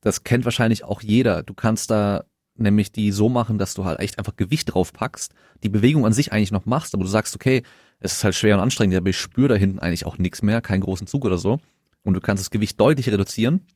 Das 0.00 0.24
kennt 0.24 0.44
wahrscheinlich 0.44 0.82
auch 0.82 1.00
jeder. 1.00 1.44
Du 1.44 1.54
kannst 1.54 1.92
da 1.92 2.24
nämlich 2.62 2.92
die 2.92 3.12
so 3.12 3.28
machen, 3.28 3.58
dass 3.58 3.74
du 3.74 3.84
halt 3.84 4.00
echt 4.00 4.18
einfach 4.18 4.36
Gewicht 4.36 4.72
drauf 4.74 4.92
packst, 4.92 5.34
die 5.62 5.68
Bewegung 5.68 6.06
an 6.06 6.12
sich 6.12 6.32
eigentlich 6.32 6.52
noch 6.52 6.66
machst, 6.66 6.94
aber 6.94 7.04
du 7.04 7.10
sagst, 7.10 7.34
okay, 7.34 7.62
es 8.00 8.14
ist 8.14 8.24
halt 8.24 8.34
schwer 8.34 8.56
und 8.56 8.62
anstrengend, 8.62 8.96
aber 8.96 9.10
ich 9.10 9.18
spüre 9.18 9.48
da 9.48 9.54
hinten 9.54 9.78
eigentlich 9.78 10.06
auch 10.06 10.18
nichts 10.18 10.42
mehr, 10.42 10.60
keinen 10.60 10.80
großen 10.80 11.06
Zug 11.06 11.24
oder 11.24 11.38
so. 11.38 11.60
und 12.04 12.14
du 12.14 12.20
kannst 12.20 12.42
das 12.42 12.50
Gewicht 12.50 12.80
deutlich 12.80 13.08
reduzieren 13.08 13.66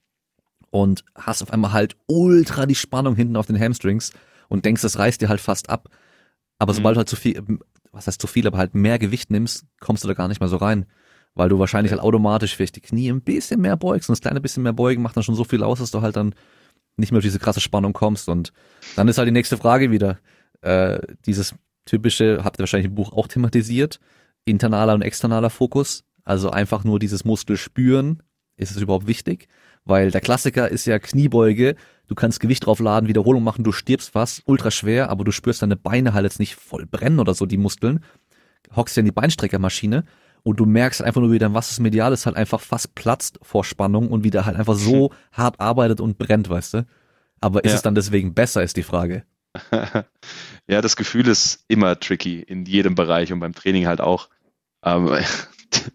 und 0.70 1.04
hast 1.14 1.42
auf 1.42 1.52
einmal 1.52 1.72
halt 1.72 1.96
ultra 2.06 2.66
die 2.66 2.74
Spannung 2.74 3.14
hinten 3.14 3.36
auf 3.36 3.46
den 3.46 3.58
Hamstrings 3.58 4.12
und 4.48 4.64
denkst, 4.64 4.82
das 4.82 4.98
reißt 4.98 5.20
dir 5.20 5.28
halt 5.28 5.40
fast 5.40 5.70
ab. 5.70 5.88
Aber 6.58 6.72
mhm. 6.72 6.76
sobald 6.76 6.96
du 6.96 6.98
halt 6.98 7.08
zu 7.08 7.16
viel, 7.16 7.42
was 7.92 8.06
heißt 8.06 8.20
zu 8.20 8.26
viel, 8.26 8.46
aber 8.46 8.58
halt 8.58 8.74
mehr 8.74 8.98
Gewicht 8.98 9.30
nimmst, 9.30 9.64
kommst 9.80 10.04
du 10.04 10.08
da 10.08 10.14
gar 10.14 10.28
nicht 10.28 10.40
mehr 10.40 10.48
so 10.48 10.56
rein. 10.56 10.86
Weil 11.34 11.48
du 11.48 11.58
wahrscheinlich 11.58 11.92
halt 11.92 12.02
automatisch 12.02 12.56
vielleicht 12.56 12.76
die 12.76 12.80
Knie 12.80 13.10
ein 13.10 13.20
bisschen 13.20 13.60
mehr 13.60 13.76
beugst 13.76 14.08
und 14.08 14.14
das 14.14 14.22
kleine 14.22 14.40
bisschen 14.40 14.62
mehr 14.62 14.72
beugen 14.72 15.02
macht 15.02 15.16
dann 15.16 15.22
schon 15.22 15.34
so 15.34 15.44
viel 15.44 15.62
aus, 15.62 15.78
dass 15.78 15.90
du 15.90 16.00
halt 16.00 16.16
dann 16.16 16.34
nicht 16.96 17.12
mehr 17.12 17.18
auf 17.18 17.24
diese 17.24 17.38
krasse 17.38 17.60
Spannung 17.60 17.92
kommst. 17.92 18.28
Und 18.28 18.52
dann 18.96 19.08
ist 19.08 19.18
halt 19.18 19.28
die 19.28 19.32
nächste 19.32 19.56
Frage 19.56 19.90
wieder, 19.90 20.18
äh, 20.62 20.98
dieses 21.26 21.54
typische, 21.84 22.42
habt 22.44 22.58
ihr 22.58 22.60
wahrscheinlich 22.60 22.88
im 22.88 22.94
Buch 22.94 23.12
auch 23.12 23.28
thematisiert, 23.28 24.00
internaler 24.44 24.94
und 24.94 25.02
externaler 25.02 25.50
Fokus. 25.50 26.04
Also 26.24 26.50
einfach 26.50 26.84
nur 26.84 26.98
dieses 26.98 27.24
Muskel 27.24 27.56
spüren, 27.56 28.22
ist 28.56 28.74
es 28.74 28.82
überhaupt 28.82 29.06
wichtig? 29.06 29.48
Weil 29.84 30.10
der 30.10 30.20
Klassiker 30.20 30.68
ist 30.68 30.86
ja 30.86 30.98
Kniebeuge, 30.98 31.76
du 32.08 32.14
kannst 32.16 32.40
Gewicht 32.40 32.66
draufladen, 32.66 33.08
Wiederholung 33.08 33.44
machen, 33.44 33.62
du 33.62 33.70
stirbst 33.70 34.14
was, 34.14 34.42
ultra 34.46 34.72
schwer, 34.72 35.10
aber 35.10 35.22
du 35.24 35.30
spürst 35.30 35.62
deine 35.62 35.76
Beine 35.76 36.14
halt 36.14 36.24
jetzt 36.24 36.40
nicht 36.40 36.56
voll 36.56 36.86
brennen 36.86 37.20
oder 37.20 37.34
so, 37.34 37.46
die 37.46 37.56
Muskeln. 37.56 38.00
Hockst 38.74 38.96
ja 38.96 39.00
in 39.00 39.06
die 39.06 39.12
Beinstreckermaschine 39.12 40.04
und 40.46 40.60
du 40.60 40.64
merkst 40.64 41.02
einfach 41.02 41.20
nur, 41.20 41.32
wie 41.32 41.40
dein 41.40 41.54
Vastus 41.54 41.80
medialis 41.80 42.24
halt 42.24 42.36
einfach 42.36 42.60
fast 42.60 42.94
platzt 42.94 43.40
vor 43.42 43.64
Spannung 43.64 44.10
und 44.10 44.22
wie 44.22 44.30
der 44.30 44.46
halt 44.46 44.56
einfach 44.56 44.76
so 44.76 45.10
hart 45.32 45.58
arbeitet 45.58 46.00
und 46.00 46.18
brennt, 46.18 46.48
weißt 46.48 46.74
du? 46.74 46.86
Aber 47.40 47.64
ist 47.64 47.72
ja. 47.72 47.76
es 47.78 47.82
dann 47.82 47.96
deswegen 47.96 48.32
besser, 48.32 48.62
ist 48.62 48.76
die 48.76 48.84
Frage. 48.84 49.24
ja, 50.68 50.80
das 50.80 50.94
Gefühl 50.94 51.26
ist 51.26 51.64
immer 51.66 51.98
tricky 51.98 52.42
in 52.42 52.64
jedem 52.64 52.94
Bereich 52.94 53.32
und 53.32 53.40
beim 53.40 53.56
Training 53.56 53.88
halt 53.88 54.00
auch. 54.00 54.28
Ähm, 54.84 55.10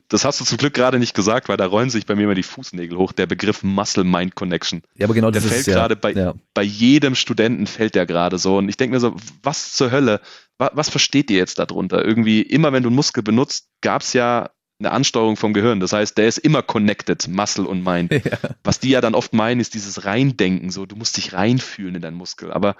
das 0.07 0.25
hast 0.25 0.39
du 0.41 0.45
zum 0.45 0.57
Glück 0.57 0.73
gerade 0.73 0.99
nicht 0.99 1.13
gesagt, 1.13 1.49
weil 1.49 1.57
da 1.57 1.65
rollen 1.65 1.89
sich 1.89 2.05
bei 2.05 2.15
mir 2.15 2.23
immer 2.23 2.35
die 2.35 2.43
Fußnägel 2.43 2.97
hoch, 2.97 3.11
der 3.11 3.25
Begriff 3.25 3.63
Muscle-Mind-Connection. 3.63 4.81
Ja, 4.95 5.05
aber 5.05 5.13
genau 5.13 5.31
der 5.31 5.41
das 5.41 5.51
fällt 5.51 5.65
gerade 5.65 5.95
ja, 5.95 5.99
bei, 5.99 6.11
ja. 6.13 6.33
bei 6.53 6.63
jedem 6.63 7.15
Studenten 7.15 7.67
fällt 7.67 7.95
der 7.95 8.05
gerade 8.05 8.37
so. 8.37 8.57
Und 8.57 8.69
ich 8.69 8.77
denke 8.77 8.95
mir 8.95 8.99
so, 8.99 9.15
was 9.43 9.73
zur 9.73 9.91
Hölle, 9.91 10.21
was, 10.57 10.71
was 10.73 10.89
versteht 10.89 11.31
ihr 11.31 11.37
jetzt 11.37 11.59
darunter? 11.59 12.03
Irgendwie, 12.03 12.41
immer 12.41 12.73
wenn 12.73 12.83
du 12.83 12.89
einen 12.89 12.95
Muskel 12.95 13.23
benutzt, 13.23 13.67
gab 13.81 14.01
es 14.01 14.13
ja 14.13 14.49
eine 14.79 14.91
Ansteuerung 14.91 15.37
vom 15.37 15.53
Gehirn. 15.53 15.79
Das 15.79 15.93
heißt, 15.93 16.17
der 16.17 16.27
ist 16.27 16.39
immer 16.39 16.61
connected, 16.61 17.27
Muscle 17.27 17.65
und 17.65 17.83
Mind. 17.83 18.11
Ja. 18.23 18.37
Was 18.63 18.79
die 18.79 18.89
ja 18.89 19.01
dann 19.01 19.15
oft 19.15 19.33
meinen, 19.33 19.59
ist 19.59 19.73
dieses 19.73 20.05
Reindenken, 20.05 20.69
so 20.69 20.85
du 20.85 20.95
musst 20.95 21.17
dich 21.17 21.33
reinfühlen 21.33 21.95
in 21.95 22.01
deinen 22.01 22.17
Muskel. 22.17 22.51
Aber 22.51 22.75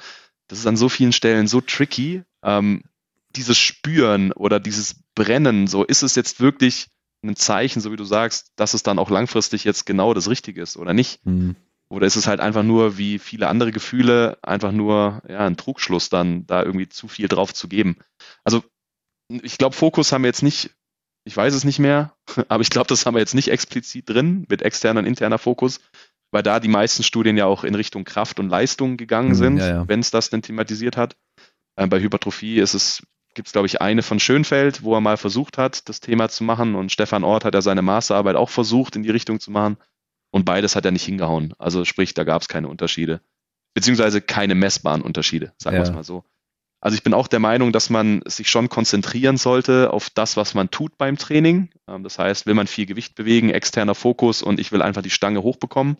das 0.47 0.59
ist 0.59 0.67
an 0.67 0.77
so 0.77 0.89
vielen 0.89 1.13
Stellen 1.13 1.47
so 1.47 1.61
tricky. 1.61 2.23
Ähm, 2.43 2.83
dieses 3.36 3.57
Spüren 3.57 4.32
oder 4.32 4.59
dieses 4.59 5.03
Brennen, 5.15 5.67
so 5.67 5.84
ist 5.84 6.03
es 6.03 6.15
jetzt 6.15 6.39
wirklich 6.39 6.88
ein 7.23 7.36
Zeichen, 7.36 7.82
so 7.82 7.91
wie 7.91 7.97
du 7.97 8.03
sagst, 8.03 8.51
dass 8.55 8.73
es 8.73 8.84
dann 8.84 8.99
auch 8.99 9.09
langfristig 9.09 9.63
jetzt 9.63 9.86
genau 9.86 10.13
das 10.13 10.29
Richtige 10.29 10.61
ist 10.61 10.77
oder 10.77 10.93
nicht? 10.93 11.25
Mhm. 11.25 11.55
Oder 11.89 12.07
ist 12.07 12.15
es 12.15 12.25
halt 12.25 12.39
einfach 12.39 12.63
nur 12.63 12.97
wie 12.97 13.19
viele 13.19 13.49
andere 13.49 13.71
Gefühle, 13.71 14.38
einfach 14.41 14.71
nur 14.71 15.21
ja, 15.27 15.39
ein 15.39 15.57
Trugschluss 15.57 16.09
dann 16.09 16.47
da 16.47 16.63
irgendwie 16.63 16.88
zu 16.88 17.07
viel 17.07 17.27
drauf 17.27 17.53
zu 17.53 17.67
geben? 17.67 17.97
Also 18.43 18.63
ich 19.29 19.57
glaube, 19.57 19.75
Fokus 19.75 20.11
haben 20.11 20.23
wir 20.23 20.29
jetzt 20.29 20.41
nicht, 20.41 20.71
ich 21.25 21.36
weiß 21.36 21.53
es 21.53 21.65
nicht 21.65 21.79
mehr, 21.79 22.15
aber 22.47 22.61
ich 22.61 22.69
glaube, 22.69 22.88
das 22.88 23.05
haben 23.05 23.15
wir 23.15 23.19
jetzt 23.19 23.36
nicht 23.36 23.49
explizit 23.49 24.09
drin 24.09 24.45
mit 24.49 24.61
externer 24.61 25.01
und 25.01 25.05
interner 25.05 25.38
Fokus, 25.38 25.82
weil 26.32 26.43
da 26.43 26.59
die 26.61 26.69
meisten 26.69 27.03
Studien 27.03 27.38
ja 27.38 27.45
auch 27.45 27.65
in 27.65 27.75
Richtung 27.75 28.05
Kraft 28.05 28.39
und 28.39 28.49
Leistung 28.49 28.95
gegangen 28.95 29.29
mhm, 29.29 29.36
sind, 29.36 29.57
ja, 29.57 29.67
ja. 29.67 29.88
wenn 29.88 29.99
es 29.99 30.11
das 30.11 30.29
denn 30.29 30.41
thematisiert 30.41 30.95
hat. 30.97 31.17
Äh, 31.75 31.88
bei 31.88 31.99
Hypertrophie 31.99 32.59
ist 32.59 32.73
es 32.73 33.03
gibt 33.34 33.47
es, 33.47 33.51
glaube 33.53 33.67
ich, 33.67 33.82
eine 33.82 34.03
von 34.03 34.19
Schönfeld, 34.19 34.84
wo 34.84 34.93
er 34.93 35.01
mal 35.01 35.17
versucht 35.17 35.57
hat, 35.57 35.88
das 35.89 35.99
Thema 35.99 36.29
zu 36.29 36.43
machen. 36.43 36.75
Und 36.75 36.91
Stefan 36.91 37.23
Ort 37.23 37.45
hat 37.45 37.53
ja 37.53 37.61
seine 37.61 37.82
Masterarbeit 37.82 38.36
auch 38.36 38.49
versucht, 38.49 38.95
in 38.95 39.03
die 39.03 39.09
Richtung 39.09 39.39
zu 39.39 39.51
machen. 39.51 39.77
Und 40.32 40.45
beides 40.45 40.75
hat 40.75 40.86
er 40.86 40.91
nicht 40.91 41.05
hingehauen. 41.05 41.53
Also 41.57 41.86
sprich, 41.86 42.13
da 42.13 42.23
gab 42.23 42.41
es 42.41 42.47
keine 42.47 42.67
Unterschiede. 42.67 43.21
Beziehungsweise 43.73 44.21
keine 44.21 44.55
messbaren 44.55 45.01
Unterschiede, 45.01 45.53
sagen 45.57 45.75
ja. 45.75 45.82
wir 45.82 45.89
es 45.89 45.93
mal 45.93 46.03
so. 46.03 46.23
Also 46.82 46.95
ich 46.95 47.03
bin 47.03 47.13
auch 47.13 47.27
der 47.27 47.39
Meinung, 47.39 47.71
dass 47.71 47.91
man 47.91 48.21
sich 48.25 48.49
schon 48.49 48.67
konzentrieren 48.67 49.38
sollte 49.38 49.93
auf 49.93 50.09
das, 50.09 50.36
was 50.36 50.55
man 50.55 50.71
tut 50.71 50.97
beim 50.97 51.17
Training. 51.17 51.69
Ähm, 51.88 52.03
das 52.03 52.17
heißt, 52.17 52.47
will 52.47 52.55
man 52.55 52.67
viel 52.67 52.88
Gewicht 52.88 53.15
bewegen, 53.15 53.51
externer 53.51 53.95
Fokus 53.95 54.41
und 54.41 54.59
ich 54.59 54.71
will 54.71 54.82
einfach 54.82 55.03
die 55.03 55.11
Stange 55.11 55.43
hochbekommen. 55.43 55.97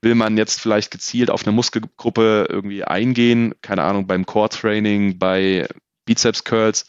Will 0.00 0.14
man 0.14 0.36
jetzt 0.36 0.60
vielleicht 0.60 0.92
gezielt 0.92 1.30
auf 1.30 1.44
eine 1.44 1.52
Muskelgruppe 1.52 2.46
irgendwie 2.48 2.84
eingehen, 2.84 3.54
keine 3.60 3.82
Ahnung, 3.82 4.06
beim 4.06 4.24
Core-Training, 4.24 5.18
bei 5.18 5.66
Bizeps 6.08 6.44
Curls, 6.44 6.86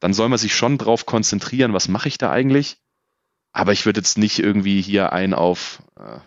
dann 0.00 0.12
soll 0.12 0.28
man 0.28 0.38
sich 0.38 0.54
schon 0.54 0.76
drauf 0.76 1.06
konzentrieren, 1.06 1.72
was 1.72 1.86
mache 1.88 2.08
ich 2.08 2.18
da 2.18 2.30
eigentlich? 2.30 2.78
Aber 3.52 3.72
ich 3.72 3.86
würde 3.86 4.00
jetzt 4.00 4.18
nicht 4.18 4.40
irgendwie 4.40 4.82
hier 4.82 5.12
ein 5.12 5.32
auf 5.32 5.82
äh, 5.98 6.18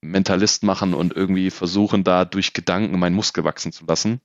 Mentalist 0.00 0.64
machen 0.64 0.94
und 0.94 1.14
irgendwie 1.14 1.50
versuchen, 1.50 2.02
da 2.02 2.24
durch 2.24 2.54
Gedanken 2.54 2.98
meinen 2.98 3.14
Muskel 3.14 3.44
wachsen 3.44 3.72
zu 3.72 3.84
lassen. 3.84 4.20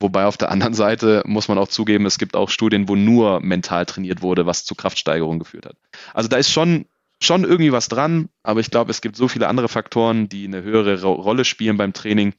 Wobei 0.00 0.26
auf 0.26 0.36
der 0.36 0.50
anderen 0.50 0.74
Seite 0.74 1.22
muss 1.26 1.48
man 1.48 1.58
auch 1.58 1.68
zugeben, 1.68 2.06
es 2.06 2.18
gibt 2.18 2.34
auch 2.36 2.50
Studien, 2.50 2.88
wo 2.88 2.96
nur 2.96 3.40
mental 3.40 3.86
trainiert 3.86 4.20
wurde, 4.20 4.46
was 4.46 4.64
zu 4.64 4.74
Kraftsteigerung 4.74 5.38
geführt 5.38 5.66
hat. 5.66 5.76
Also 6.12 6.28
da 6.28 6.36
ist 6.36 6.50
schon, 6.50 6.86
schon 7.20 7.44
irgendwie 7.44 7.72
was 7.72 7.88
dran, 7.88 8.28
aber 8.42 8.60
ich 8.60 8.70
glaube, 8.70 8.90
es 8.90 9.00
gibt 9.00 9.16
so 9.16 9.28
viele 9.28 9.48
andere 9.48 9.68
Faktoren, 9.68 10.28
die 10.28 10.44
eine 10.44 10.62
höhere 10.62 11.02
Rolle 11.04 11.44
spielen 11.44 11.76
beim 11.76 11.92
Training, 11.92 12.34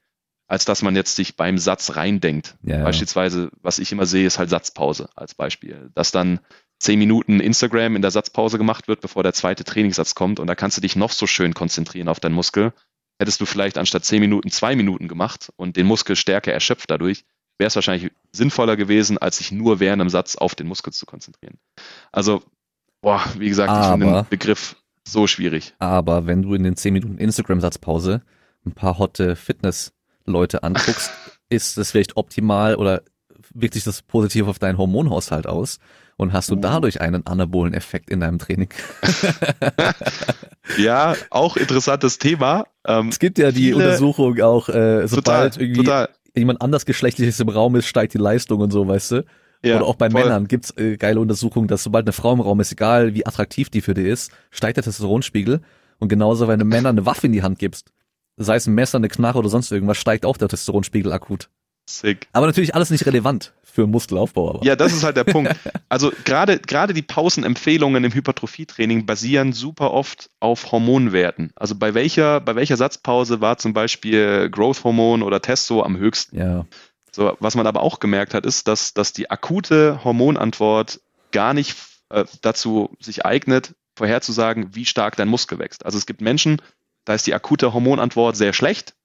als 0.50 0.66
dass 0.66 0.82
man 0.82 0.96
jetzt 0.96 1.16
sich 1.16 1.38
beim 1.38 1.60
Satz 1.60 1.96
reindenkt. 1.96 2.58
Ja, 2.64 2.84
Beispielsweise, 2.84 3.52
was 3.62 3.78
ich 3.78 3.92
immer 3.92 4.08
sehe, 4.08 4.26
ist 4.26 4.40
halt 4.40 4.50
Satzpause 4.50 5.08
als 5.16 5.36
Beispiel. 5.36 5.92
Dass 5.94 6.12
dann 6.12 6.40
zehn 6.80 6.98
Minuten 6.98 7.40
Instagram 7.40 7.96
in 7.96 8.02
der 8.02 8.10
Satzpause 8.10 8.58
gemacht 8.58 8.88
wird, 8.88 9.00
bevor 9.00 9.22
der 9.22 9.34
zweite 9.34 9.64
Trainingssatz 9.64 10.16
kommt 10.16 10.40
und 10.40 10.48
da 10.48 10.56
kannst 10.56 10.76
du 10.76 10.82
dich 10.82 10.96
noch 10.96 11.12
so 11.12 11.28
schön 11.28 11.54
konzentrieren 11.54 12.08
auf 12.08 12.20
deinen 12.20 12.34
Muskel. 12.34 12.74
Hättest 13.20 13.40
du 13.42 13.46
vielleicht 13.46 13.78
anstatt 13.78 14.06
zehn 14.06 14.22
Minuten 14.22 14.50
zwei 14.50 14.76
Minuten 14.76 15.08
gemacht 15.08 15.54
und 15.56 15.78
den 15.78 15.86
Muskel 15.86 16.16
stärker 16.16 16.52
erschöpft 16.52 16.90
dadurch, 16.90 17.26
wäre 17.60 17.68
es 17.68 17.76
wahrscheinlich 17.76 18.12
sinnvoller 18.32 18.76
gewesen, 18.76 19.20
als 19.20 19.38
sich 19.38 19.52
nur 19.52 19.80
während 19.80 20.02
einem 20.02 20.10
Satz 20.10 20.36
auf 20.36 20.56
den 20.56 20.68
Muskel 20.68 20.94
zu 20.94 21.06
konzentrieren. 21.06 21.60
Also, 22.12 22.42
boah, 23.02 23.24
wie 23.38 23.50
gesagt, 23.50 23.70
aber, 23.70 23.82
ich 23.82 24.02
finde 24.02 24.24
den 24.24 24.30
Begriff 24.30 24.78
so 25.04 25.28
schwierig. 25.28 25.76
Aber 25.78 26.26
wenn 26.26 26.42
du 26.42 26.56
in 26.56 26.64
den 26.64 26.76
zehn 26.76 26.94
Minuten 26.94 27.18
Instagram-Satzpause 27.20 28.24
ein 28.66 28.72
paar 28.72 28.98
hotte 28.98 29.36
Fitness 29.36 29.94
Leute 30.30 30.64
anguckst, 30.64 31.12
ist 31.50 31.78
das 31.78 31.92
vielleicht 31.92 32.18
optimal 32.18 32.76
oder 32.76 33.02
wirkt 33.54 33.74
sich 33.74 33.84
das 33.84 34.02
positiv 34.02 34.48
auf 34.48 34.60
deinen 34.60 34.78
Hormonhaushalt 34.78 35.48
aus? 35.48 35.80
Und 36.18 36.34
hast 36.34 36.50
du 36.50 36.56
uh. 36.56 36.60
dadurch 36.60 37.00
einen 37.00 37.26
anabolen 37.26 37.74
Effekt 37.74 38.10
in 38.10 38.20
deinem 38.20 38.40
Training? 38.40 38.68
ja, 40.78 41.16
auch 41.30 41.56
interessantes 41.56 42.18
Thema. 42.18 42.66
Ähm, 42.86 43.08
es 43.08 43.20
gibt 43.20 43.38
ja 43.38 43.54
die 43.54 43.74
Untersuchung 43.74 44.40
auch, 44.42 44.68
äh, 44.68 45.08
sobald 45.08 45.54
total, 45.54 45.62
irgendwie 45.64 45.84
total. 45.84 46.10
jemand 46.36 46.62
anders 46.62 46.86
geschlechtliches 46.86 47.40
im 47.40 47.48
Raum 47.48 47.78
ist, 47.78 47.88
steigt 47.88 48.14
die 48.14 48.18
Leistung 48.18 48.60
und 48.60 48.72
so, 48.72 48.86
weißt 48.86 49.12
du? 49.12 49.26
Ja, 49.64 49.78
Oder 49.78 49.86
auch 49.86 49.96
bei 49.96 50.10
voll. 50.10 50.24
Männern 50.24 50.48
gibt's 50.48 50.76
äh, 50.78 50.98
geile 50.98 51.20
Untersuchungen, 51.20 51.68
dass 51.68 51.84
sobald 51.84 52.06
eine 52.06 52.14
Frau 52.14 52.34
im 52.34 52.40
Raum 52.40 52.60
ist, 52.60 52.72
egal 52.72 53.14
wie 53.14 53.26
attraktiv 53.26 53.70
die 53.70 53.82
für 53.82 53.94
dich 53.94 54.08
ist, 54.08 54.32
steigt 54.52 54.78
der 54.78 54.84
Testosteronspiegel. 54.84 55.62
Und 56.00 56.08
genauso, 56.08 56.48
wenn 56.48 56.60
du 56.60 56.66
Männern 56.66 56.98
eine 56.98 57.06
Waffe 57.06 57.28
in 57.28 57.34
die 57.34 57.44
Hand 57.44 57.60
gibst, 57.60 57.92
sei 58.40 58.56
es 58.56 58.68
ein 58.68 58.74
Messer, 58.74 58.98
eine 58.98 59.10
Knarre 59.10 59.38
oder 59.38 59.50
sonst 59.50 59.72
irgendwas, 59.72 59.98
steigt 59.98 60.26
auch 60.26 60.38
der 60.38 60.48
Testosteronspiegel 60.48 61.12
akut. 61.12 61.50
Sick. 61.88 62.28
Aber 62.34 62.46
natürlich 62.46 62.76
alles 62.76 62.92
nicht 62.92 63.06
relevant 63.06 63.54
für 63.64 63.88
Muskelaufbau. 63.88 64.50
Aber. 64.50 64.66
Ja, 64.66 64.76
das 64.76 64.94
ist 64.94 65.04
halt 65.04 65.18
der 65.18 65.24
Punkt. 65.24 65.56
Also 65.92 66.12
gerade 66.24 66.60
gerade 66.60 66.94
die 66.94 67.02
Pausenempfehlungen 67.02 68.04
im 68.04 68.14
Hypertrophietraining 68.14 69.08
basieren 69.08 69.54
super 69.54 69.92
oft 69.92 70.30
auf 70.40 70.72
Hormonwerten. 70.72 71.52
Also 71.56 71.74
bei 71.74 71.96
welcher 71.96 72.42
bei 72.42 72.56
welcher 72.56 72.78
Satzpause 72.78 73.42
war 73.42 73.58
zum 73.58 73.74
Beispiel 73.74 74.52
Growth 74.52 74.84
Hormon 74.84 75.24
oder 75.24 75.42
Testo 75.42 75.82
am 75.82 75.98
höchsten? 75.98 76.38
Ja. 76.38 76.68
So, 77.12 77.36
was 77.40 77.56
man 77.56 77.66
aber 77.66 77.82
auch 77.82 78.00
gemerkt 78.00 78.36
hat, 78.36 78.46
ist, 78.46 78.68
dass 78.68 78.94
dass 78.94 79.14
die 79.14 79.32
akute 79.32 80.04
Hormonantwort 80.04 81.02
gar 81.32 81.56
nicht 81.56 81.76
äh, 82.10 82.26
dazu 82.42 82.96
sich 83.00 83.26
eignet, 83.26 83.74
vorherzusagen, 83.96 84.76
wie 84.76 84.86
stark 84.86 85.16
dein 85.16 85.28
Muskel 85.28 85.58
wächst. 85.58 85.86
Also 85.86 85.98
es 85.98 86.06
gibt 86.06 86.22
Menschen, 86.22 86.62
da 87.06 87.14
ist 87.14 87.28
die 87.28 87.34
akute 87.34 87.74
Hormonantwort 87.74 88.36
sehr 88.36 88.54
schlecht 88.54 88.96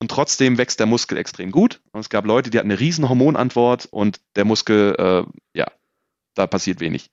und 0.00 0.10
trotzdem 0.10 0.58
wächst 0.58 0.80
der 0.80 0.86
Muskel 0.86 1.18
extrem 1.18 1.50
gut. 1.50 1.80
Und 1.92 2.00
es 2.00 2.08
gab 2.08 2.24
Leute, 2.24 2.50
die 2.50 2.58
hatten 2.58 2.70
eine 2.70 2.80
riesen 2.80 3.08
Hormonantwort 3.08 3.86
und 3.90 4.20
der 4.36 4.44
Muskel, 4.44 4.94
äh, 4.98 5.58
ja, 5.58 5.66
da 6.34 6.46
passiert 6.46 6.80
wenig. 6.80 7.10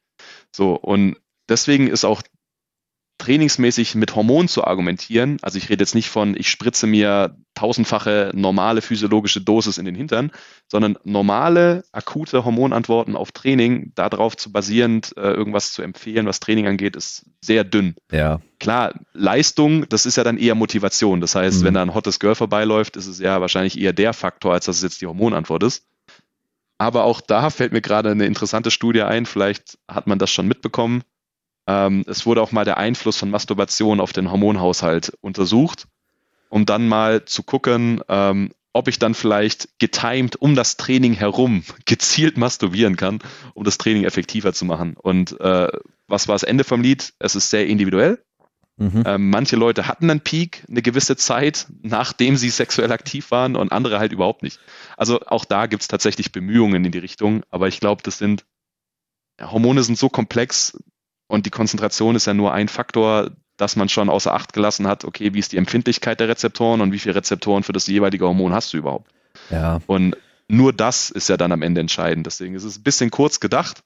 So, 0.55 0.75
und 0.75 1.17
deswegen 1.49 1.87
ist 1.87 2.05
auch 2.05 2.21
trainingsmäßig 3.17 3.95
mit 3.95 4.15
Hormonen 4.15 4.47
zu 4.47 4.63
argumentieren, 4.63 5.37
also 5.41 5.57
ich 5.57 5.69
rede 5.69 5.81
jetzt 5.81 5.95
nicht 5.95 6.09
von, 6.09 6.35
ich 6.37 6.49
spritze 6.49 6.85
mir 6.85 7.35
tausendfache 7.55 8.31
normale 8.35 8.81
physiologische 8.81 9.41
Dosis 9.41 9.79
in 9.79 9.85
den 9.85 9.95
Hintern, 9.95 10.31
sondern 10.67 10.97
normale, 11.03 11.83
akute 11.91 12.45
Hormonantworten 12.45 13.15
auf 13.15 13.31
Training, 13.31 13.91
darauf 13.95 14.37
zu 14.37 14.51
basierend 14.51 15.15
äh, 15.17 15.31
irgendwas 15.31 15.73
zu 15.73 15.81
empfehlen, 15.81 16.27
was 16.27 16.39
Training 16.39 16.67
angeht, 16.67 16.95
ist 16.95 17.25
sehr 17.41 17.63
dünn. 17.63 17.95
Ja. 18.11 18.39
Klar, 18.59 18.93
Leistung, 19.13 19.89
das 19.89 20.05
ist 20.05 20.17
ja 20.17 20.23
dann 20.23 20.37
eher 20.37 20.55
Motivation. 20.55 21.19
Das 21.19 21.33
heißt, 21.33 21.61
mhm. 21.61 21.65
wenn 21.65 21.73
da 21.73 21.81
ein 21.81 21.95
hottes 21.95 22.19
Girl 22.19 22.35
vorbeiläuft, 22.35 22.95
ist 22.95 23.07
es 23.07 23.19
ja 23.19 23.41
wahrscheinlich 23.41 23.79
eher 23.79 23.93
der 23.93 24.13
Faktor, 24.13 24.53
als 24.53 24.65
dass 24.65 24.77
es 24.77 24.83
jetzt 24.83 25.01
die 25.01 25.07
Hormonantwort 25.07 25.63
ist. 25.63 25.87
Aber 26.77 27.05
auch 27.05 27.21
da 27.21 27.49
fällt 27.49 27.73
mir 27.73 27.81
gerade 27.81 28.11
eine 28.11 28.27
interessante 28.27 28.69
Studie 28.69 29.01
ein, 29.01 29.25
vielleicht 29.25 29.79
hat 29.87 30.05
man 30.05 30.19
das 30.19 30.29
schon 30.29 30.47
mitbekommen 30.47 31.01
Ähm, 31.67 32.03
es 32.07 32.25
wurde 32.25 32.41
auch 32.41 32.51
mal 32.51 32.65
der 32.65 32.77
Einfluss 32.77 33.17
von 33.17 33.29
Masturbation 33.29 33.99
auf 33.99 34.13
den 34.13 34.31
Hormonhaushalt 34.31 35.13
untersucht, 35.21 35.87
um 36.49 36.65
dann 36.65 36.87
mal 36.87 37.25
zu 37.25 37.43
gucken, 37.43 38.01
ähm, 38.07 38.51
ob 38.73 38.87
ich 38.87 38.99
dann 38.99 39.15
vielleicht 39.15 39.69
getimed 39.79 40.35
um 40.37 40.55
das 40.55 40.77
Training 40.77 41.13
herum 41.13 41.63
gezielt 41.85 42.37
masturbieren 42.37 42.95
kann, 42.95 43.19
um 43.53 43.63
das 43.63 43.77
Training 43.77 44.05
effektiver 44.05 44.53
zu 44.53 44.65
machen. 44.65 44.95
Und 44.95 45.39
äh, 45.41 45.67
was 46.07 46.27
war 46.27 46.35
das 46.35 46.43
Ende 46.43 46.63
vom 46.63 46.81
Lied? 46.81 47.13
Es 47.19 47.35
ist 47.35 47.49
sehr 47.49 47.67
individuell. 47.67 48.23
Mhm. 48.77 49.03
Ähm, 49.05 49.29
manche 49.31 49.55
Leute 49.55 49.87
hatten 49.87 50.09
einen 50.09 50.21
Peak, 50.21 50.63
eine 50.69 50.83
gewisse 50.83 51.17
Zeit, 51.17 51.65
nachdem 51.81 52.37
sie 52.37 52.51
sexuell 52.51 52.91
aktiv 52.91 53.31
waren 53.31 53.55
und 53.55 53.71
andere 53.71 53.97
halt 53.97 54.13
überhaupt 54.13 54.43
nicht. 54.43 54.59
Also 54.95 55.19
auch 55.25 55.45
da 55.45 55.65
gibt 55.65 55.81
es 55.81 55.87
tatsächlich 55.87 56.31
Bemühungen 56.31 56.85
in 56.85 56.91
die 56.91 56.99
Richtung, 56.99 57.41
aber 57.49 57.67
ich 57.67 57.79
glaube, 57.79 58.03
das 58.03 58.19
sind 58.19 58.45
ja, 59.39 59.51
Hormone 59.51 59.83
sind 59.83 59.97
so 59.97 60.09
komplex 60.09 60.77
und 61.27 61.45
die 61.45 61.51
Konzentration 61.51 62.15
ist 62.15 62.25
ja 62.25 62.33
nur 62.33 62.53
ein 62.53 62.67
Faktor, 62.67 63.31
dass 63.57 63.75
man 63.75 63.89
schon 63.89 64.09
außer 64.09 64.33
Acht 64.33 64.53
gelassen 64.53 64.87
hat, 64.87 65.03
okay, 65.03 65.33
wie 65.33 65.39
ist 65.39 65.51
die 65.51 65.57
Empfindlichkeit 65.57 66.19
der 66.19 66.29
Rezeptoren 66.29 66.81
und 66.81 66.91
wie 66.91 66.99
viele 66.99 67.15
Rezeptoren 67.15 67.63
für 67.63 67.73
das 67.73 67.87
jeweilige 67.87 68.25
Hormon 68.25 68.53
hast 68.53 68.73
du 68.73 68.77
überhaupt? 68.77 69.11
Ja. 69.49 69.79
Und 69.87 70.15
nur 70.47 70.73
das 70.73 71.09
ist 71.09 71.27
ja 71.27 71.37
dann 71.37 71.51
am 71.51 71.61
Ende 71.61 71.81
entscheidend. 71.81 72.25
Deswegen 72.25 72.55
ist 72.55 72.63
es 72.63 72.77
ein 72.77 72.83
bisschen 72.83 73.11
kurz 73.11 73.39
gedacht, 73.39 73.83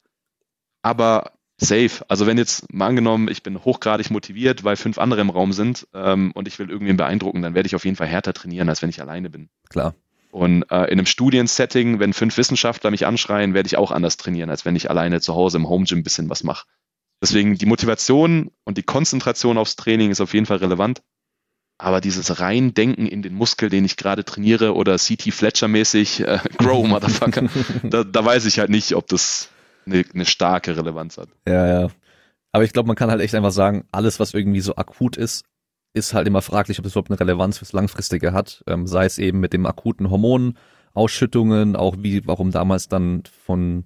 aber 0.81 1.31
safe. 1.57 2.05
Also 2.07 2.27
wenn 2.27 2.37
jetzt 2.37 2.71
mal 2.73 2.87
angenommen, 2.87 3.27
ich 3.29 3.43
bin 3.43 3.63
hochgradig 3.63 4.11
motiviert, 4.11 4.63
weil 4.63 4.75
fünf 4.75 4.97
andere 4.97 5.21
im 5.21 5.29
Raum 5.29 5.53
sind 5.53 5.87
ähm, 5.93 6.31
und 6.33 6.47
ich 6.47 6.59
will 6.59 6.69
irgendwen 6.69 6.97
beeindrucken, 6.97 7.41
dann 7.41 7.55
werde 7.55 7.67
ich 7.67 7.75
auf 7.75 7.85
jeden 7.85 7.97
Fall 7.97 8.07
härter 8.07 8.33
trainieren, 8.33 8.69
als 8.69 8.81
wenn 8.81 8.89
ich 8.89 9.01
alleine 9.01 9.29
bin. 9.29 9.49
Klar. 9.69 9.95
Und 10.31 10.63
äh, 10.71 10.85
in 10.85 10.93
einem 10.93 11.05
Studiensetting, 11.05 11.99
wenn 11.99 12.13
fünf 12.13 12.37
Wissenschaftler 12.37 12.91
mich 12.91 13.05
anschreien, 13.05 13.53
werde 13.53 13.67
ich 13.67 13.77
auch 13.77 13.91
anders 13.91 14.17
trainieren, 14.17 14.49
als 14.49 14.65
wenn 14.65 14.75
ich 14.75 14.89
alleine 14.89 15.19
zu 15.21 15.35
Hause 15.35 15.57
im 15.57 15.67
Home 15.67 15.85
Gym 15.85 15.99
ein 15.99 16.03
bisschen 16.03 16.29
was 16.29 16.43
mache. 16.43 16.65
Deswegen 17.21 17.55
die 17.55 17.67
Motivation 17.67 18.51
und 18.63 18.77
die 18.77 18.83
Konzentration 18.83 19.57
aufs 19.57 19.75
Training 19.75 20.09
ist 20.09 20.21
auf 20.21 20.33
jeden 20.33 20.47
Fall 20.47 20.57
relevant. 20.57 21.01
Aber 21.77 22.01
dieses 22.01 22.39
Reindenken 22.39 23.07
in 23.07 23.21
den 23.21 23.33
Muskel, 23.33 23.69
den 23.69 23.85
ich 23.85 23.97
gerade 23.97 24.23
trainiere 24.23 24.75
oder 24.75 24.97
CT 24.97 25.33
Fletcher 25.33 25.67
mäßig, 25.67 26.21
äh, 26.21 26.39
Grow 26.57 26.87
Motherfucker, 26.87 27.49
da, 27.83 28.03
da 28.03 28.25
weiß 28.25 28.45
ich 28.45 28.59
halt 28.59 28.69
nicht, 28.69 28.93
ob 28.95 29.07
das 29.07 29.49
eine, 29.85 30.03
eine 30.13 30.25
starke 30.25 30.75
Relevanz 30.77 31.17
hat. 31.17 31.29
Ja, 31.47 31.81
ja. 31.81 31.89
Aber 32.51 32.63
ich 32.63 32.73
glaube, 32.73 32.87
man 32.87 32.95
kann 32.95 33.09
halt 33.09 33.21
echt 33.21 33.33
einfach 33.33 33.51
sagen, 33.51 33.85
alles, 33.91 34.19
was 34.19 34.33
irgendwie 34.33 34.61
so 34.61 34.75
akut 34.75 35.17
ist, 35.17 35.45
ist 35.93 36.13
halt 36.13 36.27
immer 36.27 36.41
fraglich, 36.41 36.79
ob 36.79 36.83
das 36.83 36.93
überhaupt 36.93 37.11
eine 37.11 37.19
Relevanz 37.19 37.57
fürs 37.57 37.73
Langfristige 37.73 38.33
hat. 38.33 38.63
Ähm, 38.67 38.87
sei 38.87 39.05
es 39.05 39.17
eben 39.17 39.39
mit 39.39 39.53
dem 39.53 39.65
akuten 39.65 40.09
Hormonausschüttungen, 40.09 41.75
auch 41.75 41.95
wie, 41.99 42.25
warum 42.27 42.51
damals 42.51 42.87
dann 42.87 43.23
von 43.45 43.85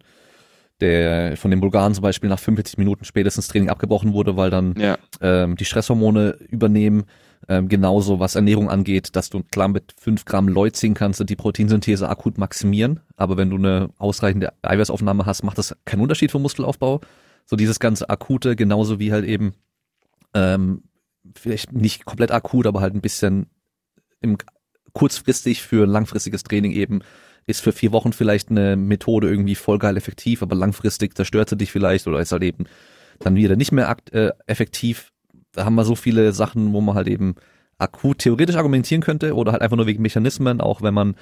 der 0.81 1.37
von 1.37 1.51
den 1.51 1.61
Bulgaren 1.61 1.93
zum 1.93 2.01
Beispiel 2.01 2.29
nach 2.29 2.39
45 2.39 2.77
Minuten 2.77 3.05
spätestens 3.05 3.47
Training 3.47 3.69
abgebrochen 3.69 4.13
wurde, 4.13 4.35
weil 4.35 4.49
dann 4.49 4.75
ja. 4.77 4.97
ähm, 5.21 5.55
die 5.55 5.65
Stresshormone 5.65 6.37
übernehmen. 6.49 7.05
Ähm, 7.47 7.69
genauso 7.69 8.19
was 8.19 8.35
Ernährung 8.35 8.69
angeht, 8.69 9.15
dass 9.15 9.29
du 9.29 9.43
klar 9.43 9.67
mit 9.67 9.93
5 9.99 10.25
Gramm 10.25 10.47
Leucin 10.47 10.95
kannst 10.95 11.19
du 11.19 11.23
die 11.23 11.35
Proteinsynthese 11.35 12.09
akut 12.09 12.39
maximieren, 12.39 13.01
aber 13.17 13.37
wenn 13.37 13.51
du 13.51 13.57
eine 13.57 13.89
ausreichende 13.97 14.53
Eiweißaufnahme 14.63 15.27
hast, 15.27 15.43
macht 15.43 15.59
das 15.59 15.75
keinen 15.85 16.01
Unterschied 16.01 16.31
für 16.31 16.39
Muskelaufbau. 16.39 17.01
So 17.45 17.55
dieses 17.55 17.79
ganze 17.79 18.09
akute, 18.09 18.55
genauso 18.55 18.99
wie 18.99 19.11
halt 19.11 19.25
eben 19.25 19.53
ähm, 20.33 20.83
vielleicht 21.35 21.71
nicht 21.73 22.05
komplett 22.05 22.31
akut, 22.31 22.65
aber 22.65 22.81
halt 22.81 22.95
ein 22.95 23.01
bisschen 23.01 23.47
im 24.21 24.37
kurzfristig 24.93 25.61
für 25.61 25.85
langfristiges 25.85 26.43
Training 26.43 26.71
eben 26.71 27.01
ist 27.47 27.61
für 27.61 27.71
vier 27.71 27.91
Wochen 27.91 28.13
vielleicht 28.13 28.49
eine 28.49 28.75
Methode 28.75 29.29
irgendwie 29.29 29.55
voll 29.55 29.77
geil 29.77 29.97
effektiv, 29.97 30.41
aber 30.41 30.55
langfristig 30.55 31.15
zerstört 31.15 31.49
sie 31.49 31.57
dich 31.57 31.71
vielleicht 31.71 32.07
oder 32.07 32.19
ist 32.19 32.31
halt 32.31 32.43
eben 32.43 32.65
dann 33.19 33.35
wieder 33.35 33.55
nicht 33.55 33.71
mehr 33.71 33.89
akt, 33.89 34.11
äh, 34.13 34.31
effektiv. 34.47 35.11
Da 35.51 35.65
haben 35.65 35.75
wir 35.75 35.85
so 35.85 35.95
viele 35.95 36.33
Sachen, 36.33 36.73
wo 36.73 36.81
man 36.81 36.95
halt 36.95 37.07
eben 37.07 37.35
akut 37.77 38.19
theoretisch 38.19 38.55
argumentieren 38.55 39.01
könnte 39.01 39.35
oder 39.35 39.51
halt 39.51 39.61
einfach 39.61 39.77
nur 39.77 39.85
wegen 39.85 40.01
Mechanismen, 40.01 40.61
auch 40.61 40.81
wenn 40.81 40.93
man 40.93 41.15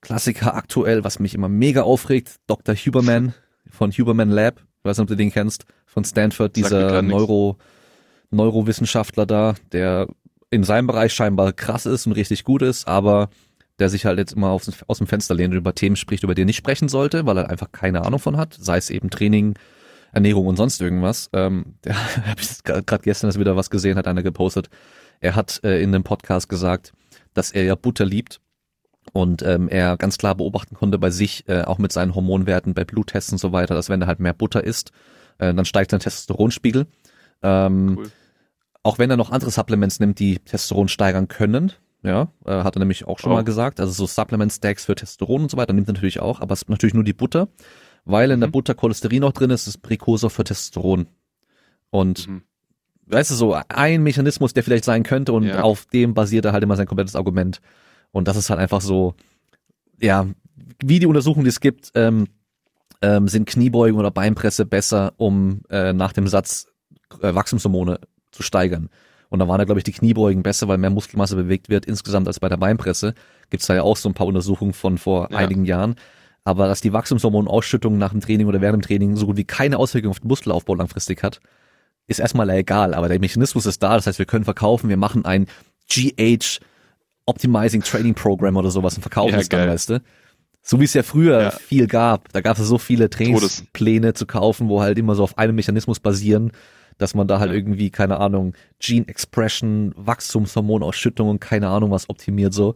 Klassiker 0.00 0.54
aktuell, 0.54 1.04
was 1.04 1.18
mich 1.18 1.34
immer 1.34 1.48
mega 1.48 1.82
aufregt, 1.82 2.36
Dr. 2.46 2.74
Huberman 2.74 3.34
von 3.68 3.92
Huberman 3.92 4.30
Lab, 4.30 4.60
ich 4.78 4.84
weiß 4.84 4.98
nicht, 4.98 5.02
ob 5.02 5.08
du 5.08 5.16
den 5.16 5.30
kennst, 5.30 5.64
von 5.86 6.04
Stanford, 6.04 6.56
dieser 6.56 7.02
Neuro, 7.02 7.58
Neurowissenschaftler 8.30 9.26
da, 9.26 9.54
der 9.72 10.08
in 10.50 10.64
seinem 10.64 10.86
Bereich 10.86 11.12
scheinbar 11.12 11.52
krass 11.52 11.86
ist 11.86 12.06
und 12.06 12.12
richtig 12.12 12.44
gut 12.44 12.62
ist, 12.62 12.88
aber 12.88 13.28
der 13.80 13.88
sich 13.88 14.04
halt 14.04 14.18
jetzt 14.18 14.34
immer 14.34 14.50
aus, 14.50 14.70
aus 14.86 14.98
dem 14.98 15.06
Fenster 15.06 15.34
lehnt 15.34 15.52
und 15.52 15.58
über 15.58 15.74
Themen 15.74 15.96
spricht, 15.96 16.22
über 16.22 16.34
die 16.34 16.42
er 16.42 16.46
nicht 16.46 16.56
sprechen 16.56 16.88
sollte, 16.88 17.26
weil 17.26 17.38
er 17.38 17.50
einfach 17.50 17.72
keine 17.72 18.04
Ahnung 18.04 18.20
von 18.20 18.36
hat, 18.36 18.56
sei 18.60 18.76
es 18.76 18.90
eben 18.90 19.10
Training, 19.10 19.54
Ernährung 20.12 20.46
und 20.46 20.56
sonst 20.56 20.80
irgendwas. 20.80 21.30
Ähm, 21.32 21.74
der 21.84 21.96
habe 22.26 22.40
ich 22.40 22.62
gerade 22.62 23.02
gestern 23.02 23.28
erst 23.28 23.40
wieder 23.40 23.56
was 23.56 23.70
gesehen, 23.70 23.96
hat 23.96 24.06
einer 24.06 24.22
gepostet. 24.22 24.68
Er 25.20 25.34
hat 25.34 25.60
äh, 25.64 25.82
in 25.82 25.92
dem 25.92 26.04
Podcast 26.04 26.48
gesagt, 26.48 26.92
dass 27.34 27.50
er 27.50 27.64
ja 27.64 27.74
Butter 27.74 28.04
liebt 28.04 28.40
und 29.12 29.42
ähm, 29.42 29.68
er 29.68 29.96
ganz 29.96 30.18
klar 30.18 30.34
beobachten 30.34 30.74
konnte 30.74 30.98
bei 30.98 31.10
sich, 31.10 31.48
äh, 31.48 31.62
auch 31.62 31.78
mit 31.78 31.92
seinen 31.92 32.14
Hormonwerten, 32.14 32.74
bei 32.74 32.84
Bluttests 32.84 33.32
und 33.32 33.38
so 33.38 33.52
weiter, 33.52 33.74
dass 33.74 33.88
wenn 33.88 34.02
er 34.02 34.06
halt 34.06 34.20
mehr 34.20 34.34
Butter 34.34 34.62
isst, 34.62 34.92
äh, 35.38 35.54
dann 35.54 35.64
steigt 35.64 35.90
sein 35.90 36.00
Testosteronspiegel. 36.00 36.86
Ähm, 37.42 37.96
cool. 37.98 38.10
Auch 38.82 38.98
wenn 38.98 39.10
er 39.10 39.16
noch 39.16 39.30
andere 39.30 39.50
Supplements 39.50 40.00
nimmt, 40.00 40.18
die 40.18 40.38
Testosteron 40.38 40.88
steigern 40.88 41.28
können, 41.28 41.72
ja, 42.02 42.28
äh, 42.44 42.62
hat 42.62 42.76
er 42.76 42.80
nämlich 42.80 43.06
auch 43.06 43.18
schon 43.18 43.32
oh. 43.32 43.34
mal 43.34 43.44
gesagt. 43.44 43.80
Also 43.80 43.92
so 43.92 44.06
Supplement 44.06 44.52
Stacks 44.52 44.84
für 44.84 44.94
Testosteron 44.94 45.42
und 45.42 45.50
so 45.50 45.56
weiter 45.56 45.72
nimmt 45.72 45.88
er 45.88 45.94
natürlich 45.94 46.20
auch, 46.20 46.40
aber 46.40 46.52
es 46.52 46.62
ist 46.62 46.68
natürlich 46.68 46.94
nur 46.94 47.04
die 47.04 47.12
Butter, 47.12 47.48
weil 48.04 48.30
in 48.30 48.38
mhm. 48.38 48.42
der 48.42 48.48
Butter 48.48 48.74
Cholesterin 48.74 49.24
auch 49.24 49.32
drin 49.32 49.50
ist, 49.50 49.66
ist 49.66 49.78
Präkursor 49.82 50.30
für 50.30 50.44
Testosteron. 50.44 51.06
Und 51.90 52.28
mhm. 52.28 52.42
weißt 53.06 53.30
du, 53.30 53.34
so 53.34 53.56
ein 53.68 54.02
Mechanismus, 54.02 54.54
der 54.54 54.62
vielleicht 54.62 54.84
sein 54.84 55.02
könnte 55.02 55.32
und 55.32 55.44
ja. 55.44 55.62
auf 55.62 55.86
dem 55.86 56.14
basiert 56.14 56.44
er 56.44 56.52
halt 56.52 56.62
immer 56.62 56.76
sein 56.76 56.86
komplettes 56.86 57.16
Argument. 57.16 57.60
Und 58.12 58.28
das 58.28 58.36
ist 58.36 58.50
halt 58.50 58.60
einfach 58.60 58.80
so, 58.80 59.14
ja, 60.00 60.26
wie 60.82 60.98
die 60.98 61.06
Untersuchungen, 61.06 61.44
die 61.44 61.50
es 61.50 61.60
gibt, 61.60 61.92
ähm, 61.94 62.28
ähm, 63.02 63.28
sind 63.28 63.46
Kniebeugen 63.46 63.98
oder 63.98 64.10
Beinpresse 64.10 64.66
besser, 64.66 65.12
um 65.16 65.62
äh, 65.70 65.92
nach 65.92 66.12
dem 66.12 66.26
Satz 66.26 66.66
äh, 67.20 67.34
Wachstumshormone 67.34 68.00
zu 68.30 68.42
steigern. 68.42 68.88
Und 69.30 69.38
da 69.38 69.48
waren 69.48 69.58
da, 69.58 69.64
glaube 69.64 69.78
ich, 69.78 69.84
die 69.84 69.92
Kniebeugen 69.92 70.42
besser, 70.42 70.68
weil 70.68 70.76
mehr 70.76 70.90
Muskelmasse 70.90 71.36
bewegt 71.36 71.68
wird 71.68 71.86
insgesamt 71.86 72.26
als 72.26 72.40
bei 72.40 72.48
der 72.48 72.56
Beinpresse. 72.56 73.14
Gibt's 73.48 73.66
da 73.66 73.74
ja 73.74 73.82
auch 73.82 73.96
so 73.96 74.08
ein 74.08 74.14
paar 74.14 74.26
Untersuchungen 74.26 74.72
von 74.72 74.98
vor 74.98 75.28
ja. 75.30 75.38
einigen 75.38 75.64
Jahren. 75.64 75.94
Aber 76.42 76.66
dass 76.66 76.80
die 76.80 76.92
Wachstumshormonausschüttung 76.92 77.96
nach 77.96 78.10
dem 78.10 78.20
Training 78.20 78.48
oder 78.48 78.60
während 78.60 78.82
dem 78.82 78.86
Training 78.86 79.16
so 79.16 79.26
gut 79.26 79.36
wie 79.36 79.44
keine 79.44 79.78
Auswirkung 79.78 80.10
auf 80.10 80.20
den 80.20 80.28
Muskelaufbau 80.28 80.74
langfristig 80.74 81.22
hat, 81.22 81.40
ist 82.08 82.18
erstmal 82.18 82.50
egal. 82.50 82.92
Aber 82.92 83.08
der 83.08 83.20
Mechanismus 83.20 83.66
ist 83.66 83.82
da. 83.82 83.94
Das 83.94 84.08
heißt, 84.08 84.18
wir 84.18 84.26
können 84.26 84.44
verkaufen, 84.44 84.88
wir 84.88 84.96
machen 84.96 85.24
ein 85.24 85.46
GH 85.88 86.60
Optimizing 87.26 87.82
Training 87.82 88.14
Program 88.14 88.56
oder 88.56 88.72
sowas 88.72 88.96
und 88.96 89.02
verkaufen 89.02 89.34
ja, 89.34 89.38
es 89.38 89.48
dann, 89.48 89.68
weißt 89.68 89.90
du. 89.90 90.02
So 90.62 90.80
wie 90.80 90.84
es 90.84 90.94
ja 90.94 91.04
früher 91.04 91.42
ja. 91.42 91.50
viel 91.50 91.86
gab. 91.86 92.32
Da 92.32 92.40
gab 92.40 92.58
es 92.58 92.66
so 92.66 92.78
viele 92.78 93.08
Trainingspläne 93.08 94.14
zu 94.14 94.26
kaufen, 94.26 94.68
wo 94.68 94.82
halt 94.82 94.98
immer 94.98 95.14
so 95.14 95.22
auf 95.22 95.38
einem 95.38 95.54
Mechanismus 95.54 96.00
basieren 96.00 96.50
dass 96.98 97.14
man 97.14 97.26
da 97.26 97.40
halt 97.40 97.52
irgendwie, 97.52 97.90
keine 97.90 98.18
Ahnung, 98.18 98.54
Gene 98.78 99.08
Expression, 99.08 99.92
Wachstumshormonausschüttung 99.96 101.28
und 101.28 101.40
keine 101.40 101.68
Ahnung 101.68 101.90
was 101.90 102.08
optimiert 102.08 102.54
so. 102.54 102.74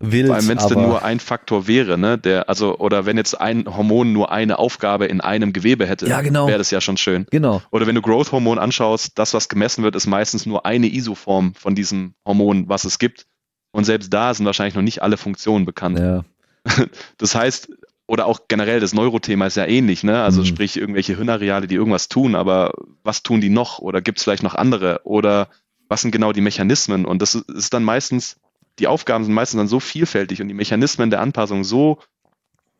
Wild, 0.00 0.28
Vor 0.28 0.36
allem, 0.36 0.48
wenn 0.48 0.58
es 0.58 0.66
denn 0.66 0.80
nur 0.80 1.02
ein 1.02 1.18
Faktor 1.18 1.66
wäre, 1.66 1.98
ne, 1.98 2.18
der, 2.18 2.48
also, 2.48 2.78
oder 2.78 3.04
wenn 3.04 3.16
jetzt 3.16 3.40
ein 3.40 3.64
Hormon 3.66 4.12
nur 4.12 4.30
eine 4.30 4.58
Aufgabe 4.60 5.06
in 5.06 5.20
einem 5.20 5.52
Gewebe 5.52 5.86
hätte, 5.86 6.06
ja, 6.06 6.20
genau. 6.20 6.46
wäre 6.46 6.58
das 6.58 6.70
ja 6.70 6.80
schon 6.80 6.96
schön. 6.96 7.26
Genau. 7.30 7.62
Oder 7.72 7.88
wenn 7.88 7.96
du 7.96 8.02
Growth-Hormon 8.02 8.60
anschaust, 8.60 9.18
das, 9.18 9.34
was 9.34 9.48
gemessen 9.48 9.82
wird, 9.82 9.96
ist 9.96 10.06
meistens 10.06 10.46
nur 10.46 10.66
eine 10.66 10.86
Isoform 10.86 11.54
von 11.54 11.74
diesem 11.74 12.14
Hormon, 12.24 12.68
was 12.68 12.84
es 12.84 13.00
gibt. 13.00 13.26
Und 13.72 13.84
selbst 13.84 14.12
da 14.12 14.32
sind 14.32 14.46
wahrscheinlich 14.46 14.76
noch 14.76 14.82
nicht 14.82 15.02
alle 15.02 15.16
Funktionen 15.16 15.64
bekannt. 15.64 15.98
Ja. 15.98 16.24
Das 17.18 17.34
heißt, 17.34 17.70
oder 18.08 18.26
auch 18.26 18.40
generell 18.48 18.80
das 18.80 18.94
Neurothema 18.94 19.46
ist 19.46 19.58
ja 19.58 19.66
ähnlich, 19.66 20.02
ne? 20.02 20.22
Also 20.22 20.40
mhm. 20.40 20.46
sprich 20.46 20.78
irgendwelche 20.78 21.14
Hirnareale, 21.14 21.66
die 21.66 21.74
irgendwas 21.74 22.08
tun, 22.08 22.34
aber 22.34 22.72
was 23.04 23.22
tun 23.22 23.42
die 23.42 23.50
noch? 23.50 23.78
Oder 23.80 24.00
gibt 24.00 24.18
es 24.18 24.24
vielleicht 24.24 24.42
noch 24.42 24.54
andere? 24.54 25.02
Oder 25.04 25.48
was 25.88 26.00
sind 26.00 26.10
genau 26.10 26.32
die 26.32 26.40
Mechanismen? 26.40 27.04
Und 27.04 27.20
das 27.20 27.34
ist 27.34 27.74
dann 27.74 27.84
meistens, 27.84 28.40
die 28.78 28.86
Aufgaben 28.86 29.24
sind 29.24 29.34
meistens 29.34 29.58
dann 29.58 29.68
so 29.68 29.78
vielfältig 29.78 30.40
und 30.40 30.48
die 30.48 30.54
Mechanismen 30.54 31.10
der 31.10 31.20
Anpassung 31.20 31.64
so 31.64 31.98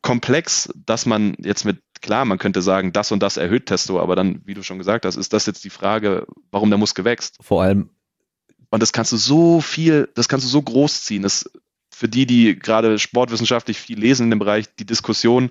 komplex, 0.00 0.70
dass 0.86 1.04
man 1.04 1.36
jetzt 1.40 1.66
mit, 1.66 1.82
klar, 2.00 2.24
man 2.24 2.38
könnte 2.38 2.62
sagen, 2.62 2.92
das 2.92 3.12
und 3.12 3.22
das 3.22 3.36
erhöht 3.36 3.66
Testo, 3.66 4.00
aber 4.00 4.16
dann, 4.16 4.40
wie 4.46 4.54
du 4.54 4.62
schon 4.62 4.78
gesagt 4.78 5.04
hast, 5.04 5.16
ist 5.16 5.34
das 5.34 5.44
jetzt 5.44 5.62
die 5.62 5.70
Frage, 5.70 6.26
warum 6.50 6.70
der 6.70 6.78
Muskel 6.78 7.04
wächst. 7.04 7.36
Vor 7.42 7.62
allem. 7.62 7.90
Und 8.70 8.82
das 8.82 8.92
kannst 8.94 9.12
du 9.12 9.18
so 9.18 9.60
viel, 9.60 10.08
das 10.14 10.28
kannst 10.28 10.46
du 10.46 10.50
so 10.50 10.62
groß 10.62 11.04
ziehen. 11.04 11.22
Das 11.22 11.50
für 11.98 12.08
die, 12.08 12.26
die 12.26 12.56
gerade 12.56 12.96
sportwissenschaftlich 12.96 13.76
viel 13.76 13.98
lesen 13.98 14.24
in 14.24 14.30
dem 14.30 14.38
Bereich, 14.38 14.72
die 14.76 14.86
Diskussion, 14.86 15.50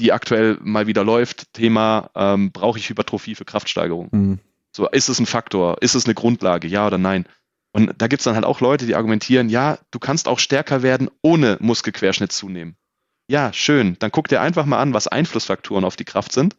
die 0.00 0.12
aktuell 0.12 0.58
mal 0.60 0.88
wieder 0.88 1.04
läuft, 1.04 1.52
Thema, 1.52 2.10
ähm, 2.16 2.50
brauche 2.50 2.76
ich 2.76 2.88
Hypertrophie 2.88 3.36
für 3.36 3.44
Kraftsteigerung? 3.44 4.08
Mhm. 4.10 4.38
So, 4.72 4.88
ist 4.88 5.08
es 5.08 5.20
ein 5.20 5.26
Faktor? 5.26 5.80
Ist 5.80 5.94
es 5.94 6.06
eine 6.06 6.14
Grundlage? 6.14 6.66
Ja 6.66 6.88
oder 6.88 6.98
nein? 6.98 7.26
Und 7.70 7.92
da 7.98 8.08
gibt 8.08 8.18
es 8.18 8.24
dann 8.24 8.34
halt 8.34 8.44
auch 8.44 8.60
Leute, 8.60 8.84
die 8.84 8.96
argumentieren, 8.96 9.48
ja, 9.48 9.78
du 9.92 10.00
kannst 10.00 10.26
auch 10.26 10.40
stärker 10.40 10.82
werden, 10.82 11.08
ohne 11.22 11.56
Muskelquerschnitt 11.60 12.32
zunehmen. 12.32 12.74
Ja, 13.28 13.52
schön. 13.52 13.96
Dann 14.00 14.10
guck 14.10 14.26
dir 14.26 14.40
einfach 14.40 14.66
mal 14.66 14.80
an, 14.80 14.92
was 14.92 15.06
Einflussfaktoren 15.06 15.84
auf 15.84 15.94
die 15.94 16.04
Kraft 16.04 16.32
sind. 16.32 16.56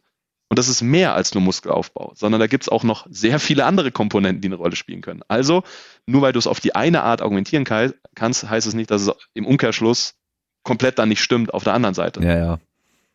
Und 0.48 0.58
das 0.58 0.68
ist 0.68 0.80
mehr 0.80 1.14
als 1.14 1.34
nur 1.34 1.42
Muskelaufbau, 1.42 2.12
sondern 2.14 2.40
da 2.40 2.46
gibt's 2.46 2.68
auch 2.68 2.84
noch 2.84 3.06
sehr 3.10 3.40
viele 3.40 3.64
andere 3.64 3.90
Komponenten, 3.90 4.40
die 4.40 4.48
eine 4.48 4.56
Rolle 4.56 4.76
spielen 4.76 5.00
können. 5.00 5.22
Also, 5.26 5.64
nur 6.06 6.22
weil 6.22 6.32
du 6.32 6.38
es 6.38 6.46
auf 6.46 6.60
die 6.60 6.74
eine 6.74 7.02
Art 7.02 7.20
argumentieren 7.20 7.64
kannst, 7.64 8.48
heißt 8.48 8.66
es 8.66 8.74
nicht, 8.74 8.90
dass 8.90 9.02
es 9.02 9.12
im 9.34 9.44
Umkehrschluss 9.44 10.14
komplett 10.62 10.98
dann 10.98 11.08
nicht 11.08 11.20
stimmt 11.20 11.52
auf 11.52 11.64
der 11.64 11.74
anderen 11.74 11.94
Seite. 11.94 12.22
Ja, 12.22 12.38
ja. 12.38 12.58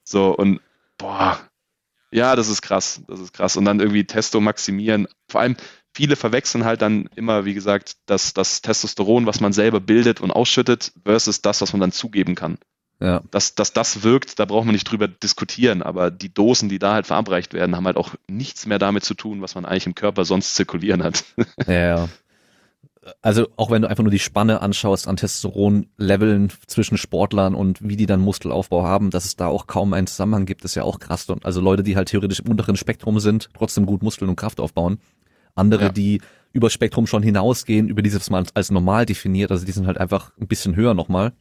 So, 0.03 0.35
und 0.35 0.59
boah, 0.97 1.39
ja, 2.11 2.35
das 2.35 2.49
ist 2.49 2.61
krass, 2.61 3.01
das 3.07 3.21
ist 3.21 3.33
krass. 3.33 3.55
Und 3.55 3.65
dann 3.65 3.79
irgendwie 3.79 4.05
Testo 4.05 4.41
maximieren. 4.41 5.07
Vor 5.29 5.39
allem, 5.41 5.55
viele 5.93 6.17
verwechseln 6.17 6.65
halt 6.65 6.81
dann 6.81 7.09
immer, 7.15 7.45
wie 7.45 7.53
gesagt, 7.53 7.95
das, 8.05 8.33
das 8.33 8.61
Testosteron, 8.61 9.25
was 9.25 9.39
man 9.39 9.53
selber 9.53 9.79
bildet 9.79 10.19
und 10.19 10.31
ausschüttet, 10.31 10.91
versus 11.05 11.41
das, 11.41 11.61
was 11.61 11.71
man 11.71 11.79
dann 11.79 11.91
zugeben 11.93 12.35
kann. 12.35 12.57
Ja. 13.01 13.23
Dass, 13.31 13.55
dass 13.55 13.73
das 13.73 14.03
wirkt, 14.03 14.37
da 14.37 14.45
braucht 14.45 14.65
man 14.65 14.73
nicht 14.73 14.83
drüber 14.83 15.07
diskutieren, 15.07 15.81
aber 15.81 16.11
die 16.11 16.31
Dosen, 16.31 16.69
die 16.69 16.77
da 16.77 16.93
halt 16.93 17.07
verabreicht 17.07 17.53
werden, 17.53 17.75
haben 17.75 17.87
halt 17.87 17.97
auch 17.97 18.13
nichts 18.27 18.67
mehr 18.67 18.77
damit 18.77 19.03
zu 19.03 19.15
tun, 19.15 19.41
was 19.41 19.55
man 19.55 19.65
eigentlich 19.65 19.87
im 19.87 19.95
Körper 19.95 20.23
sonst 20.23 20.55
zirkulieren 20.55 21.03
hat. 21.03 21.23
Ja, 21.67 21.73
ja. 21.73 22.09
Also 23.21 23.47
auch 23.57 23.71
wenn 23.71 23.81
du 23.81 23.89
einfach 23.89 24.03
nur 24.03 24.11
die 24.11 24.19
Spanne 24.19 24.61
anschaust 24.61 25.07
an 25.07 25.17
Testosteron-Leveln 25.17 26.51
zwischen 26.67 26.97
Sportlern 26.97 27.55
und 27.55 27.81
wie 27.81 27.95
die 27.95 28.05
dann 28.05 28.19
Muskelaufbau 28.19 28.83
haben, 28.83 29.09
dass 29.09 29.25
es 29.25 29.35
da 29.35 29.47
auch 29.47 29.65
kaum 29.65 29.93
einen 29.93 30.05
Zusammenhang 30.05 30.45
gibt, 30.45 30.63
ist 30.65 30.75
ja 30.75 30.83
auch 30.83 30.99
krass. 30.99 31.25
Also 31.43 31.61
Leute, 31.61 31.81
die 31.81 31.95
halt 31.95 32.09
theoretisch 32.09 32.41
im 32.41 32.51
unteren 32.51 32.75
Spektrum 32.75 33.19
sind, 33.19 33.49
trotzdem 33.57 33.87
gut 33.87 34.03
Muskeln 34.03 34.29
und 34.29 34.35
Kraft 34.35 34.59
aufbauen. 34.59 34.99
Andere, 35.55 35.85
ja. 35.85 35.89
die 35.89 36.21
über 36.53 36.69
Spektrum 36.69 37.07
schon 37.07 37.23
hinausgehen, 37.23 37.87
über 37.87 38.03
dieses 38.03 38.29
mal 38.29 38.45
als 38.53 38.69
normal 38.69 39.07
definiert, 39.07 39.51
also 39.51 39.65
die 39.65 39.71
sind 39.71 39.87
halt 39.87 39.97
einfach 39.97 40.31
ein 40.39 40.47
bisschen 40.47 40.75
höher 40.75 40.93
nochmal 40.93 41.33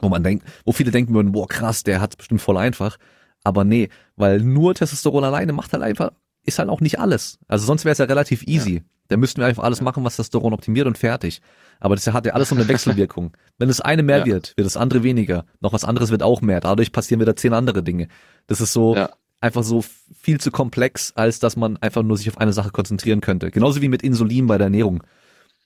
wo 0.00 0.08
man 0.08 0.22
denkt, 0.22 0.46
wo 0.64 0.72
viele 0.72 0.90
denken 0.90 1.14
würden, 1.14 1.32
boah 1.32 1.48
krass, 1.48 1.82
der 1.82 2.00
hat 2.00 2.16
bestimmt 2.16 2.40
voll 2.40 2.56
einfach. 2.56 2.98
Aber 3.44 3.64
nee, 3.64 3.88
weil 4.16 4.40
nur 4.40 4.74
Testosteron 4.74 5.24
alleine 5.24 5.52
macht 5.52 5.72
halt 5.72 5.82
einfach, 5.82 6.10
ist 6.44 6.58
halt 6.58 6.68
auch 6.68 6.80
nicht 6.80 6.98
alles. 6.98 7.38
Also 7.48 7.66
sonst 7.66 7.84
wäre 7.84 7.92
es 7.92 7.98
ja 7.98 8.04
relativ 8.06 8.42
easy. 8.46 8.74
Ja. 8.74 8.80
Da 9.08 9.16
müssten 9.16 9.40
wir 9.40 9.46
einfach 9.46 9.64
alles 9.64 9.80
machen, 9.80 10.04
was 10.04 10.16
Testosteron 10.16 10.52
optimiert 10.52 10.86
und 10.86 10.98
fertig. 10.98 11.40
Aber 11.80 11.94
das 11.94 12.06
hat 12.06 12.26
ja 12.26 12.34
alles 12.34 12.50
so 12.50 12.54
eine 12.54 12.68
Wechselwirkung. 12.68 13.32
Wenn 13.56 13.68
das 13.68 13.80
eine 13.80 14.02
mehr 14.02 14.18
ja. 14.18 14.26
wird, 14.26 14.54
wird 14.56 14.66
das 14.66 14.76
andere 14.76 15.02
weniger. 15.02 15.44
Noch 15.60 15.72
was 15.72 15.84
anderes 15.84 16.10
wird 16.10 16.22
auch 16.22 16.42
mehr. 16.42 16.60
Dadurch 16.60 16.92
passieren 16.92 17.20
wieder 17.20 17.36
zehn 17.36 17.54
andere 17.54 17.82
Dinge. 17.82 18.08
Das 18.46 18.60
ist 18.60 18.72
so 18.72 18.96
ja. 18.96 19.10
einfach 19.40 19.62
so 19.62 19.82
viel 20.20 20.40
zu 20.40 20.50
komplex, 20.50 21.12
als 21.14 21.38
dass 21.38 21.56
man 21.56 21.76
einfach 21.78 22.02
nur 22.02 22.18
sich 22.18 22.28
auf 22.28 22.38
eine 22.38 22.52
Sache 22.52 22.70
konzentrieren 22.70 23.20
könnte. 23.20 23.50
Genauso 23.50 23.80
wie 23.80 23.88
mit 23.88 24.02
Insulin 24.02 24.46
bei 24.46 24.58
der 24.58 24.66
Ernährung. 24.66 25.02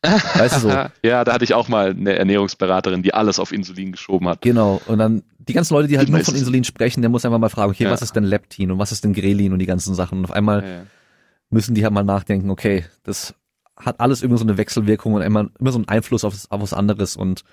Weißt 0.03 0.57
du 0.57 0.61
so? 0.61 0.69
ja, 1.03 1.25
da 1.25 1.33
hatte 1.33 1.45
ich 1.45 1.55
auch 1.55 1.69
mal 1.69 1.91
eine 1.91 2.17
Ernährungsberaterin, 2.17 3.03
die 3.03 3.15
alles 3.15 3.39
auf 3.39 3.53
Insulin 3.53 3.93
geschoben 3.93 4.29
hat. 4.29 4.43
Genau. 4.43 4.81
Und 4.87 4.99
dann 4.99 5.23
die 5.39 5.53
ganzen 5.53 5.75
Leute, 5.75 5.89
die 5.89 5.97
halt 5.97 6.09
ich 6.09 6.15
nur 6.15 6.25
von 6.25 6.35
Insulin 6.35 6.65
sprechen, 6.65 7.03
der 7.03 7.11
muss 7.11 7.25
einfach 7.25 7.39
mal 7.39 7.49
fragen, 7.49 7.71
okay, 7.71 7.85
ja. 7.85 7.91
was 7.91 8.03
ist 8.03 8.17
denn 8.17 8.25
Leptin 8.25 8.73
und 8.73 8.79
was 8.79 8.93
ist 8.93 9.05
denn 9.05 9.13
Grelin 9.13 9.53
und 9.53 9.61
die 9.61 9.67
ganzen 9.67 9.95
Sachen. 9.95 10.19
Und 10.19 10.25
auf 10.25 10.33
einmal 10.33 10.63
ja. 10.63 10.83
müssen 11.51 11.75
die 11.75 11.85
halt 11.85 11.95
mal 11.95 12.03
nachdenken, 12.03 12.51
okay, 12.51 12.85
das 13.05 13.35
hat 13.77 14.01
alles 14.01 14.23
irgendwie 14.23 14.39
so 14.39 14.45
eine 14.45 14.59
Wechselwirkung 14.59 15.15
und 15.15 15.23
immer, 15.23 15.49
immer 15.59 15.73
so 15.73 15.79
einen 15.79 15.89
Einfluss 15.89 16.25
auf, 16.25 16.35
auf 16.49 16.61
was 16.61 16.73
anderes. 16.73 17.17
Und 17.17 17.45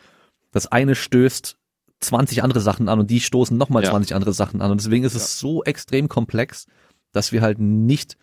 das 0.52 0.68
eine 0.68 0.96
stößt 0.96 1.56
20 2.00 2.44
andere 2.44 2.62
Sachen 2.62 2.90
an 2.90 3.00
und 3.00 3.12
die 3.12 3.20
stoßen 3.20 3.58
nochmal 3.58 3.84
ja. 3.84 3.92
20 3.92 4.16
andere 4.16 4.34
Sachen 4.34 4.62
an. 4.62 4.72
Und 4.72 4.82
deswegen 4.82 5.04
ist 5.04 5.16
es 5.16 5.40
so 5.40 5.64
extrem 5.64 6.08
komplex, 6.10 6.66
dass 7.12 7.32
wir 7.32 7.42
halt 7.42 7.60
nicht 7.60 8.18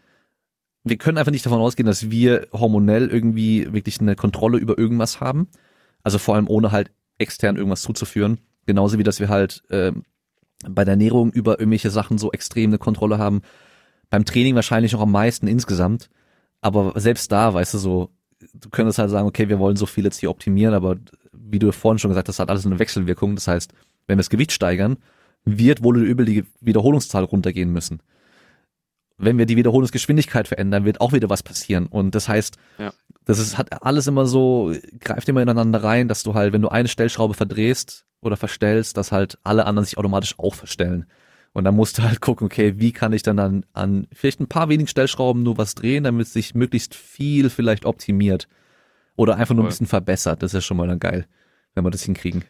wir 0.87 0.99
können 0.99 1.19
einfach 1.19 1.33
nicht 1.33 1.45
davon 1.45 1.61
ausgehen, 1.61 1.87
dass 1.87 2.11
wir 2.11 2.47
hormonell 2.53 3.09
irgendwie 3.09 3.73
wirklich 3.73 4.01
eine 4.01 4.15
Kontrolle 4.15 4.59
über 4.59 4.79
irgendwas 4.79 5.21
haben. 5.21 5.49
Also 6.05 6.19
vor 6.19 6.37
allem 6.37 6.49
ohne 6.49 6.71
halt 6.71 6.93
extern 7.19 7.57
irgendwas 7.57 7.83
zuzuführen. 7.83 8.39
Genauso 8.67 8.97
wie, 8.97 9.03
dass 9.03 9.19
wir 9.19 9.29
halt 9.29 9.65
äh, 9.69 9.91
bei 10.69 10.85
der 10.85 10.93
Ernährung 10.93 11.33
über 11.33 11.59
irgendwelche 11.59 11.91
Sachen 11.91 12.19
so 12.19 12.31
extrem 12.31 12.71
eine 12.71 12.79
Kontrolle 12.79 13.19
haben. 13.19 13.43
Beim 14.11 14.25
Training 14.25 14.55
wahrscheinlich 14.55 14.93
noch 14.93 15.01
am 15.01 15.11
meisten 15.11 15.49
insgesamt. 15.49 16.09
Aber 16.61 16.93
selbst 17.01 17.33
da, 17.33 17.53
weißt 17.53 17.75
du, 17.75 17.79
so, 17.79 18.11
du 18.55 18.71
könntest 18.71 19.01
halt 19.01 19.11
sagen, 19.11 19.27
okay, 19.27 19.49
wir 19.49 19.59
wollen 19.59 19.77
so 19.77 19.87
viel 19.87 20.05
jetzt 20.05 20.21
hier 20.21 20.31
optimieren, 20.31 20.73
aber 20.73 20.97
wie 21.33 21.59
du 21.59 21.73
vorhin 21.73 21.99
schon 21.99 22.11
gesagt 22.11 22.29
hast, 22.29 22.39
hat 22.39 22.49
alles 22.49 22.65
eine 22.65 22.79
Wechselwirkung. 22.79 23.35
Das 23.35 23.49
heißt, 23.49 23.73
wenn 24.07 24.19
wir 24.19 24.21
das 24.21 24.31
Gewicht 24.31 24.53
steigern, 24.53 24.99
wird 25.45 25.83
wohl 25.83 25.97
oder 25.97 26.07
übel 26.07 26.27
die 26.27 26.45
Wiederholungszahl 26.61 27.25
runtergehen 27.25 27.73
müssen 27.73 28.01
wenn 29.19 29.39
wir 29.39 29.47
die 29.47 29.57
Wiederholungsgeschwindigkeit 29.57 30.49
verändern, 30.49 30.85
wird 30.85 31.01
auch 31.01 31.13
wieder 31.13 31.31
was 31.31 31.43
passieren. 31.43 31.87
Und 31.87 32.15
das 32.15 32.29
heißt, 32.29 32.57
ja. 32.79 32.93
das 33.25 33.39
ist, 33.39 33.57
hat 33.57 33.83
alles 33.83 34.07
immer 34.07 34.27
so, 34.27 34.75
greift 35.01 35.29
immer 35.29 35.43
ineinander 35.43 35.83
rein, 35.83 36.09
dass 36.09 36.23
du 36.23 36.35
halt, 36.35 36.53
wenn 36.53 36.63
du 36.63 36.69
eine 36.69 36.89
Stellschraube 36.89 37.35
verdrehst 37.35 38.05
oder 38.21 38.37
verstellst, 38.37 38.97
dass 38.97 39.13
halt 39.13 39.39
alle 39.43 39.67
anderen 39.67 39.85
sich 39.85 39.97
automatisch 39.99 40.39
auch 40.39 40.55
verstellen. 40.55 41.07
Und 41.53 41.65
dann 41.65 41.75
musst 41.75 41.97
du 41.97 42.03
halt 42.03 42.21
gucken, 42.21 42.45
okay, 42.45 42.75
wie 42.77 42.93
kann 42.93 43.15
ich 43.15 43.23
dann 43.23 43.39
an, 43.39 43.65
an 43.73 44.07
vielleicht 44.13 44.41
ein 44.41 44.49
paar 44.49 44.69
wenigen 44.69 44.89
Stellschrauben 44.89 45.43
nur 45.43 45.57
was 45.57 45.75
drehen, 45.75 46.05
damit 46.05 46.29
sich 46.29 46.55
möglichst 46.55 46.95
viel 46.95 47.49
vielleicht 47.49 47.87
optimiert. 47.87 48.49
Oder 49.17 49.37
einfach 49.37 49.55
nur 49.55 49.65
ein 49.65 49.69
bisschen 49.69 49.87
verbessert. 49.87 50.43
Das 50.43 50.51
ist 50.51 50.55
ja 50.55 50.61
schon 50.61 50.77
mal 50.77 50.87
dann 50.87 51.01
geil, 51.01 51.27
wenn 51.75 51.83
wir 51.85 51.91
das 51.91 52.03
hinkriegen. 52.03 52.45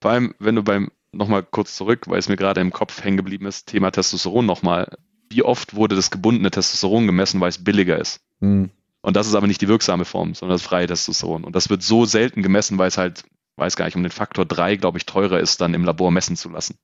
Vor 0.00 0.10
allem, 0.10 0.34
wenn 0.38 0.54
du 0.54 0.62
beim, 0.62 0.90
nochmal 1.12 1.42
kurz 1.42 1.76
zurück, 1.76 2.08
weil 2.08 2.18
es 2.18 2.30
mir 2.30 2.36
gerade 2.36 2.62
im 2.62 2.72
Kopf 2.72 3.04
hängen 3.04 3.18
geblieben 3.18 3.44
ist, 3.44 3.66
Thema 3.66 3.90
Testosteron 3.90 4.46
nochmal 4.46 4.96
wie 5.28 5.42
oft 5.42 5.74
wurde 5.74 5.96
das 5.96 6.10
gebundene 6.10 6.50
Testosteron 6.50 7.06
gemessen, 7.06 7.40
weil 7.40 7.48
es 7.48 7.62
billiger 7.62 7.98
ist. 7.98 8.20
Mhm. 8.40 8.70
Und 9.02 9.16
das 9.16 9.26
ist 9.26 9.34
aber 9.34 9.46
nicht 9.46 9.60
die 9.60 9.68
wirksame 9.68 10.04
Form, 10.04 10.34
sondern 10.34 10.56
das 10.56 10.62
freie 10.62 10.86
Testosteron. 10.86 11.44
Und 11.44 11.54
das 11.54 11.70
wird 11.70 11.82
so 11.82 12.04
selten 12.04 12.42
gemessen, 12.42 12.78
weil 12.78 12.88
es 12.88 12.98
halt, 12.98 13.24
weiß 13.56 13.76
gar 13.76 13.84
nicht, 13.84 13.96
um 13.96 14.02
den 14.02 14.10
Faktor 14.10 14.44
drei, 14.44 14.76
glaube 14.76 14.98
ich, 14.98 15.06
teurer 15.06 15.38
ist, 15.38 15.60
dann 15.60 15.74
im 15.74 15.84
Labor 15.84 16.10
messen 16.10 16.36
zu 16.36 16.48
lassen. 16.48 16.76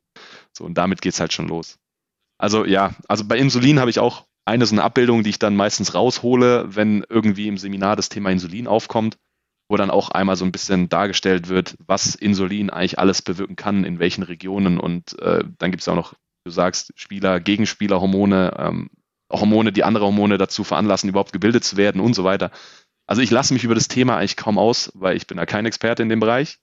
So, 0.52 0.64
und 0.64 0.74
damit 0.78 1.02
geht's 1.02 1.20
halt 1.20 1.32
schon 1.32 1.48
los. 1.48 1.78
Also 2.38 2.64
ja, 2.64 2.94
also 3.08 3.24
bei 3.24 3.38
Insulin 3.38 3.80
habe 3.80 3.90
ich 3.90 3.98
auch 3.98 4.26
eine 4.44 4.66
so 4.66 4.74
eine 4.74 4.82
Abbildung, 4.82 5.22
die 5.22 5.30
ich 5.30 5.38
dann 5.38 5.56
meistens 5.56 5.94
raushole, 5.94 6.74
wenn 6.74 7.04
irgendwie 7.08 7.48
im 7.48 7.58
Seminar 7.58 7.96
das 7.96 8.08
Thema 8.08 8.30
Insulin 8.30 8.66
aufkommt, 8.66 9.16
wo 9.68 9.76
dann 9.76 9.90
auch 9.90 10.10
einmal 10.10 10.36
so 10.36 10.44
ein 10.44 10.52
bisschen 10.52 10.88
dargestellt 10.88 11.48
wird, 11.48 11.76
was 11.86 12.14
Insulin 12.14 12.70
eigentlich 12.70 12.98
alles 12.98 13.22
bewirken 13.22 13.56
kann, 13.56 13.84
in 13.84 13.98
welchen 13.98 14.22
Regionen. 14.22 14.78
Und 14.78 15.18
äh, 15.20 15.44
dann 15.58 15.70
gibt 15.70 15.82
es 15.82 15.88
auch 15.88 15.94
noch 15.94 16.14
du 16.44 16.50
sagst, 16.50 16.92
Spieler, 16.96 17.40
Gegenspieler, 17.40 18.00
Hormone, 18.00 18.54
ähm, 18.58 18.90
Hormone, 19.30 19.72
die 19.72 19.84
andere 19.84 20.04
Hormone 20.04 20.38
dazu 20.38 20.64
veranlassen, 20.64 21.08
überhaupt 21.08 21.32
gebildet 21.32 21.64
zu 21.64 21.76
werden 21.76 22.00
und 22.00 22.14
so 22.14 22.24
weiter. 22.24 22.50
Also 23.06 23.22
ich 23.22 23.30
lasse 23.30 23.52
mich 23.54 23.64
über 23.64 23.74
das 23.74 23.88
Thema 23.88 24.16
eigentlich 24.16 24.36
kaum 24.36 24.58
aus, 24.58 24.92
weil 24.94 25.16
ich 25.16 25.26
bin 25.26 25.36
da 25.36 25.46
kein 25.46 25.66
Experte 25.66 26.02
in 26.02 26.08
dem 26.08 26.20
Bereich. 26.20 26.58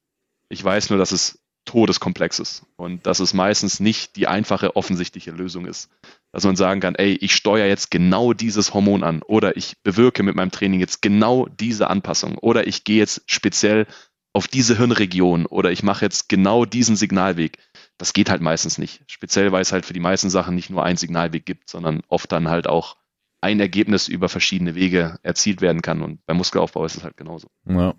Ich 0.49 0.63
weiß 0.63 0.89
nur, 0.89 0.99
dass 0.99 1.11
es 1.11 1.39
todeskomplex 1.65 2.39
ist 2.39 2.65
und 2.77 3.05
dass 3.05 3.19
es 3.19 3.33
meistens 3.33 3.79
nicht 3.79 4.15
die 4.15 4.27
einfache, 4.27 4.75
offensichtliche 4.75 5.31
Lösung 5.31 5.65
ist. 5.65 5.89
Dass 6.31 6.43
man 6.43 6.55
sagen 6.55 6.79
kann, 6.79 6.95
ey, 6.95 7.13
ich 7.13 7.35
steuere 7.35 7.67
jetzt 7.67 7.91
genau 7.91 8.33
dieses 8.33 8.73
Hormon 8.73 9.03
an 9.03 9.21
oder 9.21 9.57
ich 9.57 9.75
bewirke 9.83 10.23
mit 10.23 10.35
meinem 10.35 10.51
Training 10.51 10.79
jetzt 10.79 11.01
genau 11.01 11.47
diese 11.47 11.89
Anpassung 11.89 12.37
oder 12.37 12.65
ich 12.67 12.83
gehe 12.83 12.97
jetzt 12.97 13.21
speziell 13.27 13.85
auf 14.33 14.47
diese 14.47 14.77
Hirnregion 14.77 15.45
oder 15.45 15.71
ich 15.71 15.83
mache 15.83 16.05
jetzt 16.05 16.29
genau 16.29 16.65
diesen 16.65 16.95
Signalweg 16.95 17.57
das 17.99 18.13
geht 18.13 18.29
halt 18.29 18.41
meistens 18.41 18.77
nicht. 18.77 19.03
Speziell, 19.07 19.51
weil 19.51 19.61
es 19.61 19.71
halt 19.71 19.85
für 19.85 19.93
die 19.93 19.99
meisten 19.99 20.29
Sachen 20.29 20.55
nicht 20.55 20.69
nur 20.69 20.83
ein 20.83 20.97
Signalweg 20.97 21.45
gibt, 21.45 21.69
sondern 21.69 22.01
oft 22.07 22.31
dann 22.31 22.47
halt 22.47 22.65
auch 22.65 22.95
ein 23.41 23.59
Ergebnis 23.59 24.07
über 24.07 24.29
verschiedene 24.29 24.73
Wege 24.73 25.19
erzielt 25.21 25.61
werden 25.61 25.81
kann. 25.81 26.01
Und 26.01 26.25
beim 26.25 26.37
Muskelaufbau 26.37 26.85
ist 26.85 26.95
es 26.95 27.03
halt 27.03 27.17
genauso. 27.17 27.49
Ja. 27.67 27.93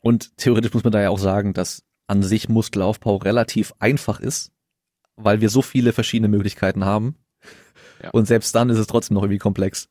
Und 0.00 0.36
theoretisch 0.36 0.74
muss 0.74 0.84
man 0.84 0.92
da 0.92 1.00
ja 1.00 1.10
auch 1.10 1.18
sagen, 1.18 1.54
dass 1.54 1.84
an 2.08 2.22
sich 2.22 2.48
Muskelaufbau 2.48 3.16
relativ 3.16 3.72
einfach 3.78 4.18
ist, 4.18 4.52
weil 5.16 5.40
wir 5.40 5.50
so 5.50 5.62
viele 5.62 5.92
verschiedene 5.92 6.28
Möglichkeiten 6.28 6.84
haben. 6.84 7.16
Ja. 8.02 8.10
Und 8.10 8.26
selbst 8.26 8.54
dann 8.54 8.70
ist 8.70 8.78
es 8.78 8.86
trotzdem 8.88 9.14
noch 9.14 9.22
irgendwie 9.22 9.38
komplex. 9.38 9.88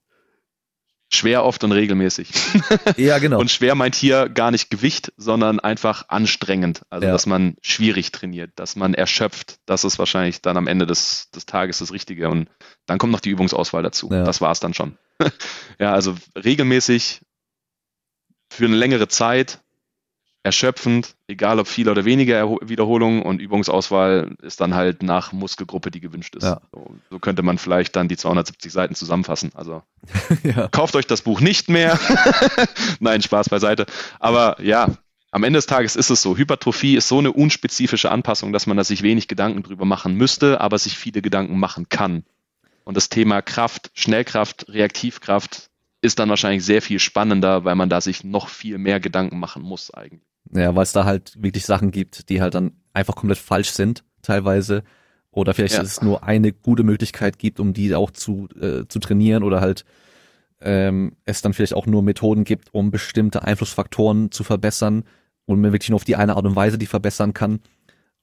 Schwer 1.10 1.46
oft 1.46 1.64
und 1.64 1.72
regelmäßig. 1.72 2.30
Ja, 2.98 3.20
genau. 3.20 3.40
und 3.40 3.52
schwer 3.52 3.76
meint 3.76 3.96
hier 3.96 4.28
gar 4.28 4.52
nicht 4.52 4.70
Gewicht, 4.70 5.14
sondern 5.18 5.60
einfach 5.60 6.10
anstrengend. 6.10 6.82
Also, 6.90 7.06
ja. 7.06 7.14
dass 7.14 7.26
man 7.26 7.56
schwierig 7.62 8.12
trainiert, 8.12 8.52
dass 8.56 8.76
man 8.76 8.94
erschöpft. 8.94 9.60
Das 9.66 9.84
ist 9.84 10.00
wahrscheinlich 10.00 10.42
dann 10.42 10.58
am 10.58 10.68
Ende 10.68 10.86
des, 10.86 11.30
des 11.32 11.46
Tages 11.46 11.80
das 11.80 11.94
Richtige. 11.94 12.30
Und 12.30 12.50
dann 12.86 12.98
kommt 12.98 13.12
noch 13.12 13.20
die 13.20 13.30
Übungsauswahl 13.30 13.84
dazu. 13.84 14.10
Ja. 14.12 14.24
Das 14.24 14.42
war 14.42 14.52
es 14.52 14.60
dann 14.60 14.74
schon. 14.74 14.98
ja, 15.80 15.94
also 15.94 16.16
regelmäßig 16.36 17.22
für 18.50 18.66
eine 18.66 18.76
längere 18.76 19.08
Zeit 19.08 19.62
erschöpfend, 20.48 21.16
egal 21.28 21.60
ob 21.60 21.68
viel 21.68 21.90
oder 21.90 22.06
weniger 22.06 22.50
Wiederholungen 22.62 23.22
und 23.22 23.40
Übungsauswahl 23.40 24.36
ist 24.42 24.62
dann 24.62 24.74
halt 24.74 25.04
nach 25.04 25.34
Muskelgruppe, 25.34 25.92
die 25.92 26.00
gewünscht 26.00 26.36
ist. 26.36 26.44
Ja. 26.44 26.62
So, 26.72 26.96
so, 27.12 27.20
könnte 27.20 27.44
man 27.44 27.58
vielleicht 27.58 27.96
dann 27.96 28.08
die 28.08 28.18
270 28.18 28.72
Seiten 28.72 28.96
zusammenfassen. 28.96 29.52
Also 29.54 29.84
ja. 30.44 30.70
kauft 30.70 30.96
euch 30.96 31.06
das 31.06 31.22
Buch 31.22 31.42
nicht 31.42 31.70
mehr. 31.70 32.00
Nein, 33.00 33.22
Spaß 33.22 33.50
beiseite. 33.50 33.86
Aber 34.20 34.62
ja, 34.62 34.96
am 35.32 35.44
Ende 35.44 35.58
des 35.58 35.66
Tages 35.66 35.96
ist 35.96 36.10
es 36.10 36.22
so. 36.22 36.38
Hypertrophie 36.38 36.96
ist 36.96 37.10
so 37.10 37.20
eine 37.20 37.34
unspezifische 37.34 38.10
Anpassung, 38.10 38.54
dass 38.54 38.66
man 38.66 38.78
da 38.78 38.84
sich 38.84 39.04
wenig 39.04 39.28
Gedanken 39.28 39.64
drüber 39.64 39.86
machen 39.86 40.16
müsste, 40.16 40.62
aber 40.62 40.78
sich 40.80 40.98
viele 40.98 41.22
Gedanken 41.22 41.60
machen 41.60 41.90
kann. 41.90 42.24
Und 42.86 42.96
das 42.96 43.10
Thema 43.10 43.42
Kraft, 43.42 43.92
Schnellkraft, 43.94 44.70
Reaktivkraft 44.70 45.70
ist 46.02 46.20
dann 46.20 46.30
wahrscheinlich 46.30 46.64
sehr 46.64 46.82
viel 46.82 47.00
spannender, 47.00 47.66
weil 47.66 47.76
man 47.76 47.90
da 47.90 48.02
sich 48.02 48.24
noch 48.24 48.50
viel 48.50 48.78
mehr 48.78 49.00
Gedanken 49.00 49.40
machen 49.40 49.62
muss 49.62 49.94
eigentlich. 49.94 50.22
Ja, 50.54 50.76
weil 50.76 50.84
es 50.84 50.92
da 50.92 51.06
halt 51.06 51.42
wirklich 51.42 51.66
Sachen 51.66 51.92
gibt, 51.92 52.30
die 52.30 52.42
halt 52.42 52.56
dann 52.56 52.72
einfach 52.94 53.16
komplett 53.16 53.40
falsch 53.40 53.72
sind, 53.72 54.04
teilweise. 54.22 54.84
Oder 55.32 55.54
vielleicht 55.54 55.76
ja. 55.76 55.82
es 55.82 56.02
nur 56.02 56.24
eine 56.24 56.52
gute 56.52 56.84
Möglichkeit 56.84 57.38
gibt, 57.38 57.60
um 57.60 57.74
die 57.74 57.94
auch 57.94 58.12
zu, 58.12 58.48
äh, 58.60 58.88
zu 58.88 59.00
trainieren 59.00 59.44
oder 59.44 59.62
halt 59.62 59.86
ähm, 60.62 61.14
es 61.26 61.42
dann 61.42 61.54
vielleicht 61.54 61.76
auch 61.76 61.86
nur 61.86 62.02
Methoden 62.02 62.44
gibt, 62.44 62.74
um 62.74 62.90
bestimmte 62.90 63.44
Einflussfaktoren 63.44 64.32
zu 64.32 64.44
verbessern 64.44 65.04
und 65.46 65.62
man 65.62 65.72
wirklich 65.72 65.90
nur 65.90 65.98
auf 65.98 66.04
die 66.06 66.16
eine 66.16 66.36
Art 66.36 66.46
und 66.46 66.56
Weise 66.56 66.78
die 66.78 66.88
verbessern 66.88 67.34
kann. 67.34 67.60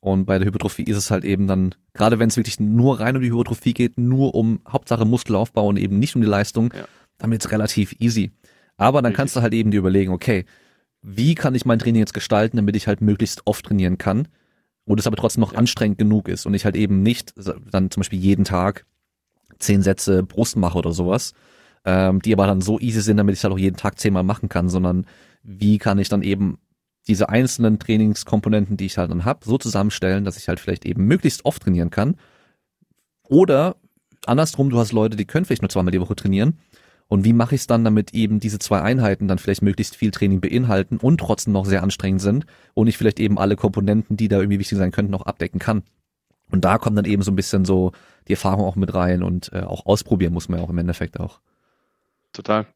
Und 0.01 0.27
bei 0.27 0.39
der 0.39 0.47
Hypertrophie 0.47 0.83
ist 0.83 0.97
es 0.97 1.11
halt 1.11 1.25
eben 1.25 1.47
dann, 1.47 1.75
gerade 1.95 2.19
wenn 2.19 2.29
es 2.29 2.37
wirklich 2.37 2.61
nur 2.61 3.01
rein 3.01 3.17
um 3.17 3.23
die 3.23 3.31
Hypertrophie 3.31 3.73
geht, 3.73 3.97
nur 3.97 4.35
um 4.35 4.61
Hauptsache 4.69 5.05
Muskelaufbau 5.05 5.67
und 5.69 5.79
eben 5.79 5.99
nicht 5.99 6.15
um 6.15 6.21
die 6.21 6.29
Leistung, 6.29 6.75
ja. 6.77 6.85
dann 7.19 7.31
wird 7.31 7.45
es 7.45 7.51
relativ 7.51 7.95
easy. 8.01 8.33
Aber 8.77 9.01
dann 9.01 9.13
kannst 9.13 9.37
du 9.37 9.41
halt 9.41 9.55
eben 9.55 9.71
dir 9.71 9.79
überlegen, 9.79 10.13
okay, 10.13 10.45
wie 11.07 11.35
kann 11.35 11.55
ich 11.55 11.67
mein 11.67 11.79
Training 11.79 12.01
jetzt 12.01 12.15
gestalten, 12.15 12.57
damit 12.57 12.75
ich 12.77 12.87
halt 12.87 13.03
möglichst 13.03 13.43
oft 13.45 13.67
trainieren 13.67 13.99
kann 13.99 14.27
und 14.87 14.99
es 14.99 15.07
aber 15.07 15.17
trotzdem 15.17 15.43
noch 15.43 15.53
ja. 15.53 15.59
anstrengend 15.59 15.99
genug 15.99 16.29
ist 16.29 16.47
und 16.47 16.55
ich 16.55 16.65
halt 16.65 16.77
eben 16.77 17.03
nicht 17.03 17.35
dann 17.71 17.91
zum 17.91 18.01
Beispiel 18.01 18.19
jeden 18.19 18.45
Tag 18.45 18.87
zehn 19.59 19.83
Sätze 19.83 20.23
Brust 20.23 20.57
mache 20.57 20.79
oder 20.79 20.93
sowas, 20.93 21.35
ähm, 21.85 22.23
die 22.23 22.33
aber 22.33 22.47
dann 22.47 22.63
so 22.63 22.81
easy 22.81 23.03
sind, 23.03 23.19
damit 23.19 23.35
ich 23.35 23.41
es 23.41 23.45
halt 23.45 23.53
auch 23.53 23.59
jeden 23.59 23.77
Tag 23.77 23.99
zehnmal 23.99 24.23
machen 24.23 24.49
kann, 24.49 24.71
sondern 24.71 25.07
wie 25.43 25.77
kann 25.77 25.99
ich 25.99 26.09
dann 26.09 26.23
eben 26.23 26.59
diese 27.07 27.29
einzelnen 27.29 27.79
Trainingskomponenten, 27.79 28.79
die 28.79 28.87
ich 28.87 28.97
halt 28.97 29.11
dann 29.11 29.27
habe, 29.27 29.45
so 29.45 29.59
zusammenstellen, 29.59 30.25
dass 30.25 30.39
ich 30.39 30.49
halt 30.49 30.59
vielleicht 30.59 30.87
eben 30.87 31.05
möglichst 31.05 31.45
oft 31.45 31.63
trainieren 31.63 31.91
kann. 31.91 32.17
Oder 33.29 33.77
andersrum, 34.25 34.71
du 34.71 34.79
hast 34.79 34.93
Leute, 34.93 35.17
die 35.17 35.27
können 35.27 35.45
vielleicht 35.45 35.61
nur 35.61 35.69
zweimal 35.69 35.93
die 35.93 36.01
Woche 36.01 36.17
trainieren. 36.17 36.59
Und 37.09 37.25
wie 37.25 37.33
mache 37.33 37.55
ich 37.55 37.63
es 37.63 37.67
dann, 37.67 37.85
damit 37.85 38.15
eben 38.15 38.41
diese 38.41 38.59
zwei 38.59 38.81
Einheiten 38.81 39.29
dann 39.29 39.39
vielleicht 39.39 39.63
möglichst 39.63 39.97
viel 39.97 40.11
Training 40.11 40.41
beinhalten 40.41 40.97
und 40.97 41.19
trotzdem 41.19 41.53
noch 41.53 41.67
sehr 41.67 41.83
anstrengend 41.83 42.23
sind 42.23 42.47
und 42.73 42.87
ich 42.87 42.97
vielleicht 42.97 43.21
eben 43.21 43.39
alle 43.39 43.57
Komponenten, 43.57 44.17
die 44.17 44.29
da 44.29 44.39
irgendwie 44.39 44.59
wichtig 44.59 44.79
sein 44.79 44.91
könnten, 44.91 45.13
noch 45.13 45.27
abdecken 45.27 45.61
kann. 45.61 45.83
Und 46.51 46.65
da 46.65 46.79
kommt 46.79 46.97
dann 46.97 47.05
eben 47.05 47.23
so 47.23 47.31
ein 47.31 47.37
bisschen 47.37 47.65
so 47.65 47.93
die 48.29 48.33
Erfahrung 48.33 48.65
auch 48.65 48.77
mit 48.77 48.95
rein 48.95 49.23
und 49.23 49.53
äh, 49.53 49.61
auch 49.61 49.87
ausprobieren 49.87 50.33
muss 50.33 50.49
man 50.49 50.59
ja 50.59 50.65
auch 50.65 50.71
im 50.71 50.79
Endeffekt 50.79 51.21
auch. 51.21 51.41
Total. 52.33 52.67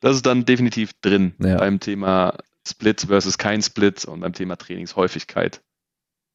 Das 0.00 0.16
ist 0.16 0.26
dann 0.26 0.44
definitiv 0.44 0.92
drin 1.00 1.34
ja. 1.38 1.56
beim 1.56 1.80
Thema 1.80 2.38
Split 2.66 3.02
versus 3.02 3.38
kein 3.38 3.62
Split 3.62 4.04
und 4.04 4.20
beim 4.20 4.32
Thema 4.32 4.56
Trainingshäufigkeit. 4.56 5.62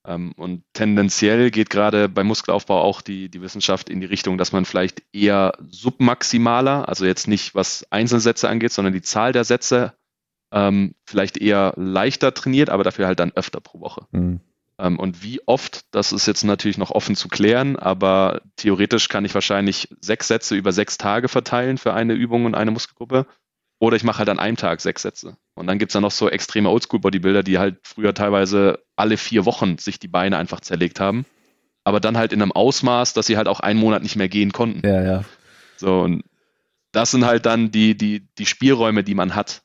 Ähm, 0.07 0.33
und 0.33 0.63
tendenziell 0.73 1.51
geht 1.51 1.69
gerade 1.69 2.09
beim 2.09 2.27
Muskelaufbau 2.27 2.81
auch 2.81 3.01
die, 3.01 3.29
die 3.29 3.41
Wissenschaft 3.41 3.89
in 3.89 3.99
die 3.99 4.05
Richtung, 4.05 4.37
dass 4.37 4.51
man 4.51 4.65
vielleicht 4.65 5.03
eher 5.13 5.57
submaximaler, 5.69 6.87
also 6.87 7.05
jetzt 7.05 7.27
nicht 7.27 7.55
was 7.55 7.85
Einzelsätze 7.91 8.49
angeht, 8.49 8.71
sondern 8.71 8.93
die 8.93 9.01
Zahl 9.01 9.31
der 9.31 9.43
Sätze 9.43 9.93
ähm, 10.51 10.95
vielleicht 11.05 11.37
eher 11.37 11.73
leichter 11.75 12.33
trainiert, 12.33 12.69
aber 12.69 12.83
dafür 12.83 13.07
halt 13.07 13.19
dann 13.19 13.31
öfter 13.33 13.59
pro 13.59 13.79
Woche. 13.79 14.07
Mhm. 14.11 14.41
Ähm, 14.77 14.99
und 14.99 15.23
wie 15.23 15.41
oft, 15.47 15.85
das 15.91 16.11
ist 16.11 16.25
jetzt 16.27 16.43
natürlich 16.43 16.77
noch 16.77 16.91
offen 16.91 17.15
zu 17.15 17.27
klären, 17.27 17.77
aber 17.77 18.41
theoretisch 18.55 19.07
kann 19.09 19.25
ich 19.25 19.33
wahrscheinlich 19.33 19.89
sechs 20.01 20.27
Sätze 20.27 20.55
über 20.55 20.71
sechs 20.71 20.97
Tage 20.97 21.27
verteilen 21.27 21.77
für 21.77 21.93
eine 21.93 22.13
Übung 22.13 22.45
und 22.45 22.55
eine 22.55 22.71
Muskelgruppe. 22.71 23.25
Oder 23.79 23.97
ich 23.97 24.03
mache 24.03 24.19
halt 24.19 24.29
an 24.29 24.39
einem 24.39 24.57
Tag 24.57 24.81
sechs 24.81 25.01
Sätze. 25.01 25.37
Und 25.53 25.67
dann 25.67 25.79
gibt's 25.79 25.93
dann 25.93 26.03
noch 26.03 26.11
so 26.11 26.29
extreme 26.29 26.69
Oldschool-Bodybuilder, 26.69 27.43
die 27.43 27.57
halt 27.57 27.77
früher 27.83 28.13
teilweise 28.13 28.79
alle 28.95 29.17
vier 29.17 29.45
Wochen 29.45 29.77
sich 29.77 29.99
die 29.99 30.07
Beine 30.07 30.37
einfach 30.37 30.61
zerlegt 30.61 30.99
haben. 30.99 31.25
Aber 31.83 31.99
dann 31.99 32.17
halt 32.17 32.33
in 32.33 32.41
einem 32.41 32.51
Ausmaß, 32.51 33.13
dass 33.13 33.27
sie 33.27 33.37
halt 33.37 33.47
auch 33.47 33.59
einen 33.59 33.79
Monat 33.79 34.01
nicht 34.01 34.15
mehr 34.15 34.29
gehen 34.29 34.51
konnten. 34.51 34.85
Ja, 34.87 35.03
ja. 35.03 35.23
So, 35.77 36.01
und 36.01 36.23
das 36.91 37.11
sind 37.11 37.25
halt 37.25 37.45
dann 37.45 37.71
die, 37.71 37.95
die, 37.97 38.27
die 38.37 38.45
Spielräume, 38.45 39.03
die 39.03 39.13
man 39.13 39.35
hat. 39.35 39.61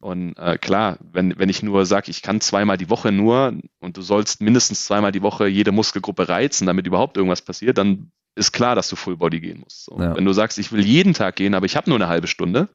Und 0.00 0.36
äh, 0.36 0.58
klar, 0.58 0.98
wenn, 1.00 1.38
wenn 1.38 1.48
ich 1.48 1.62
nur 1.62 1.86
sage, 1.86 2.10
ich 2.10 2.22
kann 2.22 2.40
zweimal 2.40 2.76
die 2.76 2.90
Woche 2.90 3.12
nur 3.12 3.54
und 3.80 3.96
du 3.96 4.02
sollst 4.02 4.40
mindestens 4.40 4.84
zweimal 4.84 5.12
die 5.12 5.22
Woche 5.22 5.46
jede 5.46 5.72
Muskelgruppe 5.72 6.28
reizen, 6.28 6.66
damit 6.66 6.86
überhaupt 6.86 7.16
irgendwas 7.16 7.42
passiert, 7.42 7.78
dann 7.78 8.10
ist 8.34 8.52
klar, 8.52 8.74
dass 8.74 8.88
du 8.88 8.96
Full 8.96 9.16
Body 9.16 9.40
gehen 9.40 9.60
musst. 9.60 9.84
So. 9.86 9.98
Ja. 9.98 10.14
Wenn 10.14 10.24
du 10.24 10.32
sagst, 10.32 10.58
ich 10.58 10.70
will 10.72 10.84
jeden 10.84 11.14
Tag 11.14 11.36
gehen, 11.36 11.54
aber 11.54 11.64
ich 11.64 11.76
habe 11.76 11.88
nur 11.88 11.98
eine 11.98 12.08
halbe 12.08 12.26
Stunde, 12.26 12.68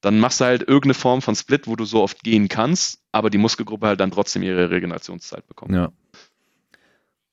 dann 0.00 0.20
machst 0.20 0.40
du 0.40 0.44
halt 0.44 0.62
irgendeine 0.62 0.94
Form 0.94 1.22
von 1.22 1.34
Split, 1.34 1.66
wo 1.66 1.76
du 1.76 1.84
so 1.84 2.02
oft 2.02 2.22
gehen 2.22 2.48
kannst, 2.48 3.00
aber 3.12 3.30
die 3.30 3.38
Muskelgruppe 3.38 3.86
halt 3.86 4.00
dann 4.00 4.10
trotzdem 4.10 4.42
ihre 4.42 4.70
Regenerationszeit 4.70 5.46
bekommt. 5.46 5.74
Ja. 5.74 5.90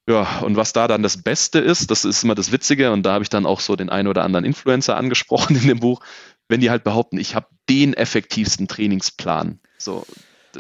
Ja, 0.07 0.39
und 0.41 0.55
was 0.55 0.71
da 0.71 0.87
dann 0.87 1.01
das 1.01 1.23
Beste 1.23 1.57
ist, 1.57 1.89
das 1.89 2.05
ist 2.05 2.23
immer 2.23 2.35
das 2.35 2.51
Witzige, 2.51 2.91
und 2.91 3.03
da 3.03 3.13
habe 3.13 3.23
ich 3.23 3.29
dann 3.29 3.47
auch 3.47 3.59
so 3.59 3.75
den 3.75 3.89
einen 3.89 4.07
oder 4.07 4.23
anderen 4.23 4.45
Influencer 4.45 4.97
angesprochen 4.97 5.55
in 5.61 5.67
dem 5.67 5.79
Buch, 5.79 6.01
wenn 6.47 6.61
die 6.61 6.69
halt 6.69 6.83
behaupten, 6.83 7.17
ich 7.17 7.33
habe 7.33 7.47
den 7.69 7.95
effektivsten 7.95 8.67
Trainingsplan. 8.67 9.59
So, 9.79 10.05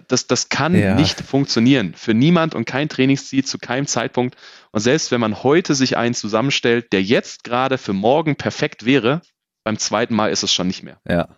das, 0.07 0.25
das 0.27 0.49
kann 0.49 0.75
ja. 0.75 0.95
nicht 0.95 1.21
funktionieren. 1.21 1.93
Für 1.95 2.13
niemand 2.13 2.55
und 2.55 2.65
kein 2.65 2.89
Trainingsziel 2.89 3.45
zu 3.45 3.59
keinem 3.59 3.85
Zeitpunkt. 3.85 4.35
Und 4.71 4.81
selbst 4.81 5.11
wenn 5.11 5.21
man 5.21 5.43
heute 5.43 5.75
sich 5.75 5.95
einen 5.95 6.15
zusammenstellt, 6.15 6.91
der 6.91 7.03
jetzt 7.03 7.43
gerade 7.43 7.77
für 7.77 7.93
morgen 7.93 8.35
perfekt 8.35 8.85
wäre, 8.85 9.21
beim 9.63 9.77
zweiten 9.77 10.15
Mal 10.15 10.31
ist 10.31 10.43
es 10.43 10.53
schon 10.53 10.67
nicht 10.67 10.83
mehr. 10.83 10.99
Ja. 11.07 11.29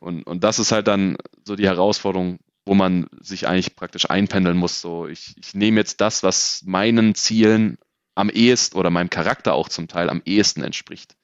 Und, 0.00 0.22
und 0.24 0.44
das 0.44 0.58
ist 0.58 0.72
halt 0.72 0.86
dann 0.86 1.16
so 1.44 1.56
die 1.56 1.66
Herausforderung, 1.66 2.38
wo 2.66 2.74
man 2.74 3.06
sich 3.20 3.48
eigentlich 3.48 3.76
praktisch 3.76 4.08
einpendeln 4.10 4.56
muss. 4.56 4.80
So, 4.80 5.06
ich, 5.06 5.34
ich 5.38 5.54
nehme 5.54 5.80
jetzt 5.80 6.00
das, 6.00 6.22
was 6.22 6.62
meinen 6.66 7.14
Zielen 7.14 7.78
am 8.14 8.30
ehesten 8.30 8.76
oder 8.76 8.90
meinem 8.90 9.10
Charakter 9.10 9.54
auch 9.54 9.68
zum 9.68 9.88
Teil 9.88 10.10
am 10.10 10.22
ehesten 10.24 10.62
entspricht. 10.62 11.16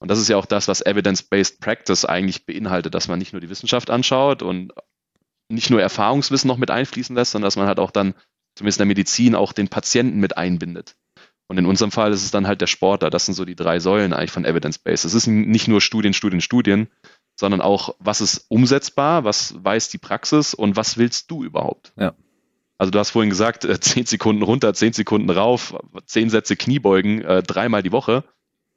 Und 0.00 0.10
das 0.10 0.18
ist 0.18 0.28
ja 0.28 0.36
auch 0.36 0.46
das, 0.46 0.66
was 0.66 0.80
Evidence-Based 0.80 1.60
Practice 1.60 2.06
eigentlich 2.06 2.46
beinhaltet, 2.46 2.94
dass 2.94 3.08
man 3.08 3.18
nicht 3.18 3.32
nur 3.32 3.40
die 3.40 3.50
Wissenschaft 3.50 3.90
anschaut 3.90 4.42
und 4.42 4.72
nicht 5.50 5.70
nur 5.70 5.82
Erfahrungswissen 5.82 6.48
noch 6.48 6.56
mit 6.56 6.70
einfließen 6.70 7.14
lässt, 7.14 7.32
sondern 7.32 7.46
dass 7.46 7.56
man 7.56 7.66
halt 7.66 7.78
auch 7.78 7.90
dann, 7.90 8.14
zumindest 8.56 8.78
in 8.78 8.82
der 8.82 8.86
Medizin, 8.86 9.34
auch 9.34 9.52
den 9.52 9.68
Patienten 9.68 10.18
mit 10.18 10.38
einbindet. 10.38 10.96
Und 11.48 11.58
in 11.58 11.66
unserem 11.66 11.90
Fall 11.90 12.12
ist 12.12 12.24
es 12.24 12.30
dann 12.30 12.46
halt 12.46 12.60
der 12.60 12.68
Sportler. 12.68 13.10
Das 13.10 13.26
sind 13.26 13.34
so 13.34 13.44
die 13.44 13.56
drei 13.56 13.80
Säulen 13.80 14.12
eigentlich 14.12 14.30
von 14.30 14.44
Evidence-Based. 14.44 15.04
Es 15.04 15.14
ist 15.14 15.26
nicht 15.26 15.68
nur 15.68 15.80
Studien, 15.80 16.14
Studien, 16.14 16.40
Studien, 16.40 16.88
sondern 17.40 17.62
auch, 17.62 17.96
was 17.98 18.20
ist 18.20 18.44
umsetzbar, 18.48 19.24
was 19.24 19.54
weiß 19.64 19.88
die 19.88 19.98
Praxis 19.98 20.52
und 20.52 20.76
was 20.76 20.98
willst 20.98 21.30
du 21.30 21.42
überhaupt? 21.42 21.92
Ja. 21.96 22.12
Also 22.76 22.90
du 22.90 22.98
hast 22.98 23.10
vorhin 23.10 23.30
gesagt, 23.30 23.64
äh, 23.64 23.80
zehn 23.80 24.04
Sekunden 24.04 24.42
runter, 24.42 24.74
zehn 24.74 24.92
Sekunden 24.92 25.30
rauf, 25.30 25.74
zehn 26.04 26.28
Sätze 26.28 26.54
Kniebeugen, 26.54 27.22
äh, 27.22 27.42
dreimal 27.42 27.82
die 27.82 27.92
Woche. 27.92 28.24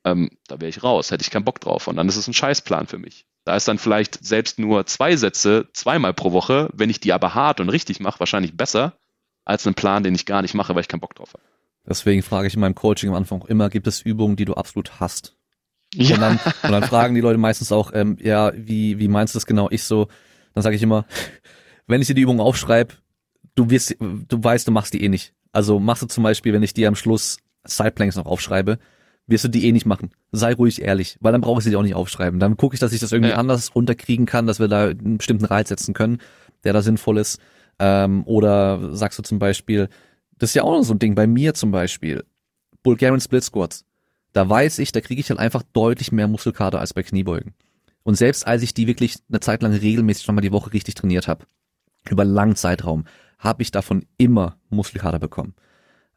Ähm, 0.05 0.29
da 0.47 0.61
wäre 0.61 0.69
ich 0.69 0.81
raus, 0.81 1.11
hätte 1.11 1.23
ich 1.23 1.29
keinen 1.29 1.43
Bock 1.43 1.59
drauf. 1.59 1.87
Und 1.87 1.97
dann 1.97 2.07
ist 2.07 2.15
es 2.15 2.27
ein 2.27 2.33
Scheißplan 2.33 2.87
für 2.87 2.97
mich. 2.97 3.25
Da 3.43 3.55
ist 3.57 3.67
dann 3.67 3.77
vielleicht 3.77 4.25
selbst 4.25 4.59
nur 4.59 4.85
zwei 4.85 5.17
Sätze 5.17 5.67
zweimal 5.73 6.13
pro 6.13 6.31
Woche, 6.31 6.69
wenn 6.73 6.89
ich 6.89 7.01
die 7.01 7.11
aber 7.11 7.35
hart 7.35 7.59
und 7.59 7.67
richtig 7.69 7.99
mache, 7.99 8.21
wahrscheinlich 8.21 8.55
besser 8.55 8.93
als 9.43 9.67
einen 9.67 9.75
Plan, 9.75 10.03
den 10.03 10.15
ich 10.15 10.25
gar 10.25 10.41
nicht 10.41 10.53
mache, 10.53 10.73
weil 10.73 10.81
ich 10.81 10.87
keinen 10.87 11.01
Bock 11.01 11.15
drauf 11.15 11.33
habe. 11.33 11.43
Deswegen 11.85 12.23
frage 12.23 12.47
ich 12.47 12.53
in 12.53 12.61
meinem 12.61 12.75
Coaching 12.75 13.09
am 13.09 13.15
Anfang 13.15 13.41
auch 13.41 13.47
immer, 13.47 13.69
gibt 13.69 13.87
es 13.87 14.01
Übungen, 14.01 14.37
die 14.37 14.45
du 14.45 14.53
absolut 14.53 15.01
hast? 15.01 15.35
Ja. 15.93 16.15
Und, 16.15 16.21
dann, 16.21 16.39
und 16.63 16.71
dann 16.71 16.83
fragen 16.83 17.15
die 17.15 17.21
Leute 17.21 17.37
meistens 17.37 17.71
auch, 17.71 17.91
ähm, 17.93 18.17
ja, 18.19 18.51
wie, 18.55 18.99
wie 18.99 19.07
meinst 19.07 19.33
du 19.33 19.37
das 19.37 19.45
genau? 19.45 19.69
Ich 19.69 19.83
so, 19.83 20.07
dann 20.53 20.63
sage 20.63 20.75
ich 20.75 20.83
immer, 20.83 21.05
wenn 21.87 22.01
ich 22.01 22.07
dir 22.07 22.15
die 22.15 22.21
Übung 22.21 22.39
aufschreibe, 22.39 22.95
du 23.55 23.69
wirst, 23.69 23.95
du 23.99 24.43
weißt, 24.43 24.67
du 24.67 24.71
machst 24.71 24.93
die 24.93 25.03
eh 25.03 25.09
nicht. 25.09 25.33
Also 25.51 25.79
machst 25.79 26.01
du 26.01 26.07
zum 26.07 26.23
Beispiel, 26.23 26.53
wenn 26.53 26.63
ich 26.63 26.73
dir 26.73 26.87
am 26.87 26.95
Schluss 26.95 27.37
Sideplanks 27.65 28.15
noch 28.15 28.25
aufschreibe, 28.25 28.79
wirst 29.27 29.43
du 29.43 29.49
die 29.49 29.67
eh 29.67 29.71
nicht 29.71 29.85
machen. 29.85 30.11
Sei 30.31 30.53
ruhig 30.53 30.81
ehrlich, 30.81 31.17
weil 31.21 31.31
dann 31.31 31.41
brauche 31.41 31.59
ich 31.59 31.63
sie 31.63 31.69
dir 31.69 31.79
auch 31.79 31.83
nicht 31.83 31.95
aufschreiben. 31.95 32.39
Dann 32.39 32.57
gucke 32.57 32.75
ich, 32.75 32.79
dass 32.79 32.93
ich 32.93 32.99
das 32.99 33.11
irgendwie 33.11 33.31
ja. 33.31 33.37
anders 33.37 33.75
runterkriegen 33.75 34.25
kann, 34.25 34.47
dass 34.47 34.59
wir 34.59 34.67
da 34.67 34.87
einen 34.87 35.17
bestimmten 35.17 35.45
Reiz 35.45 35.69
setzen 35.69 35.93
können, 35.93 36.19
der 36.63 36.73
da 36.73 36.81
sinnvoll 36.81 37.17
ist. 37.17 37.39
Ähm, 37.79 38.23
oder 38.25 38.95
sagst 38.95 39.19
du 39.19 39.23
zum 39.23 39.39
Beispiel, 39.39 39.89
das 40.37 40.49
ist 40.49 40.55
ja 40.55 40.63
auch 40.63 40.75
noch 40.75 40.83
so 40.83 40.93
ein 40.93 40.99
Ding 40.99 41.15
bei 41.15 41.27
mir 41.27 41.53
zum 41.53 41.71
Beispiel, 41.71 42.23
Bulgarian 42.81 43.21
Split 43.21 43.43
Squats 43.43 43.85
da 44.33 44.49
weiß 44.49 44.79
ich, 44.79 44.91
da 44.91 45.01
kriege 45.01 45.21
ich 45.21 45.29
halt 45.29 45.39
einfach 45.39 45.63
deutlich 45.73 46.11
mehr 46.11 46.27
Muskelkater 46.27 46.79
als 46.79 46.93
bei 46.93 47.03
Kniebeugen. 47.03 47.53
Und 48.03 48.15
selbst 48.15 48.45
als 48.45 48.63
ich 48.63 48.73
die 48.73 48.87
wirklich 48.87 49.17
eine 49.29 49.39
Zeit 49.39 49.61
lang 49.61 49.73
regelmäßig 49.73 50.27
nochmal 50.27 50.41
die 50.41 50.51
Woche 50.51 50.73
richtig 50.73 50.95
trainiert 50.95 51.27
habe, 51.27 51.45
über 52.09 52.23
einen 52.23 52.33
langen 52.33 52.55
Zeitraum, 52.55 53.05
habe 53.39 53.61
ich 53.61 53.71
davon 53.71 54.05
immer 54.17 54.57
Muskelkater 54.69 55.19
bekommen. 55.19 55.53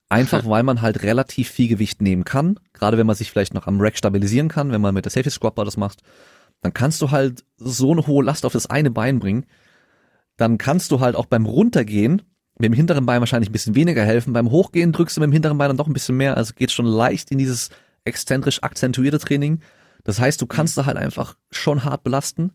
Einfach 0.08 0.46
weil 0.46 0.62
man 0.62 0.82
halt 0.82 1.02
relativ 1.02 1.50
viel 1.50 1.68
Gewicht 1.68 2.00
nehmen 2.00 2.24
kann, 2.24 2.60
gerade 2.72 2.96
wenn 2.96 3.06
man 3.06 3.16
sich 3.16 3.30
vielleicht 3.30 3.54
noch 3.54 3.66
am 3.66 3.80
Rack 3.80 3.98
stabilisieren 3.98 4.48
kann, 4.48 4.70
wenn 4.70 4.80
man 4.80 4.94
mit 4.94 5.04
der 5.04 5.10
Safety 5.10 5.30
Squat 5.30 5.56
Bar 5.56 5.64
das 5.64 5.76
macht, 5.76 6.02
dann 6.62 6.72
kannst 6.72 7.02
du 7.02 7.10
halt 7.10 7.44
so 7.56 7.92
eine 7.92 8.06
hohe 8.06 8.24
Last 8.24 8.44
auf 8.44 8.52
das 8.52 8.66
eine 8.66 8.90
Bein 8.90 9.18
bringen. 9.18 9.46
Dann 10.36 10.58
kannst 10.58 10.92
du 10.92 11.00
halt 11.00 11.16
auch 11.16 11.26
beim 11.26 11.44
Runtergehen 11.44 12.22
mit 12.58 12.64
dem 12.64 12.72
hinteren 12.72 13.04
Bein 13.04 13.20
wahrscheinlich 13.20 13.50
ein 13.50 13.52
bisschen 13.52 13.74
weniger 13.74 14.04
helfen. 14.04 14.32
Beim 14.32 14.50
Hochgehen 14.50 14.92
drückst 14.92 15.16
du 15.16 15.20
mit 15.20 15.28
dem 15.28 15.32
hinteren 15.32 15.58
Bein 15.58 15.68
dann 15.68 15.76
doch 15.76 15.88
ein 15.88 15.92
bisschen 15.92 16.16
mehr. 16.16 16.36
Also 16.36 16.54
geht 16.54 16.70
schon 16.70 16.86
leicht 16.86 17.30
in 17.30 17.38
dieses 17.38 17.70
exzentrisch 18.06 18.62
akzentuierte 18.62 19.18
Training. 19.18 19.60
Das 20.04 20.20
heißt, 20.20 20.40
du 20.40 20.46
kannst 20.46 20.76
mhm. 20.76 20.82
da 20.82 20.86
halt 20.86 20.96
einfach 20.96 21.36
schon 21.50 21.84
hart 21.84 22.04
belasten. 22.04 22.52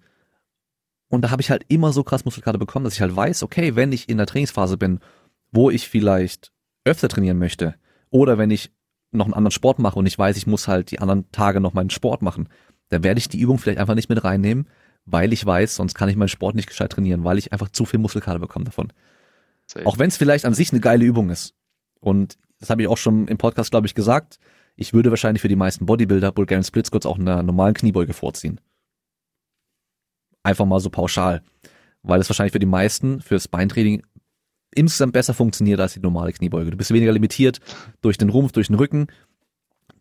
Und 1.10 1.22
da 1.23 1.32
habe 1.32 1.41
ich 1.41 1.49
halt 1.49 1.65
immer 1.68 1.91
so 1.91 2.03
krass 2.03 2.26
Muskelkater 2.26 2.57
bekommen, 2.57 2.86
dass 2.86 2.94
ich 2.94 3.02
halt 3.02 3.15
weiß, 3.15 3.44
okay, 3.44 3.76
wenn 3.76 3.91
ich 3.91 4.07
in 4.07 4.18
der 4.18 4.28
Trainingsphase 4.28 4.78
bin, 4.78 4.99
wo 5.52 5.69
ich 5.69 5.90
vielleicht 5.90 6.52
öfter 6.86 7.10
trainieren 7.10 7.38
möchte, 7.38 7.76
oder 8.10 8.38
wenn 8.38 8.52
ich 8.52 8.72
noch 9.11 9.26
einen 9.26 9.34
anderen 9.34 9.52
Sport 9.52 9.80
mache 9.80 9.99
und 9.99 10.06
ich 10.06 10.18
weiß, 10.18 10.38
ich 10.38 10.48
muss 10.48 10.68
halt 10.68 10.91
die 10.91 10.99
anderen 10.99 11.30
Tage 11.32 11.60
noch 11.60 11.73
meinen 11.73 11.90
Sport 11.90 12.22
machen, 12.22 12.48
dann 12.90 13.03
werde 13.03 13.19
ich 13.19 13.30
die 13.30 13.40
Übung 13.40 13.57
vielleicht 13.57 13.80
einfach 13.80 13.95
nicht 13.95 14.10
mit 14.10 14.23
reinnehmen, 14.23 14.68
weil 15.06 15.34
ich 15.34 15.45
weiß, 15.45 15.76
sonst 15.76 15.95
kann 15.95 16.10
ich 16.10 16.15
meinen 16.15 16.30
Sport 16.30 16.56
nicht 16.56 16.68
gescheit 16.68 16.91
trainieren, 16.91 17.23
weil 17.23 17.38
ich 17.38 17.52
einfach 17.52 17.69
zu 17.69 17.86
viel 17.86 17.99
Muskelkater 17.99 18.40
bekomme 18.40 18.65
davon. 18.65 18.94
Safe. 19.65 19.86
Auch 19.86 19.98
wenn 19.99 20.10
es 20.10 20.18
vielleicht 20.18 20.45
an 20.45 20.53
sich 20.53 20.72
eine 20.72 20.82
geile 20.82 21.06
Übung 21.06 21.30
ist. 21.30 21.56
Und 21.99 22.38
das 22.60 22.69
habe 22.69 22.82
ich 22.82 22.88
auch 22.88 22.98
schon 22.98 23.28
im 23.28 23.38
Podcast, 23.38 23.72
glaube 23.72 23.88
ich, 23.88 23.95
gesagt, 23.95 24.40
ich 24.82 24.94
würde 24.94 25.12
wahrscheinlich 25.12 25.44
für 25.44 25.48
die 25.48 25.56
meisten 25.56 25.86
Bodybuilder 25.86 26.32
Bulgarian 26.32 26.64
Split 26.64 26.88
Squats 26.88 27.06
auch 27.06 27.20
in 27.20 27.28
einer 27.28 27.44
normalen 27.44 27.76
Kniebeuge 27.76 28.14
vorziehen. 28.14 28.60
Einfach 30.41 30.66
mal 30.66 30.80
so 30.80 30.90
pauschal. 30.90 31.44
Weil 32.02 32.20
es 32.20 32.28
wahrscheinlich 32.28 32.52
für 32.52 32.60
die 32.60 32.66
meisten 32.66 33.22
fürs 33.22 33.48
Beintraining 33.48 34.02
insgesamt 34.74 35.14
besser 35.14 35.36
funktioniert 35.36 35.80
als 35.80 35.94
die 35.94 35.99
normale 35.99 36.34
Kniebeuge. 36.34 36.72
Du 36.72 36.78
bist 36.78 36.91
weniger 36.91 37.12
limitiert 37.12 37.60
durch 38.02 38.18
den 38.18 38.30
Rumpf, 38.30 38.53
durch 38.53 38.68
den 38.68 38.76
Rücken, 38.76 39.06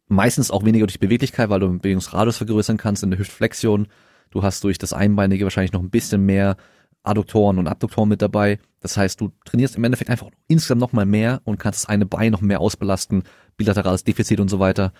meistens 0.09 0.51
auch 0.51 0.65
weniger 0.65 0.87
durch 0.87 0.99
Beweglichkeit, 0.99 1.51
weil 1.51 1.61
du 1.61 1.67
den 1.67 1.81
Bewegungsradius 1.81 2.39
vergrößern 2.39 2.79
kannst 2.79 3.03
in 3.03 3.11
der 3.11 3.19
Hüftflexion. 3.19 3.87
Du 4.31 4.43
hast 4.43 4.65
durch 4.65 4.79
das 4.79 4.95
Einbeinige 4.95 5.45
wahrscheinlich 5.45 5.73
noch 5.73 5.83
ein 5.83 5.91
bisschen 5.91 6.25
mehr 6.25 6.57
Adduktoren 7.03 7.59
und 7.59 7.67
Abduktoren 7.67 8.09
mit 8.09 8.23
dabei. 8.23 8.59
Das 8.81 8.97
heißt, 8.97 9.21
du 9.21 9.31
trainierst 9.45 9.77
im 9.77 9.85
Endeffekt 9.85 10.11
einfach 10.11 10.31
insgesamt 10.49 10.81
noch 10.81 10.93
mal 10.93 11.07
mehr 11.07 11.43
und 11.45 11.59
kannst 11.59 11.83
das 11.83 11.89
eine 11.89 12.07
Bein 12.07 12.33
noch 12.33 12.41
mehr 12.41 12.61
ausbelasten, 12.61 13.25
bilaterales 13.61 14.05
Defizit 14.05 14.41
und 14.41 14.49
so 14.49 14.59
weiter. 14.59 14.93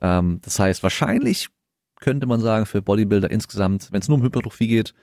Ähm, 0.00 0.40
das 0.42 0.58
heißt, 0.58 0.82
wahrscheinlich 0.82 1.48
könnte 2.00 2.26
man 2.26 2.40
sagen, 2.40 2.66
für 2.66 2.82
Bodybuilder 2.82 3.30
insgesamt, 3.30 3.92
wenn 3.92 4.00
es 4.00 4.08
nur 4.08 4.18
um 4.18 4.24
Hypertrophie 4.24 4.68
geht, 4.68 4.94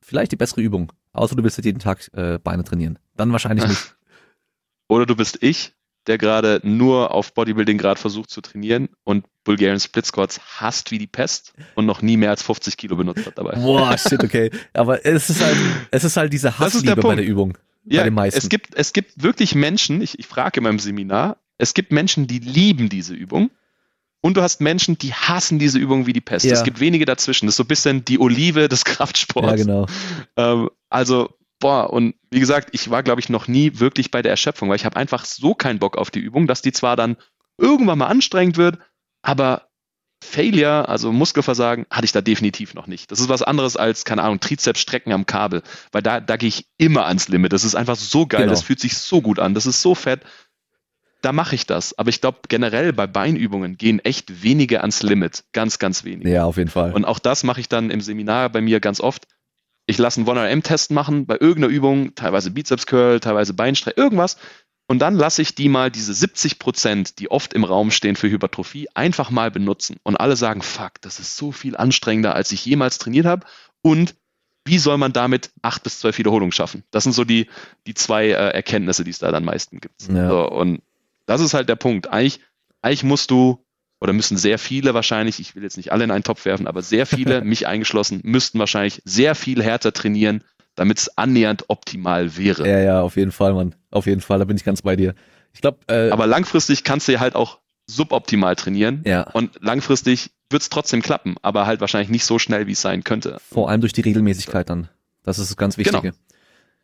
vielleicht 0.00 0.32
die 0.32 0.36
bessere 0.36 0.60
Übung. 0.60 0.92
Außer 1.12 1.34
du 1.36 1.42
willst 1.42 1.56
jetzt 1.56 1.66
jeden 1.66 1.80
Tag 1.80 2.08
äh, 2.14 2.38
Beine 2.38 2.64
trainieren. 2.64 2.98
Dann 3.16 3.32
wahrscheinlich 3.32 3.66
nicht. 3.66 3.96
Oder 4.88 5.06
du 5.06 5.16
bist 5.16 5.38
ich, 5.42 5.74
der 6.06 6.18
gerade 6.18 6.60
nur 6.62 7.12
auf 7.12 7.34
Bodybuilding 7.34 7.76
gerade 7.76 8.00
versucht 8.00 8.30
zu 8.30 8.40
trainieren 8.40 8.88
und 9.04 9.26
Bulgarian 9.44 9.80
Split 9.80 10.06
Squats 10.06 10.40
hasst 10.60 10.90
wie 10.90 10.98
die 10.98 11.06
Pest 11.06 11.52
und 11.74 11.86
noch 11.86 12.02
nie 12.02 12.16
mehr 12.16 12.30
als 12.30 12.42
50 12.42 12.76
Kilo 12.76 12.96
benutzt 12.96 13.26
hat 13.26 13.36
dabei. 13.36 13.56
Boah, 13.56 13.96
shit, 13.98 14.22
okay. 14.22 14.50
Aber 14.72 15.04
es 15.04 15.28
ist 15.28 15.42
halt, 15.42 15.56
es 15.90 16.04
ist 16.04 16.16
halt 16.16 16.32
diese 16.32 16.58
Hassliebe 16.58 16.94
der 16.94 17.02
bei 17.02 17.14
der 17.14 17.24
Übung. 17.24 17.58
Ja, 17.84 18.00
bei 18.00 18.04
den 18.04 18.14
meisten. 18.14 18.38
es 18.38 18.48
gibt, 18.48 18.74
es 18.74 18.92
gibt 18.92 19.22
wirklich 19.22 19.54
Menschen, 19.54 20.00
ich, 20.00 20.18
ich 20.18 20.26
frage 20.26 20.58
in 20.58 20.64
meinem 20.64 20.78
Seminar, 20.78 21.38
es 21.58 21.74
gibt 21.74 21.92
Menschen, 21.92 22.26
die 22.26 22.38
lieben 22.38 22.88
diese 22.88 23.14
Übung 23.14 23.50
und 24.20 24.36
du 24.36 24.42
hast 24.42 24.60
Menschen, 24.60 24.98
die 24.98 25.12
hassen 25.12 25.58
diese 25.58 25.78
Übung 25.78 26.06
wie 26.06 26.12
die 26.12 26.20
Pest. 26.20 26.44
Ja. 26.44 26.52
Es 26.52 26.64
gibt 26.64 26.80
wenige 26.80 27.04
dazwischen. 27.04 27.46
Das 27.46 27.52
ist 27.52 27.56
so 27.58 27.64
ein 27.64 27.68
bisschen 27.68 28.04
die 28.04 28.18
Olive 28.18 28.68
des 28.68 28.84
Kraftsports. 28.84 29.50
Ja, 29.50 29.56
genau. 29.56 29.86
Ähm, 30.36 30.70
also, 30.88 31.34
boah, 31.60 31.92
und 31.92 32.14
wie 32.30 32.40
gesagt, 32.40 32.70
ich 32.72 32.90
war, 32.90 33.02
glaube 33.02 33.20
ich, 33.20 33.28
noch 33.28 33.48
nie 33.48 33.78
wirklich 33.78 34.10
bei 34.10 34.22
der 34.22 34.30
Erschöpfung, 34.30 34.68
weil 34.68 34.76
ich 34.76 34.84
habe 34.84 34.96
einfach 34.96 35.24
so 35.24 35.54
keinen 35.54 35.78
Bock 35.78 35.96
auf 35.96 36.10
die 36.10 36.20
Übung, 36.20 36.46
dass 36.46 36.62
die 36.62 36.72
zwar 36.72 36.96
dann 36.96 37.16
irgendwann 37.58 37.98
mal 37.98 38.06
anstrengend 38.06 38.56
wird, 38.56 38.78
aber 39.22 39.68
Failure, 40.22 40.88
also 40.88 41.12
Muskelversagen, 41.12 41.86
hatte 41.90 42.04
ich 42.04 42.12
da 42.12 42.20
definitiv 42.20 42.74
noch 42.74 42.88
nicht. 42.88 43.12
Das 43.12 43.20
ist 43.20 43.28
was 43.28 43.42
anderes 43.42 43.76
als, 43.76 44.04
keine 44.04 44.24
Ahnung, 44.24 44.40
Trizepsstrecken 44.40 45.12
am 45.12 45.26
Kabel, 45.26 45.62
weil 45.92 46.02
da, 46.02 46.20
da 46.20 46.36
gehe 46.36 46.48
ich 46.48 46.66
immer 46.76 47.06
ans 47.06 47.28
Limit. 47.28 47.52
Das 47.52 47.62
ist 47.62 47.76
einfach 47.76 47.94
so 47.94 48.26
geil, 48.26 48.42
genau. 48.42 48.50
das 48.50 48.62
fühlt 48.62 48.80
sich 48.80 48.98
so 48.98 49.22
gut 49.22 49.38
an, 49.38 49.54
das 49.54 49.66
ist 49.66 49.80
so 49.80 49.94
fett 49.94 50.22
da 51.20 51.32
mache 51.32 51.54
ich 51.54 51.66
das. 51.66 51.98
Aber 51.98 52.10
ich 52.10 52.20
glaube, 52.20 52.38
generell 52.48 52.92
bei 52.92 53.06
Beinübungen 53.06 53.76
gehen 53.76 53.98
echt 54.00 54.42
wenige 54.42 54.80
ans 54.80 55.02
Limit. 55.02 55.44
Ganz, 55.52 55.78
ganz 55.78 56.04
wenige. 56.04 56.30
Ja, 56.30 56.44
auf 56.44 56.56
jeden 56.56 56.70
Fall. 56.70 56.92
Und 56.92 57.04
auch 57.04 57.18
das 57.18 57.44
mache 57.44 57.60
ich 57.60 57.68
dann 57.68 57.90
im 57.90 58.00
Seminar 58.00 58.50
bei 58.50 58.60
mir 58.60 58.80
ganz 58.80 59.00
oft. 59.00 59.26
Ich 59.86 59.98
lasse 59.98 60.20
einen 60.20 60.28
1RM-Test 60.28 60.90
machen 60.90 61.26
bei 61.26 61.34
irgendeiner 61.34 61.68
Übung, 61.68 62.14
teilweise 62.14 62.50
Bizeps-Curl, 62.50 63.20
teilweise 63.20 63.54
Beinstreck, 63.54 63.96
irgendwas. 63.96 64.36
Und 64.86 65.00
dann 65.00 65.14
lasse 65.14 65.42
ich 65.42 65.54
die 65.54 65.68
mal 65.68 65.90
diese 65.90 66.14
70 66.14 66.58
Prozent, 66.58 67.18
die 67.18 67.30
oft 67.30 67.52
im 67.52 67.64
Raum 67.64 67.90
stehen 67.90 68.16
für 68.16 68.30
Hypertrophie, 68.30 68.88
einfach 68.94 69.30
mal 69.30 69.50
benutzen. 69.50 69.96
Und 70.02 70.16
alle 70.16 70.36
sagen, 70.36 70.62
fuck, 70.62 70.92
das 71.00 71.20
ist 71.20 71.36
so 71.36 71.52
viel 71.52 71.76
anstrengender, 71.76 72.34
als 72.34 72.52
ich 72.52 72.64
jemals 72.64 72.98
trainiert 72.98 73.26
habe. 73.26 73.46
Und 73.82 74.14
wie 74.64 74.78
soll 74.78 74.98
man 74.98 75.12
damit 75.12 75.50
acht 75.62 75.82
bis 75.82 76.00
zwölf 76.00 76.18
Wiederholungen 76.18 76.52
schaffen? 76.52 76.84
Das 76.90 77.04
sind 77.04 77.12
so 77.12 77.24
die, 77.24 77.48
die 77.86 77.94
zwei 77.94 78.26
äh, 78.26 78.50
Erkenntnisse, 78.50 79.04
die 79.04 79.10
es 79.10 79.18
da 79.18 79.32
dann 79.32 79.44
meisten 79.44 79.80
gibt. 79.80 80.08
Ja. 80.08 80.28
So, 80.28 80.50
und 80.50 80.80
das 81.28 81.40
ist 81.40 81.54
halt 81.54 81.68
der 81.68 81.76
Punkt. 81.76 82.08
Eigentlich, 82.08 82.40
eigentlich 82.82 83.04
musst 83.04 83.30
du, 83.30 83.64
oder 84.00 84.12
müssen 84.12 84.36
sehr 84.36 84.58
viele 84.58 84.94
wahrscheinlich, 84.94 85.38
ich 85.40 85.54
will 85.54 85.62
jetzt 85.62 85.76
nicht 85.76 85.92
alle 85.92 86.04
in 86.04 86.10
einen 86.10 86.24
Topf 86.24 86.44
werfen, 86.44 86.66
aber 86.66 86.82
sehr 86.82 87.06
viele, 87.06 87.40
mich 87.44 87.66
eingeschlossen, 87.66 88.20
müssten 88.24 88.58
wahrscheinlich 88.58 89.02
sehr 89.04 89.34
viel 89.34 89.62
härter 89.62 89.92
trainieren, 89.92 90.42
damit 90.74 90.98
es 90.98 91.18
annähernd 91.18 91.66
optimal 91.68 92.36
wäre. 92.36 92.66
Ja, 92.66 92.78
ja, 92.78 93.02
auf 93.02 93.16
jeden 93.16 93.32
Fall, 93.32 93.52
Mann. 93.52 93.74
Auf 93.90 94.06
jeden 94.06 94.22
Fall, 94.22 94.38
da 94.38 94.46
bin 94.46 94.56
ich 94.56 94.64
ganz 94.64 94.82
bei 94.82 94.96
dir. 94.96 95.14
Ich 95.52 95.60
glaube, 95.60 95.78
äh, 95.88 96.10
aber 96.10 96.26
langfristig 96.26 96.82
kannst 96.82 97.08
du 97.08 97.12
ja 97.12 97.20
halt 97.20 97.34
auch 97.34 97.58
suboptimal 97.86 98.56
trainieren. 98.56 99.02
Ja. 99.04 99.22
Und 99.32 99.58
langfristig 99.60 100.30
wird 100.50 100.62
es 100.62 100.70
trotzdem 100.70 101.02
klappen, 101.02 101.36
aber 101.42 101.66
halt 101.66 101.80
wahrscheinlich 101.80 102.10
nicht 102.10 102.24
so 102.24 102.38
schnell, 102.38 102.66
wie 102.66 102.72
es 102.72 102.80
sein 102.80 103.04
könnte. 103.04 103.38
Vor 103.50 103.68
allem 103.68 103.80
durch 103.80 103.92
die 103.92 104.02
Regelmäßigkeit 104.02 104.70
dann. 104.70 104.88
Das 105.24 105.38
ist 105.38 105.50
das 105.50 105.56
ganz 105.56 105.76
Wichtige. 105.76 106.00
Genau. 106.00 106.14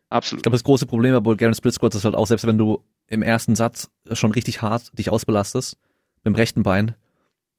Absolut. 0.09 0.41
Ich 0.41 0.43
glaube, 0.43 0.55
das 0.55 0.63
große 0.63 0.85
Problem 0.85 1.13
bei 1.13 1.19
Bulgarian 1.19 1.55
Split 1.55 1.73
Squats 1.73 1.95
ist 1.95 2.05
halt 2.05 2.15
auch, 2.15 2.27
selbst 2.27 2.45
wenn 2.45 2.57
du 2.57 2.83
im 3.07 3.21
ersten 3.21 3.55
Satz 3.55 3.89
schon 4.11 4.31
richtig 4.31 4.61
hart 4.61 4.97
dich 4.97 5.09
ausbelastest, 5.09 5.77
mit 6.17 6.25
dem 6.25 6.35
rechten 6.35 6.63
Bein, 6.63 6.95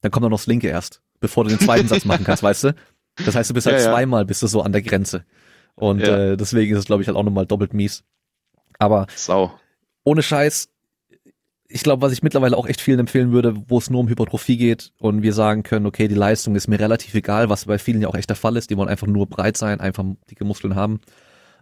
dann 0.01 0.10
kommt 0.10 0.24
noch 0.24 0.31
das 0.31 0.47
linke 0.47 0.68
erst, 0.68 1.02
bevor 1.20 1.44
du 1.44 1.51
den 1.51 1.60
zweiten 1.60 1.89
Satz 1.89 2.05
machen 2.05 2.24
kannst, 2.24 2.43
weißt 2.43 2.64
du? 2.64 2.74
Das 3.24 3.35
heißt, 3.35 3.51
du 3.51 3.55
bist 3.55 3.66
halt 3.66 3.78
ja, 3.81 3.90
zweimal 3.90 4.24
bist 4.24 4.43
du 4.43 4.47
so 4.47 4.62
an 4.62 4.73
der 4.73 4.82
Grenze. 4.82 5.24
Und 5.74 6.01
ja. 6.01 6.32
äh, 6.32 6.36
deswegen 6.36 6.73
ist 6.73 6.81
es, 6.81 6.85
glaube 6.86 7.02
ich, 7.02 7.09
halt 7.09 7.16
auch 7.16 7.23
nochmal 7.23 7.47
doppelt 7.47 7.73
mies. 7.73 8.05
Aber 8.78 9.06
Sau. 9.14 9.59
ohne 10.05 10.23
Scheiß, 10.23 10.68
ich 11.68 11.82
glaube, 11.82 12.02
was 12.02 12.12
ich 12.12 12.23
mittlerweile 12.23 12.56
auch 12.56 12.66
echt 12.66 12.81
vielen 12.81 13.01
empfehlen 13.01 13.32
würde, 13.32 13.55
wo 13.68 13.78
es 13.78 13.90
nur 13.90 14.01
um 14.01 14.09
Hypertrophie 14.09 14.56
geht 14.56 14.93
und 14.98 15.23
wir 15.23 15.32
sagen 15.32 15.62
können, 15.62 15.86
okay, 15.86 16.09
die 16.09 16.14
Leistung 16.14 16.55
ist 16.55 16.68
mir 16.68 16.78
relativ 16.78 17.14
egal, 17.14 17.48
was 17.48 17.64
bei 17.64 17.78
vielen 17.78 18.02
ja 18.02 18.09
auch 18.09 18.14
echt 18.14 18.28
der 18.28 18.36
Fall 18.36 18.56
ist, 18.56 18.70
die 18.70 18.77
wollen 18.77 18.89
einfach 18.89 19.06
nur 19.06 19.27
breit 19.27 19.56
sein, 19.56 19.81
einfach 19.81 20.05
dicke 20.31 20.44
Muskeln 20.44 20.74
haben 20.74 21.01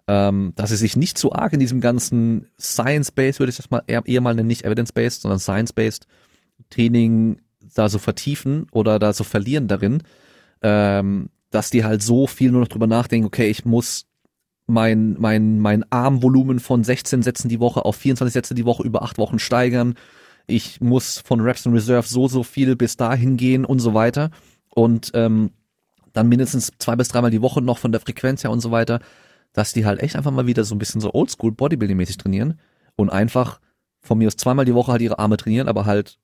ähm, 0.07 0.53
dass 0.55 0.71
sie 0.71 0.77
sich 0.77 0.97
nicht 0.97 1.17
zu 1.17 1.33
arg 1.33 1.53
in 1.53 1.61
diesem 1.61 1.81
ganzen 1.81 2.49
Science-Based, 2.61 3.39
würde 3.39 3.51
ich 3.51 3.57
das 3.57 3.71
mal 3.71 3.83
eher, 3.87 4.03
eher 4.05 4.21
mal 4.21 4.35
nennen, 4.35 4.49
nicht 4.49 4.65
Evidence-Based, 4.65 5.23
sondern 5.23 5.39
Science-Based 5.39 6.07
Training 6.71 7.41
da 7.75 7.89
so 7.89 7.99
vertiefen 7.99 8.67
oder 8.71 8.99
da 8.99 9.13
so 9.13 9.25
verlieren 9.25 9.67
darin, 9.67 10.03
ähm, 10.63 11.31
dass 11.51 11.71
die 11.71 11.85
halt 11.85 12.03
so 12.03 12.27
viel 12.27 12.51
nur 12.51 12.61
noch 12.61 12.69
drüber 12.69 12.87
nachdenken, 12.87 13.27
okay, 13.27 13.49
ich 13.49 13.65
muss 13.65 14.07
mein, 14.67 15.17
mein, 15.19 15.59
mein 15.59 15.91
Armvolumen 15.91 16.59
von 16.59 16.85
16 16.85 17.23
Sätzen 17.23 17.49
die 17.49 17.61
Woche 17.61 17.85
auf 17.85 17.97
24 17.97 18.33
Sätze 18.33 18.55
die 18.55 18.65
Woche 18.65 18.83
über 18.83 19.03
acht 19.03 19.19
Wochen 19.19 19.39
steigern. 19.39 19.95
Ich 20.47 20.81
muss 20.81 21.23
von 21.25 21.41
Reps 21.41 21.67
and 21.67 21.77
Reserve 21.77 22.07
so, 22.07 22.29
so 22.29 22.43
viel 22.43 22.77
bis 22.77 22.97
dahin 22.97 23.37
gehen 23.37 23.65
und 23.65 23.79
so 23.79 23.95
weiter. 23.95 24.31
Und 24.71 25.11
ähm, 25.15 25.51
dann 26.13 26.29
mindestens 26.29 26.71
zwei 26.79 26.97
bis 26.97 27.09
dreimal 27.09 27.31
die 27.31 27.43
Woche 27.43 27.61
noch 27.61 27.79
von 27.79 27.93
der 27.93 28.01
Frequenz 28.01 28.43
her 28.43 28.51
und 28.51 28.61
so 28.61 28.71
weiter 28.71 29.01
dass 29.55 29.73
die 29.73 29.87
halt 29.87 30.01
echt 30.01 30.17
einfach 30.17 30.33
mal 30.33 30.47
wieder 30.47 30.65
so 30.65 30.75
ein 30.75 30.79
bisschen 30.79 31.01
so 31.01 31.15
oldschool 31.15 31.53
Bodybuilding-mäßig 31.53 32.19
trainieren 32.19 32.59
und 32.97 33.09
einfach 33.09 33.61
von 34.01 34.19
mir 34.19 34.27
aus 34.27 34.37
zweimal 34.37 34.67
die 34.67 34.75
Woche 34.75 34.93
halt 34.93 35.01
ihre 35.01 35.19
Arme 35.19 35.39
trainieren, 35.39 35.69
aber 35.69 35.87
halt 35.87 36.19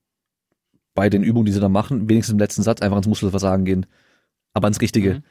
bei 0.94 1.08
den 1.08 1.22
Übungen, 1.22 1.46
die 1.46 1.52
sie 1.52 1.60
da 1.60 1.68
machen, 1.68 2.08
wenigstens 2.08 2.34
im 2.34 2.38
letzten 2.38 2.62
Satz 2.62 2.82
einfach 2.82 2.98
ins 2.98 3.06
Muskelversagen 3.06 3.64
gehen. 3.64 3.86
Aber 4.52 4.68
ins 4.68 4.80
Richtige. 4.80 5.14
Mhm. 5.14 5.22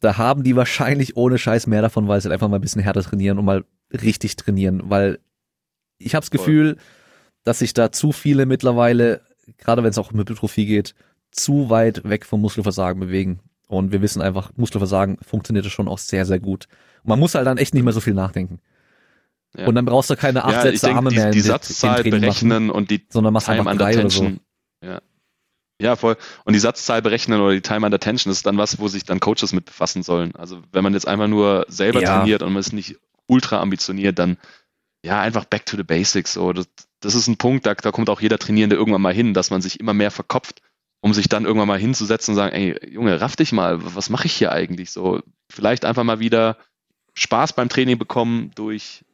Da 0.00 0.16
haben 0.16 0.42
die 0.42 0.56
wahrscheinlich 0.56 1.16
ohne 1.16 1.38
Scheiß 1.38 1.66
mehr 1.66 1.82
davon, 1.82 2.08
weil 2.08 2.20
sie 2.20 2.26
halt 2.26 2.32
einfach 2.32 2.48
mal 2.48 2.56
ein 2.56 2.62
bisschen 2.62 2.82
härter 2.82 3.02
trainieren 3.02 3.38
und 3.38 3.44
mal 3.44 3.64
richtig 3.92 4.34
trainieren, 4.36 4.82
weil 4.86 5.20
ich 5.98 6.14
habe 6.14 6.22
das 6.22 6.30
Gefühl, 6.30 6.78
dass 7.44 7.60
sich 7.60 7.74
da 7.74 7.92
zu 7.92 8.10
viele 8.12 8.46
mittlerweile, 8.46 9.20
gerade 9.58 9.82
wenn 9.82 9.90
es 9.90 9.98
auch 9.98 10.10
um 10.10 10.18
Hypertrophie 10.18 10.66
geht, 10.66 10.94
zu 11.30 11.70
weit 11.70 12.08
weg 12.08 12.24
vom 12.24 12.40
Muskelversagen 12.40 12.98
bewegen. 12.98 13.40
Und 13.68 13.92
wir 13.92 14.02
wissen 14.02 14.22
einfach, 14.22 14.50
Muskelversagen 14.56 15.18
funktioniert 15.22 15.66
schon 15.66 15.88
auch 15.88 15.98
sehr, 15.98 16.26
sehr 16.26 16.40
gut. 16.40 16.66
Man 17.04 17.18
muss 17.18 17.34
halt 17.34 17.46
dann 17.46 17.58
echt 17.58 17.74
nicht 17.74 17.82
mehr 17.82 17.92
so 17.92 18.00
viel 18.00 18.14
nachdenken. 18.14 18.60
Ja. 19.56 19.66
Und 19.66 19.74
dann 19.74 19.84
brauchst 19.84 20.08
du 20.10 20.16
keine 20.16 20.44
acht 20.44 20.52
ja, 20.52 20.62
Sätze 20.62 20.86
denke, 20.86 20.96
Arme 20.96 21.10
die, 21.10 21.16
mehr 21.16 21.30
die, 21.30 21.38
die 21.38 21.40
Satzzahl 21.40 22.02
berechnen 22.02 22.66
machen, 22.66 22.70
und 22.70 22.90
die 22.90 23.06
sondern 23.10 23.34
machst 23.34 23.46
Time 23.46 23.68
under 23.68 23.90
Tension. 23.90 24.40
So. 24.80 24.86
Ja. 24.86 25.00
ja, 25.80 25.96
voll. 25.96 26.16
Und 26.44 26.54
die 26.54 26.58
Satzzahl 26.58 27.02
berechnen 27.02 27.40
oder 27.40 27.52
die 27.52 27.60
Time 27.60 27.84
under 27.84 28.00
Tension 28.00 28.32
ist 28.32 28.46
dann 28.46 28.56
was, 28.56 28.78
wo 28.78 28.88
sich 28.88 29.04
dann 29.04 29.20
Coaches 29.20 29.52
mit 29.52 29.66
befassen 29.66 30.02
sollen. 30.02 30.34
Also 30.36 30.62
wenn 30.72 30.82
man 30.82 30.94
jetzt 30.94 31.06
einfach 31.06 31.28
nur 31.28 31.66
selber 31.68 32.00
ja. 32.00 32.18
trainiert 32.18 32.42
und 32.42 32.52
man 32.54 32.60
ist 32.60 32.72
nicht 32.72 32.96
ultra 33.26 33.60
ambitioniert, 33.60 34.18
dann 34.18 34.38
ja, 35.04 35.20
einfach 35.20 35.44
back 35.44 35.66
to 35.66 35.76
the 35.76 35.82
basics. 35.82 36.32
So, 36.32 36.52
das, 36.52 36.68
das 37.00 37.14
ist 37.14 37.26
ein 37.26 37.36
Punkt, 37.36 37.66
da, 37.66 37.74
da 37.74 37.90
kommt 37.90 38.08
auch 38.08 38.20
jeder 38.20 38.38
Trainierende 38.38 38.76
irgendwann 38.76 39.02
mal 39.02 39.14
hin, 39.14 39.34
dass 39.34 39.50
man 39.50 39.60
sich 39.60 39.80
immer 39.80 39.94
mehr 39.94 40.10
verkopft, 40.10 40.62
um 41.00 41.12
sich 41.12 41.28
dann 41.28 41.44
irgendwann 41.44 41.68
mal 41.68 41.78
hinzusetzen 41.78 42.32
und 42.32 42.36
sagen, 42.36 42.54
ey, 42.54 42.76
Junge, 42.88 43.20
raff 43.20 43.36
dich 43.36 43.52
mal, 43.52 43.78
was 43.94 44.08
mache 44.08 44.26
ich 44.26 44.32
hier 44.32 44.52
eigentlich? 44.52 44.92
So, 44.92 45.20
vielleicht 45.50 45.84
einfach 45.84 46.04
mal 46.04 46.20
wieder 46.20 46.56
Spaß 47.14 47.52
beim 47.54 47.68
Training 47.68 47.98
bekommen 47.98 48.50
durch, 48.54 49.04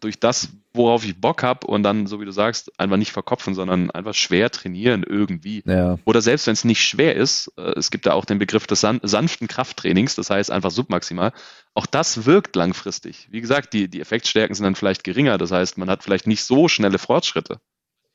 durch 0.00 0.20
das, 0.20 0.50
worauf 0.74 1.04
ich 1.04 1.20
Bock 1.20 1.42
habe 1.42 1.66
und 1.66 1.82
dann, 1.82 2.06
so 2.06 2.20
wie 2.20 2.24
du 2.24 2.30
sagst, 2.30 2.78
einfach 2.78 2.96
nicht 2.98 3.12
verkopfen, 3.12 3.54
sondern 3.54 3.90
einfach 3.90 4.14
schwer 4.14 4.50
trainieren 4.50 5.04
irgendwie. 5.08 5.62
Ja. 5.64 5.98
Oder 6.04 6.20
selbst 6.20 6.46
wenn 6.46 6.52
es 6.52 6.64
nicht 6.64 6.82
schwer 6.82 7.16
ist, 7.16 7.52
äh, 7.56 7.72
es 7.76 7.90
gibt 7.90 8.06
ja 8.06 8.12
auch 8.12 8.24
den 8.24 8.38
Begriff 8.38 8.66
des 8.66 8.80
san 8.80 9.00
sanften 9.02 9.48
Krafttrainings, 9.48 10.14
das 10.14 10.30
heißt 10.30 10.50
einfach 10.50 10.70
submaximal. 10.70 11.32
Auch 11.74 11.86
das 11.86 12.26
wirkt 12.26 12.56
langfristig. 12.56 13.28
Wie 13.30 13.40
gesagt, 13.40 13.72
die, 13.72 13.88
die 13.88 14.00
Effektstärken 14.00 14.54
sind 14.54 14.64
dann 14.64 14.76
vielleicht 14.76 15.04
geringer, 15.04 15.38
das 15.38 15.50
heißt, 15.50 15.78
man 15.78 15.88
hat 15.88 16.02
vielleicht 16.02 16.26
nicht 16.26 16.44
so 16.44 16.68
schnelle 16.68 16.98
Fortschritte 16.98 17.60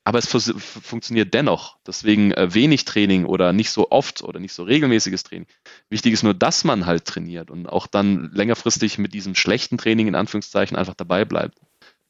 aber 0.04 0.18
es 0.18 0.26
funktioniert 0.26 1.32
dennoch. 1.32 1.78
Deswegen 1.86 2.32
äh, 2.32 2.52
wenig 2.54 2.84
Training 2.84 3.24
oder 3.24 3.52
nicht 3.52 3.70
so 3.70 3.90
oft 3.90 4.22
oder 4.22 4.40
nicht 4.40 4.52
so 4.52 4.64
regelmäßiges 4.64 5.22
Training. 5.22 5.46
Wichtig 5.90 6.12
ist 6.12 6.24
nur, 6.24 6.34
dass 6.34 6.64
man 6.64 6.86
halt 6.86 7.04
trainiert 7.04 7.50
und 7.50 7.68
auch 7.68 7.86
dann 7.86 8.30
längerfristig 8.32 8.98
mit 8.98 9.14
diesem 9.14 9.34
schlechten 9.34 9.78
Training 9.78 10.08
in 10.08 10.14
Anführungszeichen 10.14 10.76
einfach 10.76 10.94
dabei 10.94 11.24
bleibt. 11.24 11.58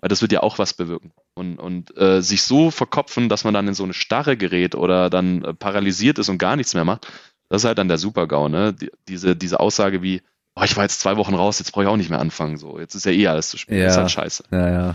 weil 0.02 0.09
das 0.09 0.20
wird 0.20 0.32
ja 0.32 0.43
auch 0.43 0.59
was 0.59 0.74
bewirken. 0.74 1.12
Und, 1.35 1.59
und 1.59 1.97
äh, 1.97 2.20
sich 2.20 2.43
so 2.43 2.70
verkopfen, 2.70 3.28
dass 3.28 3.44
man 3.44 3.55
dann 3.55 3.69
in 3.69 3.74
so 3.74 3.85
eine 3.85 3.94
Starre 3.94 4.36
gerät 4.36 4.74
oder 4.74 5.09
dann 5.09 5.44
äh, 5.44 5.55
paralysiert 5.55 6.19
ist 6.19 6.28
und 6.28 6.39
gar 6.39 6.56
nichts 6.56 6.74
mehr 6.74 6.85
macht, 6.85 7.06
das 7.48 7.62
ist 7.62 7.66
halt 7.66 7.78
dann 7.78 7.89
der 7.89 7.98
Super-GAU, 7.98 8.48
ne? 8.48 8.73
Die, 8.73 8.90
diese, 9.09 9.36
diese 9.36 9.60
Aussage 9.60 10.02
wie, 10.02 10.23
oh, 10.56 10.62
ich 10.64 10.77
war 10.77 10.85
jetzt 10.85 11.01
zwei 11.01 11.16
Wochen 11.16 11.35
raus, 11.35 11.59
jetzt 11.59 11.70
brauche 11.73 11.85
ich 11.85 11.90
auch 11.90 11.97
nicht 11.97 12.10
mehr 12.10 12.19
anfangen. 12.19 12.56
So, 12.56 12.78
jetzt 12.78 12.94
ist 12.94 13.06
ja 13.06 13.12
eh 13.12 13.28
alles 13.28 13.51
zu 13.51 13.59
spät. 13.59 13.78
Ja. 13.78 13.85
Das 13.85 13.93
ist 13.94 13.98
halt 13.98 14.10
scheiße. 14.10 14.44
Ja, 14.51 14.70
ja. 14.70 14.94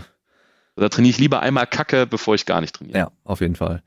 Da 0.78 0.88
trainiere 0.88 1.10
ich 1.10 1.18
lieber 1.18 1.40
einmal 1.40 1.66
Kacke, 1.66 2.06
bevor 2.06 2.34
ich 2.34 2.46
gar 2.46 2.60
nicht 2.60 2.74
trainiere. 2.74 2.98
Ja, 2.98 3.10
auf 3.24 3.40
jeden 3.40 3.56
Fall. 3.56 3.82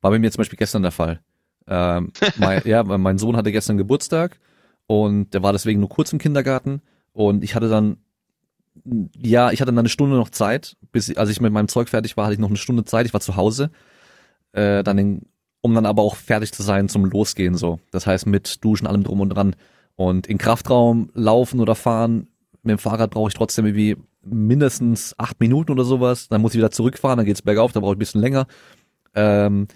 War 0.00 0.10
bei 0.10 0.18
mir 0.18 0.30
zum 0.30 0.38
Beispiel 0.38 0.56
gestern 0.56 0.82
der 0.82 0.92
Fall. 0.92 1.20
Ähm, 1.66 2.12
mein, 2.36 2.62
ja, 2.64 2.82
mein 2.82 3.18
Sohn 3.18 3.36
hatte 3.36 3.52
gestern 3.52 3.76
Geburtstag 3.76 4.38
und 4.86 5.32
der 5.34 5.42
war 5.42 5.52
deswegen 5.52 5.80
nur 5.80 5.88
kurz 5.88 6.12
im 6.12 6.18
Kindergarten 6.18 6.82
und 7.12 7.44
ich 7.44 7.54
hatte 7.54 7.68
dann 7.68 7.98
ja, 9.16 9.50
ich 9.50 9.60
hatte 9.60 9.70
dann 9.70 9.80
eine 9.80 9.88
Stunde 9.88 10.16
noch 10.16 10.30
Zeit, 10.30 10.76
bis 10.92 11.14
als 11.16 11.30
ich 11.30 11.40
mit 11.40 11.52
meinem 11.52 11.68
Zeug 11.68 11.88
fertig 11.88 12.16
war, 12.16 12.24
hatte 12.24 12.34
ich 12.34 12.40
noch 12.40 12.48
eine 12.48 12.56
Stunde 12.56 12.84
Zeit. 12.84 13.06
Ich 13.06 13.12
war 13.12 13.20
zu 13.20 13.36
Hause, 13.36 13.70
äh, 14.52 14.82
dann 14.82 14.98
in, 14.98 15.22
um 15.60 15.74
dann 15.74 15.86
aber 15.86 16.02
auch 16.02 16.16
fertig 16.16 16.52
zu 16.52 16.62
sein 16.62 16.88
zum 16.88 17.04
Losgehen 17.04 17.54
so. 17.54 17.80
Das 17.90 18.06
heißt 18.06 18.26
mit 18.26 18.64
Duschen 18.64 18.86
allem 18.86 19.04
drum 19.04 19.20
und 19.20 19.28
dran 19.28 19.56
und 19.96 20.26
in 20.26 20.38
Kraftraum 20.38 21.10
laufen 21.12 21.60
oder 21.60 21.74
fahren 21.74 22.28
mit 22.62 22.70
dem 22.70 22.78
Fahrrad 22.78 23.10
brauche 23.10 23.28
ich 23.28 23.34
trotzdem 23.34 23.66
irgendwie 23.66 23.96
mindestens 24.22 25.14
acht 25.18 25.40
Minuten 25.40 25.72
oder 25.72 25.84
sowas. 25.84 26.28
Dann 26.28 26.40
muss 26.40 26.52
ich 26.52 26.58
wieder 26.58 26.70
zurückfahren, 26.70 27.16
dann 27.16 27.26
geht's 27.26 27.42
bergauf, 27.42 27.72
da 27.72 27.80
brauche 27.80 27.92
ich 27.92 27.96
ein 27.96 28.00
bisschen 28.00 28.20
länger. 28.20 28.46
Ähm, 29.14 29.66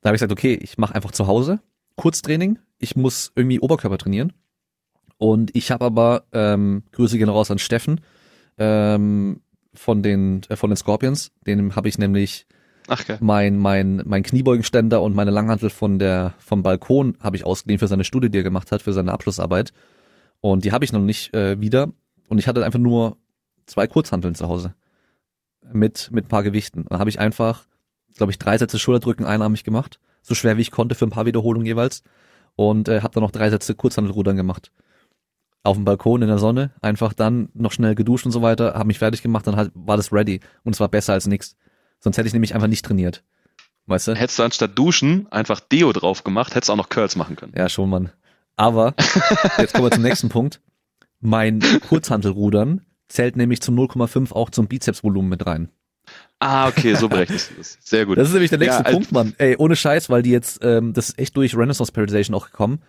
da 0.00 0.08
habe 0.08 0.16
ich 0.16 0.20
gesagt, 0.20 0.32
okay, 0.32 0.54
ich 0.54 0.78
mache 0.78 0.94
einfach 0.94 1.12
zu 1.12 1.26
Hause 1.26 1.60
Kurztraining. 1.96 2.58
Ich 2.78 2.96
muss 2.96 3.32
irgendwie 3.36 3.60
Oberkörper 3.60 3.98
trainieren. 3.98 4.32
Und 5.18 5.54
ich 5.54 5.70
habe 5.70 5.84
aber, 5.84 6.24
ähm, 6.32 6.82
Grüße 6.92 7.16
gehen 7.16 7.28
raus 7.28 7.50
an 7.50 7.58
Steffen, 7.58 8.00
ähm, 8.58 9.40
von 9.72 10.02
den, 10.02 10.40
äh, 10.48 10.56
von 10.56 10.70
den 10.70 10.76
Scorpions. 10.76 11.30
Den 11.46 11.76
habe 11.76 11.88
ich 11.88 11.98
nämlich 11.98 12.46
Ach, 12.88 13.00
okay. 13.00 13.18
mein, 13.20 13.56
mein, 13.56 14.02
mein 14.04 14.24
Kniebeugenständer 14.24 15.00
und 15.00 15.14
meine 15.14 15.30
Langhantel 15.30 15.70
von 15.70 15.98
der, 15.98 16.34
vom 16.38 16.62
Balkon 16.62 17.16
habe 17.20 17.36
ich 17.36 17.46
ausgeliehen 17.46 17.78
für 17.78 17.86
seine 17.86 18.04
Studie, 18.04 18.30
die 18.30 18.38
er 18.38 18.42
gemacht 18.42 18.72
hat, 18.72 18.82
für 18.82 18.92
seine 18.92 19.12
Abschlussarbeit. 19.12 19.72
Und 20.40 20.64
die 20.64 20.72
habe 20.72 20.84
ich 20.84 20.92
noch 20.92 21.00
nicht 21.00 21.32
äh, 21.34 21.60
wieder. 21.60 21.92
Und 22.32 22.38
ich 22.38 22.48
hatte 22.48 22.64
einfach 22.64 22.78
nur 22.78 23.18
zwei 23.66 23.86
Kurzhanteln 23.86 24.34
zu 24.34 24.48
Hause. 24.48 24.74
Mit, 25.70 26.08
mit 26.12 26.24
ein 26.24 26.28
paar 26.28 26.42
Gewichten. 26.42 26.86
Dann 26.88 26.98
habe 26.98 27.10
ich 27.10 27.20
einfach, 27.20 27.66
glaube 28.16 28.32
ich, 28.32 28.38
drei 28.38 28.56
Sätze 28.56 28.78
Schulterdrücken 28.78 29.26
einarmig 29.26 29.64
gemacht. 29.64 30.00
So 30.22 30.34
schwer 30.34 30.56
wie 30.56 30.62
ich 30.62 30.70
konnte 30.70 30.94
für 30.94 31.06
ein 31.06 31.10
paar 31.10 31.26
Wiederholungen 31.26 31.66
jeweils. 31.66 32.02
Und 32.56 32.88
äh, 32.88 33.02
habe 33.02 33.12
dann 33.12 33.22
noch 33.22 33.32
drei 33.32 33.50
Sätze 33.50 33.74
Kurzhantelrudern 33.74 34.34
gemacht. 34.34 34.72
Auf 35.62 35.76
dem 35.76 35.84
Balkon 35.84 36.22
in 36.22 36.28
der 36.28 36.38
Sonne, 36.38 36.70
einfach 36.80 37.12
dann 37.12 37.50
noch 37.52 37.70
schnell 37.70 37.94
geduscht 37.94 38.24
und 38.24 38.32
so 38.32 38.40
weiter, 38.40 38.72
habe 38.72 38.86
mich 38.86 38.98
fertig 38.98 39.20
gemacht, 39.20 39.46
dann 39.46 39.56
halt, 39.56 39.70
war 39.74 39.98
das 39.98 40.10
ready. 40.10 40.40
Und 40.64 40.72
es 40.72 40.80
war 40.80 40.88
besser 40.88 41.12
als 41.12 41.26
nix. 41.26 41.54
Sonst 42.00 42.16
hätte 42.16 42.28
ich 42.28 42.32
nämlich 42.32 42.54
einfach 42.54 42.66
nicht 42.66 42.82
trainiert. 42.82 43.22
Weißt 43.84 44.08
du? 44.08 44.14
Hättest 44.14 44.38
du 44.38 44.42
anstatt 44.42 44.78
Duschen 44.78 45.30
einfach 45.30 45.60
Deo 45.60 45.92
drauf 45.92 46.24
gemacht, 46.24 46.54
hättest 46.54 46.70
du 46.70 46.72
auch 46.72 46.78
noch 46.78 46.88
Curls 46.88 47.14
machen 47.14 47.36
können. 47.36 47.52
Ja, 47.54 47.68
schon, 47.68 47.90
Mann. 47.90 48.10
Aber, 48.56 48.94
jetzt 49.58 49.74
kommen 49.74 49.84
wir 49.84 49.90
zum 49.90 50.02
nächsten 50.02 50.28
Punkt. 50.30 50.62
Mein 51.22 51.60
Kurzhantelrudern 51.88 52.80
zählt 53.06 53.36
nämlich 53.36 53.62
zum 53.62 53.78
0,5 53.78 54.32
auch 54.32 54.50
zum 54.50 54.66
Bizepsvolumen 54.66 55.28
mit 55.28 55.46
rein. 55.46 55.70
Ah, 56.40 56.66
okay, 56.66 56.94
so 56.94 57.08
berechnest 57.08 57.50
du 57.50 57.54
das. 57.58 57.78
Sehr 57.80 58.06
gut. 58.06 58.18
Das 58.18 58.26
ist 58.26 58.34
nämlich 58.34 58.50
der 58.50 58.58
nächste 58.58 58.82
ja, 58.82 58.90
Punkt, 58.90 59.12
Mann. 59.12 59.32
Ey, 59.38 59.54
ohne 59.56 59.76
Scheiß, 59.76 60.10
weil 60.10 60.22
die 60.22 60.32
jetzt, 60.32 60.58
ähm, 60.64 60.92
das 60.92 61.10
ist 61.10 61.18
echt 61.20 61.36
durch 61.36 61.56
Renaissance 61.56 61.92
Periodization 61.92 62.34
auch 62.34 62.46
gekommen, 62.46 62.80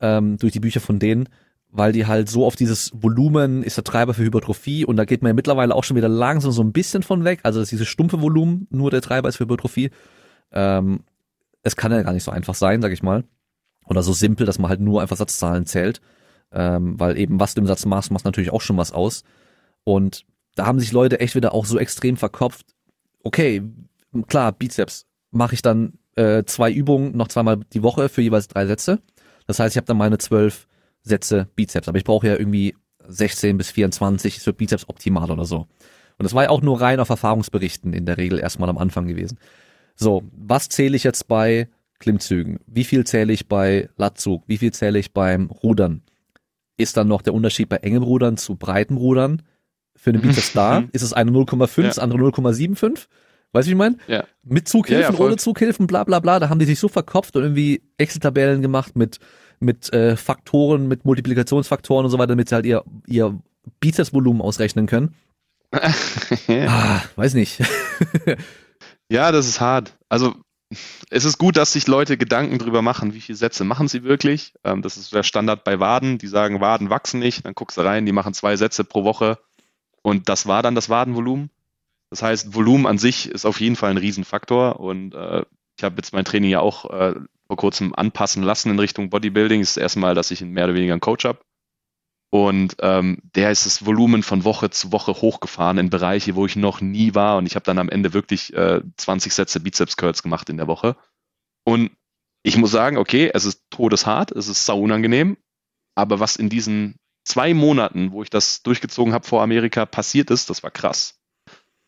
ähm, 0.00 0.38
durch 0.38 0.54
die 0.54 0.60
Bücher 0.60 0.80
von 0.80 0.98
denen, 0.98 1.28
weil 1.68 1.92
die 1.92 2.06
halt 2.06 2.30
so 2.30 2.46
auf 2.46 2.56
dieses 2.56 2.90
Volumen 2.94 3.62
ist 3.62 3.76
der 3.76 3.84
Treiber 3.84 4.14
für 4.14 4.24
Hypertrophie 4.24 4.86
und 4.86 4.96
da 4.96 5.04
geht 5.04 5.20
man 5.20 5.28
ja 5.28 5.34
mittlerweile 5.34 5.74
auch 5.74 5.84
schon 5.84 5.98
wieder 5.98 6.08
langsam 6.08 6.52
so 6.52 6.62
ein 6.62 6.72
bisschen 6.72 7.02
von 7.02 7.24
weg, 7.24 7.40
also 7.42 7.60
dass 7.60 7.68
dieses 7.68 7.86
stumpfe 7.86 8.22
Volumen 8.22 8.66
nur 8.70 8.90
der 8.90 9.02
Treiber 9.02 9.28
ist 9.28 9.36
für 9.36 9.44
Hypertrophie. 9.44 9.90
Ähm, 10.52 11.00
es 11.62 11.76
kann 11.76 11.92
ja 11.92 12.02
gar 12.02 12.14
nicht 12.14 12.24
so 12.24 12.30
einfach 12.30 12.54
sein, 12.54 12.80
sag 12.80 12.92
ich 12.92 13.02
mal. 13.02 13.24
Oder 13.84 14.02
so 14.02 14.14
simpel, 14.14 14.46
dass 14.46 14.58
man 14.58 14.70
halt 14.70 14.80
nur 14.80 15.02
einfach 15.02 15.18
Satzzahlen 15.18 15.66
zählt 15.66 16.00
ähm, 16.54 16.98
weil 16.98 17.18
eben 17.18 17.40
was 17.40 17.54
du 17.54 17.60
im 17.60 17.66
Satz 17.66 17.84
machst, 17.84 18.10
macht 18.10 18.24
natürlich 18.24 18.52
auch 18.52 18.60
schon 18.60 18.76
was 18.76 18.92
aus. 18.92 19.24
Und 19.82 20.24
da 20.54 20.66
haben 20.66 20.80
sich 20.80 20.92
Leute 20.92 21.20
echt 21.20 21.34
wieder 21.34 21.52
auch 21.52 21.66
so 21.66 21.78
extrem 21.78 22.16
verkopft. 22.16 22.66
Okay, 23.22 23.62
klar, 24.28 24.52
Bizeps 24.52 25.06
mache 25.30 25.54
ich 25.54 25.62
dann 25.62 25.94
äh, 26.16 26.44
zwei 26.44 26.70
Übungen 26.70 27.16
noch 27.16 27.28
zweimal 27.28 27.60
die 27.72 27.82
Woche 27.82 28.08
für 28.08 28.22
jeweils 28.22 28.48
drei 28.48 28.66
Sätze. 28.66 29.00
Das 29.46 29.58
heißt, 29.58 29.74
ich 29.74 29.76
habe 29.76 29.86
dann 29.86 29.96
meine 29.96 30.18
zwölf 30.18 30.68
Sätze 31.02 31.48
Bizeps, 31.56 31.88
aber 31.88 31.98
ich 31.98 32.04
brauche 32.04 32.26
ja 32.26 32.36
irgendwie 32.36 32.74
16 33.06 33.58
bis 33.58 33.70
24 33.70 34.38
für 34.38 34.52
Bizeps 34.52 34.88
optimal 34.88 35.30
oder 35.30 35.44
so. 35.44 35.66
Und 36.16 36.22
das 36.22 36.34
war 36.34 36.44
ja 36.44 36.50
auch 36.50 36.62
nur 36.62 36.80
rein 36.80 37.00
auf 37.00 37.08
Erfahrungsberichten 37.08 37.92
in 37.92 38.06
der 38.06 38.16
Regel 38.16 38.38
erstmal 38.38 38.68
am 38.68 38.78
Anfang 38.78 39.06
gewesen. 39.06 39.38
So, 39.96 40.22
was 40.32 40.68
zähle 40.68 40.96
ich 40.96 41.04
jetzt 41.04 41.28
bei 41.28 41.68
Klimmzügen? 41.98 42.60
Wie 42.66 42.84
viel 42.84 43.04
zähle 43.04 43.32
ich 43.32 43.48
bei 43.48 43.88
Latzug? 43.96 44.44
Wie 44.46 44.58
viel 44.58 44.72
zähle 44.72 44.98
ich 44.98 45.12
beim 45.12 45.50
Rudern? 45.50 46.02
Ist 46.76 46.96
dann 46.96 47.08
noch 47.08 47.22
der 47.22 47.34
Unterschied 47.34 47.68
bei 47.68 47.76
engem 47.76 48.02
Rudern 48.02 48.36
zu 48.36 48.56
breiten 48.56 48.96
Rudern. 48.96 49.42
Für 49.96 50.12
den 50.12 50.22
Bizeps 50.22 50.52
da 50.52 50.84
ist 50.92 51.02
es 51.02 51.12
eine 51.12 51.30
0,5, 51.30 51.80
ja. 51.80 51.86
das 51.86 51.98
andere 51.98 52.18
0,75. 52.20 53.06
Weißt 53.52 53.66
du, 53.66 53.70
wie 53.70 53.74
ich 53.74 53.78
meine? 53.78 53.96
Ja. 54.08 54.24
Mit 54.42 54.66
Zughilfen, 54.66 55.14
ja, 55.14 55.18
ja, 55.18 55.24
ohne 55.24 55.36
Zughilfen, 55.36 55.86
bla 55.86 56.02
bla 56.02 56.18
bla. 56.18 56.40
Da 56.40 56.48
haben 56.48 56.58
die 56.58 56.64
sich 56.64 56.80
so 56.80 56.88
verkopft 56.88 57.36
und 57.36 57.44
irgendwie 57.44 57.82
Excel-Tabellen 57.98 58.62
gemacht 58.62 58.96
mit, 58.96 59.20
mit 59.60 59.92
äh, 59.92 60.16
Faktoren, 60.16 60.88
mit 60.88 61.04
Multiplikationsfaktoren 61.04 62.04
und 62.04 62.10
so 62.10 62.18
weiter, 62.18 62.28
damit 62.28 62.48
sie 62.48 62.56
halt 62.56 62.66
ihr, 62.66 62.82
ihr 63.06 63.38
Bizepsvolumen 63.78 64.42
ausrechnen 64.42 64.86
können. 64.86 65.14
ah, 66.48 67.00
weiß 67.14 67.34
nicht. 67.34 67.62
ja, 69.08 69.30
das 69.30 69.46
ist 69.46 69.60
hart. 69.60 69.96
Also 70.08 70.34
es 71.10 71.24
ist 71.24 71.38
gut, 71.38 71.56
dass 71.56 71.72
sich 71.72 71.86
Leute 71.86 72.16
Gedanken 72.16 72.58
drüber 72.58 72.82
machen, 72.82 73.14
wie 73.14 73.20
viele 73.20 73.36
Sätze 73.36 73.64
machen 73.64 73.88
sie 73.88 74.04
wirklich. 74.04 74.54
Ähm, 74.64 74.82
das 74.82 74.96
ist 74.96 75.12
der 75.12 75.22
Standard 75.22 75.64
bei 75.64 75.80
Waden. 75.80 76.18
Die 76.18 76.26
sagen, 76.26 76.60
Waden 76.60 76.90
wachsen 76.90 77.20
nicht. 77.20 77.44
Dann 77.44 77.54
guckst 77.54 77.76
du 77.76 77.82
rein, 77.82 78.06
die 78.06 78.12
machen 78.12 78.34
zwei 78.34 78.56
Sätze 78.56 78.84
pro 78.84 79.04
Woche. 79.04 79.38
Und 80.02 80.28
das 80.28 80.46
war 80.46 80.62
dann 80.62 80.74
das 80.74 80.88
Wadenvolumen. 80.88 81.50
Das 82.10 82.22
heißt, 82.22 82.54
Volumen 82.54 82.86
an 82.86 82.98
sich 82.98 83.28
ist 83.28 83.46
auf 83.46 83.60
jeden 83.60 83.76
Fall 83.76 83.90
ein 83.90 83.96
Riesenfaktor. 83.96 84.80
Und 84.80 85.14
äh, 85.14 85.44
ich 85.76 85.84
habe 85.84 85.96
jetzt 85.96 86.12
mein 86.12 86.24
Training 86.24 86.50
ja 86.50 86.60
auch 86.60 86.90
äh, 86.90 87.14
vor 87.46 87.56
kurzem 87.56 87.94
anpassen 87.94 88.42
lassen 88.42 88.70
in 88.70 88.78
Richtung 88.78 89.10
Bodybuilding. 89.10 89.60
Das 89.60 89.70
ist 89.70 89.76
das 89.76 89.82
erste 89.82 89.98
Mal, 89.98 90.14
dass 90.14 90.30
ich 90.30 90.40
mehr 90.42 90.64
oder 90.64 90.74
weniger 90.74 90.92
einen 90.92 91.00
Coach 91.00 91.24
habe. 91.24 91.38
Und 92.34 92.78
ähm, 92.80 93.18
der 93.36 93.52
ist 93.52 93.64
das 93.64 93.86
Volumen 93.86 94.24
von 94.24 94.42
Woche 94.42 94.68
zu 94.68 94.90
Woche 94.90 95.12
hochgefahren 95.12 95.78
in 95.78 95.88
Bereiche, 95.88 96.34
wo 96.34 96.46
ich 96.46 96.56
noch 96.56 96.80
nie 96.80 97.14
war. 97.14 97.36
Und 97.36 97.46
ich 97.46 97.54
habe 97.54 97.62
dann 97.62 97.78
am 97.78 97.88
Ende 97.88 98.12
wirklich 98.12 98.52
äh, 98.54 98.80
20 98.96 99.32
Sätze 99.32 99.60
Bizeps 99.60 99.96
Curls 99.96 100.24
gemacht 100.24 100.48
in 100.48 100.56
der 100.56 100.66
Woche. 100.66 100.96
Und 101.62 101.92
ich 102.42 102.56
muss 102.56 102.72
sagen, 102.72 102.96
okay, 102.96 103.30
es 103.32 103.44
ist 103.44 103.62
todeshart, 103.70 104.32
es 104.32 104.48
ist 104.48 104.66
sau 104.66 104.80
unangenehm. 104.80 105.36
Aber 105.94 106.18
was 106.18 106.34
in 106.34 106.48
diesen 106.48 106.96
zwei 107.24 107.54
Monaten, 107.54 108.10
wo 108.10 108.24
ich 108.24 108.30
das 108.30 108.64
durchgezogen 108.64 109.14
habe 109.14 109.24
vor 109.24 109.40
Amerika, 109.40 109.86
passiert 109.86 110.32
ist, 110.32 110.50
das 110.50 110.64
war 110.64 110.72
krass. 110.72 111.20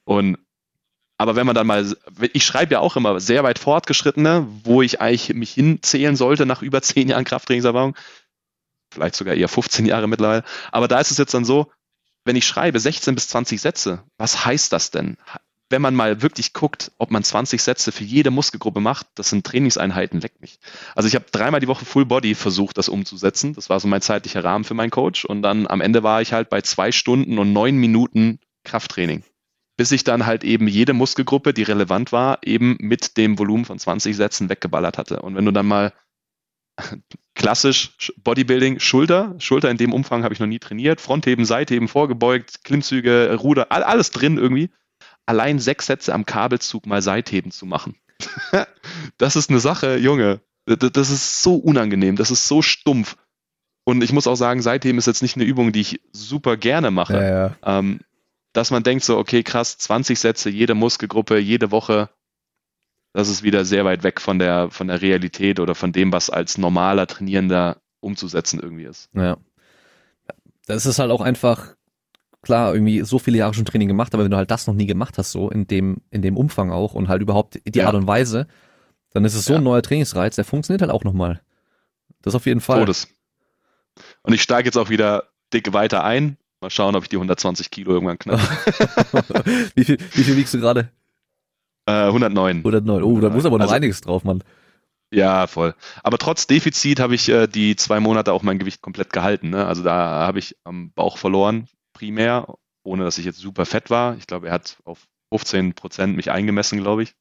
Und 0.04 0.38
aber 1.18 1.34
wenn 1.34 1.46
man 1.46 1.56
dann 1.56 1.66
mal, 1.66 1.96
ich 2.32 2.44
schreibe 2.44 2.74
ja 2.74 2.80
auch 2.80 2.94
immer 2.94 3.18
sehr 3.18 3.42
weit 3.42 3.58
fortgeschrittene, 3.58 4.46
wo 4.62 4.80
ich 4.80 5.00
eigentlich 5.00 5.34
mich 5.34 5.54
hinzählen 5.54 6.14
sollte 6.14 6.46
nach 6.46 6.62
über 6.62 6.82
zehn 6.82 7.08
Jahren 7.08 7.24
Krafttrainingserfahrung, 7.24 7.96
vielleicht 8.96 9.14
sogar 9.14 9.34
eher 9.34 9.48
15 9.48 9.86
Jahre 9.86 10.08
mittlerweile. 10.08 10.42
Aber 10.72 10.88
da 10.88 10.98
ist 10.98 11.10
es 11.10 11.18
jetzt 11.18 11.34
dann 11.34 11.44
so, 11.44 11.70
wenn 12.24 12.36
ich 12.36 12.46
schreibe 12.46 12.80
16 12.80 13.14
bis 13.14 13.28
20 13.28 13.60
Sätze, 13.60 14.02
was 14.18 14.44
heißt 14.44 14.72
das 14.72 14.90
denn? 14.90 15.16
Wenn 15.68 15.82
man 15.82 15.94
mal 15.94 16.22
wirklich 16.22 16.52
guckt, 16.52 16.92
ob 16.98 17.10
man 17.10 17.24
20 17.24 17.60
Sätze 17.62 17.92
für 17.92 18.04
jede 18.04 18.30
Muskelgruppe 18.30 18.80
macht, 18.80 19.06
das 19.16 19.30
sind 19.30 19.44
Trainingseinheiten, 19.44 20.20
leckt 20.20 20.40
mich. 20.40 20.58
Also 20.94 21.08
ich 21.08 21.14
habe 21.14 21.26
dreimal 21.30 21.60
die 21.60 21.68
Woche 21.68 21.84
Full 21.84 22.06
Body 22.06 22.34
versucht, 22.34 22.78
das 22.78 22.88
umzusetzen. 22.88 23.54
Das 23.54 23.68
war 23.68 23.80
so 23.80 23.88
mein 23.88 24.00
zeitlicher 24.00 24.44
Rahmen 24.44 24.64
für 24.64 24.74
meinen 24.74 24.90
Coach. 24.90 25.24
Und 25.24 25.42
dann 25.42 25.66
am 25.66 25.80
Ende 25.80 26.02
war 26.02 26.22
ich 26.22 26.32
halt 26.32 26.50
bei 26.50 26.62
zwei 26.62 26.92
Stunden 26.92 27.38
und 27.38 27.52
neun 27.52 27.76
Minuten 27.76 28.38
Krafttraining. 28.64 29.24
Bis 29.76 29.92
ich 29.92 30.04
dann 30.04 30.24
halt 30.24 30.42
eben 30.44 30.68
jede 30.68 30.94
Muskelgruppe, 30.94 31.52
die 31.52 31.64
relevant 31.64 32.10
war, 32.12 32.38
eben 32.42 32.76
mit 32.80 33.16
dem 33.16 33.38
Volumen 33.38 33.64
von 33.64 33.78
20 33.78 34.16
Sätzen 34.16 34.48
weggeballert 34.48 34.98
hatte. 34.98 35.20
Und 35.20 35.34
wenn 35.34 35.44
du 35.44 35.52
dann 35.52 35.66
mal 35.66 35.92
klassisch 37.34 38.12
Bodybuilding, 38.16 38.80
Schulter. 38.80 39.34
Schulter 39.38 39.70
in 39.70 39.76
dem 39.76 39.92
Umfang 39.92 40.24
habe 40.24 40.34
ich 40.34 40.40
noch 40.40 40.46
nie 40.46 40.58
trainiert. 40.58 41.00
Frontheben, 41.00 41.44
Seitheben, 41.44 41.88
vorgebeugt, 41.88 42.64
Klimmzüge, 42.64 43.34
Ruder, 43.34 43.70
alles 43.70 44.10
drin 44.10 44.38
irgendwie. 44.38 44.70
Allein 45.26 45.58
sechs 45.58 45.86
Sätze 45.86 46.14
am 46.14 46.26
Kabelzug 46.26 46.86
mal 46.86 47.02
Seitheben 47.02 47.50
zu 47.50 47.66
machen. 47.66 47.96
das 49.18 49.36
ist 49.36 49.50
eine 49.50 49.60
Sache, 49.60 49.96
Junge. 49.96 50.40
Das 50.66 51.10
ist 51.10 51.42
so 51.42 51.56
unangenehm, 51.56 52.16
das 52.16 52.30
ist 52.30 52.48
so 52.48 52.60
stumpf. 52.60 53.16
Und 53.84 54.02
ich 54.02 54.12
muss 54.12 54.26
auch 54.26 54.34
sagen, 54.34 54.62
Seitheben 54.62 54.98
ist 54.98 55.06
jetzt 55.06 55.22
nicht 55.22 55.36
eine 55.36 55.44
Übung, 55.44 55.70
die 55.70 55.80
ich 55.80 56.00
super 56.12 56.56
gerne 56.56 56.90
mache. 56.90 57.14
Ja, 57.14 57.28
ja. 57.28 57.56
Ähm, 57.62 58.00
dass 58.52 58.72
man 58.72 58.82
denkt 58.82 59.04
so, 59.04 59.16
okay, 59.16 59.44
krass, 59.44 59.78
20 59.78 60.18
Sätze, 60.18 60.50
jede 60.50 60.74
Muskelgruppe, 60.74 61.38
jede 61.38 61.70
Woche, 61.70 62.08
das 63.16 63.30
ist 63.30 63.42
wieder 63.42 63.64
sehr 63.64 63.86
weit 63.86 64.02
weg 64.02 64.20
von 64.20 64.38
der, 64.38 64.70
von 64.70 64.88
der 64.88 65.00
Realität 65.00 65.58
oder 65.58 65.74
von 65.74 65.90
dem, 65.90 66.12
was 66.12 66.28
als 66.28 66.58
normaler 66.58 67.06
Trainierender 67.06 67.78
umzusetzen 68.00 68.60
irgendwie 68.60 68.84
ist. 68.84 69.08
Ja. 69.14 69.38
Das 70.66 70.84
ist 70.84 70.98
halt 70.98 71.10
auch 71.10 71.22
einfach, 71.22 71.76
klar, 72.42 72.74
irgendwie 72.74 73.00
so 73.04 73.18
viele 73.18 73.38
Jahre 73.38 73.54
schon 73.54 73.64
Training 73.64 73.88
gemacht, 73.88 74.12
aber 74.12 74.24
wenn 74.24 74.30
du 74.30 74.36
halt 74.36 74.50
das 74.50 74.66
noch 74.66 74.74
nie 74.74 74.84
gemacht 74.84 75.16
hast, 75.16 75.32
so 75.32 75.48
in 75.48 75.66
dem, 75.66 76.02
in 76.10 76.20
dem 76.20 76.36
Umfang 76.36 76.70
auch 76.70 76.92
und 76.92 77.08
halt 77.08 77.22
überhaupt 77.22 77.58
die 77.66 77.78
Ja. 77.78 77.86
Art 77.86 77.94
und 77.94 78.06
Weise, 78.06 78.48
dann 79.12 79.24
ist 79.24 79.34
es 79.34 79.46
so 79.46 79.54
Ja. 79.54 79.60
ein 79.60 79.64
neuer 79.64 79.80
Trainingsreiz, 79.80 80.36
der 80.36 80.44
funktioniert 80.44 80.82
halt 80.82 80.90
auch 80.92 81.04
nochmal. 81.04 81.40
Das 82.20 82.34
auf 82.34 82.44
jeden 82.44 82.60
Fall. 82.60 82.80
Todes. 82.80 83.08
Und 84.24 84.34
ich 84.34 84.42
steige 84.42 84.66
jetzt 84.66 84.76
auch 84.76 84.90
wieder 84.90 85.30
dick 85.54 85.72
weiter 85.72 86.04
ein. 86.04 86.36
Mal 86.60 86.68
schauen, 86.68 86.94
ob 86.96 87.04
ich 87.04 87.08
die 87.08 87.16
120 87.16 87.70
Kilo 87.70 87.92
irgendwann 87.92 88.18
knapp. 88.18 88.40
wie, 89.74 89.84
viel, 89.84 89.96
wie 90.12 90.22
viel 90.24 90.36
wiegst 90.36 90.52
du 90.52 90.60
gerade? 90.60 90.90
Äh, 91.86 92.06
109. 92.06 92.58
109. 92.58 93.02
Oh, 93.02 93.20
da 93.20 93.30
muss 93.30 93.44
aber 93.44 93.58
noch 93.58 93.64
Also- 93.64 93.74
einiges 93.74 94.00
drauf, 94.00 94.24
Mann. 94.24 94.42
Ja, 95.12 95.46
voll. 95.46 95.74
Aber 96.02 96.18
trotz 96.18 96.46
Defizit 96.48 96.98
habe 96.98 97.14
ich 97.14 97.28
äh, 97.28 97.46
die 97.46 97.76
zwei 97.76 98.00
Monate 98.00 98.32
auch 98.32 98.42
mein 98.42 98.58
Gewicht 98.58 98.82
komplett 98.82 99.12
gehalten. 99.12 99.50
Ne? 99.50 99.64
Also 99.64 99.82
da 99.84 99.94
habe 100.26 100.40
ich 100.40 100.56
am 100.64 100.90
Bauch 100.92 101.16
verloren, 101.16 101.68
primär, 101.92 102.54
ohne 102.82 103.04
dass 103.04 103.16
ich 103.18 103.24
jetzt 103.24 103.38
super 103.38 103.66
fett 103.66 103.88
war. 103.88 104.16
Ich 104.16 104.26
glaube, 104.26 104.48
er 104.48 104.52
hat 104.54 104.78
auf 104.84 105.06
15 105.32 105.74
Prozent 105.74 106.16
mich 106.16 106.30
eingemessen, 106.32 106.80
glaube 106.80 107.04
ich. 107.04 107.14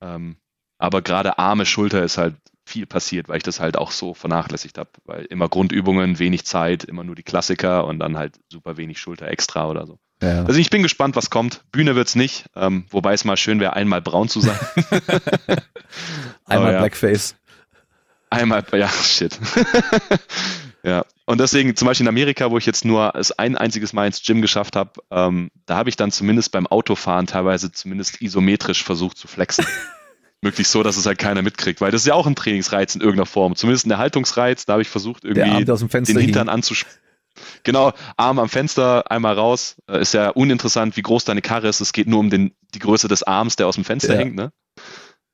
Ähm, 0.00 0.36
aber 0.78 1.02
gerade 1.02 1.38
Arme, 1.38 1.66
Schulter 1.66 2.02
ist 2.02 2.16
halt 2.16 2.34
viel 2.64 2.86
passiert, 2.86 3.28
weil 3.28 3.36
ich 3.36 3.42
das 3.42 3.60
halt 3.60 3.76
auch 3.76 3.90
so 3.90 4.14
vernachlässigt 4.14 4.78
habe. 4.78 4.90
Weil 5.04 5.26
immer 5.26 5.48
Grundübungen, 5.50 6.18
wenig 6.18 6.46
Zeit, 6.46 6.82
immer 6.84 7.04
nur 7.04 7.14
die 7.14 7.22
Klassiker 7.24 7.86
und 7.86 7.98
dann 7.98 8.16
halt 8.16 8.40
super 8.50 8.78
wenig 8.78 8.98
Schulter 8.98 9.28
extra 9.28 9.68
oder 9.68 9.86
so. 9.86 9.98
Ja. 10.22 10.44
Also 10.44 10.58
ich 10.60 10.70
bin 10.70 10.82
gespannt, 10.82 11.16
was 11.16 11.30
kommt. 11.30 11.60
Bühne 11.72 11.96
wird's 11.96 12.14
nicht, 12.14 12.46
ähm, 12.54 12.84
wobei 12.90 13.12
es 13.12 13.24
mal 13.24 13.36
schön 13.36 13.60
wäre, 13.60 13.74
einmal 13.74 14.00
braun 14.00 14.28
zu 14.28 14.40
sein. 14.40 14.58
Einmal 16.46 16.72
ja. 16.72 16.78
Blackface. 16.78 17.34
Einmal, 18.30 18.64
ja, 18.72 18.88
shit. 18.88 19.38
ja. 20.82 21.04
Und 21.26 21.38
deswegen, 21.38 21.76
zum 21.76 21.86
Beispiel 21.86 22.04
in 22.04 22.08
Amerika, 22.08 22.50
wo 22.50 22.58
ich 22.58 22.66
jetzt 22.66 22.84
nur 22.84 23.14
es 23.14 23.32
ein 23.32 23.56
einziges 23.56 23.92
Mal 23.92 24.06
ins 24.06 24.22
Gym 24.22 24.40
geschafft 24.40 24.74
habe, 24.76 24.92
ähm, 25.10 25.50
da 25.66 25.76
habe 25.76 25.90
ich 25.90 25.96
dann 25.96 26.10
zumindest 26.10 26.50
beim 26.52 26.66
Autofahren 26.66 27.26
teilweise 27.26 27.72
zumindest 27.72 28.22
isometrisch 28.22 28.82
versucht 28.82 29.18
zu 29.18 29.28
flexen. 29.28 29.66
Möglichst 30.40 30.72
so, 30.72 30.82
dass 30.82 30.96
es 30.96 31.06
halt 31.06 31.18
keiner 31.18 31.42
mitkriegt, 31.42 31.80
weil 31.80 31.92
das 31.92 32.02
ist 32.02 32.06
ja 32.06 32.14
auch 32.14 32.26
ein 32.26 32.34
Trainingsreiz 32.34 32.94
in 32.94 33.00
irgendeiner 33.00 33.26
Form. 33.26 33.54
Zumindest 33.54 33.86
ein 33.86 33.92
Erhaltungsreiz, 33.92 34.66
da 34.66 34.72
habe 34.72 34.82
ich 34.82 34.88
versucht, 34.88 35.24
irgendwie 35.24 35.48
den. 36.08 36.26
Hintern 36.26 36.48
anzuspannen. 36.48 36.98
Genau, 37.64 37.92
Arm 38.16 38.38
am 38.38 38.48
Fenster, 38.48 39.10
einmal 39.10 39.34
raus. 39.34 39.76
Äh, 39.88 40.00
Ist 40.00 40.14
ja 40.14 40.30
uninteressant, 40.30 40.96
wie 40.96 41.02
groß 41.02 41.24
deine 41.24 41.42
Karre 41.42 41.68
ist. 41.68 41.80
Es 41.80 41.92
geht 41.92 42.06
nur 42.06 42.20
um 42.20 42.30
den, 42.30 42.54
die 42.74 42.78
Größe 42.78 43.08
des 43.08 43.22
Arms, 43.22 43.56
der 43.56 43.66
aus 43.66 43.76
dem 43.76 43.84
Fenster 43.84 44.14
Ja. 44.14 44.20
hängt, 44.20 44.34
ne? 44.36 44.52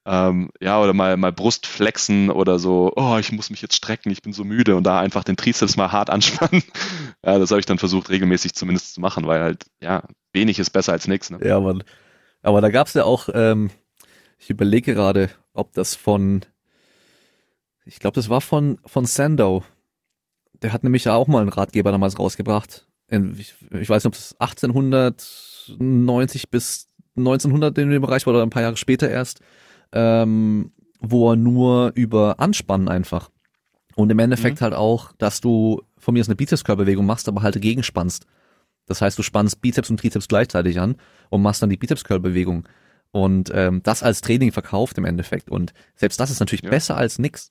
Ähm, 0.07 0.51
ja, 0.59 0.81
oder 0.81 0.95
mal, 0.95 1.19
mal 1.19 1.33
Brust 1.33 1.67
flexen 1.67 2.31
oder 2.31 2.59
so, 2.59 2.93
oh, 2.97 3.19
ich 3.19 3.31
muss 3.31 3.51
mich 3.51 3.61
jetzt 3.61 3.75
strecken, 3.75 4.11
ich 4.11 4.23
bin 4.23 4.33
so 4.33 4.43
müde 4.43 4.75
und 4.75 4.85
da 4.85 5.01
einfach 5.01 5.23
den 5.23 5.37
Trizeps 5.37 5.77
mal 5.77 5.93
hart 5.93 6.09
anspannen. 6.11 6.63
ja, 7.23 7.39
das 7.39 7.51
habe 7.51 7.61
ich 7.61 7.67
dann 7.67 7.79
versucht, 7.79 8.09
regelmäßig 8.09 8.55
zumindest 8.55 8.95
zu 8.95 9.03
machen, 9.03 9.27
weil 9.27 9.43
halt, 9.43 9.67
ja, 9.83 10.05
wenig 10.33 10.59
ist 10.59 10.71
besser 10.71 10.93
als 10.93 11.09
nichts. 11.09 11.29
Ne? 11.29 11.41
Ja, 11.45 11.61
Mann. 11.61 11.85
Aber 12.41 12.63
da 12.63 12.71
gab's 12.71 12.95
ja 12.95 13.05
auch, 13.05 13.29
ähm, 13.35 13.71
ich 14.39 14.49
überlege 14.49 14.95
gerade, 14.95 15.29
ob 15.53 15.75
das 15.75 15.95
von, 15.95 16.43
ich 17.85 17.99
glaube, 17.99 18.15
das 18.15 18.31
war 18.31 18.41
von, 18.41 18.79
von 18.87 19.05
Sandow. 19.05 19.63
Der 20.63 20.73
hat 20.73 20.83
nämlich 20.85 21.05
ja 21.05 21.15
auch 21.15 21.29
mal 21.29 21.41
einen 21.41 21.51
Ratgeber 21.51 21.93
damals 21.93 22.19
rausgebracht. 22.19 22.87
Ich, 23.11 23.55
ich 23.73 23.89
weiß 23.89 24.05
nicht, 24.05 24.07
ob 24.07 24.13
das 24.15 24.35
1890 24.39 26.51
bis 26.51 26.89
1900 27.17 27.77
in 27.79 27.91
dem 27.91 28.03
Bereich 28.03 28.27
war 28.27 28.35
oder 28.35 28.43
ein 28.43 28.51
paar 28.51 28.63
Jahre 28.63 28.77
später 28.77 29.09
erst, 29.09 29.41
ähm, 29.93 30.73
wo 31.01 31.33
er 31.33 31.37
nur 31.37 31.93
über 31.95 32.41
Anspannen 32.41 32.89
einfach. 32.89 33.31
Und 33.97 34.11
im 34.11 34.19
Endeffekt 34.19 34.61
halt 34.61 34.75
auch, 34.75 35.13
dass 35.19 35.41
du 35.41 35.83
von 35.97 36.15
mir 36.15 36.21
aus 36.21 36.29
eine 36.29 36.37
Bizepskörperbewegung 36.37 37.05
machst, 37.05 37.29
aber 37.29 37.43
halt 37.43 37.61
gegenspannst. 37.61 38.27
Das 38.87 39.03
heißt, 39.03 39.19
du 39.19 39.23
spannst 39.23 39.61
Bizeps 39.61 39.91
und 39.91 39.99
Trizeps 39.99 40.29
gleichzeitig 40.29 40.81
an 40.81 40.97
und 41.31 41.43
machst 41.43 41.63
dann 41.63 41.71
die 41.71 41.77
Bizepskörperbewegung. 41.77 42.69
Und 43.11 43.51
ähm, 43.55 43.83
das 43.83 44.03
als 44.03 44.21
Training 44.21 44.53
verkauft 44.53 44.99
im 44.99 45.05
Endeffekt. 45.05 45.51
Und 45.51 45.73
selbst 45.97 46.21
das 46.21 46.31
ist 46.31 46.41
natürlich 46.41 46.63
Ja. 46.63 46.71
besser 46.71 46.97
als 46.97 47.19
nix. 47.19 47.51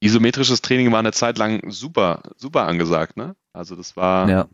Isometrisches 0.00 0.60
Training 0.62 0.92
war 0.92 0.98
eine 0.98 1.12
Zeit 1.12 1.38
lang 1.38 1.70
super, 1.70 2.22
super 2.36 2.66
angesagt, 2.66 3.16
ne? 3.16 3.34
Also 3.52 3.76
das 3.76 3.96
war, 3.96 4.28
Ja. 4.28 4.46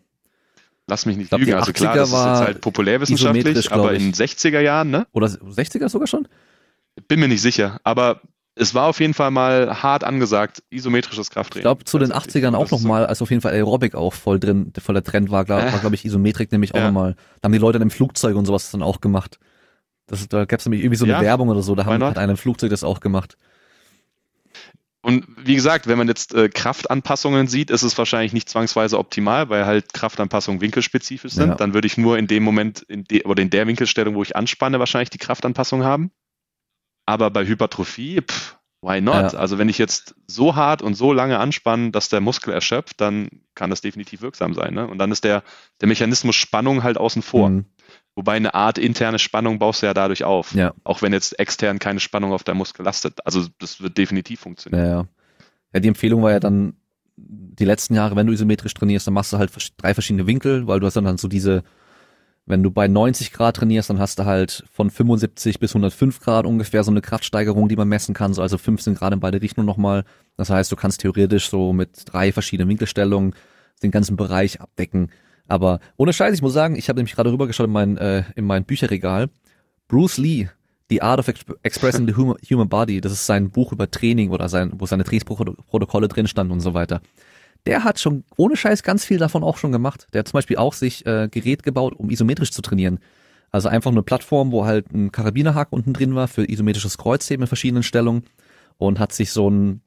lass 0.86 1.04
mich 1.06 1.16
nicht 1.16 1.28
glaub, 1.30 1.40
lügen, 1.40 1.54
also 1.54 1.72
klar, 1.72 1.94
80er 1.94 1.98
das 1.98 2.08
ist 2.08 2.14
war 2.14 2.36
jetzt 2.38 2.46
halt 2.46 2.60
populärwissenschaftlich, 2.60 3.72
aber 3.72 3.92
ich. 3.94 4.02
in 4.02 4.12
60er 4.12 4.60
Jahren, 4.60 4.90
ne? 4.90 5.06
Oder 5.12 5.26
60er 5.28 5.88
sogar 5.88 6.06
schon? 6.06 6.28
Bin 7.08 7.18
mir 7.20 7.28
nicht 7.28 7.42
sicher, 7.42 7.80
aber 7.82 8.20
es 8.54 8.74
war 8.74 8.86
auf 8.86 9.00
jeden 9.00 9.14
Fall 9.14 9.30
mal 9.30 9.82
hart 9.82 10.04
angesagt, 10.04 10.62
isometrisches 10.70 11.28
Ich 11.28 11.32
Krafttraining. 11.32 11.62
glaube, 11.62 11.84
zu 11.84 11.98
den 11.98 12.10
Tatsächlich. 12.10 12.44
80ern 12.44 12.54
auch 12.54 12.60
Das 12.68 12.72
ist 12.72 12.82
so- 12.82 12.88
nochmal, 12.88 13.06
als 13.06 13.22
auf 13.22 13.30
jeden 13.30 13.40
Fall 13.40 13.52
Aerobic 13.54 13.94
auch 13.94 14.12
voll 14.12 14.38
drin, 14.38 14.72
voll 14.78 14.92
der 14.94 15.02
Trend 15.02 15.30
war, 15.30 15.44
glaub, 15.44 15.62
Äh. 15.62 15.72
war 15.72 15.80
glaube 15.80 15.94
ich 15.96 16.04
Isometrik 16.04 16.52
nämlich 16.52 16.74
auch 16.74 16.78
Ja. 16.78 16.86
nochmal. 16.86 17.16
Da 17.40 17.46
haben 17.46 17.52
die 17.52 17.58
Leute 17.58 17.78
dann 17.78 17.86
im 17.88 17.90
Flugzeug 17.90 18.36
und 18.36 18.44
sowas 18.44 18.70
dann 18.70 18.82
auch 18.82 19.00
gemacht. 19.00 19.38
Das, 20.06 20.28
da 20.28 20.44
gab 20.44 20.60
es 20.60 20.66
nämlich 20.66 20.82
irgendwie 20.82 20.96
so 20.98 21.04
eine 21.06 21.14
Ja, 21.14 21.20
Werbung 21.22 21.48
oder 21.48 21.62
so, 21.62 21.74
da 21.74 21.86
haben, 21.86 22.04
hat 22.04 22.18
einer 22.18 22.32
im 22.32 22.36
Flugzeug 22.36 22.70
das 22.70 22.84
auch 22.84 23.00
gemacht. 23.00 23.38
Und 25.04 25.26
wie 25.36 25.56
gesagt, 25.56 25.88
wenn 25.88 25.98
man 25.98 26.06
jetzt 26.06 26.32
äh, 26.32 26.48
Kraftanpassungen 26.48 27.48
sieht, 27.48 27.70
ist 27.70 27.82
es 27.82 27.98
wahrscheinlich 27.98 28.32
nicht 28.32 28.48
zwangsweise 28.48 28.98
optimal, 28.98 29.48
weil 29.48 29.66
halt 29.66 29.92
Kraftanpassungen 29.92 30.60
winkelspezifisch 30.60 31.32
sind. 31.32 31.48
Ja. 31.48 31.54
Dann 31.56 31.74
würde 31.74 31.86
ich 31.86 31.98
nur 31.98 32.18
in 32.18 32.28
dem 32.28 32.44
Moment 32.44 32.82
in 32.82 33.02
de 33.04 33.24
oder 33.24 33.42
in 33.42 33.50
der 33.50 33.66
Winkelstellung, 33.66 34.14
wo 34.14 34.22
ich 34.22 34.36
anspanne, 34.36 34.78
wahrscheinlich 34.78 35.10
die 35.10 35.18
Kraftanpassung 35.18 35.82
haben. 35.82 36.12
Aber 37.04 37.30
bei 37.30 37.44
Hypertrophie, 37.44 38.20
pff, 38.22 38.56
why 38.80 39.00
not? 39.00 39.32
Ja. 39.32 39.38
Also 39.40 39.58
wenn 39.58 39.68
ich 39.68 39.78
jetzt 39.78 40.14
so 40.28 40.54
hart 40.54 40.82
und 40.82 40.94
so 40.94 41.12
lange 41.12 41.38
anspanne, 41.38 41.90
dass 41.90 42.08
der 42.08 42.20
Muskel 42.20 42.54
erschöpft, 42.54 43.00
dann 43.00 43.28
kann 43.56 43.70
das 43.70 43.80
definitiv 43.80 44.22
wirksam 44.22 44.54
sein. 44.54 44.72
Ne? 44.72 44.86
Und 44.86 44.98
dann 44.98 45.10
ist 45.10 45.24
der, 45.24 45.42
der 45.80 45.88
Mechanismus 45.88 46.36
Spannung 46.36 46.84
halt 46.84 46.96
außen 46.96 47.22
vor. 47.22 47.48
Mhm. 47.48 47.64
Wobei 48.14 48.34
eine 48.34 48.54
Art 48.54 48.76
interne 48.78 49.18
Spannung 49.18 49.58
baust 49.58 49.82
du 49.82 49.86
ja 49.86 49.94
dadurch 49.94 50.24
auf. 50.24 50.54
Ja. 50.54 50.74
Auch 50.84 51.00
wenn 51.00 51.12
jetzt 51.12 51.38
extern 51.38 51.78
keine 51.78 52.00
Spannung 52.00 52.32
auf 52.32 52.44
deinem 52.44 52.58
Muskel 52.58 52.84
lastet. 52.84 53.24
Also 53.24 53.46
das 53.58 53.80
wird 53.80 53.96
definitiv 53.96 54.40
funktionieren. 54.40 54.84
Ja, 54.84 54.90
ja. 54.90 55.06
Ja, 55.72 55.80
die 55.80 55.88
Empfehlung 55.88 56.22
war 56.22 56.32
ja 56.32 56.40
dann 56.40 56.74
die 57.16 57.64
letzten 57.64 57.94
Jahre, 57.94 58.16
wenn 58.16 58.26
du 58.26 58.32
isometrisch 58.32 58.74
trainierst, 58.74 59.06
dann 59.06 59.14
machst 59.14 59.32
du 59.32 59.38
halt 59.38 59.50
drei 59.76 59.94
verschiedene 59.94 60.26
Winkel, 60.26 60.66
weil 60.66 60.80
du 60.80 60.86
hast 60.86 60.94
dann, 60.94 61.04
dann 61.04 61.18
so 61.18 61.28
diese, 61.28 61.62
wenn 62.46 62.62
du 62.62 62.70
bei 62.70 62.88
90 62.88 63.32
Grad 63.32 63.56
trainierst, 63.56 63.90
dann 63.90 63.98
hast 63.98 64.18
du 64.18 64.24
halt 64.24 64.64
von 64.72 64.90
75 64.90 65.58
bis 65.58 65.70
105 65.70 66.20
Grad 66.20 66.46
ungefähr 66.46 66.84
so 66.84 66.90
eine 66.90 67.00
Kraftsteigerung, 67.00 67.68
die 67.68 67.76
man 67.76 67.88
messen 67.88 68.14
kann, 68.14 68.34
so 68.34 68.42
also 68.42 68.58
15 68.58 68.94
Grad 68.94 69.12
in 69.12 69.20
beide 69.20 69.40
Richtungen 69.40 69.66
nochmal. 69.66 70.04
Das 70.36 70.50
heißt, 70.50 70.72
du 70.72 70.76
kannst 70.76 71.00
theoretisch 71.00 71.48
so 71.48 71.72
mit 71.72 72.02
drei 72.06 72.32
verschiedenen 72.32 72.68
Winkelstellungen 72.68 73.34
den 73.82 73.90
ganzen 73.90 74.16
Bereich 74.16 74.60
abdecken. 74.60 75.10
Aber 75.48 75.80
ohne 75.96 76.12
Scheiß, 76.12 76.34
ich 76.34 76.42
muss 76.42 76.52
sagen, 76.52 76.76
ich 76.76 76.88
habe 76.88 76.98
nämlich 76.98 77.14
gerade 77.14 77.32
rübergeschaut 77.32 77.66
in 77.66 77.72
mein, 77.72 77.96
äh, 77.98 78.24
in 78.36 78.44
mein 78.44 78.64
Bücherregal. 78.64 79.28
Bruce 79.88 80.18
Lee, 80.18 80.48
The 80.88 81.02
Art 81.02 81.18
of 81.18 81.28
Exp 81.28 81.52
Expressing 81.62 82.06
the 82.06 82.14
Human, 82.14 82.36
Human 82.50 82.68
Body, 82.68 83.00
das 83.00 83.12
ist 83.12 83.26
sein 83.26 83.50
Buch 83.50 83.72
über 83.72 83.90
Training 83.90 84.30
oder 84.30 84.48
sein, 84.48 84.72
wo 84.76 84.86
seine 84.86 85.04
Trainingsprotokolle 85.04 86.08
drin 86.08 86.26
standen 86.26 86.52
und 86.52 86.60
so 86.60 86.74
weiter. 86.74 87.00
Der 87.66 87.84
hat 87.84 88.00
schon 88.00 88.24
ohne 88.36 88.56
Scheiß 88.56 88.82
ganz 88.82 89.04
viel 89.04 89.18
davon 89.18 89.44
auch 89.44 89.56
schon 89.56 89.72
gemacht. 89.72 90.08
Der 90.12 90.20
hat 90.20 90.28
zum 90.28 90.38
Beispiel 90.38 90.56
auch 90.56 90.72
sich 90.72 91.06
äh, 91.06 91.28
Gerät 91.30 91.62
gebaut, 91.62 91.94
um 91.96 92.10
isometrisch 92.10 92.50
zu 92.50 92.60
trainieren. 92.60 92.98
Also 93.50 93.68
einfach 93.68 93.90
eine 93.90 94.02
Plattform, 94.02 94.50
wo 94.50 94.64
halt 94.64 94.90
ein 94.92 95.12
Karabinerhaken 95.12 95.76
unten 95.76 95.92
drin 95.92 96.14
war 96.14 96.26
für 96.26 96.48
isometrisches 96.48 96.98
Kreuzheben 96.98 97.44
in 97.44 97.48
verschiedenen 97.48 97.82
Stellungen 97.82 98.24
und 98.78 98.98
hat 98.98 99.12
sich 99.12 99.30
so 99.30 99.48
ein 99.48 99.82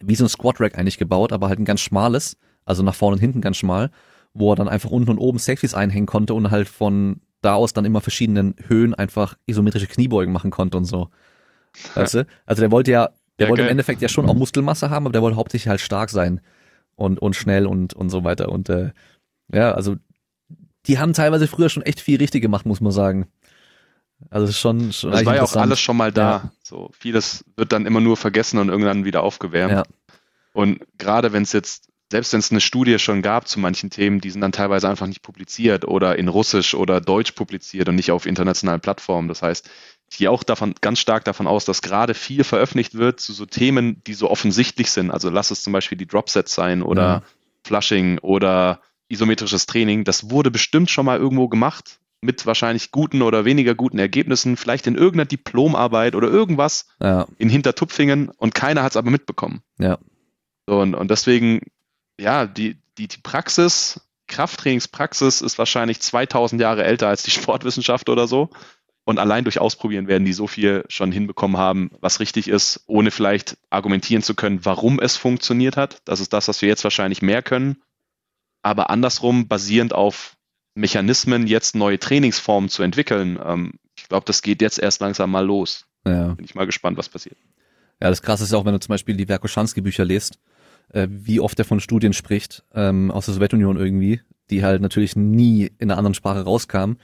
wie 0.00 0.14
so 0.14 0.24
ein 0.24 0.28
Squat 0.28 0.60
Rack 0.60 0.78
eigentlich 0.78 0.98
gebaut, 0.98 1.32
aber 1.32 1.48
halt 1.48 1.58
ein 1.58 1.64
ganz 1.64 1.80
schmales, 1.80 2.36
also 2.64 2.82
nach 2.82 2.94
vorne 2.94 3.14
und 3.14 3.20
hinten 3.20 3.40
ganz 3.40 3.56
schmal, 3.56 3.90
wo 4.38 4.52
er 4.52 4.56
dann 4.56 4.68
einfach 4.68 4.90
unten 4.90 5.10
und 5.10 5.18
oben 5.18 5.38
Safeties 5.38 5.74
einhängen 5.74 6.06
konnte 6.06 6.34
und 6.34 6.50
halt 6.50 6.68
von 6.68 7.20
da 7.42 7.54
aus 7.54 7.72
dann 7.72 7.84
immer 7.84 8.00
verschiedenen 8.00 8.54
Höhen 8.66 8.94
einfach 8.94 9.36
isometrische 9.46 9.86
Kniebeugen 9.86 10.32
machen 10.32 10.50
konnte 10.50 10.76
und 10.76 10.84
so. 10.84 11.08
Weißt 11.94 12.14
du? 12.14 12.26
Also 12.46 12.60
der 12.60 12.70
wollte 12.70 12.90
ja, 12.90 13.10
der 13.38 13.46
Ja, 13.46 13.50
wollte 13.50 13.62
im 13.62 13.66
geil. 13.66 13.72
Endeffekt 13.72 14.02
ja 14.02 14.08
schon 14.08 14.28
auch 14.28 14.34
Muskelmasse 14.34 14.90
haben, 14.90 15.06
aber 15.06 15.12
der 15.12 15.22
wollte 15.22 15.36
hauptsächlich 15.36 15.68
halt 15.68 15.80
stark 15.80 16.10
sein 16.10 16.40
und, 16.94 17.20
und 17.20 17.36
schnell 17.36 17.66
und, 17.66 17.94
und 17.94 18.08
so 18.10 18.24
weiter. 18.24 18.48
Und 18.50 18.68
äh, 18.70 18.90
ja, 19.52 19.72
also 19.72 19.96
die 20.86 20.98
haben 20.98 21.12
teilweise 21.12 21.46
früher 21.46 21.68
schon 21.68 21.82
echt 21.82 22.00
viel 22.00 22.18
richtig 22.18 22.42
gemacht, 22.42 22.64
muss 22.66 22.80
man 22.80 22.92
sagen. 22.92 23.26
Also 24.30 24.44
es 24.44 24.50
ist 24.50 24.58
schon, 24.60 24.92
schon 24.92 25.10
Das 25.12 25.26
war 25.26 25.36
ja 25.36 25.42
auch 25.42 25.56
alles 25.56 25.78
schon 25.78 25.96
mal 25.96 26.10
da. 26.12 26.30
Ja. 26.30 26.50
So 26.62 26.90
vieles 26.98 27.44
wird 27.56 27.72
dann 27.72 27.84
immer 27.86 28.00
nur 28.00 28.16
vergessen 28.16 28.58
und 28.58 28.70
irgendwann 28.70 29.04
wieder 29.04 29.22
aufgewärmt. 29.22 29.72
Ja. 29.72 29.82
Und 30.54 30.80
gerade 30.96 31.32
wenn 31.34 31.42
es 31.42 31.52
jetzt, 31.52 31.90
selbst 32.10 32.32
wenn 32.32 32.40
es 32.40 32.50
eine 32.50 32.60
Studie 32.60 32.98
schon 32.98 33.22
gab 33.22 33.48
zu 33.48 33.58
manchen 33.58 33.90
Themen, 33.90 34.20
die 34.20 34.30
sind 34.30 34.40
dann 34.40 34.52
teilweise 34.52 34.88
einfach 34.88 35.06
nicht 35.06 35.22
publiziert 35.22 35.86
oder 35.86 36.16
in 36.18 36.28
Russisch 36.28 36.74
oder 36.74 37.00
Deutsch 37.00 37.32
publiziert 37.32 37.88
und 37.88 37.96
nicht 37.96 38.10
auf 38.12 38.26
internationalen 38.26 38.80
Plattformen. 38.80 39.28
Das 39.28 39.42
heißt, 39.42 39.68
ich 40.08 40.18
gehe 40.18 40.30
auch 40.30 40.44
davon 40.44 40.74
ganz 40.80 41.00
stark 41.00 41.24
davon 41.24 41.48
aus, 41.48 41.64
dass 41.64 41.82
gerade 41.82 42.14
viel 42.14 42.44
veröffentlicht 42.44 42.94
wird 42.94 43.18
zu 43.18 43.32
so 43.32 43.44
Themen, 43.44 44.02
die 44.06 44.14
so 44.14 44.30
offensichtlich 44.30 44.90
sind. 44.90 45.10
Also 45.10 45.30
lass 45.30 45.50
es 45.50 45.62
zum 45.64 45.72
Beispiel 45.72 45.98
die 45.98 46.06
Dropsets 46.06 46.54
sein 46.54 46.82
oder 46.82 47.02
Ja. 47.02 47.22
Flushing 47.64 48.18
oder 48.20 48.80
isometrisches 49.08 49.66
Training. 49.66 50.04
Das 50.04 50.30
wurde 50.30 50.52
bestimmt 50.52 50.90
schon 50.90 51.06
mal 51.06 51.18
irgendwo 51.18 51.48
gemacht 51.48 51.98
mit 52.20 52.46
wahrscheinlich 52.46 52.92
guten 52.92 53.22
oder 53.22 53.44
weniger 53.44 53.74
guten 53.74 53.98
Ergebnissen, 53.98 54.56
vielleicht 54.56 54.86
in 54.86 54.94
irgendeiner 54.94 55.26
Diplomarbeit 55.26 56.14
oder 56.14 56.28
irgendwas 56.28 56.86
Ja, 57.00 57.26
in 57.38 57.48
Hintertupfingen 57.48 58.30
und 58.30 58.54
keiner 58.54 58.84
hat 58.84 58.92
es 58.92 58.96
aber 58.96 59.10
mitbekommen. 59.10 59.62
ja, 59.78 59.98
So, 60.68 60.80
und, 60.80 60.94
und 60.94 61.10
deswegen, 61.10 61.60
ja, 62.18 62.46
die, 62.46 62.76
die, 62.98 63.08
die 63.08 63.18
Praxis 63.22 64.00
Krafttrainingspraxis 64.28 65.40
ist 65.40 65.58
wahrscheinlich 65.58 66.00
2000 66.00 66.60
Jahre 66.60 66.84
älter 66.84 67.08
als 67.08 67.22
die 67.22 67.30
Sportwissenschaft 67.32 68.08
oder 68.08 68.26
so. 68.26 68.50
Und 69.04 69.20
allein 69.20 69.44
durch 69.44 69.60
Ausprobieren 69.60 70.08
werden 70.08 70.24
die 70.24 70.32
so 70.32 70.48
viel 70.48 70.84
schon 70.88 71.12
hinbekommen 71.12 71.56
haben, 71.56 71.92
was 72.00 72.18
richtig 72.18 72.48
ist, 72.48 72.82
ohne 72.88 73.12
vielleicht 73.12 73.56
argumentieren 73.70 74.24
zu 74.24 74.34
können, 74.34 74.64
warum 74.64 74.98
es 74.98 75.16
funktioniert 75.16 75.76
hat. 75.76 76.02
Das 76.06 76.18
ist 76.18 76.32
das, 76.32 76.48
was 76.48 76.60
wir 76.60 76.68
jetzt 76.68 76.82
wahrscheinlich 76.82 77.22
mehr 77.22 77.40
können. 77.40 77.76
Aber 78.62 78.90
andersrum, 78.90 79.46
basierend 79.46 79.94
auf 79.94 80.36
Mechanismen, 80.74 81.46
jetzt 81.46 81.76
neue 81.76 82.00
Trainingsformen 82.00 82.68
zu 82.68 82.82
entwickeln, 82.82 83.38
ähm, 83.42 83.74
ich 83.96 84.08
glaube, 84.08 84.26
das 84.26 84.42
geht 84.42 84.60
jetzt 84.60 84.80
erst 84.80 85.00
langsam 85.00 85.30
mal 85.30 85.46
los. 85.46 85.86
Ja. 86.04 86.34
Bin 86.34 86.44
ich 86.44 86.56
mal 86.56 86.66
gespannt, 86.66 86.98
was 86.98 87.08
passiert. 87.08 87.36
Ja, 88.00 88.08
das 88.10 88.22
Krasse 88.22 88.42
ist 88.42 88.52
auch, 88.54 88.64
wenn 88.64 88.72
du 88.74 88.80
zum 88.80 88.92
Beispiel 88.92 89.16
die 89.16 89.28
Werkoschanski-Bücher 89.28 90.04
liest, 90.04 90.38
äh, 90.92 91.08
wie 91.10 91.40
oft 91.40 91.58
er 91.58 91.64
von 91.64 91.80
Studien 91.80 92.12
spricht, 92.12 92.64
ähm, 92.74 93.10
aus 93.10 93.26
der 93.26 93.34
Sowjetunion 93.34 93.76
irgendwie, 93.76 94.20
die 94.50 94.64
halt 94.64 94.80
natürlich 94.82 95.16
nie 95.16 95.70
in 95.78 95.90
einer 95.90 95.98
anderen 95.98 96.14
Sprache 96.14 96.42
rauskamen 96.42 96.98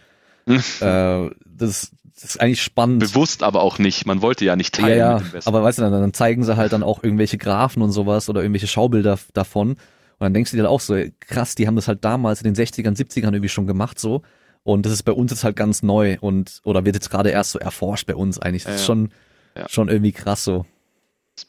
äh, 0.47 1.31
das, 1.47 1.93
das 2.15 2.25
ist 2.25 2.41
eigentlich 2.41 2.63
spannend. 2.63 3.01
Bewusst 3.01 3.43
aber 3.43 3.63
auch 3.63 3.79
nicht. 3.79 4.07
Man 4.07 4.23
wollte 4.23 4.45
ja 4.45 4.57
nicht 4.57 4.75
teilen 4.75 4.99
ja, 4.99 5.19
ja, 5.19 5.41
Aber 5.45 5.63
weißt 5.63 5.79
du, 5.79 5.83
dann, 5.83 5.93
dann 5.93 6.13
zeigen 6.13 6.45
sie 6.45 6.57
halt 6.57 6.73
dann 6.73 6.83
auch 6.83 7.03
irgendwelche 7.03 7.39
Graphen 7.39 7.83
und 7.83 7.93
sowas 7.93 8.29
oder 8.29 8.43
irgendwelche 8.43 8.67
Schaubilder 8.67 9.19
davon. 9.33 9.71
Und 9.71 9.79
dann 10.19 10.35
denkst 10.35 10.51
du 10.51 10.57
dir 10.57 10.65
halt 10.65 10.71
auch 10.71 10.81
so, 10.81 11.01
krass, 11.21 11.55
die 11.55 11.67
haben 11.67 11.77
das 11.77 11.89
halt 11.89 12.05
damals 12.05 12.43
in 12.43 12.53
den 12.53 12.55
60ern, 12.55 12.97
70ern 12.97 13.33
irgendwie 13.33 13.49
schon 13.49 13.67
gemacht 13.67 13.99
so. 13.99 14.23
Und 14.65 14.87
das 14.87 14.93
ist 14.93 15.03
bei 15.03 15.13
uns 15.13 15.33
jetzt 15.33 15.43
halt 15.43 15.57
ganz 15.57 15.83
neu 15.83 16.19
und 16.21 16.61
oder 16.63 16.85
wird 16.85 16.95
jetzt 16.95 17.11
gerade 17.11 17.31
erst 17.31 17.51
so 17.51 17.59
erforscht 17.59 18.07
bei 18.07 18.15
uns 18.15 18.39
eigentlich. 18.39 18.65
Das 18.65 18.77
ist 18.77 18.87
schon, 18.87 19.09
ja. 19.57 19.69
schon 19.69 19.89
irgendwie 19.89 20.13
krass 20.13 20.45
so. 20.45 20.67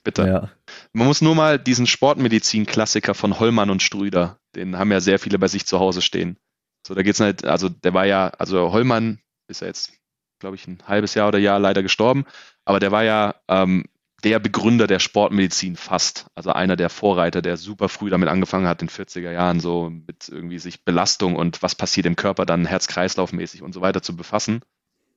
Bitter. 0.04 0.28
Ja. 0.28 0.50
Man 0.94 1.08
muss 1.08 1.22
nur 1.22 1.36
mal 1.36 1.60
diesen 1.60 1.88
Sportmedizin-Klassiker 1.88 3.14
von 3.14 3.40
Hollmann 3.40 3.70
und 3.70 3.82
Strüder, 3.82 4.38
den 4.56 4.78
haben 4.78 4.92
ja 4.92 5.00
sehr 5.00 5.20
viele 5.20 5.40
bei 5.40 5.48
sich 5.48 5.66
zu 5.66 5.80
Hause 5.80 6.02
stehen. 6.02 6.38
So, 6.86 6.94
da 6.94 7.02
geht's 7.02 7.20
halt, 7.20 7.46
also 7.46 7.70
der 7.70 7.94
war 7.94 8.06
ja, 8.06 8.28
also 8.38 8.72
Hollmann 8.72 9.20
ist 9.48 9.62
ja 9.62 9.68
jetzt, 9.68 9.94
glaube 10.40 10.56
ich, 10.56 10.68
ein 10.68 10.80
halbes 10.88 11.14
Jahr 11.14 11.30
oder 11.30 11.40
Jahr 11.40 11.60
leider 11.60 11.84
gestorben, 11.84 12.26
aber 12.66 12.80
der 12.80 12.92
war 12.92 13.04
ja 13.04 13.36
ähm, 13.48 13.86
der 14.24 14.40
Begründer 14.40 14.88
der 14.88 15.00
Sportmedizin 15.00 15.76
fast. 15.76 16.28
Also 16.36 16.52
einer 16.52 16.76
der 16.76 16.90
Vorreiter, 16.90 17.42
der 17.42 17.58
super 17.58 17.90
früh 17.90 18.10
damit 18.10 18.30
angefangen 18.30 18.68
hat, 18.68 18.82
in 18.82 18.90
40er 18.90 19.32
Jahren, 19.32 19.60
so 19.60 19.90
mit 19.90 20.30
irgendwie 20.30 20.60
sich 20.60 20.86
Belastung 20.86 21.36
und 21.36 21.62
was 21.62 21.76
passiert 21.76 22.06
im 22.06 22.16
Körper 22.16 22.46
dann 22.46 22.66
Herz-Kreislauf-mäßig 22.66 23.62
und 23.62 23.74
so 23.74 23.82
weiter 23.82 24.02
zu 24.02 24.16
befassen. 24.16 24.62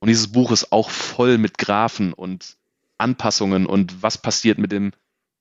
Und 0.00 0.08
dieses 0.08 0.32
Buch 0.32 0.50
ist 0.50 0.72
auch 0.72 0.90
voll 0.90 1.38
mit 1.38 1.56
Graphen 1.58 2.12
und 2.12 2.56
Anpassungen 2.98 3.66
und 3.66 4.02
was 4.02 4.18
passiert 4.18 4.58
mit 4.58 4.72
dem 4.72 4.92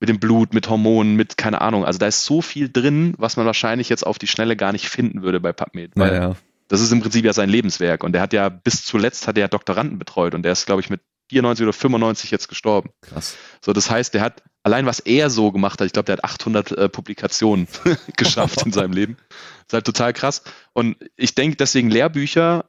mit 0.02 0.10
dem 0.10 0.19
Blut, 0.19 0.53
mit 0.53 0.69
Hormonen, 0.69 1.15
mit 1.15 1.38
keine 1.38 1.61
Ahnung. 1.61 1.86
Also 1.86 1.99
da 1.99 2.07
ist 2.07 2.26
so 2.26 2.41
viel 2.41 2.69
drin, 2.69 3.14
was 3.18 3.38
man 3.38 3.45
wahrscheinlich 3.45 3.88
jetzt 3.88 4.06
auf 4.06 4.19
die 4.19 4.27
Schnelle 4.27 4.57
gar 4.57 4.73
nicht 4.73 4.90
finden 4.90 5.22
würde 5.22 5.40
bei 5.40 5.53
PubMed. 5.53 5.91
Weil 5.95 6.14
ja, 6.14 6.22
ja. 6.30 6.36
Das 6.68 6.82
ist 6.82 6.91
im 6.91 6.99
Prinzip 7.02 7.23
ja 7.23 7.32
sein 7.32 7.49
Lebenswerk. 7.49 8.03
Und 8.03 8.11
der 8.11 8.22
hat 8.22 8.34
ja 8.34 8.49
bis 8.49 8.84
zuletzt 8.84 9.27
hat 9.27 9.38
er 9.38 9.41
ja 9.41 9.48
Doktoranden 9.48 9.98
betreut 9.98 10.36
und 10.36 10.44
der 10.44 10.52
ist, 10.52 10.65
glaube 10.65 10.82
ich, 10.82 10.90
mit 10.90 11.02
94 11.30 11.64
oder 11.64 11.73
95 11.73 12.32
jetzt 12.32 12.48
gestorben. 12.49 12.90
Krass. 13.02 13.38
So, 13.61 13.73
das 13.73 13.90
heißt, 13.90 14.14
der 14.14 14.22
hat 14.22 14.44
allein 14.64 14.86
was 14.86 14.99
er 14.99 15.30
so 15.30 15.52
gemacht 15.52 15.80
hat, 15.80 15.86
ich 15.86 15.94
glaube, 15.94 16.07
der 16.07 16.18
hat 16.18 16.23
800 16.23 16.72
äh, 16.72 16.90
Publikationen 16.90 17.68
geschafft 18.18 18.65
in 18.65 18.72
seinem 18.72 18.94
Leben. 18.94 19.18
Das 19.18 19.68
ist 19.68 19.73
halt 19.73 19.86
total 19.86 20.14
krass. 20.14 20.44
Und 20.73 20.98
ich 21.15 21.36
denke, 21.36 21.57
deswegen 21.57 21.90
Lehrbücher 21.90 22.65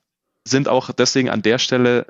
sind 0.47 0.69
auch 0.69 0.93
deswegen 0.93 1.29
an 1.31 1.43
der 1.43 1.59
Stelle 1.59 2.07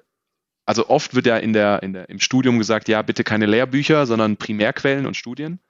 also 0.67 0.89
oft 0.89 1.15
wird 1.15 1.27
ja 1.27 1.37
in 1.37 1.53
der, 1.53 1.83
in 1.83 1.93
der, 1.93 2.09
im 2.11 2.19
Studium 2.19 2.59
gesagt, 2.59 2.89
ja, 2.89 3.01
bitte 3.01 3.25
keine 3.25 3.47
Lehrbücher, 3.47 4.05
sondern 4.05 4.37
Primärquellen 4.37 5.07
und 5.07 5.17
Studien. 5.17 5.61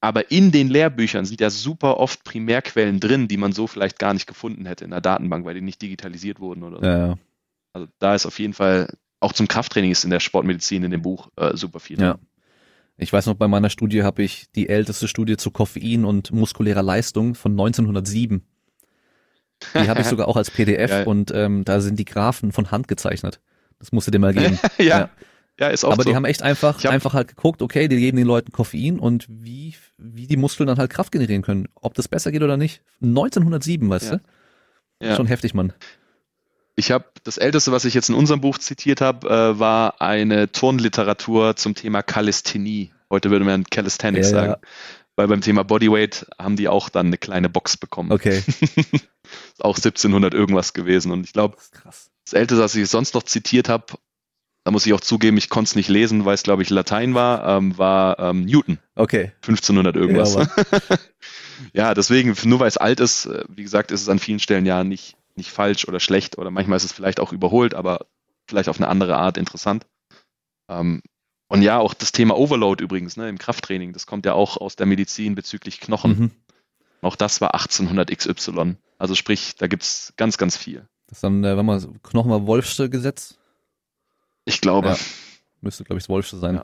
Aber 0.00 0.30
in 0.30 0.52
den 0.52 0.68
Lehrbüchern 0.68 1.24
sind 1.24 1.40
ja 1.40 1.50
super 1.50 1.98
oft 1.98 2.24
Primärquellen 2.24 3.00
drin, 3.00 3.26
die 3.26 3.36
man 3.36 3.52
so 3.52 3.66
vielleicht 3.66 3.98
gar 3.98 4.14
nicht 4.14 4.26
gefunden 4.26 4.66
hätte 4.66 4.84
in 4.84 4.90
der 4.90 5.00
Datenbank, 5.00 5.44
weil 5.44 5.54
die 5.54 5.60
nicht 5.60 5.82
digitalisiert 5.82 6.40
wurden 6.40 6.62
oder 6.62 6.78
so. 6.78 6.84
Ja, 6.84 7.06
ja. 7.08 7.14
Also 7.72 7.88
da 7.98 8.14
ist 8.14 8.26
auf 8.26 8.38
jeden 8.38 8.52
Fall, 8.52 8.88
auch 9.18 9.32
zum 9.32 9.48
Krafttraining 9.48 9.90
ist 9.90 10.04
in 10.04 10.10
der 10.10 10.20
Sportmedizin 10.20 10.84
in 10.84 10.92
dem 10.92 11.02
Buch 11.02 11.30
äh, 11.36 11.56
super 11.56 11.80
viel. 11.80 12.00
Ja. 12.00 12.18
Ich 12.96 13.12
weiß 13.12 13.26
noch, 13.26 13.34
bei 13.34 13.48
meiner 13.48 13.70
Studie 13.70 14.04
habe 14.04 14.22
ich 14.22 14.52
die 14.54 14.68
älteste 14.68 15.08
Studie 15.08 15.36
zu 15.36 15.50
Koffein 15.50 16.04
und 16.04 16.30
muskulärer 16.30 16.82
Leistung 16.82 17.34
von 17.34 17.52
1907. 17.52 18.46
Die 19.74 19.88
habe 19.88 20.02
ich 20.02 20.06
sogar 20.08 20.28
auch 20.28 20.36
als 20.36 20.52
PDF 20.52 20.90
ja. 20.90 21.02
und 21.04 21.32
ähm, 21.34 21.64
da 21.64 21.80
sind 21.80 21.98
die 21.98 22.04
Graphen 22.04 22.52
von 22.52 22.70
Hand 22.70 22.86
gezeichnet. 22.86 23.40
Das 23.78 23.92
musst 23.92 24.06
du 24.06 24.10
dir 24.10 24.18
mal 24.18 24.34
geben. 24.34 24.58
ja. 24.78 24.84
ja. 24.84 25.10
Ja, 25.58 25.68
ist 25.68 25.84
auch 25.84 25.92
Aber 25.92 26.02
so. 26.02 26.10
die 26.10 26.16
haben 26.16 26.24
echt 26.24 26.42
einfach, 26.42 26.82
hab 26.82 26.90
einfach 26.90 27.14
halt 27.14 27.28
geguckt, 27.28 27.62
okay, 27.62 27.86
die 27.86 27.96
geben 27.96 28.16
den 28.16 28.26
Leuten 28.26 28.50
Koffein 28.50 28.98
und 28.98 29.26
wie, 29.28 29.74
wie 29.98 30.26
die 30.26 30.36
Muskeln 30.36 30.66
dann 30.66 30.78
halt 30.78 30.90
Kraft 30.90 31.12
generieren 31.12 31.42
können. 31.42 31.68
Ob 31.76 31.94
das 31.94 32.08
besser 32.08 32.32
geht 32.32 32.42
oder 32.42 32.56
nicht. 32.56 32.82
1907, 33.02 33.88
weißt 33.88 34.10
ja. 34.10 34.16
du? 34.16 35.06
Ja. 35.06 35.16
Schon 35.16 35.26
heftig, 35.26 35.54
Mann. 35.54 35.72
Ich 36.76 36.90
habe 36.90 37.04
das 37.22 37.38
älteste, 37.38 37.70
was 37.70 37.84
ich 37.84 37.94
jetzt 37.94 38.08
in 38.08 38.16
unserem 38.16 38.40
Buch 38.40 38.58
zitiert 38.58 39.00
habe, 39.00 39.28
äh, 39.28 39.58
war 39.58 40.00
eine 40.00 40.50
Turnliteratur 40.50 41.54
zum 41.54 41.76
Thema 41.76 42.02
Calisthenie. 42.02 42.92
Heute 43.08 43.30
würde 43.30 43.44
man 43.44 43.62
Calisthenics 43.62 44.32
ja, 44.32 44.36
sagen. 44.36 44.62
Weil 45.14 45.28
beim 45.28 45.40
Thema 45.40 45.62
Bodyweight 45.62 46.26
haben 46.36 46.56
die 46.56 46.66
auch 46.66 46.88
dann 46.88 47.06
eine 47.06 47.18
kleine 47.18 47.48
Box 47.48 47.76
bekommen. 47.76 48.10
Okay. 48.10 48.42
ist 48.48 49.60
auch 49.60 49.76
1700 49.76 50.34
irgendwas 50.34 50.72
gewesen 50.72 51.12
und 51.12 51.24
ich 51.24 51.32
glaube, 51.32 51.56
das, 52.24 52.32
älteste, 52.32 52.62
was 52.62 52.74
ich 52.74 52.88
sonst 52.88 53.14
noch 53.14 53.22
zitiert 53.22 53.68
habe, 53.68 53.86
da 54.64 54.70
muss 54.70 54.86
ich 54.86 54.94
auch 54.94 55.00
zugeben, 55.00 55.36
ich 55.36 55.50
konnte 55.50 55.68
es 55.68 55.76
nicht 55.76 55.88
lesen, 55.88 56.24
weil 56.24 56.34
es, 56.34 56.42
glaube 56.42 56.62
ich, 56.62 56.70
Latein 56.70 57.14
war, 57.14 57.46
ähm, 57.46 57.76
war 57.76 58.18
ähm, 58.18 58.46
Newton. 58.46 58.78
Okay. 58.94 59.32
1500 59.42 59.94
irgendwas. 59.94 60.34
Ja, 60.34 60.48
ja 61.74 61.94
deswegen, 61.94 62.34
nur 62.44 62.60
weil 62.60 62.68
es 62.68 62.78
alt 62.78 63.00
ist, 63.00 63.26
äh, 63.26 63.44
wie 63.48 63.62
gesagt, 63.62 63.90
ist 63.90 64.00
es 64.00 64.08
an 64.08 64.18
vielen 64.18 64.40
Stellen 64.40 64.64
ja 64.64 64.82
nicht, 64.82 65.16
nicht 65.36 65.50
falsch 65.50 65.86
oder 65.86 66.00
schlecht 66.00 66.38
oder 66.38 66.50
manchmal 66.50 66.78
ist 66.78 66.84
es 66.84 66.92
vielleicht 66.92 67.20
auch 67.20 67.32
überholt, 67.32 67.74
aber 67.74 68.06
vielleicht 68.46 68.70
auf 68.70 68.78
eine 68.78 68.88
andere 68.88 69.16
Art 69.16 69.36
interessant. 69.36 69.86
Ähm, 70.70 71.02
und 71.48 71.60
ja, 71.60 71.78
auch 71.78 71.92
das 71.92 72.12
Thema 72.12 72.38
Overload 72.38 72.82
übrigens 72.82 73.18
ne, 73.18 73.28
im 73.28 73.38
Krafttraining, 73.38 73.92
das 73.92 74.06
kommt 74.06 74.24
ja 74.24 74.32
auch 74.32 74.56
aus 74.56 74.76
der 74.76 74.86
Medizin 74.86 75.34
bezüglich 75.34 75.78
Knochen. 75.78 76.18
Mhm. 76.18 76.30
Auch 77.02 77.16
das 77.16 77.42
war 77.42 77.52
1800 77.52 78.16
XY. 78.16 78.76
Also 78.96 79.14
sprich, 79.14 79.56
da 79.56 79.66
gibt's 79.66 80.14
ganz, 80.16 80.38
ganz 80.38 80.56
viel. 80.56 80.88
Das 81.14 81.18
ist 81.18 81.22
dann, 81.22 81.44
äh, 81.44 81.56
wenn 81.56 81.64
man 81.64 82.02
Knochen 82.02 82.28
war 82.28 82.44
Wolfsche 82.44 82.90
Gesetz? 82.90 83.38
Ich 84.46 84.60
glaube. 84.60 84.88
Ja, 84.88 84.96
müsste, 85.60 85.84
glaube 85.84 85.98
ich, 85.98 86.02
das 86.02 86.08
Wolfsche 86.08 86.36
sein. 86.38 86.56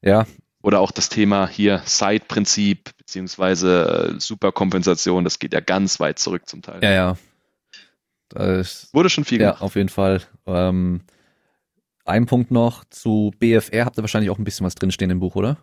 Ja. 0.00 0.20
ja. 0.20 0.26
Oder 0.62 0.78
auch 0.78 0.92
das 0.92 1.08
Thema 1.08 1.48
hier 1.48 1.82
Side-Prinzip 1.84 2.96
beziehungsweise 2.96 4.14
äh, 4.14 4.20
Superkompensation, 4.20 5.24
das 5.24 5.40
geht 5.40 5.54
ja 5.54 5.58
ganz 5.58 5.98
weit 5.98 6.20
zurück 6.20 6.48
zum 6.48 6.62
Teil. 6.62 6.84
Ja, 6.84 6.92
ja. 6.92 7.16
Das 8.28 8.90
Wurde 8.92 9.10
schon 9.10 9.24
viel 9.24 9.38
gemacht. 9.38 9.58
Ja, 9.58 9.66
auf 9.66 9.74
jeden 9.74 9.88
Fall. 9.88 10.22
Ähm, 10.46 11.00
ein 12.04 12.26
Punkt 12.26 12.52
noch 12.52 12.84
zu 12.90 13.32
BFR, 13.40 13.86
habt 13.86 13.98
ihr 13.98 14.04
wahrscheinlich 14.04 14.30
auch 14.30 14.38
ein 14.38 14.44
bisschen 14.44 14.64
was 14.64 14.76
drinstehen 14.76 15.10
im 15.10 15.18
Buch, 15.18 15.34
oder? 15.34 15.56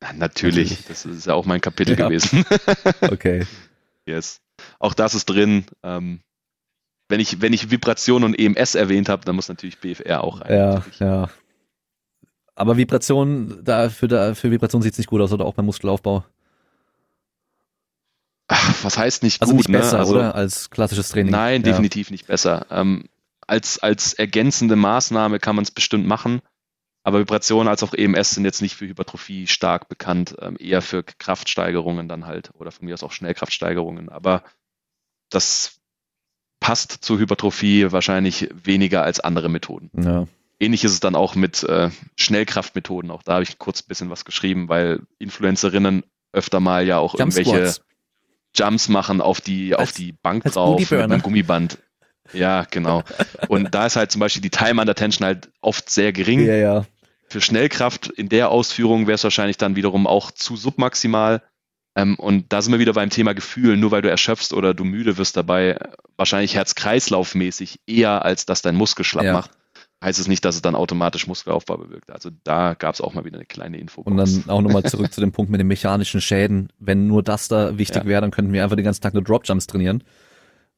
Ja, 0.00 0.12
natürlich. 0.12 0.70
natürlich. 0.70 0.86
Das 0.86 1.06
ist 1.06 1.26
ja 1.26 1.34
auch 1.34 1.44
mein 1.44 1.60
Kapitel 1.60 1.98
ja. 1.98 2.06
gewesen. 2.06 2.44
okay. 3.00 3.46
Yes. 4.06 4.40
Auch 4.78 4.94
das 4.94 5.14
ist 5.16 5.24
drin. 5.26 5.64
Ähm, 5.82 6.20
wenn 7.08 7.20
ich, 7.20 7.40
wenn 7.40 7.52
ich 7.52 7.70
Vibration 7.70 8.24
und 8.24 8.38
EMS 8.38 8.74
erwähnt 8.74 9.08
habe, 9.08 9.24
dann 9.24 9.36
muss 9.36 9.48
natürlich 9.48 9.78
BFR 9.78 10.24
auch 10.24 10.40
rein. 10.40 10.54
Ja, 10.54 10.84
ja. 10.98 11.30
Aber 12.54 12.76
Vibration, 12.76 13.60
da, 13.62 13.88
für, 13.88 14.08
da, 14.08 14.34
für 14.34 14.50
Vibration 14.50 14.82
sieht 14.82 14.92
es 14.92 14.98
nicht 14.98 15.08
gut 15.08 15.20
aus, 15.20 15.32
oder 15.32 15.44
auch 15.44 15.54
beim 15.54 15.66
Muskelaufbau. 15.66 16.24
Ach, 18.48 18.84
was 18.84 18.98
heißt 18.98 19.22
nicht 19.22 19.40
also 19.40 19.54
gut? 19.54 19.68
Nicht 19.68 19.72
besser, 19.72 19.96
ne? 19.96 20.00
also, 20.00 20.14
oder? 20.14 20.34
Als 20.34 20.68
klassisches 20.70 21.08
Training. 21.08 21.32
Nein, 21.32 21.62
ja. 21.62 21.70
definitiv 21.70 22.10
nicht 22.10 22.26
besser. 22.26 22.66
Ähm, 22.70 23.08
als, 23.46 23.78
als 23.78 24.12
ergänzende 24.12 24.76
Maßnahme 24.76 25.38
kann 25.38 25.56
man 25.56 25.64
es 25.64 25.70
bestimmt 25.70 26.06
machen. 26.06 26.42
Aber 27.04 27.18
Vibration 27.18 27.66
als 27.66 27.82
auch 27.82 27.94
EMS 27.94 28.30
sind 28.30 28.44
jetzt 28.44 28.62
nicht 28.62 28.76
für 28.76 28.86
Hypertrophie 28.86 29.46
stark 29.48 29.88
bekannt, 29.88 30.36
ähm, 30.40 30.56
eher 30.60 30.82
für 30.82 31.02
Kraftsteigerungen 31.02 32.08
dann 32.08 32.26
halt 32.26 32.50
oder 32.58 32.70
von 32.70 32.86
mir 32.86 32.94
aus 32.94 33.02
auch 33.02 33.12
Schnellkraftsteigerungen. 33.12 34.08
Aber 34.08 34.44
das 35.30 35.80
passt 36.62 36.98
zur 37.00 37.18
Hypertrophie 37.18 37.90
wahrscheinlich 37.90 38.48
weniger 38.62 39.02
als 39.02 39.18
andere 39.18 39.48
Methoden. 39.48 39.90
Ja. 40.00 40.28
Ähnlich 40.60 40.84
ist 40.84 40.92
es 40.92 41.00
dann 41.00 41.16
auch 41.16 41.34
mit 41.34 41.64
äh, 41.64 41.90
Schnellkraftmethoden. 42.14 43.10
Auch 43.10 43.24
da 43.24 43.34
habe 43.34 43.42
ich 43.42 43.58
kurz 43.58 43.82
ein 43.82 43.88
bisschen 43.88 44.10
was 44.10 44.24
geschrieben, 44.24 44.68
weil 44.68 45.00
Influencerinnen 45.18 46.04
öfter 46.32 46.60
mal 46.60 46.86
ja 46.86 46.98
auch 46.98 47.18
Jump 47.18 47.36
irgendwelche 47.36 47.72
Squats. 47.72 47.84
Jumps 48.54 48.88
machen 48.88 49.20
auf 49.20 49.40
die, 49.40 49.74
als, 49.74 49.90
auf 49.90 49.96
die 49.96 50.12
Bank 50.12 50.44
drauf 50.44 50.78
mit 50.78 50.92
einem 50.92 51.20
Gummiband. 51.20 51.78
Ja, 52.32 52.64
genau. 52.70 53.02
Und 53.48 53.74
da 53.74 53.86
ist 53.86 53.96
halt 53.96 54.12
zum 54.12 54.20
Beispiel 54.20 54.40
die 54.40 54.50
Time 54.50 54.80
under 54.80 54.94
Tension 54.94 55.26
halt 55.26 55.50
oft 55.62 55.90
sehr 55.90 56.12
gering. 56.12 56.46
Ja, 56.46 56.54
ja. 56.54 56.86
Für 57.26 57.40
Schnellkraft 57.40 58.06
in 58.06 58.28
der 58.28 58.50
Ausführung 58.50 59.08
wäre 59.08 59.16
es 59.16 59.24
wahrscheinlich 59.24 59.56
dann 59.56 59.74
wiederum 59.74 60.06
auch 60.06 60.30
zu 60.30 60.56
submaximal. 60.56 61.42
Ähm, 61.94 62.16
und 62.16 62.52
da 62.52 62.62
sind 62.62 62.72
wir 62.72 62.78
wieder 62.78 62.94
beim 62.94 63.10
Thema 63.10 63.34
Gefühl. 63.34 63.76
Nur 63.76 63.90
weil 63.90 64.02
du 64.02 64.10
erschöpfst 64.10 64.52
oder 64.52 64.74
du 64.74 64.84
müde 64.84 65.18
wirst 65.18 65.36
dabei, 65.36 65.78
wahrscheinlich 66.16 66.54
Herz-Kreislauf-mäßig 66.54 67.80
eher, 67.86 68.24
als 68.24 68.46
dass 68.46 68.62
dein 68.62 68.76
Muskel 68.76 69.04
schlapp 69.04 69.24
ja. 69.24 69.32
macht, 69.34 69.50
heißt 70.02 70.18
es 70.18 70.26
nicht, 70.26 70.44
dass 70.44 70.54
es 70.54 70.62
dann 70.62 70.74
automatisch 70.74 71.26
Muskelaufbau 71.26 71.76
bewirkt. 71.76 72.10
Also 72.10 72.30
da 72.44 72.74
gab 72.74 72.94
es 72.94 73.00
auch 73.00 73.14
mal 73.14 73.24
wieder 73.24 73.36
eine 73.36 73.46
kleine 73.46 73.78
Info. 73.78 74.00
Und 74.00 74.16
dann 74.16 74.44
auch 74.48 74.62
nochmal 74.62 74.84
zurück 74.84 75.12
zu 75.12 75.20
dem 75.20 75.32
Punkt 75.32 75.50
mit 75.50 75.60
den 75.60 75.68
mechanischen 75.68 76.20
Schäden. 76.20 76.70
Wenn 76.78 77.06
nur 77.06 77.22
das 77.22 77.48
da 77.48 77.76
wichtig 77.78 78.04
ja. 78.04 78.08
wäre, 78.08 78.20
dann 78.22 78.30
könnten 78.30 78.52
wir 78.52 78.64
einfach 78.64 78.76
den 78.76 78.84
ganzen 78.84 79.02
Tag 79.02 79.14
nur 79.14 79.22
Dropjumps 79.22 79.66
trainieren. 79.66 80.02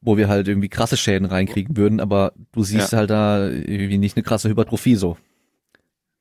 wo 0.05 0.19
wir 0.19 0.29
halt 0.29 0.47
irgendwie 0.49 0.69
krasse 0.69 0.99
Schäden 0.99 1.27
reinkriegen 1.27 1.77
würden, 1.77 1.99
aber 1.99 2.35
du 2.53 2.63
siehst 2.63 2.93
ja. 2.93 2.99
halt 2.99 3.11
da 3.11 3.49
irgendwie 3.49 3.97
nicht 3.99 4.17
eine 4.17 4.23
krasse 4.23 4.51
Hypertrophie 4.51 4.97
so. 4.97 5.17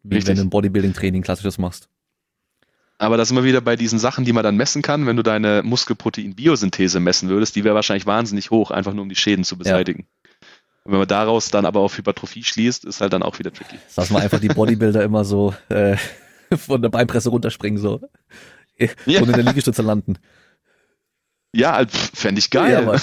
Wie 0.03 0.15
Richtig. 0.15 0.29
wenn 0.29 0.37
du 0.37 0.43
ein 0.43 0.49
Bodybuilding-Training 0.49 1.21
klassisches 1.21 1.57
machst. 1.57 1.89
Aber 3.03 3.17
das 3.17 3.27
sind 3.27 3.35
wir 3.35 3.43
wieder 3.43 3.59
bei 3.59 3.75
diesen 3.75 3.99
Sachen, 3.99 4.23
die 4.23 4.31
man 4.31 4.43
dann 4.43 4.55
messen 4.55 4.81
kann. 4.81 5.05
Wenn 5.05 5.17
du 5.17 5.23
deine 5.23 5.61
Muskelprotein-Biosynthese 5.61 7.01
messen 7.01 7.27
würdest, 7.27 7.53
die 7.55 7.65
wäre 7.65 7.75
wahrscheinlich 7.75 8.05
wahnsinnig 8.05 8.49
hoch, 8.49 8.71
einfach 8.71 8.93
nur 8.93 9.03
um 9.03 9.09
die 9.09 9.15
Schäden 9.17 9.43
zu 9.43 9.57
beseitigen. 9.57 10.07
Ja. 10.07 10.47
Wenn 10.85 10.99
man 10.99 11.07
daraus 11.07 11.49
dann 11.49 11.65
aber 11.65 11.81
auf 11.81 11.97
Hypertrophie 11.97 12.43
schließt, 12.43 12.85
ist 12.85 13.01
halt 13.01 13.11
dann 13.11 13.21
auch 13.21 13.39
wieder 13.39 13.51
tricky. 13.51 13.77
Lass 13.97 14.09
mal 14.09 14.21
einfach 14.21 14.39
die 14.39 14.47
Bodybuilder 14.47 15.03
immer 15.03 15.25
so 15.25 15.53
äh, 15.67 15.97
von 16.55 16.81
der 16.81 16.89
Beinpresse 16.89 17.29
runterspringen, 17.29 17.77
so. 17.77 18.01
Ja. 19.05 19.21
Und 19.21 19.27
in 19.27 19.33
der 19.33 19.43
Liegestütze 19.43 19.81
landen. 19.81 20.17
Ja, 21.53 21.85
fände 21.89 22.39
ich 22.39 22.49
geil. 22.49 22.85
Ja, 22.85 22.95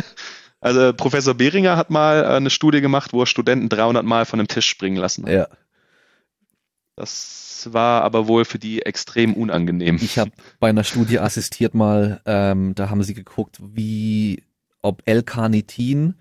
also 0.60 0.92
Professor 0.94 1.34
Behringer 1.34 1.76
hat 1.76 1.90
mal 1.90 2.24
eine 2.24 2.48
Studie 2.48 2.80
gemacht, 2.80 3.12
wo 3.12 3.22
er 3.22 3.26
Studenten 3.26 3.68
300 3.68 4.04
Mal 4.04 4.24
von 4.24 4.38
einem 4.38 4.48
Tisch 4.48 4.68
springen 4.68 4.96
lassen 4.96 5.26
hat. 5.26 5.32
Ja. 5.32 5.48
Das 6.96 7.68
war 7.72 8.02
aber 8.02 8.28
wohl 8.28 8.44
für 8.44 8.58
die 8.58 8.82
extrem 8.82 9.34
unangenehm. 9.34 9.96
Ich 10.00 10.18
habe 10.18 10.30
bei 10.60 10.68
einer 10.68 10.84
Studie 10.84 11.18
assistiert 11.18 11.74
mal, 11.74 12.20
ähm, 12.26 12.74
da 12.74 12.90
haben 12.90 13.02
sie 13.02 13.14
geguckt, 13.14 13.58
wie 13.62 14.42
ob 14.82 15.02
L-Carnitin 15.06 16.14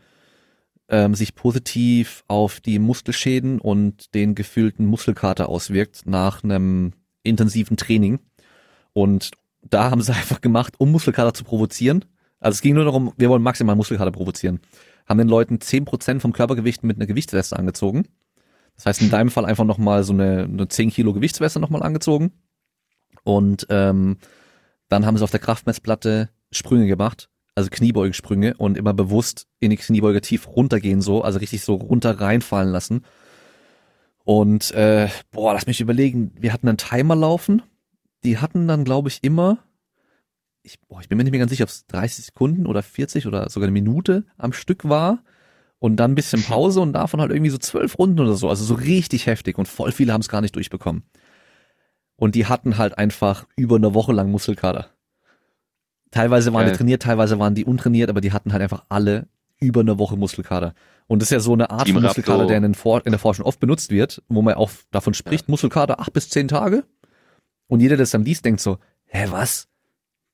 ähm, 0.87 1.15
sich 1.15 1.35
positiv 1.35 2.23
auf 2.27 2.59
die 2.59 2.79
Muskelschäden 2.79 3.59
und 3.59 4.13
den 4.13 4.35
gefühlten 4.35 4.85
Muskelkater 4.85 5.49
auswirkt 5.49 6.03
nach 6.05 6.43
einem 6.43 6.93
intensiven 7.23 7.77
Training. 7.77 8.19
Und 8.93 9.31
da 9.61 9.89
haben 9.91 10.01
sie 10.01 10.13
einfach 10.15 10.41
gemacht, 10.41 10.75
um 10.77 10.91
Muskelkater 10.91 11.33
zu 11.33 11.43
provozieren. 11.43 12.05
Also 12.39 12.55
es 12.55 12.61
ging 12.61 12.75
nur 12.75 12.85
darum, 12.85 13.13
wir 13.17 13.29
wollen 13.29 13.43
maximal 13.43 13.75
Muskelkater 13.75 14.11
provozieren. 14.11 14.59
Haben 15.07 15.19
den 15.19 15.27
Leuten 15.27 15.59
zehn 15.61 15.85
Prozent 15.85 16.21
vom 16.21 16.33
Körpergewicht 16.33 16.83
mit 16.83 16.97
einer 16.97 17.07
Gewichtsweste 17.07 17.57
angezogen. 17.57 18.07
Das 18.75 18.85
heißt 18.85 19.01
in 19.01 19.09
deinem 19.09 19.29
Fall 19.29 19.45
einfach 19.45 19.65
nochmal 19.65 20.03
so 20.03 20.13
eine, 20.13 20.43
eine 20.43 20.67
10 20.67 20.89
Kilo 20.89 21.13
Gewichtsweste 21.13 21.59
nochmal 21.59 21.83
angezogen. 21.83 22.31
Und 23.23 23.67
ähm, 23.69 24.17
dann 24.89 25.05
haben 25.05 25.17
sie 25.17 25.23
auf 25.23 25.31
der 25.31 25.39
Kraftmessplatte 25.39 26.29
Sprünge 26.51 26.87
gemacht, 26.87 27.29
also 27.55 27.69
Kniebeugesprünge 27.69 28.55
und 28.57 28.77
immer 28.77 28.93
bewusst 28.93 29.47
in 29.59 29.69
die 29.69 29.77
Kniebeuge 29.77 30.21
tief 30.21 30.47
runtergehen 30.47 31.01
so, 31.01 31.21
also 31.21 31.39
richtig 31.39 31.61
so 31.63 31.75
runter 31.75 32.19
reinfallen 32.19 32.71
lassen. 32.71 33.05
Und 34.23 34.71
äh, 34.71 35.09
boah, 35.31 35.53
lass 35.53 35.67
mich 35.67 35.81
überlegen, 35.81 36.31
wir 36.39 36.53
hatten 36.53 36.67
einen 36.67 36.77
Timer 36.77 37.15
laufen 37.15 37.61
die 38.23 38.37
hatten 38.37 38.67
dann, 38.67 38.83
glaube 38.83 39.09
ich, 39.09 39.23
immer, 39.23 39.59
ich, 40.63 40.79
boah, 40.81 41.01
ich 41.01 41.09
bin 41.09 41.17
mir 41.17 41.23
nicht 41.23 41.31
mehr 41.31 41.39
ganz 41.39 41.51
sicher, 41.51 41.63
ob 41.63 41.69
es 41.69 41.87
30 41.87 42.25
Sekunden 42.25 42.67
oder 42.67 42.83
40 42.83 43.27
oder 43.27 43.49
sogar 43.49 43.67
eine 43.67 43.73
Minute 43.73 44.25
am 44.37 44.53
Stück 44.53 44.87
war 44.87 45.23
und 45.81 45.95
dann 45.95 46.11
ein 46.11 46.15
bisschen 46.15 46.43
Pause 46.47 46.79
und 46.79 46.93
davon 46.93 47.19
halt 47.19 47.31
irgendwie 47.31 47.49
so 47.49 47.57
zwölf 47.57 47.97
Runden 47.97 48.19
oder 48.19 48.35
so, 48.35 48.47
also 48.47 48.63
so 48.63 48.75
richtig 48.75 49.25
heftig 49.25 49.57
und 49.57 49.67
voll 49.67 49.91
viele 49.91 50.13
haben 50.13 50.21
es 50.21 50.29
gar 50.29 50.41
nicht 50.41 50.55
durchbekommen. 50.55 51.03
Und 52.15 52.35
die 52.35 52.45
hatten 52.45 52.77
halt 52.77 52.99
einfach 52.99 53.47
über 53.55 53.77
eine 53.77 53.95
Woche 53.95 54.13
lang 54.13 54.29
Muskelkater. 54.29 54.91
Teilweise 56.11 56.53
waren 56.53 56.65
Geil. 56.65 56.73
die 56.73 56.77
trainiert, 56.77 57.01
teilweise 57.01 57.39
waren 57.39 57.55
die 57.55 57.65
untrainiert, 57.65 58.11
aber 58.11 58.21
die 58.21 58.31
hatten 58.31 58.53
halt 58.53 58.61
einfach 58.61 58.85
alle 58.89 59.27
über 59.59 59.79
eine 59.79 59.97
Woche 59.97 60.17
Muskelkater. 60.17 60.75
Und 61.07 61.21
das 61.21 61.27
ist 61.27 61.31
ja 61.31 61.39
so 61.39 61.53
eine 61.53 61.71
Art 61.71 61.85
Team 61.85 61.95
von 61.95 62.03
Muskelkater, 62.03 62.45
der 62.45 62.57
in, 62.57 62.63
in, 62.63 63.11
der 63.11 63.19
Forschung 63.19 63.45
oft 63.45 63.59
benutzt 63.59 63.89
wird, 63.89 64.21
wo 64.27 64.43
man 64.43 64.53
auch 64.53 64.69
davon 64.91 65.15
spricht, 65.15 65.47
ja. 65.47 65.51
Muskelkater 65.51 65.99
acht 65.99 66.13
bis 66.13 66.29
zehn 66.29 66.47
Tage. 66.47 66.83
Und 67.67 67.79
jeder, 67.79 67.95
der 67.95 68.03
das 68.03 68.11
dann 68.11 68.23
liest, 68.23 68.45
denkt 68.45 68.61
so, 68.61 68.77
hä, 69.05 69.27
was? 69.31 69.67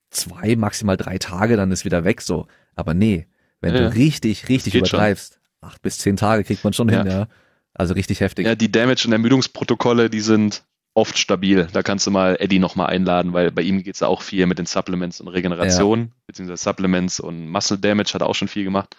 Zwei, 0.09 0.57
maximal 0.57 0.97
drei 0.97 1.17
Tage, 1.19 1.55
dann 1.55 1.71
ist 1.71 1.85
wieder 1.85 2.03
weg 2.03 2.21
so. 2.21 2.47
Aber 2.75 2.93
nee, 2.93 3.27
wenn 3.61 3.73
ja, 3.73 3.81
du 3.81 3.95
richtig, 3.95 4.49
richtig 4.49 4.75
übertreibst. 4.75 5.36
Acht 5.61 5.81
bis 5.81 5.99
zehn 5.99 6.15
Tage 6.15 6.43
kriegt 6.43 6.63
man 6.63 6.73
schon 6.73 6.89
ja. 6.89 7.03
hin, 7.03 7.11
ja. 7.11 7.27
Also 7.73 7.93
richtig 7.93 8.21
heftig. 8.21 8.45
Ja, 8.45 8.55
die 8.55 8.71
Damage- 8.71 9.07
und 9.07 9.13
Ermüdungsprotokolle, 9.13 10.09
die 10.09 10.21
sind 10.21 10.63
oft 10.95 11.17
stabil. 11.17 11.67
Da 11.71 11.83
kannst 11.83 12.07
du 12.07 12.11
mal 12.11 12.37
Eddie 12.39 12.57
nochmal 12.57 12.87
einladen, 12.87 13.33
weil 13.33 13.51
bei 13.51 13.61
ihm 13.61 13.83
geht's 13.83 14.01
auch 14.01 14.23
viel 14.23 14.47
mit 14.47 14.57
den 14.57 14.65
Supplements 14.65 15.21
und 15.21 15.27
Regeneration, 15.27 15.99
ja. 15.99 16.07
beziehungsweise 16.25 16.63
Supplements 16.63 17.19
und 17.19 17.49
Muscle 17.49 17.77
Damage 17.77 18.13
hat 18.13 18.21
er 18.21 18.27
auch 18.27 18.35
schon 18.35 18.47
viel 18.47 18.63
gemacht. 18.63 18.95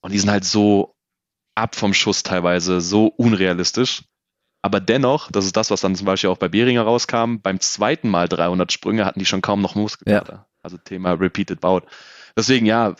Und 0.00 0.12
die 0.12 0.18
sind 0.18 0.30
halt 0.30 0.44
so 0.44 0.96
ab 1.54 1.74
vom 1.74 1.92
Schuss 1.92 2.22
teilweise, 2.22 2.80
so 2.80 3.06
unrealistisch. 3.06 4.04
Aber 4.62 4.80
dennoch, 4.80 5.30
das 5.30 5.44
ist 5.44 5.56
das, 5.56 5.70
was 5.70 5.82
dann 5.82 5.94
zum 5.94 6.06
Beispiel 6.06 6.30
auch 6.30 6.38
bei 6.38 6.48
Behringer 6.48 6.82
rauskam, 6.82 7.36
beim 7.42 7.60
zweiten 7.60 8.08
Mal 8.08 8.28
300 8.28 8.72
Sprünge 8.72 9.04
hatten 9.04 9.18
die 9.18 9.26
schon 9.26 9.42
kaum 9.42 9.60
noch 9.60 9.74
Muskelkater. 9.74 10.32
Ja. 10.32 10.46
Also 10.62 10.78
Thema 10.78 11.12
Repeated 11.12 11.60
Bout. 11.60 11.82
Deswegen, 12.36 12.66
ja, 12.66 12.96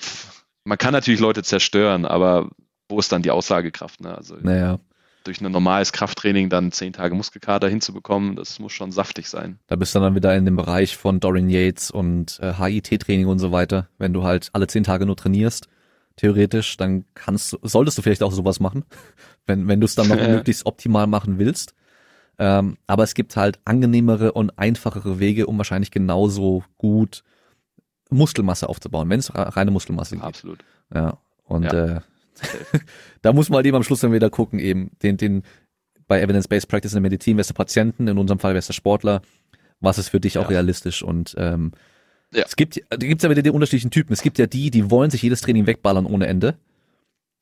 man 0.65 0.79
kann 0.79 0.93
natürlich 0.93 1.21
Leute 1.21 1.43
zerstören, 1.43 2.05
aber 2.05 2.51
wo 2.89 2.99
ist 2.99 3.13
dann 3.13 3.23
die 3.23 3.31
Aussagekraft? 3.31 4.01
Ne? 4.01 4.17
Also 4.17 4.37
naja. 4.41 4.79
durch 5.25 5.41
ein 5.41 5.51
normales 5.51 5.93
Krafttraining 5.93 6.49
dann 6.49 6.73
zehn 6.73 6.93
Tage 6.93 7.15
Muskelkater 7.15 7.69
hinzubekommen, 7.69 8.37
das 8.37 8.59
muss 8.59 8.73
schon 8.73 8.93
saftig 8.93 9.29
sein. 9.29 9.59
Da 9.67 9.77
bist 9.77 9.95
du 9.95 10.01
dann 10.01 10.15
wieder 10.15 10.35
in 10.37 10.45
dem 10.45 10.57
Bereich 10.57 10.97
von 10.97 11.21
Dorian 11.21 11.51
Yates 11.51 11.91
und 11.91 12.39
äh, 12.41 12.55
HIT-Training 12.55 13.27
und 13.27 13.39
so 13.39 13.53
weiter. 13.53 13.89
Wenn 13.99 14.13
du 14.13 14.23
halt 14.23 14.51
alle 14.53 14.67
zehn 14.67 14.85
Tage 14.85 15.07
nur 15.07 15.17
trainierst, 15.17 15.69
theoretisch, 16.17 16.77
dann 16.77 17.05
kannst 17.15 17.59
solltest 17.63 17.99
du 17.99 18.03
vielleicht 18.03 18.23
auch 18.23 18.33
sowas 18.33 18.61
machen 18.61 18.85
wenn, 19.47 19.69
wenn 19.69 19.81
du 19.81 19.85
es 19.85 19.95
dann 19.95 20.09
noch 20.09 20.17
möglichst 20.29 20.67
optimal 20.67 21.07
machen 21.07 21.39
willst. 21.39 21.75
Ähm, 22.39 22.77
aber 22.87 23.05
es 23.05 23.15
gibt 23.15 23.37
halt 23.37 23.59
angenehmere 23.65 24.33
und 24.33 24.59
einfachere 24.59 25.19
Wege, 25.19 25.47
um 25.47 25.57
wahrscheinlich 25.57 25.91
genauso 25.91 26.65
gut 26.77 27.25
Muskelmasse 28.11 28.69
aufzubauen, 28.69 29.09
wenn 29.09 29.21
es 29.21 29.35
reine 29.35 29.71
Muskelmasse 29.71 30.17
geht. 30.17 30.25
Absolut. 30.25 30.59
Ja. 30.93 31.19
Und 31.45 31.65
ja. 31.65 31.97
Äh, 31.97 32.01
da 33.23 33.33
muss 33.33 33.49
man 33.49 33.57
halt 33.57 33.67
eben 33.67 33.77
am 33.77 33.83
Schluss 33.83 34.01
dann 34.01 34.13
wieder 34.13 34.31
gucken, 34.31 34.59
eben 34.59 34.91
den, 35.03 35.17
den 35.17 35.43
bei 36.07 36.21
Evidence-Based 36.21 36.69
Practice 36.69 36.93
in 36.93 36.97
der 36.97 37.03
Medizin, 37.03 37.37
wer 37.37 37.41
ist 37.41 37.51
der 37.51 37.55
Patienten, 37.55 38.09
in 38.09 38.19
unserem 38.19 38.39
Fall 38.39 38.53
wer 38.55 38.59
ist 38.59 38.69
der 38.69 38.75
Sportler, 38.75 39.23
was 39.81 39.99
ist 39.99 40.09
für 40.11 40.21
dich 40.21 40.35
ja. 40.35 40.43
auch 40.43 40.51
realistisch 40.51 41.03
und 41.03 41.35
ähm, 41.39 41.73
ja. 42.33 42.45
es 42.45 42.57
gibt, 42.57 42.81
da 42.89 42.97
gibt 42.97 43.21
es 43.21 43.25
ja 43.25 43.31
wieder 43.31 43.43
die 43.43 43.51
unterschiedlichen 43.51 43.91
Typen. 43.91 44.13
Es 44.13 44.23
gibt 44.23 44.39
ja 44.39 44.47
die, 44.47 44.71
die 44.71 44.91
wollen 44.91 45.11
sich 45.11 45.23
jedes 45.23 45.41
Training 45.41 45.67
wegballern 45.67 46.07
ohne 46.07 46.27
Ende. 46.27 46.59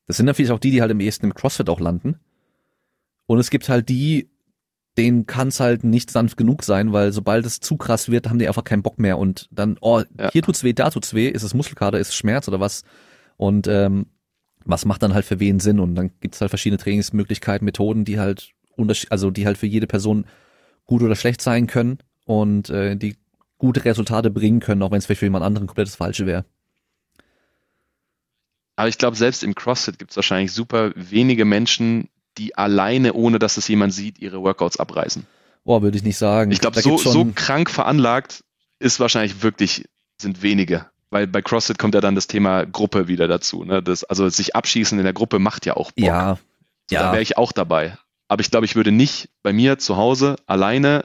Das 0.07 0.17
sind 0.17 0.27
natürlich 0.27 0.51
auch 0.51 0.59
die, 0.59 0.71
die 0.71 0.81
halt 0.81 0.91
im 0.91 1.01
ehesten 1.01 1.27
im 1.27 1.35
CrossFit 1.35 1.69
auch 1.69 1.81
landen. 1.81 2.17
Und 3.27 3.39
es 3.39 3.51
gibt 3.51 3.69
halt 3.69 3.89
die, 3.89 4.29
denen 4.97 5.27
kann 5.27 5.49
es 5.49 5.61
halt 5.61 5.83
nicht 5.83 6.11
sanft 6.11 6.37
genug 6.37 6.63
sein, 6.63 6.93
weil 6.93 7.13
sobald 7.13 7.47
es 7.47 7.61
zu 7.61 7.77
krass 7.77 8.11
wird, 8.11 8.29
haben 8.29 8.39
die 8.39 8.47
einfach 8.47 8.65
keinen 8.65 8.83
Bock 8.83 8.99
mehr 8.99 9.19
und 9.19 9.49
dann, 9.51 9.77
oh, 9.81 10.03
ja. 10.19 10.31
hier 10.31 10.43
tut's 10.43 10.63
weh, 10.63 10.73
da 10.73 10.91
tut's 10.91 11.15
weh, 11.15 11.29
ist 11.29 11.43
es 11.43 11.55
Muskelkater, 11.55 11.99
ist 11.99 12.09
es 12.09 12.15
Schmerz 12.15 12.47
oder 12.49 12.61
was? 12.61 12.85
Und 13.37 13.67
ähm, 13.67 14.07
was 14.65 14.85
macht 14.85 15.03
dann 15.03 15.15
halt 15.15 15.25
für 15.25 15.41
wen 15.41 15.61
Sinn? 15.61 15.81
Und 15.81 15.95
dann 15.95 16.11
gibt's 16.21 16.41
halt 16.41 16.51
verschiedene 16.51 16.79
Trainingsmöglichkeiten, 16.79 17.65
Methoden, 17.65 18.05
die 18.05 18.19
halt 18.19 18.51
unterschied 18.77 19.13
also 19.13 19.31
die 19.31 19.47
halt 19.47 19.59
für 19.59 19.67
jede 19.67 19.87
Person 19.87 20.27
gut 20.85 21.03
oder 21.03 21.17
schlecht 21.17 21.41
sein 21.41 21.67
können 21.67 21.99
und 22.25 22.71
äh, 22.71 22.97
die 22.97 23.17
gute 23.59 23.85
Resultate 23.85 24.31
bringen 24.31 24.61
können, 24.61 24.83
auch 24.83 24.91
wenn 24.91 24.99
es 24.99 25.07
vielleicht 25.07 25.21
für 25.21 25.27
jemand 25.27 25.45
anderen 25.45 25.67
komplett 25.67 25.89
das 25.89 25.97
Falsche 25.97 26.27
wäre. 26.27 26.45
Aber 28.77 28.89
ich 28.89 28.99
glaube, 28.99 29.17
selbst 29.17 29.45
im 29.45 29.55
CrossFit 29.55 29.99
gibt 29.99 30.11
es 30.11 30.17
wahrscheinlich 30.17 30.53
super 30.53 30.93
wenige 30.97 31.45
Menschen, 31.45 32.09
die 32.39 32.57
alleine, 32.57 33.13
ohne 33.13 33.39
dass 33.39 33.57
es 33.57 33.69
jemand 33.69 33.95
sieht, 33.95 34.19
ihre 34.19 34.43
Workouts 34.43 34.79
abreißen. 34.79 35.27
Boah, 35.65 35.83
würde 35.83 35.97
ich 35.97 36.03
nicht 36.03 36.19
sagen. 36.19 36.51
Ich 36.51 36.61
glaube, 36.61 36.81
so, 36.81 36.99
so 36.99 37.25
krank 37.35 37.71
veranlagt 37.71 38.45
ist 38.81 39.01
wahrscheinlich 39.01 39.43
wirklich, 39.43 39.89
sind 40.21 40.43
wenige. 40.43 40.87
Weil 41.15 41.29
bei 41.29 41.43
CrossFit 41.43 41.79
kommt 41.79 41.95
ja 41.95 42.01
dann 42.01 42.17
das 42.17 42.27
Thema 42.27 42.67
Gruppe 42.67 43.07
wieder 43.07 43.29
dazu. 43.29 43.63
Ne? 43.63 43.81
Das, 43.81 44.03
also 44.03 44.29
sich 44.29 44.57
abschießen 44.57 44.99
in 44.99 45.05
der 45.05 45.13
Gruppe 45.13 45.39
macht 45.39 45.65
ja 45.65 45.77
auch 45.77 45.93
Bock. 45.93 46.05
Ja. 46.05 46.39
So, 46.91 46.97
ja. 46.97 47.03
Da 47.05 47.13
wäre 47.13 47.23
ich 47.23 47.39
auch 47.39 47.53
dabei. 47.53 47.97
Aber 48.27 48.41
ich 48.41 48.51
glaube, 48.51 48.67
ich 48.67 48.75
würde 48.75 48.91
nicht 48.91 49.29
bei 49.45 49.53
mir 49.53 49.79
zu 49.79 49.97
Hause 49.97 50.35
alleine, 50.47 51.05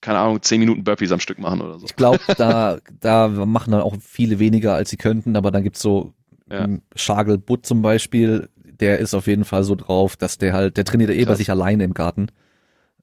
keine 0.00 0.18
Ahnung, 0.18 0.40
zehn 0.40 0.60
Minuten 0.60 0.82
Burpees 0.82 1.12
am 1.12 1.20
Stück 1.20 1.38
machen 1.38 1.60
oder 1.60 1.78
so. 1.78 1.84
Ich 1.84 1.94
glaube, 1.94 2.20
da, 2.38 2.78
da 3.00 3.28
machen 3.28 3.72
dann 3.72 3.82
auch 3.82 3.94
viele 4.00 4.38
weniger, 4.38 4.76
als 4.76 4.88
sie 4.88 4.96
könnten, 4.96 5.36
aber 5.36 5.50
dann 5.50 5.62
gibt's 5.62 5.82
so 5.82 6.14
ja. 6.50 6.66
Schagel 6.96 7.36
Butt 7.36 7.66
zum 7.66 7.82
Beispiel, 7.82 8.48
der 8.56 8.98
ist 8.98 9.12
auf 9.12 9.26
jeden 9.26 9.44
Fall 9.44 9.62
so 9.64 9.74
drauf, 9.74 10.16
dass 10.16 10.38
der 10.38 10.54
halt, 10.54 10.78
der 10.78 10.86
trainiert 10.86 11.10
eh 11.10 11.26
bei 11.26 11.34
sich 11.34 11.50
alleine 11.50 11.84
im 11.84 11.92
Garten. 11.92 12.28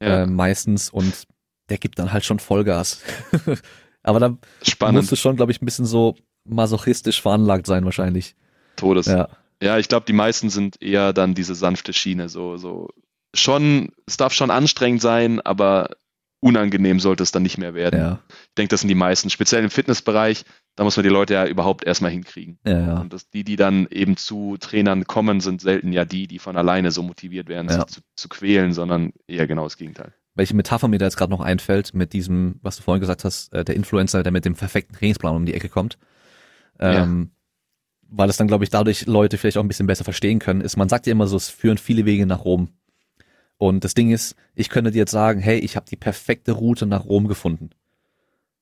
Ja. 0.02 0.24
Äh, 0.24 0.26
meistens 0.26 0.90
und 0.90 1.28
der 1.70 1.78
gibt 1.78 2.00
dann 2.00 2.12
halt 2.14 2.26
schon 2.26 2.40
Vollgas. 2.40 3.04
Aber 4.02 4.20
da 4.20 4.38
Spannend. 4.64 4.96
musst 4.96 5.12
du 5.12 5.16
schon, 5.16 5.36
glaube 5.36 5.52
ich, 5.52 5.62
ein 5.62 5.66
bisschen 5.66 5.86
so 5.86 6.16
masochistisch 6.48 7.22
veranlagt 7.22 7.66
sein 7.66 7.86
wahrscheinlich. 7.86 8.36
Todes. 8.76 9.08
Ja, 9.08 9.30
ja 9.62 9.78
ich 9.78 9.88
glaube, 9.88 10.06
die 10.06 10.14
meisten 10.14 10.50
sind 10.50 10.82
eher 10.82 11.14
dann 11.14 11.34
diese 11.34 11.56
sanfte 11.56 11.94
Schiene, 11.94 12.30
so, 12.30 12.58
so 12.58 12.90
schon, 13.34 13.90
es 14.06 14.18
darf 14.18 14.34
schon 14.34 14.52
anstrengend 14.52 15.02
sein, 15.02 15.42
aber 15.42 15.90
unangenehm 16.40 17.00
sollte 17.00 17.24
es 17.24 17.32
dann 17.32 17.44
nicht 17.44 17.58
mehr 17.58 17.74
werden. 17.74 18.00
Ja. 18.00 18.20
Ich 18.30 18.56
denke, 18.58 18.70
das 18.70 18.82
sind 18.82 18.90
die 18.90 18.96
meisten, 18.96 19.30
speziell 19.30 19.64
im 19.64 19.70
Fitnessbereich, 19.70 20.46
da 20.76 20.84
muss 20.84 20.96
man 20.96 21.04
die 21.04 21.10
Leute 21.10 21.34
ja 21.34 21.48
überhaupt 21.48 21.84
erstmal 21.84 22.12
hinkriegen. 22.12 22.60
Ja, 22.66 22.80
ja. 22.80 23.00
Und 23.00 23.12
das, 23.12 23.30
die, 23.30 23.44
die 23.44 23.56
dann 23.56 23.88
eben 23.90 24.18
zu 24.18 24.58
Trainern 24.60 25.06
kommen, 25.06 25.40
sind 25.40 25.62
selten 25.62 25.92
ja 25.92 26.06
die, 26.06 26.28
die 26.28 26.40
von 26.40 26.56
alleine 26.56 26.92
so 26.92 27.02
motiviert 27.02 27.50
werden, 27.50 27.70
sich 27.70 27.84
zu, 27.86 28.02
zu 28.16 28.30
quälen, 28.30 28.74
sondern 28.74 29.14
eher 29.28 29.48
genau 29.48 29.64
das 29.64 29.78
Gegenteil. 29.78 30.14
Welche 30.36 30.56
Metapher 30.56 30.88
mir 30.88 31.00
da 31.00 31.06
jetzt 31.06 31.18
gerade 31.18 31.32
noch 31.32 31.42
einfällt, 31.42 31.96
mit 31.96 32.14
diesem, 32.14 32.60
was 32.62 32.78
du 32.78 32.84
vorhin 32.84 33.02
gesagt 33.02 33.24
hast, 33.24 33.52
äh, 33.54 33.66
der 33.66 33.76
Influencer, 33.76 34.22
der 34.22 34.32
mit 34.32 34.46
dem 34.46 34.54
perfekten 34.54 34.94
Trainingsplan 34.94 35.36
um 35.36 35.48
die 35.48 35.56
Ecke 35.56 35.70
kommt. 35.70 35.98
Ähm, 36.80 37.32
weil 38.10 38.30
es 38.30 38.38
dann, 38.38 38.48
glaube 38.48 38.64
ich, 38.64 38.70
dadurch 38.70 39.06
Leute 39.06 39.38
vielleicht 39.38 39.58
auch 39.58 39.64
ein 39.64 39.68
bisschen 39.68 39.88
besser 39.88 40.04
verstehen 40.04 40.40
können, 40.40 40.62
ist, 40.62 40.78
man 40.78 40.90
sagt 40.90 41.08
ja 41.08 41.12
immer 41.12 41.28
so, 41.28 41.36
es 41.36 41.50
führen 41.50 41.78
viele 41.78 42.06
Wege 42.06 42.26
nach 42.26 42.46
Rom. 42.46 42.70
Und 43.58 43.84
das 43.84 43.96
Ding 43.96 44.12
ist, 44.12 44.36
ich 44.56 44.70
könnte 44.70 44.92
dir 44.92 45.00
jetzt 45.00 45.12
sagen, 45.12 45.40
hey, 45.40 45.58
ich 45.60 45.76
habe 45.76 45.88
die 45.90 45.96
perfekte 45.96 46.52
Route 46.54 46.86
nach 46.86 47.06
Rom 47.06 47.28
gefunden. 47.28 47.72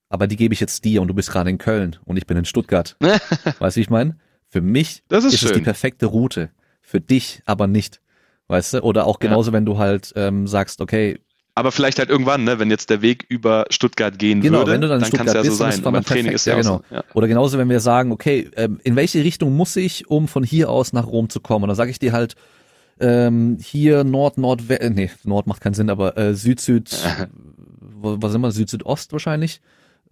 Aber 0.10 0.28
die 0.28 0.36
gebe 0.38 0.54
ich 0.54 0.60
jetzt 0.62 0.86
dir 0.86 1.02
und 1.02 1.10
du 1.10 1.14
bist 1.14 1.32
gerade 1.32 1.50
in 1.50 1.58
Köln 1.58 1.98
und 2.06 2.18
ich 2.18 2.26
bin 2.26 2.38
in 2.38 2.46
Stuttgart. 2.46 2.96
weißt 3.60 3.76
du, 3.76 3.80
wie 3.80 3.82
ich 3.82 3.90
meine? 3.90 4.18
Für 4.48 4.62
mich 4.62 5.04
Das 5.10 5.26
ist 5.26 5.34
ist 5.34 5.44
es 5.44 5.52
die 5.52 5.62
perfekte 5.62 6.06
Route. 6.06 6.50
Für 6.82 7.02
dich 7.02 7.42
aber 7.46 7.68
nicht. 7.68 8.00
Weißt 8.48 8.76
du? 8.76 8.82
Oder 8.84 9.06
auch 9.06 9.18
Ja. 9.22 9.28
genauso, 9.28 9.52
wenn 9.52 9.66
du 9.66 9.78
halt 9.78 10.14
ähm, 10.16 10.48
sagst, 10.48 10.80
okay, 10.82 11.20
Aber 11.58 11.72
vielleicht 11.72 12.00
halt 12.00 12.10
irgendwann, 12.10 12.44
ne, 12.44 12.60
wenn 12.60 12.70
jetzt 12.70 12.90
der 12.90 13.02
Weg 13.02 13.26
über 13.30 13.66
Stuttgart 13.70 14.20
gehen 14.20 14.42
Genau, 14.42 14.60
würde, 14.60 14.72
wenn 14.72 14.82
du 14.82 14.90
dann 14.90 15.00
dann 15.00 15.10
kann 15.10 15.26
es 15.26 15.34
ja 15.34 15.44
so 15.44 15.52
sein. 15.52 15.82
Beim 15.82 16.04
Training 16.04 16.26
perfekt, 16.26 16.36
ist 16.36 16.46
ja, 16.46 16.56
genau. 16.56 16.82
so. 16.90 16.96
Ja. 16.96 17.04
Oder 17.14 17.30
genauso, 17.30 17.58
wenn 17.58 17.70
wir 17.70 17.80
sagen, 17.80 18.12
okay, 18.12 18.52
ähm, 18.58 18.82
in 18.84 18.98
welche 18.98 19.24
Richtung 19.24 19.56
muss 19.56 19.74
ich, 19.78 20.10
um 20.10 20.28
von 20.28 20.44
hier 20.44 20.70
aus 20.70 20.92
nach 20.92 21.08
Rom 21.08 21.30
zu 21.30 21.40
kommen? 21.40 21.64
Und 21.64 21.70
dann 21.70 21.78
sage 21.78 21.92
ich 21.92 22.00
dir 22.00 22.12
halt, 22.12 22.36
ähm, 23.00 23.58
hier 23.62 24.04
Nord, 24.04 24.38
Nord, 24.38 24.70
äh, 24.70 24.90
nee, 24.90 25.10
Nord 25.24 25.48
macht 25.48 25.62
keinen 25.62 25.74
Sinn, 25.76 25.90
aber 25.90 26.18
äh, 26.18 26.34
Süd, 26.36 26.60
Süd, 26.60 26.92
wo, 27.80 28.18
was 28.20 28.38
wir, 28.38 28.52
Süd, 28.52 28.70
Südost 28.70 29.14
wahrscheinlich? 29.14 29.62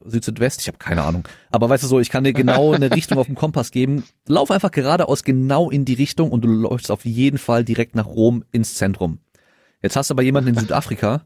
Süd, 0.05 0.23
Südwest? 0.23 0.61
Ich 0.61 0.67
habe 0.67 0.77
keine 0.77 1.03
Ahnung. 1.03 1.27
Aber 1.51 1.69
weißt 1.69 1.83
du 1.83 1.87
so, 1.87 1.99
ich 1.99 2.09
kann 2.09 2.23
dir 2.23 2.33
genau 2.33 2.71
eine 2.71 2.89
Richtung 2.95 3.17
auf 3.17 3.25
dem 3.25 3.35
Kompass 3.35 3.71
geben. 3.71 4.05
Lauf 4.27 4.49
einfach 4.49 4.71
geradeaus 4.71 5.23
genau 5.23 5.69
in 5.69 5.83
die 5.83 5.93
Richtung 5.95 6.31
und 6.31 6.45
du 6.45 6.47
läufst 6.47 6.89
auf 6.89 7.03
jeden 7.03 7.37
Fall 7.37 7.65
direkt 7.65 7.95
nach 7.95 8.05
Rom 8.05 8.45
ins 8.53 8.75
Zentrum. 8.75 9.19
Jetzt 9.81 9.97
hast 9.97 10.09
du 10.09 10.13
aber 10.13 10.23
jemanden 10.23 10.51
in 10.51 10.55
Südafrika 10.57 11.23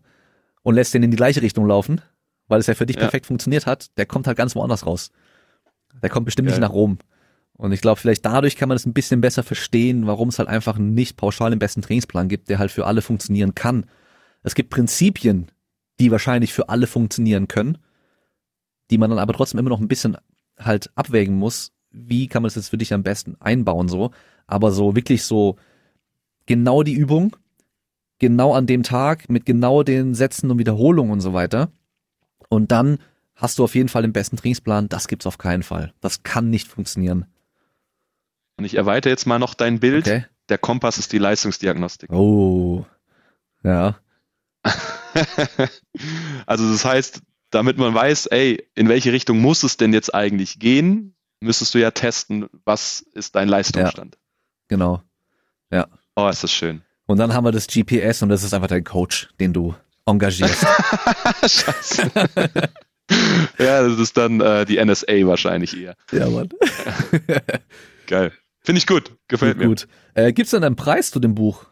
und 0.67 0.75
lässt 0.75 0.93
den 0.93 1.01
in 1.01 1.11
die 1.11 1.15
gleiche 1.17 1.41
Richtung 1.41 1.65
laufen, 1.65 2.01
weil 2.49 2.59
es 2.59 2.67
ja 2.67 2.73
für 2.75 2.85
dich 2.85 2.97
Ja. 2.97 3.03
perfekt 3.03 3.25
funktioniert 3.25 3.65
hat, 3.65 3.97
der 3.97 4.05
kommt 4.05 4.27
halt 4.27 4.37
ganz 4.37 4.53
woanders 4.53 4.85
raus. 4.85 5.11
Der 6.03 6.09
kommt 6.09 6.25
bestimmt 6.25 6.47
nicht 6.47 6.55
Geil. 6.59 6.67
nach 6.67 6.73
Rom. 6.73 6.97
Und 7.53 7.71
ich 7.71 7.79
glaube, 7.79 8.01
vielleicht 8.01 8.25
dadurch 8.25 8.57
kann 8.57 8.67
man 8.67 8.75
es 8.75 8.85
ein 8.85 8.91
bisschen 8.91 9.21
besser 9.21 9.43
verstehen, 9.43 10.07
warum 10.07 10.27
es 10.27 10.39
halt 10.39 10.49
einfach 10.49 10.77
nicht 10.77 11.15
pauschal 11.15 11.51
den 11.51 11.59
besten 11.59 11.81
Trainingsplan 11.83 12.27
gibt, 12.27 12.49
der 12.49 12.59
halt 12.59 12.69
für 12.69 12.85
alle 12.85 13.01
funktionieren 13.01 13.55
kann. 13.55 13.85
Es 14.43 14.55
gibt 14.55 14.69
Prinzipien, 14.69 15.49
die 16.01 16.11
wahrscheinlich 16.11 16.51
für 16.51 16.67
alle 16.67 16.85
funktionieren 16.85 17.47
können, 17.47 17.77
die 18.91 18.97
man 18.97 19.09
dann 19.09 19.19
aber 19.19 19.31
trotzdem 19.31 19.61
immer 19.61 19.69
noch 19.69 19.79
ein 19.79 19.87
bisschen 19.87 20.17
halt 20.59 20.91
abwägen 20.95 21.37
muss, 21.37 21.71
wie 21.91 22.27
kann 22.27 22.41
man 22.41 22.47
das 22.47 22.55
jetzt 22.55 22.69
für 22.71 22.77
dich 22.77 22.93
am 22.93 23.03
besten 23.03 23.37
einbauen 23.39 23.87
so. 23.87 24.11
Aber 24.47 24.73
so 24.73 24.97
wirklich 24.97 25.23
so 25.23 25.55
genau 26.45 26.83
die 26.83 26.93
Übung, 26.93 27.37
genau 28.19 28.53
an 28.53 28.65
dem 28.65 28.83
Tag, 28.83 29.29
mit 29.29 29.45
genau 29.45 29.83
den 29.83 30.15
Sätzen 30.15 30.51
und 30.51 30.59
Wiederholungen 30.59 31.11
und 31.11 31.21
so 31.21 31.33
weiter. 31.33 31.69
Und 32.49 32.71
dann 32.71 32.99
hast 33.35 33.59
du 33.59 33.63
auf 33.63 33.75
jeden 33.75 33.89
Fall 33.89 34.01
den 34.01 34.13
besten 34.13 34.37
Trainingsplan. 34.37 34.89
Das 34.89 35.07
gibt's 35.07 35.27
auf 35.27 35.37
keinen 35.37 35.63
Fall. 35.63 35.93
Das 36.01 36.23
kann 36.23 36.49
nicht 36.49 36.67
funktionieren. 36.67 37.25
Und 38.57 38.65
ich 38.65 38.75
erweitere 38.75 39.11
jetzt 39.11 39.27
mal 39.27 39.39
noch 39.39 39.53
dein 39.53 39.79
Bild. 39.79 40.07
Okay. 40.07 40.25
Der 40.49 40.57
Kompass 40.57 40.97
ist 40.97 41.11
die 41.11 41.17
Leistungsdiagnostik. 41.17 42.11
Oh. 42.11 42.85
Ja. 43.63 43.99
also 46.45 46.71
das 46.71 46.85
heißt, 46.85 47.21
damit 47.51 47.77
man 47.77 47.93
weiß, 47.93 48.27
ey, 48.27 48.67
in 48.75 48.89
welche 48.89 49.11
Richtung 49.11 49.39
muss 49.39 49.63
es 49.63 49.77
denn 49.77 49.93
jetzt 49.93 50.13
eigentlich 50.15 50.59
gehen, 50.59 51.15
müsstest 51.39 51.75
du 51.75 51.79
ja 51.79 51.91
testen, 51.91 52.47
was 52.65 53.01
ist 53.01 53.35
dein 53.35 53.47
Leistungsstand. 53.47 54.17
Genau. 54.67 55.01
Oh, 56.15 56.27
ist 56.27 56.43
das 56.43 56.51
schön. 56.51 56.81
Und 57.07 57.17
dann 57.17 57.33
haben 57.33 57.45
wir 57.45 57.51
das 57.51 57.67
GPS 57.67 58.21
und 58.21 58.29
das 58.29 58.43
ist 58.43 58.53
einfach 58.53 58.67
dein 58.67 58.83
Coach, 58.83 59.29
den 59.39 59.53
du 59.53 59.73
engagierst. 60.05 60.65
Scheiße. 61.41 62.11
ja, 63.59 63.81
das 63.87 63.97
ist 63.97 64.17
dann 64.17 64.41
äh, 64.41 64.65
die 64.65 64.83
NSA 64.83 65.25
wahrscheinlich 65.25 65.75
eher. 65.81 65.95
ja, 66.11 66.29
Mann. 66.29 66.49
Geil. 68.07 68.31
Finde 68.61 68.79
ich 68.79 68.87
gut. 68.87 69.15
Gefällt 69.29 69.57
mir. 69.57 69.67
gut. 69.67 69.87
Äh, 70.13 70.33
gibt's 70.33 70.51
denn 70.51 70.63
einen 70.63 70.75
Preis 70.75 71.09
zu 71.11 71.19
dem 71.19 71.33
Buch? 71.33 71.65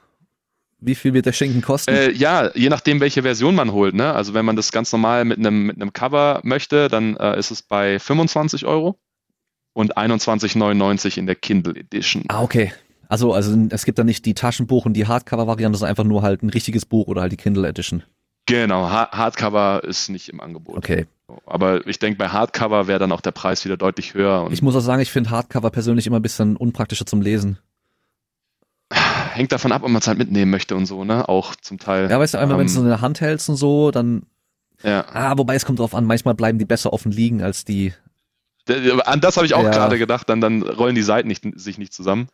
Wie 0.79 0.95
viel 0.95 1.13
wird 1.13 1.25
der 1.25 1.33
Schinken 1.33 1.61
kosten? 1.61 1.91
Äh, 1.91 2.11
ja, 2.11 2.51
je 2.55 2.69
nachdem, 2.69 3.01
welche 3.01 3.23
Version 3.23 3.55
man 3.55 3.73
holt. 3.73 3.93
Ne? 3.93 4.13
Also 4.13 4.33
wenn 4.33 4.45
man 4.45 4.55
das 4.55 4.71
ganz 4.71 4.91
normal 4.91 5.25
mit 5.25 5.37
einem 5.37 5.65
mit 5.65 5.75
einem 5.75 5.91
Cover 5.91 6.39
möchte, 6.43 6.87
dann 6.87 7.17
äh, 7.17 7.37
ist 7.37 7.51
es 7.51 7.61
bei 7.61 7.99
25 7.99 8.65
Euro 8.65 8.97
und 9.73 9.97
21,99 9.97 11.17
in 11.17 11.25
der 11.25 11.35
Kindle 11.35 11.75
Edition. 11.75 12.23
ah, 12.29 12.41
okay. 12.41 12.71
Also, 13.09 13.33
also 13.33 13.55
es 13.69 13.85
gibt 13.85 13.97
da 13.99 14.03
nicht 14.03 14.25
die 14.25 14.33
Taschenbuch 14.33 14.85
und 14.85 14.93
die 14.93 15.07
Hardcover-Variante, 15.07 15.77
sondern 15.77 15.91
einfach 15.91 16.03
nur 16.03 16.21
halt 16.21 16.43
ein 16.43 16.49
richtiges 16.49 16.85
Buch 16.85 17.07
oder 17.07 17.21
halt 17.21 17.31
die 17.31 17.37
Kindle 17.37 17.67
Edition. 17.67 18.03
Genau, 18.47 18.89
Ha- 18.89 19.09
Hardcover 19.11 19.83
ist 19.83 20.09
nicht 20.09 20.29
im 20.29 20.39
Angebot. 20.39 20.77
Okay. 20.77 21.07
Aber 21.47 21.85
ich 21.87 21.97
denke, 21.99 22.17
bei 22.19 22.27
Hardcover 22.29 22.87
wäre 22.87 22.99
dann 22.99 23.11
auch 23.11 23.21
der 23.21 23.31
Preis 23.31 23.65
wieder 23.65 23.77
deutlich 23.77 24.13
höher 24.13 24.47
Ich 24.51 24.61
muss 24.61 24.75
auch 24.75 24.79
sagen, 24.81 25.01
ich 25.01 25.11
finde 25.11 25.31
Hardcover 25.31 25.71
persönlich 25.71 26.05
immer 26.05 26.19
ein 26.19 26.21
bisschen 26.21 26.55
unpraktischer 26.55 27.05
zum 27.07 27.21
Lesen. 27.21 27.57
hängt 29.33 29.51
davon 29.51 29.71
ab, 29.71 29.81
ob 29.83 29.89
man 29.89 29.99
es 30.01 30.07
halt 30.07 30.17
mitnehmen 30.17 30.51
möchte 30.51 30.75
und 30.75 30.85
so, 30.85 31.03
ne? 31.03 31.27
Auch 31.27 31.55
zum 31.55 31.79
Teil. 31.79 32.09
Ja, 32.09 32.19
weißt 32.19 32.35
du, 32.35 32.37
einmal, 32.37 32.57
wenn 32.57 32.67
du 32.67 32.71
Ähm, 32.71 32.75
so 32.75 32.81
in 32.81 32.87
der 32.87 33.01
Hand 33.01 33.21
hältst 33.21 33.49
und 33.49 33.55
so, 33.55 33.91
dann, 33.91 34.23
ja. 34.83 35.05
ah, 35.11 35.37
wobei 35.37 35.55
es 35.55 35.65
kommt 35.65 35.79
drauf 35.79 35.95
an, 35.95 36.05
manchmal 36.05 36.35
bleiben 36.35 36.59
die 36.59 36.65
besser 36.65 36.93
offen 36.93 37.11
liegen 37.11 37.41
als 37.41 37.65
die, 37.65 37.93
An 39.05 39.21
das 39.21 39.37
habe 39.37 39.45
ich 39.45 39.53
auch 39.55 39.63
Ja. 39.63 39.71
gerade 39.71 39.97
gedacht, 39.97 40.29
dann, 40.29 40.41
dann 40.41 40.61
rollen 40.63 40.95
die 40.95 41.03
Seiten 41.03 41.27
nicht, 41.27 41.43
sich 41.55 41.77
nicht 41.77 41.93
zusammen. 41.93 42.27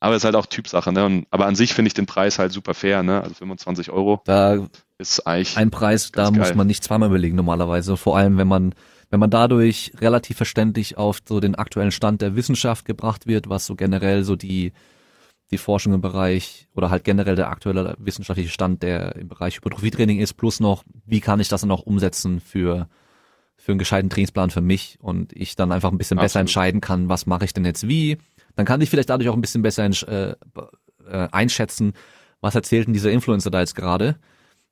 Aber 0.00 0.14
es 0.14 0.20
ist 0.20 0.24
halt 0.24 0.36
auch 0.36 0.46
Typsache, 0.46 0.92
ne? 0.92 1.04
Und, 1.04 1.26
aber 1.30 1.46
an 1.46 1.56
sich 1.56 1.74
finde 1.74 1.88
ich 1.88 1.94
den 1.94 2.06
Preis 2.06 2.38
halt 2.38 2.52
super 2.52 2.74
fair, 2.74 3.02
ne? 3.02 3.20
Also 3.20 3.34
25 3.34 3.90
Euro 3.90 4.20
da 4.24 4.68
ist 4.98 5.26
eigentlich. 5.26 5.56
ein 5.56 5.70
Preis, 5.70 6.12
da 6.12 6.24
Ganz 6.24 6.36
muss 6.36 6.48
geil. 6.48 6.56
man 6.56 6.66
nicht 6.66 6.84
zweimal 6.84 7.08
überlegen 7.08 7.36
normalerweise. 7.36 7.96
Vor 7.96 8.16
allem, 8.16 8.38
wenn 8.38 8.48
man, 8.48 8.74
wenn 9.10 9.20
man 9.20 9.30
dadurch 9.30 9.92
relativ 10.00 10.36
verständlich 10.36 10.98
auf 10.98 11.20
so 11.26 11.40
den 11.40 11.56
aktuellen 11.56 11.90
Stand 11.90 12.22
der 12.22 12.36
Wissenschaft 12.36 12.84
gebracht 12.84 13.26
wird, 13.26 13.48
was 13.48 13.66
so 13.66 13.74
generell 13.74 14.22
so 14.22 14.36
die, 14.36 14.72
die 15.50 15.58
Forschung 15.58 15.94
im 15.94 16.00
Bereich 16.00 16.68
oder 16.74 16.90
halt 16.90 17.04
generell 17.04 17.36
der 17.36 17.48
aktuelle 17.48 17.96
wissenschaftliche 17.98 18.50
Stand, 18.50 18.82
der 18.82 19.16
im 19.16 19.28
Bereich 19.28 19.56
Hypertrophietraining 19.56 20.20
ist, 20.20 20.34
plus 20.34 20.60
noch, 20.60 20.84
wie 21.06 21.20
kann 21.20 21.40
ich 21.40 21.48
das 21.48 21.62
dann 21.62 21.70
auch 21.70 21.82
umsetzen 21.82 22.40
für, 22.40 22.88
für 23.56 23.72
einen 23.72 23.78
gescheiten 23.78 24.10
Trainingsplan 24.10 24.50
für 24.50 24.60
mich 24.60 24.98
und 25.00 25.32
ich 25.32 25.56
dann 25.56 25.72
einfach 25.72 25.90
ein 25.90 25.98
bisschen 25.98 26.18
besser 26.18 26.40
Absolut. 26.40 26.42
entscheiden 26.42 26.80
kann, 26.80 27.08
was 27.08 27.26
mache 27.26 27.44
ich 27.44 27.54
denn 27.54 27.64
jetzt 27.64 27.88
wie. 27.88 28.18
Dann 28.58 28.66
kann 28.66 28.80
ich 28.80 28.90
vielleicht 28.90 29.08
dadurch 29.08 29.28
auch 29.28 29.34
ein 29.34 29.40
bisschen 29.40 29.62
besser 29.62 29.84
äh, 29.84 30.34
äh, 31.08 31.28
einschätzen, 31.30 31.92
was 32.40 32.56
erzählt 32.56 32.88
denn 32.88 32.92
dieser 32.92 33.12
Influencer 33.12 33.52
da 33.52 33.60
jetzt 33.60 33.76
gerade. 33.76 34.16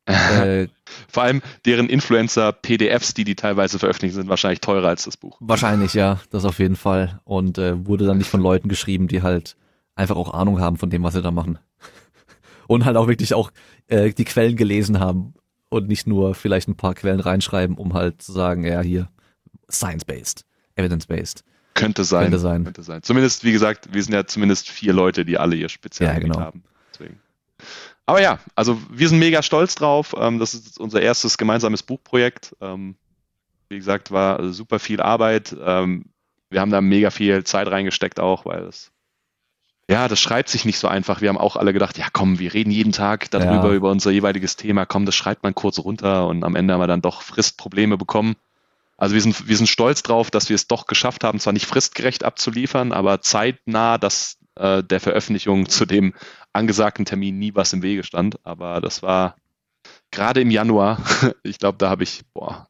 Äh, 0.09 0.69
Vor 1.09 1.25
allem 1.25 1.43
deren 1.65 1.89
Influencer-PDFs, 1.89 3.15
die 3.15 3.25
die 3.25 3.35
teilweise 3.35 3.81
veröffentlichen, 3.81 4.15
sind 4.15 4.29
wahrscheinlich 4.29 4.61
teurer 4.61 4.87
als 4.87 5.03
das 5.03 5.17
Buch. 5.17 5.37
Wahrscheinlich, 5.41 5.95
ja, 5.95 6.21
das 6.31 6.45
auf 6.45 6.61
jeden 6.61 6.77
Fall. 6.77 7.21
Und 7.25 7.59
äh, 7.59 7.85
wurde 7.87 8.07
dann 8.07 8.19
nicht 8.19 8.31
von 8.31 8.41
Leuten 8.41 8.69
geschrieben, 8.69 9.09
die 9.09 9.23
halt 9.23 9.57
einfach 9.97 10.15
auch 10.15 10.33
Ahnung 10.33 10.61
haben 10.61 10.77
von 10.77 10.91
dem, 10.91 11.03
was 11.03 11.15
sie 11.15 11.23
da 11.23 11.33
machen. 11.33 11.59
Und 12.69 12.85
halt 12.85 12.97
auch 12.97 13.09
wirklich 13.09 13.35
auch 13.35 13.51
äh, 13.89 14.13
die 14.13 14.25
Quellen 14.25 14.55
gelesen 14.55 15.01
haben 15.01 15.35
und 15.69 15.89
nicht 15.89 16.07
nur 16.07 16.37
vielleicht 16.37 16.69
ein 16.69 16.77
paar 16.77 16.95
Quellen 16.95 17.19
reinschreiben, 17.21 17.77
um 17.77 17.95
halt 17.95 18.23
zu 18.23 18.31
sagen, 18.31 18.65
ja, 18.65 18.81
hier, 18.81 19.09
science-based, 19.69 20.45
evidence-based. 20.77 21.43
Könnte 21.77 22.05
sein. 22.05 22.25
Könnte 22.25 22.39
sein. 22.39 22.65
Könnte 22.65 22.83
sein. 22.83 23.03
Zumindest, 23.03 23.45
wie 23.45 23.53
gesagt, 23.53 23.93
wir 23.95 24.03
sind 24.03 24.13
ja 24.13 24.27
zumindest 24.27 24.69
vier 24.69 24.93
Leute, 24.93 25.25
die 25.25 25.39
alle 25.39 25.55
ihr 25.57 25.69
Spezialgebiet 25.69 26.29
Ja, 26.29 26.33
genau. 26.35 26.45
haben. 26.47 26.65
Deswegen. 26.93 27.21
Aber 28.07 28.21
ja, 28.21 28.39
also 28.55 28.81
wir 28.91 29.09
sind 29.09 29.19
mega 29.19 29.43
stolz 29.43 29.75
drauf. 29.75 30.15
Ähm, 30.19 30.39
das 30.39 30.55
ist 30.55 30.79
unser 30.79 31.01
erstes 31.01 31.39
gemeinsames 31.39 31.83
Buchprojekt. 31.83 32.55
Ähm, 32.61 32.97
wie 33.69 33.77
gesagt, 33.79 34.11
war 34.11 34.53
super 34.53 34.79
viel 34.79 35.01
Arbeit. 35.01 35.55
Ähm, 35.65 36.07
wir 36.51 36.61
haben 36.61 36.71
da 36.71 36.81
mega 36.81 37.11
viel 37.11 37.43
Zeit 37.45 37.69
reingesteckt 37.69 38.21
auch, 38.21 38.45
weil 38.47 38.63
das 38.65 38.91
ja, 39.89 40.09
das 40.09 40.19
schreibt 40.19 40.49
sich 40.49 40.65
nicht 40.65 40.81
so 40.81 40.89
einfach. 40.89 41.21
Wir 41.21 41.29
haben 41.29 41.39
auch 41.39 41.55
alle 41.55 41.73
gedacht, 41.73 41.97
ja 41.97 42.07
komm, 42.13 42.41
wir 42.41 42.53
reden 42.55 42.73
jeden 42.73 42.91
Tag 42.91 43.31
darüber, 43.31 43.69
Ja. 43.69 43.75
über 43.75 43.91
unser 43.93 44.11
jeweiliges 44.11 44.57
Thema. 44.57 44.85
Komm, 44.85 45.07
das 45.07 45.15
schreibt 45.15 45.45
man 45.45 45.55
kurz 45.55 45.79
runter 45.79 46.27
und 46.27 46.43
am 46.43 46.57
Ende 46.57 46.75
haben 46.75 46.81
wir 46.81 46.89
dann 46.89 47.03
doch 47.03 47.23
Fristprobleme 47.23 47.97
bekommen. 47.97 48.35
Also 48.97 49.15
wir 49.15 49.21
sind, 49.21 49.47
wir 49.47 49.57
sind 49.57 49.67
stolz 49.67 50.03
drauf, 50.03 50.31
dass 50.31 50.49
wir 50.49 50.55
es 50.55 50.69
doch 50.69 50.87
geschafft 50.87 51.23
haben, 51.25 51.39
zwar 51.39 51.53
nicht 51.53 51.67
fristgerecht 51.67 52.25
abzuliefern, 52.25 52.93
aber 52.93 53.21
zeitnah, 53.21 53.99
dass 53.99 54.39
äh, 54.57 54.83
der 54.83 55.01
Veröffentlichung 55.01 55.69
zu 55.69 55.85
dem 55.85 56.15
angesagten 56.53 57.05
Termin 57.05 57.39
nie 57.39 57.55
was 57.55 57.73
im 57.75 57.83
Wege 57.83 58.05
stand. 58.05 58.39
Aber 58.45 58.81
das 58.81 59.03
war 59.03 59.37
gerade 60.11 60.41
im 60.41 60.51
Januar, 60.51 60.99
ich 61.43 61.59
glaube, 61.59 61.79
da 61.79 61.91
habe 61.91 62.05
ich, 62.05 62.23
boah, 62.33 62.69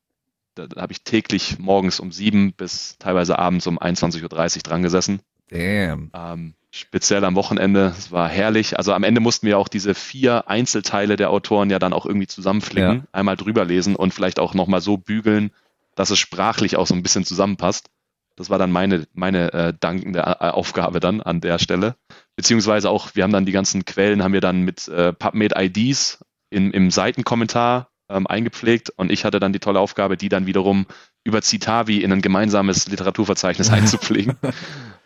da, 0.57 0.67
da 0.67 0.81
habe 0.83 0.93
ich 0.93 1.05
täglich 1.05 1.59
morgens 1.59 2.01
um 2.01 2.11
sieben 2.11 2.53
bis 2.55 2.97
teilweise 2.99 3.39
abends 3.39 3.67
um 3.67 3.79
21.30 3.79 4.23
Uhr 4.57 4.63
dran 4.63 4.83
gesessen. 4.83 5.21
Damn. 5.51 6.11
Ähm, 6.13 6.55
speziell 6.73 7.25
am 7.25 7.37
Wochenende. 7.37 7.95
Es 7.97 8.11
war 8.11 8.29
herrlich. 8.29 8.79
Also 8.79 8.93
am 8.93 9.05
Ende 9.05 9.21
mussten 9.21 9.47
wir 9.47 9.59
auch 9.59 9.69
diese 9.69 9.95
vier 9.95 10.49
Einzelteile 10.49 11.15
der 11.15 11.31
Autoren 11.31 11.71
ja 11.71 11.79
dann 11.79 11.93
auch 11.93 12.05
irgendwie 12.05 12.27
zusammenflicken, 12.27 12.97
Ja. 12.97 13.05
einmal 13.13 13.37
drüber 13.37 13.65
lesen 13.65 13.95
und 13.95 14.13
vielleicht 14.13 14.41
auch 14.41 14.55
nochmal 14.55 14.81
so 14.81 14.97
bügeln, 14.97 15.53
dass 15.97 16.11
es 16.11 16.21
sprachlich 16.21 16.77
auch 16.77 16.87
so 16.87 16.95
ein 16.95 17.03
bisschen 17.03 17.25
zusammenpasst. 17.25 17.89
Das 18.37 18.51
war 18.51 18.59
dann 18.59 18.71
meine, 18.71 19.09
meine 19.15 19.53
äh, 19.53 19.75
dankende 19.79 20.21
äh, 20.21 20.51
Aufgabe 20.51 21.01
dann 21.01 21.21
an 21.23 21.41
der 21.41 21.59
Stelle. 21.59 21.97
Beziehungsweise 22.37 22.91
auch, 22.91 23.15
wir 23.15 23.25
haben 23.25 23.33
dann 23.33 23.47
die 23.47 23.53
ganzen 23.53 23.85
Quellen, 23.85 24.23
haben 24.23 24.35
wir 24.35 24.43
dann 24.43 24.61
mit 24.61 24.87
äh, 24.89 25.13
PubMed-IDs 25.13 26.25
in, 26.51 26.71
im 26.71 26.91
Seitenkommentar 26.91 27.89
ähm, 28.09 28.27
eingepflegt 28.27 28.91
und 28.91 29.11
ich 29.11 29.25
hatte 29.25 29.41
dann 29.41 29.53
die 29.53 29.59
tolle 29.59 29.81
Aufgabe, 29.81 30.17
die 30.17 30.29
dann 30.29 30.47
wiederum 30.47 30.87
über 31.25 31.43
Citavi 31.43 32.03
in 32.03 32.13
ein 32.13 32.23
gemeinsames 32.23 32.87
Literaturverzeichnis 32.89 33.71
einzupflegen. 33.73 34.37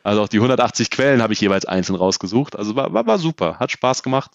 Also 0.03 0.23
auch 0.23 0.29
die 0.29 0.39
180 0.39 0.91
Quellen 0.91 1.23
habe 1.23 1.33
ich 1.33 1.41
jeweils 1.41 1.65
einzeln 1.65 1.97
rausgesucht. 1.97 2.57
Also 2.57 2.75
war, 2.75 2.93
war, 2.93 3.07
war 3.07 3.19
super, 3.19 3.59
hat 3.59 3.71
Spaß 3.71 4.03
gemacht. 4.03 4.33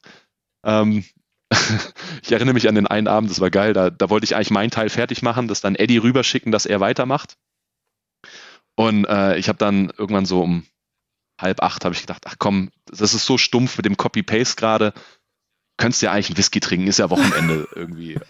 Ähm, 0.65 1.03
ich 2.23 2.31
erinnere 2.31 2.53
mich 2.53 2.67
an 2.67 2.75
den 2.75 2.87
einen 2.87 3.07
Abend, 3.07 3.29
das 3.29 3.39
war 3.39 3.49
geil, 3.49 3.73
da, 3.73 3.89
da 3.89 4.09
wollte 4.09 4.25
ich 4.25 4.35
eigentlich 4.35 4.51
meinen 4.51 4.71
Teil 4.71 4.89
fertig 4.89 5.21
machen, 5.21 5.47
das 5.47 5.61
dann 5.61 5.75
Eddie 5.75 5.97
rüberschicken, 5.97 6.51
dass 6.51 6.65
er 6.65 6.79
weitermacht. 6.79 7.37
Und 8.75 9.05
äh, 9.05 9.37
ich 9.37 9.47
habe 9.47 9.57
dann 9.57 9.91
irgendwann 9.97 10.25
so 10.25 10.41
um 10.41 10.65
halb 11.39 11.61
acht 11.61 11.85
habe 11.85 11.93
ich 11.93 12.01
gedacht, 12.01 12.23
ach 12.27 12.35
komm, 12.39 12.71
das 12.85 13.13
ist 13.13 13.25
so 13.25 13.37
stumpf 13.37 13.77
mit 13.77 13.85
dem 13.85 13.97
Copy-Paste 13.97 14.55
gerade 14.55 14.93
könntest 15.77 16.01
ja 16.01 16.11
eigentlich 16.11 16.29
einen 16.29 16.37
Whisky 16.37 16.59
trinken, 16.59 16.87
ist 16.87 16.99
ja 16.99 17.09
Wochenende 17.09 17.67
irgendwie. 17.75 18.17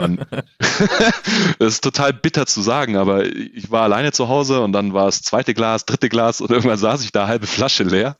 Das 1.59 1.75
ist 1.75 1.83
total 1.83 2.11
bitter 2.11 2.45
zu 2.45 2.61
sagen, 2.61 2.97
aber 2.97 3.25
ich 3.25 3.71
war 3.71 3.83
alleine 3.83 4.11
zu 4.11 4.27
Hause 4.27 4.61
und 4.61 4.73
dann 4.73 4.93
war 4.93 5.07
es 5.07 5.21
zweite 5.21 5.53
Glas, 5.53 5.85
dritte 5.85 6.09
Glas 6.09 6.41
und 6.41 6.51
irgendwann 6.51 6.77
saß 6.77 7.03
ich 7.03 7.11
da 7.11 7.27
halbe 7.27 7.47
Flasche 7.47 7.83
leer. 7.83 8.17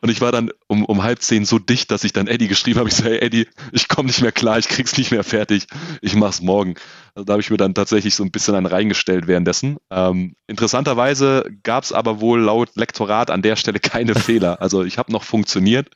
Und 0.00 0.08
ich 0.08 0.20
war 0.20 0.32
dann 0.32 0.50
um, 0.68 0.84
um 0.84 1.02
halb 1.02 1.20
zehn 1.20 1.44
so 1.44 1.58
dicht, 1.58 1.90
dass 1.90 2.04
ich 2.04 2.12
dann 2.12 2.26
Eddie 2.26 2.48
geschrieben 2.48 2.78
habe. 2.78 2.88
Ich 2.88 2.94
so, 2.94 3.04
hey 3.04 3.18
Eddie, 3.18 3.46
ich 3.72 3.88
komme 3.88 4.06
nicht 4.06 4.22
mehr 4.22 4.32
klar, 4.32 4.58
ich 4.58 4.68
krieg's 4.68 4.96
nicht 4.96 5.10
mehr 5.10 5.24
fertig, 5.24 5.66
ich 6.00 6.14
mach's 6.14 6.40
morgen. 6.40 6.76
Also 7.14 7.24
da 7.24 7.32
habe 7.32 7.42
ich 7.42 7.50
mir 7.50 7.56
dann 7.56 7.74
tatsächlich 7.74 8.14
so 8.14 8.22
ein 8.22 8.30
bisschen 8.30 8.54
einen 8.54 8.66
reingestellt 8.66 9.26
währenddessen. 9.26 9.78
Ähm, 9.90 10.34
interessanterweise 10.46 11.50
gab's 11.62 11.92
aber 11.92 12.20
wohl 12.20 12.40
laut 12.40 12.70
Lektorat 12.76 13.30
an 13.30 13.42
der 13.42 13.56
Stelle 13.56 13.80
keine 13.80 14.14
Fehler. 14.14 14.62
Also 14.62 14.84
ich 14.84 14.98
habe 14.98 15.12
noch 15.12 15.24
funktioniert. 15.24 15.90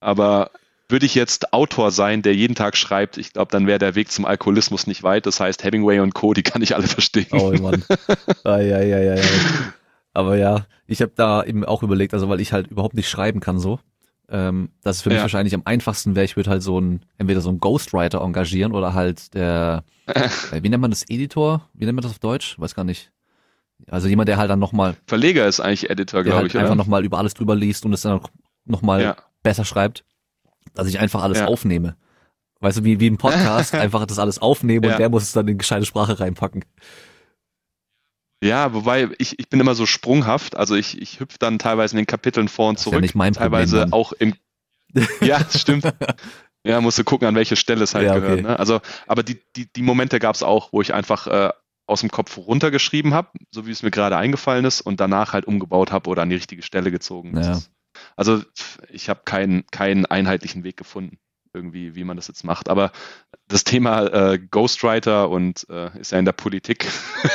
Aber 0.00 0.50
würde 0.88 1.06
ich 1.06 1.14
jetzt 1.14 1.52
Autor 1.52 1.90
sein, 1.90 2.22
der 2.22 2.34
jeden 2.34 2.54
Tag 2.54 2.76
schreibt, 2.76 3.18
ich 3.18 3.32
glaube, 3.32 3.50
dann 3.50 3.66
wäre 3.66 3.78
der 3.78 3.94
Weg 3.94 4.10
zum 4.10 4.24
Alkoholismus 4.24 4.86
nicht 4.86 5.02
weit. 5.02 5.26
Das 5.26 5.40
heißt, 5.40 5.64
Hemingway 5.64 6.00
und 6.00 6.14
Co., 6.14 6.32
die 6.32 6.42
kann 6.42 6.62
ich 6.62 6.76
alle 6.76 6.86
verstehen. 6.86 7.26
Oh 7.32 7.52
Mann. 7.60 7.84
ah, 8.44 8.58
ja, 8.58 8.80
ja, 8.80 8.98
ja, 8.98 9.16
ja. 9.16 9.22
Aber 10.12 10.36
ja, 10.36 10.66
ich 10.86 11.02
habe 11.02 11.12
da 11.14 11.42
eben 11.42 11.64
auch 11.64 11.82
überlegt, 11.82 12.14
also 12.14 12.28
weil 12.28 12.40
ich 12.40 12.52
halt 12.52 12.68
überhaupt 12.68 12.94
nicht 12.94 13.08
schreiben 13.08 13.40
kann 13.40 13.58
so. 13.58 13.80
Ähm, 14.28 14.70
das 14.82 14.96
ist 14.96 15.02
für 15.02 15.10
mich 15.10 15.16
ja. 15.16 15.22
wahrscheinlich 15.22 15.54
am 15.54 15.62
einfachsten 15.64 16.16
wäre, 16.16 16.24
ich 16.24 16.36
würde 16.36 16.50
halt 16.50 16.62
so 16.62 16.80
ein, 16.80 17.04
entweder 17.16 17.40
so 17.40 17.50
ein 17.50 17.58
Ghostwriter 17.58 18.20
engagieren 18.20 18.72
oder 18.72 18.94
halt 18.94 19.34
der, 19.34 19.84
äh, 20.06 20.62
wie 20.62 20.68
nennt 20.68 20.80
man 20.80 20.90
das, 20.90 21.04
Editor? 21.08 21.68
Wie 21.74 21.84
nennt 21.84 21.96
man 21.96 22.02
das 22.02 22.12
auf 22.12 22.18
Deutsch? 22.18 22.58
Weiß 22.58 22.74
gar 22.74 22.84
nicht. 22.84 23.12
Also 23.88 24.08
jemand, 24.08 24.28
der 24.28 24.36
halt 24.36 24.50
dann 24.50 24.58
nochmal. 24.58 24.96
Verleger 25.06 25.46
ist 25.46 25.60
eigentlich 25.60 25.90
Editor, 25.90 26.24
glaube 26.24 26.38
halt 26.38 26.46
ich. 26.46 26.58
Einfach 26.58 26.74
nochmal 26.76 27.04
über 27.04 27.18
alles 27.18 27.34
drüber 27.34 27.54
liest 27.54 27.84
und 27.84 27.92
es 27.92 28.02
dann 28.02 28.20
nochmal 28.64 29.02
ja. 29.02 29.16
besser 29.42 29.64
schreibt 29.64 30.04
dass 30.76 30.86
ich 30.86 31.00
einfach 31.00 31.22
alles 31.22 31.38
ja. 31.38 31.46
aufnehme. 31.46 31.96
Weißt 32.60 32.78
du, 32.78 32.84
wie, 32.84 33.00
wie 33.00 33.10
ein 33.10 33.18
Podcast, 33.18 33.74
einfach 33.74 34.06
das 34.06 34.18
alles 34.18 34.38
aufnehmen 34.38 34.84
ja. 34.84 34.92
und 34.92 34.98
der 34.98 35.08
muss 35.08 35.24
es 35.24 35.32
dann 35.32 35.48
in 35.48 35.58
gescheite 35.58 35.84
Sprache 35.84 36.20
reinpacken. 36.20 36.64
Ja, 38.42 38.74
wobei 38.74 39.08
ich, 39.18 39.38
ich 39.38 39.48
bin 39.48 39.60
immer 39.60 39.74
so 39.74 39.86
sprunghaft, 39.86 40.56
also 40.56 40.74
ich, 40.74 41.00
ich 41.00 41.20
hüpfe 41.20 41.38
dann 41.38 41.58
teilweise 41.58 41.94
in 41.94 41.98
den 41.98 42.06
Kapiteln 42.06 42.48
vor 42.48 42.68
und 42.68 42.78
zurück. 42.78 42.92
Das 42.92 42.98
ist 42.98 43.02
ja 43.02 43.06
nicht 43.06 43.14
mein 43.14 43.32
teilweise 43.32 43.78
Problem, 43.78 43.92
auch 43.92 44.12
im 44.12 44.34
Ja, 45.20 45.38
das 45.38 45.60
stimmt. 45.60 45.92
ja, 46.64 46.80
musst 46.80 46.98
du 46.98 47.04
gucken, 47.04 47.28
an 47.28 47.34
welche 47.34 47.56
Stelle 47.56 47.84
es 47.84 47.94
halt 47.94 48.06
ja, 48.06 48.18
gehört. 48.18 48.42
Ne? 48.42 48.58
Also, 48.58 48.80
aber 49.06 49.22
die, 49.22 49.40
die, 49.56 49.72
die 49.72 49.82
Momente 49.82 50.18
gab 50.18 50.34
es 50.34 50.42
auch, 50.42 50.72
wo 50.72 50.80
ich 50.82 50.94
einfach 50.94 51.26
äh, 51.26 51.50
aus 51.86 52.00
dem 52.00 52.10
Kopf 52.10 52.36
runtergeschrieben 52.36 53.14
habe, 53.14 53.30
so 53.50 53.66
wie 53.66 53.70
es 53.70 53.82
mir 53.82 53.90
gerade 53.90 54.16
eingefallen 54.16 54.64
ist, 54.64 54.80
und 54.80 55.00
danach 55.00 55.32
halt 55.32 55.46
umgebaut 55.46 55.92
habe 55.92 56.10
oder 56.10 56.22
an 56.22 56.30
die 56.30 56.36
richtige 56.36 56.62
Stelle 56.62 56.90
gezogen. 56.90 57.36
Ja. 57.36 57.52
Ist, 57.52 57.70
also 58.16 58.42
ich 58.90 59.08
habe 59.08 59.20
keinen, 59.24 59.66
keinen 59.68 60.06
einheitlichen 60.06 60.64
Weg 60.64 60.76
gefunden, 60.76 61.18
irgendwie, 61.52 61.94
wie 61.94 62.04
man 62.04 62.16
das 62.16 62.28
jetzt 62.28 62.44
macht. 62.44 62.68
Aber 62.68 62.92
das 63.48 63.64
Thema 63.64 64.06
äh, 64.06 64.38
Ghostwriter 64.38 65.30
und 65.30 65.66
äh, 65.70 65.98
ist 65.98 66.12
ja 66.12 66.18
in 66.18 66.24
der 66.24 66.32
Politik 66.32 66.86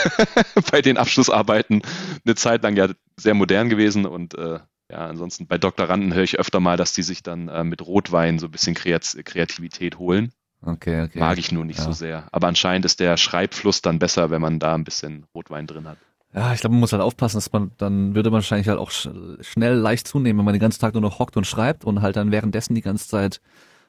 bei 0.71 0.81
den 0.81 0.97
Abschlussarbeiten 0.97 1.81
eine 2.25 2.35
Zeit 2.35 2.63
lang 2.63 2.75
ja 2.75 2.89
sehr 3.17 3.33
modern 3.33 3.69
gewesen 3.69 4.05
und 4.05 4.35
äh, 4.35 4.59
ja, 4.91 5.07
ansonsten 5.07 5.47
bei 5.47 5.57
Doktoranden 5.57 6.13
höre 6.13 6.23
ich 6.23 6.37
öfter 6.37 6.59
mal, 6.59 6.75
dass 6.75 6.91
die 6.91 7.03
sich 7.03 7.23
dann 7.23 7.47
äh, 7.47 7.63
mit 7.63 7.81
Rotwein 7.81 8.39
so 8.39 8.47
ein 8.47 8.51
bisschen 8.51 8.75
Kreativität 8.75 9.97
holen. 9.97 10.33
Okay, 10.63 11.03
okay. 11.03 11.17
Mag 11.17 11.37
ich 11.37 11.51
nur 11.51 11.65
nicht 11.65 11.79
ja. 11.79 11.85
so 11.85 11.91
sehr. 11.93 12.27
Aber 12.31 12.47
anscheinend 12.47 12.85
ist 12.85 12.99
der 12.99 13.17
Schreibfluss 13.17 13.81
dann 13.81 13.99
besser, 13.99 14.29
wenn 14.29 14.41
man 14.41 14.59
da 14.59 14.75
ein 14.75 14.83
bisschen 14.83 15.25
Rotwein 15.33 15.65
drin 15.65 15.87
hat. 15.87 15.97
Ja, 16.33 16.53
ich 16.53 16.61
glaube, 16.61 16.73
man 16.73 16.79
muss 16.79 16.93
halt 16.93 17.01
aufpassen, 17.01 17.37
dass 17.37 17.51
man, 17.51 17.71
dann 17.77 18.15
würde 18.15 18.29
man 18.29 18.37
wahrscheinlich 18.37 18.69
halt 18.69 18.79
auch 18.79 18.91
schnell 18.91 19.75
leicht 19.75 20.07
zunehmen, 20.07 20.39
wenn 20.39 20.45
man 20.45 20.53
den 20.53 20.61
ganzen 20.61 20.79
Tag 20.79 20.93
nur 20.93 21.01
noch 21.01 21.19
hockt 21.19 21.35
und 21.35 21.45
schreibt 21.45 21.83
und 21.83 22.01
halt 22.01 22.15
dann 22.15 22.31
währenddessen 22.31 22.73
die 22.73 22.81
ganze 22.81 23.07
Zeit 23.07 23.41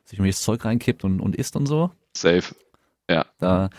sich 0.05 0.19
das 0.19 0.43
Zeug 0.43 0.65
reinkippt 0.65 1.05
und, 1.05 1.21
und 1.21 1.37
isst 1.37 1.55
und 1.55 1.67
so. 1.67 1.91
Safe. 2.17 2.55
Ja. 3.09 3.27
Da, 3.39 3.71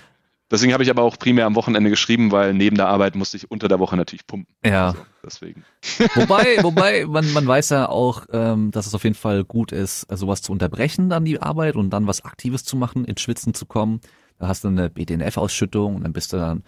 Deswegen 0.54 0.72
habe 0.72 0.84
ich 0.84 0.92
aber 0.92 1.02
auch 1.02 1.18
primär 1.18 1.48
am 1.48 1.56
Wochenende 1.56 1.90
geschrieben, 1.90 2.32
weil 2.32 2.54
neben 2.54 2.76
der 2.76 2.88
Arbeit 2.88 3.16
musste 3.16 3.38
ich 3.38 3.50
unter 3.50 3.68
der 3.68 3.80
Woche 3.80 3.98
natürlich 3.98 4.28
pumpen. 4.28 4.54
Ja. 4.64 4.90
Also 4.90 5.06
deswegen. 5.24 5.66
Wobei, 6.14 6.58
wobei, 6.62 7.06
man, 7.08 7.34
man 7.34 7.48
weiß 7.48 7.72
ja 7.72 7.90
auch, 7.90 8.28
ähm, 8.32 8.70
dass 8.70 8.86
es 8.86 8.94
auf 8.94 9.04
jeden 9.04 9.16
Fall 9.16 9.46
gut 9.46 9.72
ist, 9.72 10.06
sowas 10.16 10.44
zu 10.44 10.52
unterbrechen, 10.52 11.10
dann 11.10 11.26
die 11.26 11.42
Arbeit 11.42 11.76
und 11.76 11.90
dann 11.90 12.06
was 12.06 12.24
Aktives 12.24 12.66
zu 12.66 12.78
machen, 12.78 13.04
ins 13.04 13.22
Schwitzen 13.22 13.56
zu 13.56 13.66
kommen. 13.66 14.00
Da 14.38 14.48
hast 14.48 14.64
du 14.64 14.68
eine 14.68 14.92
BDNF-Ausschüttung 14.92 15.96
und 15.96 16.04
dann 16.04 16.14
bist 16.14 16.34
du 16.34 16.38
dann 16.38 16.64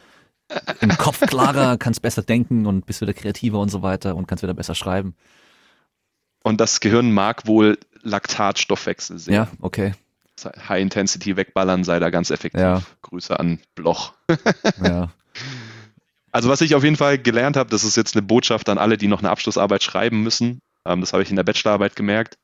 im 0.82 0.90
Kopf 0.98 1.20
klarer, 1.26 1.78
kannst 1.78 2.02
besser 2.02 2.22
denken 2.22 2.66
und 2.66 2.86
bist 2.86 3.02
wieder 3.02 3.14
kreativer 3.14 3.60
und 3.60 3.70
so 3.70 3.82
weiter 3.82 4.16
und 4.16 4.28
kannst 4.28 4.44
wieder 4.44 4.54
besser 4.54 4.76
schreiben. 4.76 5.16
Und 6.44 6.62
das 6.62 6.80
Gehirn 6.80 7.12
mag 7.12 7.48
wohl 7.48 7.80
Laktatstoffwechsel 8.04 9.18
sehen. 9.18 9.34
Ja, 9.34 9.48
okay. 9.62 9.94
High 10.44 10.82
Intensity 10.82 11.38
wegballern 11.38 11.84
sei 11.84 12.00
da 12.00 12.10
ganz 12.10 12.30
effektiv. 12.30 12.62
Ja. 12.62 12.82
Grüße 13.02 13.40
an 13.40 13.60
Bloch. 13.74 14.14
ja. 14.84 15.10
Also 16.32 16.50
was 16.50 16.62
ich 16.62 16.76
auf 16.76 16.84
jeden 16.84 16.98
Fall 16.98 17.18
gelernt 17.18 17.56
habe, 17.56 17.70
das 17.70 17.84
ist 17.84 17.96
jetzt 17.96 18.16
eine 18.16 18.22
Botschaft 18.22 18.68
an 18.70 18.78
alle, 18.78 18.98
die 18.98 19.08
noch 19.08 19.20
eine 19.20 19.30
Abschlussarbeit 19.30 19.82
schreiben 19.84 20.22
müssen. 20.22 20.60
Ähm, 20.86 21.00
das 21.00 21.14
habe 21.14 21.24
ich 21.24 21.30
in 21.30 21.36
der 21.36 21.44
Bachelorarbeit 21.44 21.96
gemerkt. 21.96 22.38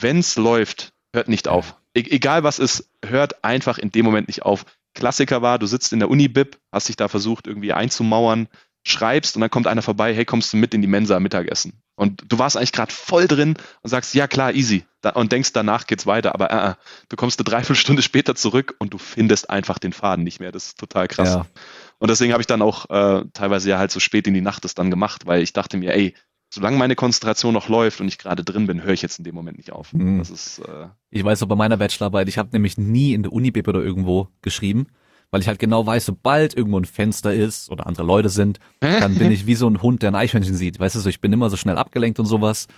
Wenn 0.00 0.18
es 0.18 0.36
läuft, 0.36 0.92
hört 1.14 1.28
nicht 1.28 1.46
auf. 1.48 1.76
E 1.94 2.00
egal 2.00 2.42
was 2.42 2.58
ist, 2.58 2.88
hört 3.04 3.44
einfach 3.44 3.78
in 3.78 3.92
dem 3.92 4.04
Moment 4.04 4.26
nicht 4.26 4.42
auf. 4.42 4.64
Klassiker 4.94 5.42
war, 5.42 5.58
du 5.58 5.66
sitzt 5.66 5.92
in 5.92 5.98
der 5.98 6.10
Uni-Bib, 6.10 6.58
hast 6.70 6.88
dich 6.88 6.96
da 6.96 7.08
versucht 7.08 7.46
irgendwie 7.46 7.72
einzumauern, 7.72 8.48
schreibst 8.84 9.36
und 9.36 9.40
dann 9.40 9.50
kommt 9.50 9.66
einer 9.66 9.82
vorbei, 9.82 10.14
hey, 10.14 10.24
kommst 10.24 10.52
du 10.52 10.56
mit 10.56 10.74
in 10.74 10.82
die 10.82 10.88
Mensa 10.88 11.18
Mittagessen? 11.20 11.82
Und 11.94 12.24
du 12.26 12.38
warst 12.38 12.56
eigentlich 12.56 12.72
gerade 12.72 12.92
voll 12.92 13.28
drin 13.28 13.56
und 13.82 13.90
sagst, 13.90 14.14
ja 14.14 14.26
klar, 14.26 14.54
easy. 14.54 14.84
und 15.14 15.30
denkst, 15.30 15.52
danach 15.52 15.86
geht's 15.86 16.06
weiter. 16.06 16.34
Aber 16.34 16.50
äh, 16.50 16.70
äh, 16.70 16.74
du 17.08 17.16
kommst 17.16 17.38
eine 17.38 17.44
Dreiviertelstunde 17.44 18.02
später 18.02 18.34
zurück 18.34 18.74
und 18.78 18.92
du 18.92 18.98
findest 18.98 19.50
einfach 19.50 19.78
den 19.78 19.92
Faden 19.92 20.24
nicht 20.24 20.40
mehr. 20.40 20.52
Das 20.52 20.68
ist 20.68 20.78
total 20.78 21.06
krass. 21.06 21.28
Ja. 21.28 21.46
Und 21.98 22.10
deswegen 22.10 22.32
habe 22.32 22.40
ich 22.40 22.46
dann 22.46 22.62
auch 22.62 22.90
äh, 22.90 23.24
teilweise 23.32 23.70
ja 23.70 23.78
halt 23.78 23.92
so 23.92 24.00
spät 24.00 24.26
in 24.26 24.34
die 24.34 24.40
Nacht 24.40 24.64
das 24.64 24.74
dann 24.74 24.90
gemacht, 24.90 25.26
weil 25.26 25.42
ich 25.42 25.52
dachte 25.52 25.76
mir, 25.76 25.94
ey, 25.94 26.14
solange 26.52 26.76
meine 26.76 26.94
Konzentration 26.94 27.54
noch 27.54 27.68
läuft 27.70 28.00
und 28.02 28.08
ich 28.08 28.18
gerade 28.18 28.44
drin 28.44 28.66
bin, 28.66 28.82
höre 28.82 28.92
ich 28.92 29.00
jetzt 29.00 29.18
in 29.18 29.24
dem 29.24 29.34
Moment 29.34 29.56
nicht 29.56 29.72
auf. 29.72 29.92
Mhm. 29.94 30.18
Das 30.18 30.28
ist, 30.28 30.58
äh 30.58 30.88
ich 31.10 31.24
weiß 31.24 31.42
auch 31.42 31.48
bei 31.48 31.56
meiner 31.56 31.78
Bachelorarbeit, 31.78 32.28
ich 32.28 32.36
habe 32.36 32.50
nämlich 32.52 32.76
nie 32.76 33.14
in 33.14 33.22
der 33.22 33.32
Uni-Bib 33.32 33.66
oder 33.68 33.82
irgendwo 33.82 34.28
geschrieben, 34.42 34.88
weil 35.30 35.40
ich 35.40 35.48
halt 35.48 35.58
genau 35.58 35.86
weiß, 35.86 36.04
sobald 36.04 36.54
irgendwo 36.54 36.78
ein 36.78 36.84
Fenster 36.84 37.32
ist 37.32 37.70
oder 37.70 37.86
andere 37.86 38.06
Leute 38.06 38.28
sind, 38.28 38.60
dann 38.80 39.14
bin 39.14 39.32
ich 39.32 39.46
wie 39.46 39.54
so 39.54 39.66
ein 39.66 39.80
Hund, 39.80 40.02
der 40.02 40.10
ein 40.10 40.14
Eichhörnchen 40.14 40.54
sieht. 40.54 40.78
Weißt 40.78 40.94
du, 40.94 41.00
so, 41.00 41.08
ich 41.08 41.22
bin 41.22 41.32
immer 41.32 41.48
so 41.48 41.56
schnell 41.56 41.78
abgelenkt 41.78 42.20
und 42.20 42.26
sowas. 42.26 42.68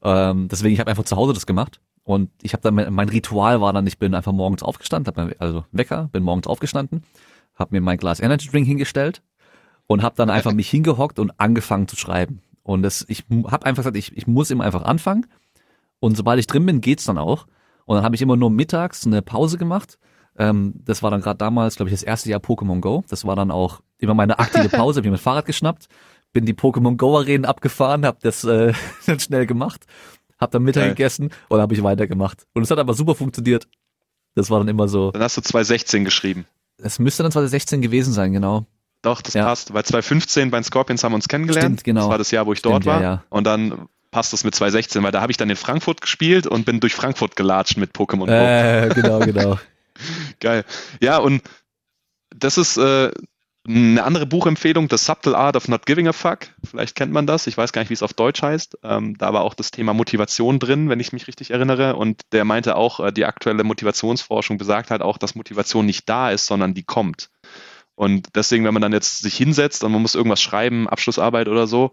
Ähm, 0.00 0.46
deswegen, 0.48 0.72
ich 0.72 0.78
habe 0.78 0.90
einfach 0.90 1.04
zu 1.04 1.16
Hause 1.16 1.32
das 1.32 1.44
gemacht. 1.44 1.80
Und 2.04 2.30
ich 2.40 2.52
habe 2.52 2.62
dann, 2.62 2.94
mein 2.94 3.08
Ritual 3.08 3.60
war 3.60 3.72
dann, 3.72 3.86
ich 3.88 3.98
bin 3.98 4.14
einfach 4.14 4.32
morgens 4.32 4.62
aufgestanden, 4.62 5.12
hab 5.12 5.40
also 5.40 5.64
Wecker, 5.72 6.08
bin 6.12 6.22
morgens 6.22 6.46
aufgestanden, 6.46 7.02
habe 7.56 7.74
mir 7.74 7.80
mein 7.80 7.96
Glas 7.96 8.20
Energy 8.20 8.48
Drink 8.48 8.66
hingestellt 8.66 9.22
und 9.88 10.02
habe 10.02 10.14
dann 10.14 10.30
einfach 10.30 10.52
mich 10.54 10.70
hingehockt 10.70 11.18
und 11.18 11.32
angefangen 11.40 11.88
zu 11.88 11.96
schreiben. 11.96 12.42
Und 12.64 12.82
das, 12.82 13.04
ich 13.08 13.24
habe 13.46 13.66
einfach 13.66 13.82
gesagt, 13.82 13.96
ich, 13.96 14.16
ich 14.16 14.26
muss 14.26 14.50
immer 14.50 14.64
einfach 14.64 14.82
anfangen. 14.82 15.26
Und 16.00 16.16
sobald 16.16 16.40
ich 16.40 16.46
drin 16.46 16.66
bin, 16.66 16.80
geht's 16.80 17.04
dann 17.04 17.18
auch. 17.18 17.46
Und 17.84 17.96
dann 17.96 18.04
habe 18.04 18.16
ich 18.16 18.22
immer 18.22 18.36
nur 18.36 18.50
mittags 18.50 19.06
eine 19.06 19.22
Pause 19.22 19.58
gemacht. 19.58 19.98
Ähm, 20.36 20.74
das 20.84 21.02
war 21.02 21.10
dann 21.10 21.20
gerade 21.20 21.38
damals, 21.38 21.76
glaube 21.76 21.90
ich, 21.90 21.94
das 21.94 22.02
erste 22.02 22.30
Jahr 22.30 22.40
Pokémon 22.40 22.80
Go. 22.80 23.04
Das 23.08 23.24
war 23.24 23.36
dann 23.36 23.50
auch 23.50 23.80
immer 23.98 24.14
meine 24.14 24.38
aktive 24.38 24.68
Pause. 24.76 24.98
Hab 24.98 25.04
mir 25.04 25.10
mein 25.10 25.20
Fahrrad 25.20 25.44
geschnappt, 25.46 25.88
bin 26.32 26.46
die 26.46 26.54
Pokémon 26.54 26.96
Go 26.96 27.16
Arenen 27.18 27.44
abgefahren, 27.44 28.04
habe 28.06 28.18
das 28.22 28.44
äh, 28.44 28.72
dann 29.06 29.20
schnell 29.20 29.46
gemacht, 29.46 29.84
habe 30.40 30.52
dann 30.52 30.62
Mittag 30.62 30.82
Geil. 30.82 30.90
gegessen 30.90 31.30
und 31.48 31.60
habe 31.60 31.74
ich 31.74 31.82
weitergemacht. 31.82 32.46
Und 32.54 32.62
es 32.62 32.70
hat 32.70 32.78
aber 32.78 32.94
super 32.94 33.14
funktioniert. 33.14 33.68
Das 34.34 34.50
war 34.50 34.58
dann 34.58 34.68
immer 34.68 34.88
so. 34.88 35.12
Dann 35.12 35.22
hast 35.22 35.36
du 35.36 35.42
2016 35.42 36.04
geschrieben. 36.04 36.46
Es 36.78 36.98
müsste 36.98 37.22
dann 37.22 37.30
2016 37.30 37.82
gewesen 37.82 38.12
sein, 38.12 38.32
genau. 38.32 38.66
Doch, 39.04 39.20
das 39.20 39.34
ja. 39.34 39.44
passt, 39.44 39.74
weil 39.74 39.84
2015 39.84 40.50
bei 40.50 40.58
den 40.58 40.64
Scorpions 40.64 41.04
haben 41.04 41.12
wir 41.12 41.16
uns 41.16 41.28
kennengelernt. 41.28 41.80
Stimmt, 41.80 41.84
genau. 41.84 42.00
Das 42.00 42.08
war 42.08 42.18
das 42.18 42.30
Jahr, 42.30 42.46
wo 42.46 42.54
ich 42.54 42.60
Stimmt, 42.60 42.74
dort 42.74 42.86
war. 42.86 43.02
Ja. 43.02 43.24
Und 43.28 43.44
dann 43.46 43.86
passt 44.10 44.32
das 44.32 44.44
mit 44.44 44.54
2016, 44.54 45.02
weil 45.02 45.12
da 45.12 45.20
habe 45.20 45.30
ich 45.30 45.36
dann 45.36 45.50
in 45.50 45.56
Frankfurt 45.56 46.00
gespielt 46.00 46.46
und 46.46 46.64
bin 46.64 46.80
durch 46.80 46.94
Frankfurt 46.94 47.36
gelatscht 47.36 47.76
mit 47.76 47.92
Pokémon 47.92 48.26
Go. 48.26 48.32
Äh, 48.32 48.88
genau, 48.94 49.18
genau. 49.20 49.58
Geil. 50.40 50.64
Ja, 51.00 51.18
und 51.18 51.42
das 52.34 52.56
ist 52.56 52.78
äh, 52.78 53.10
eine 53.66 54.04
andere 54.04 54.26
Buchempfehlung, 54.26 54.88
The 54.90 54.98
Subtle 54.98 55.36
Art 55.36 55.56
of 55.56 55.68
Not 55.68 55.86
Giving 55.86 56.06
a 56.06 56.12
Fuck. 56.12 56.48
Vielleicht 56.62 56.96
kennt 56.96 57.12
man 57.12 57.26
das. 57.26 57.46
Ich 57.46 57.56
weiß 57.56 57.72
gar 57.72 57.82
nicht, 57.82 57.90
wie 57.90 57.94
es 57.94 58.02
auf 58.02 58.12
Deutsch 58.12 58.42
heißt. 58.42 58.78
Ähm, 58.82 59.16
da 59.18 59.32
war 59.32 59.42
auch 59.42 59.54
das 59.54 59.70
Thema 59.70 59.94
Motivation 59.94 60.58
drin, 60.58 60.88
wenn 60.88 61.00
ich 61.00 61.12
mich 61.12 61.26
richtig 61.28 61.50
erinnere. 61.50 61.96
Und 61.96 62.22
der 62.32 62.44
meinte 62.44 62.76
auch, 62.76 63.00
äh, 63.00 63.12
die 63.12 63.24
aktuelle 63.24 63.64
Motivationsforschung 63.64 64.58
besagt 64.58 64.90
halt 64.90 65.02
auch, 65.02 65.18
dass 65.18 65.34
Motivation 65.34 65.86
nicht 65.86 66.08
da 66.08 66.30
ist, 66.30 66.46
sondern 66.46 66.74
die 66.74 66.82
kommt. 66.82 67.30
Und 67.94 68.28
deswegen, 68.34 68.64
wenn 68.64 68.74
man 68.74 68.82
dann 68.82 68.92
jetzt 68.92 69.18
sich 69.18 69.36
hinsetzt 69.36 69.84
und 69.84 69.92
man 69.92 70.02
muss 70.02 70.14
irgendwas 70.14 70.42
schreiben, 70.42 70.88
Abschlussarbeit 70.88 71.48
oder 71.48 71.66
so, 71.66 71.92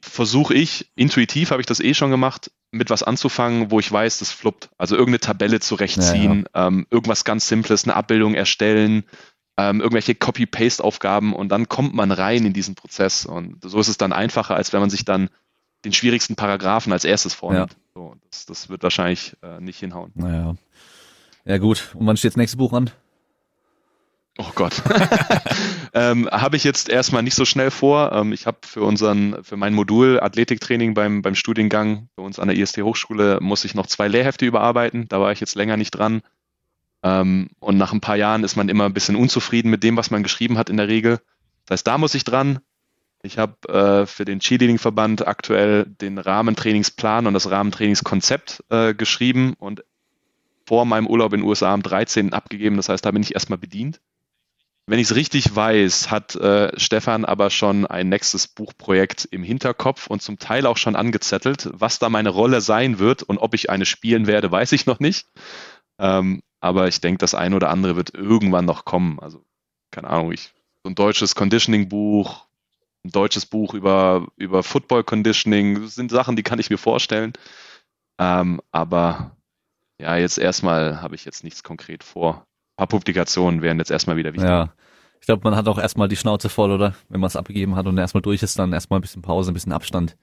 versuche 0.00 0.54
ich, 0.54 0.90
intuitiv 0.94 1.50
habe 1.50 1.60
ich 1.60 1.66
das 1.66 1.80
eh 1.80 1.94
schon 1.94 2.10
gemacht, 2.10 2.50
mit 2.70 2.90
was 2.90 3.02
anzufangen, 3.02 3.70
wo 3.70 3.80
ich 3.80 3.90
weiß, 3.90 4.18
das 4.18 4.30
fluppt. 4.30 4.70
Also 4.78 4.94
irgendeine 4.94 5.20
Tabelle 5.20 5.60
zurechtziehen, 5.60 6.46
ja, 6.54 6.60
ja. 6.60 6.66
Ähm, 6.68 6.86
irgendwas 6.90 7.24
ganz 7.24 7.48
Simples, 7.48 7.84
eine 7.84 7.96
Abbildung 7.96 8.34
erstellen, 8.34 9.04
ähm, 9.56 9.80
irgendwelche 9.80 10.14
Copy-Paste-Aufgaben 10.14 11.34
und 11.34 11.48
dann 11.48 11.68
kommt 11.68 11.94
man 11.94 12.12
rein 12.12 12.46
in 12.46 12.52
diesen 12.52 12.76
Prozess. 12.76 13.26
Und 13.26 13.56
so 13.62 13.80
ist 13.80 13.88
es 13.88 13.98
dann 13.98 14.12
einfacher, 14.12 14.54
als 14.54 14.72
wenn 14.72 14.80
man 14.80 14.90
sich 14.90 15.04
dann 15.04 15.30
den 15.84 15.92
schwierigsten 15.92 16.36
Paragraphen 16.36 16.92
als 16.92 17.04
erstes 17.04 17.34
vornimmt. 17.34 17.72
Ja. 17.72 17.78
So, 17.94 18.14
das, 18.30 18.46
das, 18.46 18.68
wird 18.68 18.82
wahrscheinlich 18.82 19.36
äh, 19.42 19.60
nicht 19.60 19.80
hinhauen. 19.80 20.12
Naja. 20.14 20.54
Ja 21.44 21.58
gut. 21.58 21.94
Und 21.94 22.06
wann 22.06 22.16
steht 22.16 22.32
das 22.32 22.36
nächste 22.36 22.56
Buch 22.56 22.72
an? 22.72 22.90
Oh 24.40 24.52
Gott. 24.54 24.82
ähm, 25.94 26.28
habe 26.30 26.56
ich 26.56 26.62
jetzt 26.62 26.88
erstmal 26.88 27.24
nicht 27.24 27.34
so 27.34 27.44
schnell 27.44 27.72
vor. 27.72 28.12
Ähm, 28.12 28.32
ich 28.32 28.46
habe 28.46 28.58
für 28.62 28.82
unseren, 28.82 29.42
für 29.42 29.56
mein 29.56 29.74
Modul 29.74 30.20
Athletiktraining 30.20 30.94
beim, 30.94 31.22
beim 31.22 31.34
Studiengang 31.34 32.08
bei 32.14 32.22
uns 32.22 32.38
an 32.38 32.46
der 32.46 32.56
IST 32.56 32.78
Hochschule 32.78 33.38
muss 33.40 33.64
ich 33.64 33.74
noch 33.74 33.88
zwei 33.88 34.06
Lehrhefte 34.06 34.46
überarbeiten. 34.46 35.08
Da 35.08 35.20
war 35.20 35.32
ich 35.32 35.40
jetzt 35.40 35.56
länger 35.56 35.76
nicht 35.76 35.90
dran. 35.90 36.22
Ähm, 37.02 37.50
und 37.58 37.78
nach 37.78 37.92
ein 37.92 38.00
paar 38.00 38.16
Jahren 38.16 38.44
ist 38.44 38.54
man 38.54 38.68
immer 38.68 38.84
ein 38.84 38.94
bisschen 38.94 39.16
unzufrieden 39.16 39.70
mit 39.70 39.82
dem, 39.82 39.96
was 39.96 40.12
man 40.12 40.22
geschrieben 40.22 40.56
hat 40.56 40.70
in 40.70 40.76
der 40.76 40.88
Regel. 40.88 41.18
Das 41.66 41.78
heißt, 41.78 41.86
da 41.88 41.98
muss 41.98 42.14
ich 42.14 42.22
dran. 42.22 42.60
Ich 43.22 43.38
habe 43.38 43.68
äh, 43.68 44.06
für 44.06 44.24
den 44.24 44.38
Cheerleading-Verband 44.38 45.26
aktuell 45.26 45.84
den 45.84 46.18
Rahmentrainingsplan 46.18 47.26
und 47.26 47.34
das 47.34 47.50
Rahmentrainingskonzept 47.50 48.62
äh, 48.70 48.94
geschrieben 48.94 49.54
und 49.58 49.82
vor 50.64 50.84
meinem 50.84 51.08
Urlaub 51.08 51.32
in 51.32 51.40
den 51.40 51.48
USA 51.48 51.74
am 51.74 51.82
13. 51.82 52.32
abgegeben. 52.32 52.76
Das 52.76 52.88
heißt, 52.88 53.04
da 53.04 53.10
bin 53.10 53.22
ich 53.22 53.34
erstmal 53.34 53.58
bedient. 53.58 54.00
Wenn 54.88 54.98
ich 54.98 55.10
es 55.10 55.16
richtig 55.16 55.54
weiß, 55.54 56.10
hat 56.10 56.34
äh, 56.36 56.72
Stefan 56.80 57.26
aber 57.26 57.50
schon 57.50 57.84
ein 57.84 58.08
nächstes 58.08 58.48
Buchprojekt 58.48 59.28
im 59.30 59.42
Hinterkopf 59.42 60.06
und 60.06 60.22
zum 60.22 60.38
Teil 60.38 60.64
auch 60.64 60.78
schon 60.78 60.96
angezettelt. 60.96 61.68
Was 61.74 61.98
da 61.98 62.08
meine 62.08 62.30
Rolle 62.30 62.62
sein 62.62 62.98
wird 62.98 63.22
und 63.22 63.36
ob 63.36 63.52
ich 63.52 63.68
eine 63.68 63.84
spielen 63.84 64.26
werde, 64.26 64.50
weiß 64.50 64.72
ich 64.72 64.86
noch 64.86 64.98
nicht. 64.98 65.28
Ähm, 65.98 66.42
aber 66.60 66.88
ich 66.88 67.02
denke, 67.02 67.18
das 67.18 67.34
eine 67.34 67.56
oder 67.56 67.68
andere 67.68 67.96
wird 67.96 68.14
irgendwann 68.14 68.64
noch 68.64 68.86
kommen. 68.86 69.20
Also, 69.20 69.44
keine 69.90 70.08
Ahnung, 70.08 70.32
ich, 70.32 70.54
so 70.82 70.88
ein 70.88 70.94
deutsches 70.94 71.34
Conditioning-Buch, 71.34 72.46
ein 73.04 73.10
deutsches 73.10 73.44
Buch 73.44 73.74
über, 73.74 74.26
über 74.36 74.62
Football 74.62 75.04
Conditioning, 75.04 75.82
das 75.82 75.96
sind 75.96 76.10
Sachen, 76.10 76.34
die 76.34 76.42
kann 76.42 76.60
ich 76.60 76.70
mir 76.70 76.78
vorstellen. 76.78 77.34
Ähm, 78.18 78.62
aber 78.72 79.36
ja, 80.00 80.16
jetzt 80.16 80.38
erstmal 80.38 81.02
habe 81.02 81.14
ich 81.14 81.26
jetzt 81.26 81.44
nichts 81.44 81.62
konkret 81.62 82.02
vor 82.02 82.46
paar 82.78 82.86
Publikationen 82.86 83.60
wären 83.60 83.78
jetzt 83.78 83.90
erstmal 83.90 84.16
wieder 84.16 84.32
wichtig. 84.32 84.48
Ja. 84.48 84.72
Ich 85.20 85.26
glaube, 85.26 85.42
man 85.44 85.56
hat 85.56 85.68
auch 85.68 85.78
erstmal 85.78 86.08
die 86.08 86.16
Schnauze 86.16 86.48
voll, 86.48 86.70
oder? 86.70 86.94
Wenn 87.08 87.20
man 87.20 87.26
es 87.26 87.36
abgegeben 87.36 87.76
hat 87.76 87.86
und 87.86 87.98
erstmal 87.98 88.22
durch 88.22 88.42
ist, 88.42 88.58
dann 88.58 88.72
erstmal 88.72 89.00
ein 89.00 89.02
bisschen 89.02 89.20
Pause, 89.20 89.50
ein 89.50 89.54
bisschen 89.54 89.72
Abstand. 89.72 90.16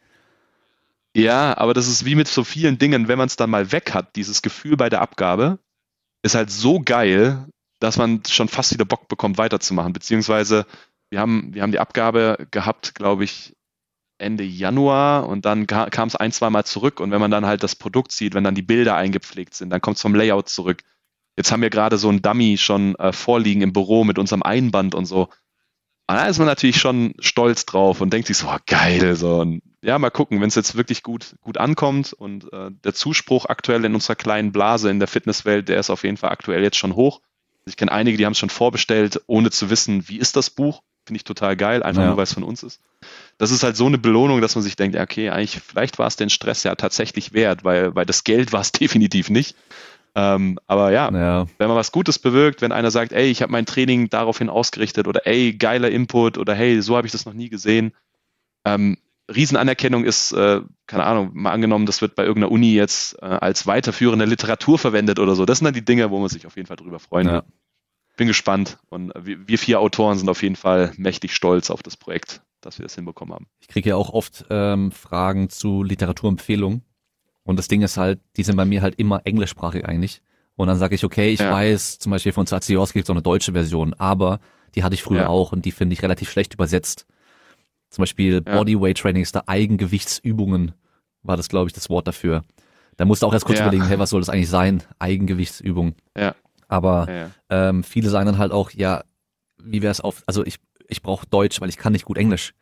Ja, 1.15 1.57
aber 1.57 1.73
das 1.73 1.87
ist 1.87 2.05
wie 2.05 2.15
mit 2.15 2.27
so 2.27 2.43
vielen 2.43 2.77
Dingen, 2.77 3.07
wenn 3.07 3.17
man 3.17 3.27
es 3.27 3.35
dann 3.35 3.49
mal 3.49 3.71
weg 3.71 3.93
hat, 3.93 4.15
dieses 4.15 4.41
Gefühl 4.41 4.77
bei 4.77 4.89
der 4.89 5.01
Abgabe 5.01 5.59
ist 6.23 6.35
halt 6.35 6.49
so 6.49 6.79
geil, 6.79 7.45
dass 7.79 7.97
man 7.97 8.23
schon 8.27 8.47
fast 8.47 8.73
wieder 8.73 8.85
Bock 8.85 9.07
bekommt, 9.07 9.37
weiterzumachen. 9.37 9.93
Beziehungsweise 9.93 10.65
wir 11.09 11.19
haben, 11.19 11.53
wir 11.53 11.61
haben 11.61 11.71
die 11.71 11.79
Abgabe 11.79 12.47
gehabt, 12.51 12.95
glaube 12.95 13.25
ich, 13.25 13.53
Ende 14.17 14.45
Januar 14.45 15.27
und 15.27 15.45
dann 15.45 15.67
kam 15.67 16.07
es 16.07 16.15
ein, 16.15 16.31
zwei 16.31 16.49
Mal 16.49 16.63
zurück 16.63 17.01
und 17.01 17.11
wenn 17.11 17.19
man 17.19 17.31
dann 17.31 17.45
halt 17.45 17.63
das 17.63 17.75
Produkt 17.75 18.13
sieht, 18.13 18.33
wenn 18.33 18.45
dann 18.45 18.55
die 18.55 18.61
Bilder 18.61 18.95
eingepflegt 18.95 19.53
sind, 19.53 19.69
dann 19.69 19.81
kommt 19.81 19.97
es 19.97 20.01
vom 20.01 20.15
Layout 20.15 20.47
zurück. 20.47 20.83
Jetzt 21.37 21.51
haben 21.51 21.61
wir 21.61 21.69
gerade 21.69 21.97
so 21.97 22.09
ein 22.09 22.21
Dummy 22.21 22.57
schon 22.57 22.95
äh, 22.95 23.11
vorliegen 23.11 23.61
im 23.61 23.73
Büro 23.73 24.03
mit 24.03 24.17
unserem 24.17 24.43
Einband 24.43 24.95
und 24.95 25.05
so. 25.05 25.29
Und 26.07 26.15
da 26.15 26.27
ist 26.27 26.37
man 26.37 26.47
natürlich 26.47 26.77
schon 26.77 27.15
stolz 27.19 27.65
drauf 27.65 27.99
und 27.99 28.13
denkt 28.13 28.27
sich 28.27 28.37
so, 28.37 28.47
oh, 28.47 28.57
geil, 28.67 29.15
so. 29.15 29.39
Und 29.39 29.63
ja, 29.81 29.97
mal 29.97 30.11
gucken, 30.11 30.39
wenn 30.39 30.47
es 30.47 30.55
jetzt 30.55 30.75
wirklich 30.75 31.01
gut, 31.01 31.35
gut 31.41 31.57
ankommt 31.57 32.13
und 32.13 32.51
äh, 32.53 32.69
der 32.83 32.93
Zuspruch 32.93 33.47
aktuell 33.47 33.83
in 33.85 33.95
unserer 33.95 34.15
kleinen 34.15 34.51
Blase 34.51 34.89
in 34.89 34.99
der 34.99 35.07
Fitnesswelt, 35.07 35.67
der 35.67 35.79
ist 35.79 35.89
auf 35.89 36.03
jeden 36.03 36.17
Fall 36.17 36.29
aktuell 36.29 36.61
jetzt 36.61 36.77
schon 36.77 36.95
hoch. 36.95 37.21
Ich 37.65 37.75
kenne 37.75 37.91
einige, 37.91 38.17
die 38.17 38.25
haben 38.25 38.33
es 38.33 38.37
schon 38.37 38.51
vorbestellt, 38.51 39.21
ohne 39.25 39.49
zu 39.49 39.71
wissen, 39.71 40.07
wie 40.07 40.17
ist 40.17 40.35
das 40.35 40.51
Buch. 40.51 40.83
Finde 41.07 41.17
ich 41.17 41.23
total 41.23 41.55
geil, 41.55 41.83
einfach 41.83 42.01
ja. 42.01 42.07
nur, 42.09 42.17
weil 42.17 42.23
es 42.23 42.33
von 42.33 42.43
uns 42.43 42.63
ist. 42.63 42.81
Das 43.37 43.51
ist 43.51 43.63
halt 43.63 43.75
so 43.75 43.85
eine 43.85 43.97
Belohnung, 43.97 44.41
dass 44.41 44.55
man 44.55 44.63
sich 44.63 44.75
denkt, 44.75 44.97
okay, 44.97 45.29
eigentlich, 45.29 45.61
vielleicht 45.63 45.99
war 45.99 46.07
es 46.07 46.15
den 46.15 46.29
Stress 46.29 46.63
ja 46.63 46.75
tatsächlich 46.75 47.33
wert, 47.33 47.63
weil, 47.63 47.95
weil 47.95 48.05
das 48.05 48.23
Geld 48.23 48.53
war 48.53 48.61
es 48.61 48.71
definitiv 48.71 49.29
nicht. 49.29 49.55
Ähm, 50.17 50.57
aber 50.65 50.91
ja, 50.91 51.11
ja, 51.11 51.45
wenn 51.57 51.67
man 51.67 51.75
was 51.75 51.91
Gutes 51.91 52.19
bewirkt, 52.19 52.61
wenn 52.61 52.71
einer 52.71 52.89
sagt, 52.89 53.11
ey, 53.11 53.25
ich 53.25 53.41
habe 53.41 53.51
mein 53.51 53.65
Training 53.65 54.09
daraufhin 54.09 54.49
ausgerichtet 54.49 55.07
oder 55.07 55.27
ey, 55.27 55.53
geiler 55.53 55.91
Input 55.91 56.37
oder 56.37 56.55
hey, 56.55 56.81
so 56.81 56.95
habe 56.95 57.05
ich 57.05 57.11
das 57.11 57.25
noch 57.25 57.33
nie 57.33 57.49
gesehen. 57.49 57.91
Ähm, 58.63 58.97
Riesenanerkennung 59.33 60.05
ist, 60.05 60.31
äh, 60.31 60.61
keine 60.87 61.03
Ahnung, 61.03 61.31
mal 61.33 61.51
angenommen, 61.51 61.85
das 61.85 62.01
wird 62.01 62.15
bei 62.15 62.23
irgendeiner 62.23 62.51
Uni 62.51 62.73
jetzt 62.73 63.21
äh, 63.21 63.25
als 63.25 63.67
weiterführende 63.67 64.25
Literatur 64.25 64.77
verwendet 64.77 65.19
oder 65.19 65.35
so. 65.35 65.45
Das 65.45 65.57
sind 65.57 65.65
dann 65.65 65.73
die 65.73 65.83
Dinge, 65.83 66.11
wo 66.11 66.19
man 66.19 66.29
sich 66.29 66.47
auf 66.47 66.55
jeden 66.55 66.67
Fall 66.67 66.77
drüber 66.77 66.99
freuen 66.99 67.27
ja. 67.27 67.33
wird. 67.33 67.45
Bin 68.15 68.27
gespannt 68.27 68.77
und 68.87 69.11
wir, 69.19 69.45
wir 69.47 69.57
vier 69.57 69.81
Autoren 69.81 70.17
sind 70.17 70.29
auf 70.29 70.41
jeden 70.41 70.55
Fall 70.55 70.93
mächtig 70.95 71.35
stolz 71.35 71.69
auf 71.69 71.83
das 71.83 71.97
Projekt, 71.97 72.41
dass 72.61 72.79
wir 72.79 72.83
das 72.83 72.95
hinbekommen 72.95 73.33
haben. 73.33 73.47
Ich 73.59 73.67
kriege 73.67 73.89
ja 73.89 73.95
auch 73.97 74.11
oft 74.11 74.45
ähm, 74.49 74.93
Fragen 74.93 75.49
zu 75.49 75.83
Literaturempfehlungen 75.83 76.83
und 77.45 77.57
das 77.57 77.67
Ding 77.67 77.83
ist 77.83 77.95
halt, 77.95 78.19
die 78.35 78.43
sind 78.43 78.57
bei 78.57 78.65
mir 78.65 78.81
halt 78.81 78.95
immer 78.95 79.21
englischsprachig 79.23 79.85
eigentlich. 79.85 80.21
Und 80.55 80.67
dann 80.67 80.77
sage 80.77 80.95
ich, 80.95 81.03
okay, 81.03 81.29
ich 81.31 81.39
ja. 81.39 81.51
weiß, 81.51 81.99
zum 81.99 82.11
Beispiel 82.11 82.31
von 82.31 82.47
Zaziorski 82.47 82.99
gibt 82.99 83.05
es 83.05 83.09
auch 83.09 83.15
eine 83.15 83.21
deutsche 83.21 83.51
Version, 83.51 83.93
aber 83.93 84.39
die 84.73 84.83
hatte 84.83 84.95
ich 84.95 85.03
früher 85.03 85.21
ja. 85.21 85.27
auch 85.27 85.51
und 85.51 85.63
die 85.65 85.71
finde 85.71 85.93
ich 85.93 86.01
relativ 86.01 86.29
schlecht 86.29 86.53
übersetzt. 86.53 87.05
Zum 87.89 88.01
Beispiel 88.01 88.43
ja. 88.45 88.57
Bodyweight 88.57 88.97
Training 88.97 89.21
ist 89.21 89.35
da 89.35 89.43
Eigengewichtsübungen, 89.45 90.73
war 91.23 91.37
das, 91.37 91.47
glaube 91.49 91.67
ich, 91.67 91.73
das 91.73 91.89
Wort 91.89 92.07
dafür. 92.07 92.43
Da 92.97 93.05
musst 93.05 93.21
du 93.21 93.27
auch 93.27 93.33
erst 93.33 93.45
kurz 93.45 93.59
überlegen, 93.59 93.85
hey, 93.85 93.99
was 93.99 94.09
soll 94.09 94.21
das 94.21 94.29
eigentlich 94.29 94.49
sein? 94.49 94.81
Eigengewichtsübung. 94.99 95.95
Ja. 96.17 96.33
Aber. 96.67 97.07
Ähm, 97.49 97.83
viele 97.83 98.09
sagen 98.09 98.25
dann 98.25 98.37
halt 98.37 98.51
auch, 98.51 98.71
ja, 98.71 99.03
wie 99.61 99.81
wäre 99.81 99.91
es 99.91 100.01
auf, 100.01 100.23
also 100.25 100.45
ich, 100.45 100.57
ich 100.87 101.01
brauche 101.01 101.27
Deutsch, 101.27 101.61
weil 101.61 101.69
ich 101.69 101.77
kann 101.77 101.93
nicht 101.93 102.05
gut 102.05 102.17
Englisch. 102.17 102.53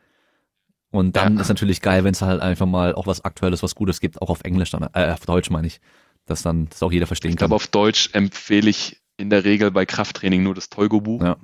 Und 0.93 1.15
dann 1.15 1.35
ja. 1.35 1.41
ist 1.41 1.49
natürlich 1.49 1.81
geil, 1.81 2.03
wenn 2.03 2.13
es 2.13 2.21
halt 2.21 2.39
einfach 2.39 2.67
mal 2.67 2.93
auch 2.93 3.07
was 3.07 3.25
Aktuelles, 3.25 3.63
was 3.63 3.73
Gutes 3.73 3.99
gibt, 3.99 4.21
auch 4.21 4.29
auf 4.29 4.41
Englisch 4.43 4.69
dann, 4.69 4.87
äh, 4.93 5.11
auf 5.11 5.25
Deutsch 5.25 5.49
meine 5.49 5.65
ich, 5.65 5.81
dass 6.27 6.43
dann 6.43 6.69
das 6.69 6.83
auch 6.83 6.91
jeder 6.91 7.07
verstehen 7.07 7.31
ich 7.31 7.37
kann. 7.37 7.45
Ich 7.45 7.49
glaube, 7.49 7.55
auf 7.55 7.67
Deutsch 7.67 8.11
empfehle 8.13 8.69
ich 8.69 9.01
in 9.17 9.31
der 9.31 9.43
Regel 9.43 9.71
bei 9.71 9.87
Krafttraining 9.87 10.43
nur 10.43 10.53
das 10.53 10.69
Tolgo-Buch. 10.69 11.23
Ja. 11.23 11.37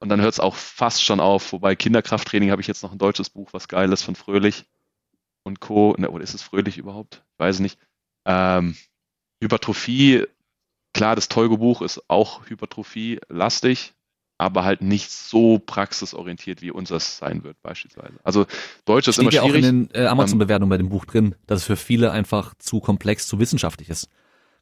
Und 0.00 0.10
dann 0.10 0.20
hört 0.20 0.34
es 0.34 0.38
auch 0.38 0.54
fast 0.54 1.02
schon 1.02 1.18
auf, 1.18 1.50
wobei 1.54 1.76
Kinderkrafttraining 1.76 2.50
habe 2.50 2.60
ich 2.60 2.68
jetzt 2.68 2.82
noch 2.82 2.92
ein 2.92 2.98
deutsches 2.98 3.30
Buch, 3.30 3.48
was 3.52 3.68
geil 3.68 3.90
ist 3.90 4.02
von 4.02 4.16
Fröhlich 4.16 4.66
und 5.42 5.60
Co. 5.60 5.94
Ne, 5.96 6.10
oder 6.10 6.22
ist 6.22 6.34
es 6.34 6.42
Fröhlich 6.42 6.76
überhaupt? 6.76 7.24
Ich 7.32 7.38
weiß 7.38 7.60
nicht. 7.60 7.78
Ähm, 8.26 8.76
Hypertrophie, 9.40 10.26
klar, 10.92 11.16
das 11.16 11.30
Tolgo-Buch 11.30 11.80
ist 11.80 12.02
auch 12.08 12.50
Hypertrophie-lastig, 12.50 13.94
aber 14.38 14.64
halt 14.64 14.82
nicht 14.82 15.10
so 15.10 15.58
praxisorientiert, 15.58 16.62
wie 16.62 16.70
unseres 16.70 17.18
sein 17.18 17.42
wird 17.42 17.60
beispielsweise. 17.60 18.14
Also 18.22 18.46
Deutsch 18.84 19.08
ist 19.08 19.16
Steht 19.16 19.22
immer 19.22 19.32
schwierig. 19.32 19.50
Steht 19.50 19.62
ja 19.64 19.68
auch 19.68 19.70
in 19.70 19.88
den 19.88 19.94
äh, 19.94 20.06
Amazon-Bewertungen 20.06 20.70
bei 20.70 20.78
dem 20.78 20.88
Buch 20.88 21.04
drin, 21.04 21.34
dass 21.46 21.60
es 21.60 21.64
für 21.66 21.76
viele 21.76 22.12
einfach 22.12 22.54
zu 22.58 22.78
komplex, 22.78 23.26
zu 23.26 23.40
wissenschaftlich 23.40 23.90
ist. 23.90 24.08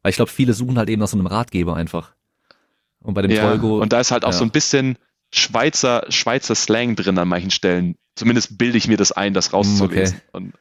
Weil 0.03 0.11
ich 0.11 0.17
glaube, 0.17 0.31
viele 0.31 0.55
suchen 0.55 0.79
halt 0.79 0.89
eben 0.89 1.01
nach 1.01 1.09
so 1.09 1.19
einem 1.19 1.27
Ratgeber 1.27 1.77
einfach. 1.77 2.15
Und 3.01 3.15
bei 3.15 3.23
dem 3.23 3.31
ja, 3.31 3.43
Tolgo. 3.43 3.81
Und 3.81 3.93
da 3.93 4.01
ist 4.01 4.11
halt 4.11 4.25
auch 4.25 4.33
ja. 4.33 4.39
so 4.39 4.45
ein 4.45 4.51
bisschen 4.51 4.97
Schweizer, 5.33 6.07
Schweizer 6.09 6.55
Slang 6.55 6.97
drin 6.97 7.19
an 7.19 7.29
manchen 7.29 7.51
Stellen. 7.51 7.97
Zumindest 8.15 8.57
bilde 8.57 8.79
ich 8.79 8.89
mir 8.89 8.97
das 8.97 9.13
ein, 9.13 9.35
das 9.35 9.53
rauszulesen. 9.53 10.17
Okay. 10.17 10.25
Und 10.33 10.55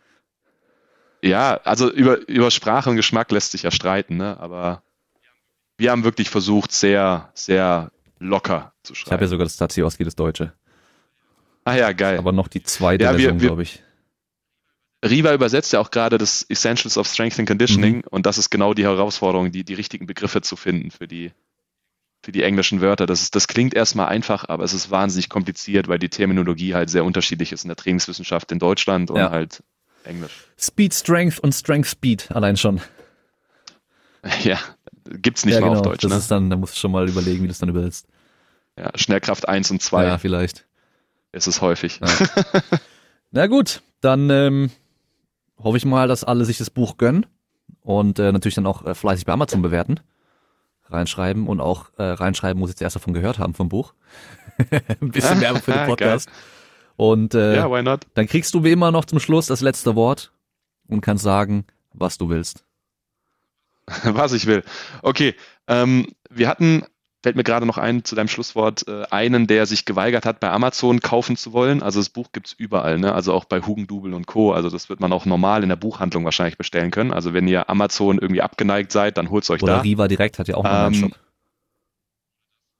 ja, 1.21 1.59
also 1.63 1.89
über, 1.89 2.27
über 2.27 2.51
Sprache 2.51 2.89
und 2.89 2.97
Geschmack 2.97 3.31
lässt 3.31 3.51
sich 3.51 3.63
ja 3.63 3.71
streiten, 3.71 4.17
ne? 4.17 4.37
aber 4.39 4.83
wir 5.77 5.91
haben 5.91 6.03
wirklich 6.03 6.29
versucht, 6.29 6.71
sehr, 6.71 7.31
sehr 7.33 7.91
locker 8.19 8.73
zu 8.83 8.95
schreiben. 8.95 9.07
Ich 9.07 9.13
habe 9.13 9.23
ja 9.23 9.27
sogar 9.27 9.45
das 9.45 9.57
Tazioski, 9.57 10.03
das 10.03 10.15
Deutsche. 10.15 10.53
Ah 11.63 11.75
ja, 11.75 11.91
geil. 11.91 12.17
Aber 12.17 12.31
noch 12.31 12.47
die 12.47 12.63
zweite 12.63 13.03
ja, 13.03 13.11
Version, 13.11 13.39
glaube 13.39 13.63
ich. 13.63 13.83
Riva 15.03 15.33
übersetzt 15.33 15.73
ja 15.73 15.79
auch 15.79 15.91
gerade 15.91 16.17
das 16.17 16.43
Essentials 16.49 16.97
of 16.97 17.07
Strength 17.07 17.39
and 17.39 17.47
Conditioning 17.47 17.97
mhm. 17.97 18.03
und 18.09 18.25
das 18.25 18.37
ist 18.37 18.49
genau 18.49 18.73
die 18.73 18.83
Herausforderung, 18.83 19.51
die, 19.51 19.63
die 19.63 19.73
richtigen 19.73 20.07
Begriffe 20.07 20.41
zu 20.41 20.55
finden 20.55 20.89
für 20.91 21.07
die, 21.07 21.31
für 22.23 22.31
die 22.31 22.43
englischen 22.43 22.81
Wörter. 22.81 23.05
Das, 23.05 23.21
ist, 23.21 23.35
das 23.35 23.47
klingt 23.47 23.73
erstmal 23.73 24.07
einfach, 24.07 24.47
aber 24.49 24.63
es 24.63 24.73
ist 24.73 24.89
wahnsinnig 24.89 25.29
kompliziert, 25.29 25.87
weil 25.87 25.99
die 25.99 26.09
Terminologie 26.09 26.73
halt 26.73 26.89
sehr 26.89 27.05
unterschiedlich 27.05 27.51
ist 27.51 27.63
in 27.63 27.69
der 27.69 27.75
Trainingswissenschaft 27.75 28.51
in 28.51 28.59
Deutschland 28.59 29.11
und 29.11 29.17
ja. 29.17 29.29
halt 29.29 29.63
Englisch. 30.03 30.45
Speed 30.57 30.93
Strength 30.93 31.39
und 31.39 31.53
Strength 31.53 31.87
Speed 31.87 32.31
allein 32.31 32.57
schon. 32.57 32.81
Ja, 34.41 34.57
gibt's 35.05 35.45
nicht 35.45 35.55
ja, 35.55 35.61
mal 35.61 35.67
genau. 35.67 35.79
auf 35.79 35.85
Deutsch. 35.85 36.01
Das 36.01 36.11
ne? 36.11 36.17
ist 36.17 36.31
dann, 36.31 36.49
da 36.49 36.55
musst 36.55 36.75
du 36.75 36.79
schon 36.79 36.91
mal 36.91 37.07
überlegen, 37.07 37.39
wie 37.39 37.47
du 37.47 37.49
das 37.49 37.59
dann 37.59 37.69
übersetzt. 37.69 38.07
Ja, 38.77 38.91
Schnellkraft 38.95 39.47
1 39.47 39.71
und 39.71 39.81
2. 39.81 40.05
Ja, 40.05 40.17
vielleicht. 40.17 40.65
Ist 41.31 41.47
es 41.47 41.61
häufig. 41.61 41.99
Ja. 42.01 42.07
Na 43.31 43.47
gut, 43.47 43.81
dann 44.01 44.29
ähm, 44.29 44.71
hoffe 45.61 45.77
ich 45.77 45.85
mal, 45.85 46.07
dass 46.07 46.23
alle 46.23 46.45
sich 46.45 46.57
das 46.57 46.69
Buch 46.69 46.97
gönnen 46.97 47.25
und 47.81 48.19
äh, 48.19 48.31
natürlich 48.31 48.55
dann 48.55 48.65
auch 48.65 48.85
äh, 48.85 48.95
fleißig 48.95 49.25
bei 49.25 49.33
Amazon 49.33 49.61
bewerten, 49.61 49.99
reinschreiben 50.85 51.47
und 51.47 51.61
auch 51.61 51.91
äh, 51.97 52.03
reinschreiben, 52.03 52.59
muss 52.59 52.69
ich 52.69 52.75
jetzt 52.75 52.81
erst 52.81 52.95
davon 52.95 53.13
gehört 53.13 53.39
haben 53.39 53.53
vom 53.53 53.69
Buch. 53.69 53.93
Ein 55.01 55.11
bisschen 55.11 55.41
Werbung 55.41 55.61
für 55.61 55.73
den 55.73 55.87
Podcast. 55.87 56.29
Und 56.97 57.33
äh, 57.35 57.61
not? 57.83 58.07
dann 58.13 58.27
kriegst 58.27 58.53
du 58.53 58.63
wie 58.63 58.71
immer 58.71 58.91
noch 58.91 59.05
zum 59.05 59.19
Schluss 59.19 59.47
das 59.47 59.61
letzte 59.61 59.95
Wort 59.95 60.31
und 60.87 61.01
kannst 61.01 61.23
sagen, 61.23 61.65
was 61.93 62.17
du 62.17 62.29
willst. 62.29 62.64
Was 64.03 64.33
ich 64.33 64.45
will. 64.45 64.63
Okay, 65.01 65.35
ähm, 65.67 66.07
wir 66.29 66.47
hatten, 66.47 66.85
fällt 67.21 67.35
mir 67.35 67.43
gerade 67.43 67.65
noch 67.65 67.77
ein 67.77 68.03
zu 68.03 68.15
deinem 68.15 68.27
Schlusswort, 68.27 68.87
äh, 68.87 69.05
einen, 69.09 69.47
der 69.47 69.65
sich 69.65 69.85
geweigert 69.85 70.25
hat, 70.25 70.39
bei 70.39 70.49
Amazon 70.49 70.99
kaufen 70.99 71.37
zu 71.37 71.53
wollen. 71.53 71.83
Also 71.83 71.99
das 71.99 72.09
Buch 72.09 72.31
gibt's 72.31 72.53
überall, 72.53 72.97
ne? 72.97 73.13
also 73.13 73.33
auch 73.33 73.45
bei 73.45 73.61
Hugendubel 73.61 74.13
und 74.13 74.27
Co. 74.27 74.53
Also 74.53 74.69
das 74.69 74.89
wird 74.89 74.99
man 74.99 75.13
auch 75.13 75.25
normal 75.25 75.63
in 75.63 75.69
der 75.69 75.75
Buchhandlung 75.75 76.25
wahrscheinlich 76.25 76.57
bestellen 76.57 76.91
können. 76.91 77.13
Also 77.13 77.33
wenn 77.33 77.47
ihr 77.47 77.69
Amazon 77.69 78.17
irgendwie 78.17 78.41
abgeneigt 78.41 78.91
seid, 78.91 79.17
dann 79.17 79.29
holt's 79.29 79.49
euch 79.49 79.61
Oder 79.61 79.75
da. 79.75 79.81
Riva 79.81 80.07
direkt 80.07 80.39
hat 80.39 80.47
ja 80.47 80.55
auch 80.55 80.65
einen 80.65 80.93
Ähm, 80.93 80.99
Shop. 81.01 81.19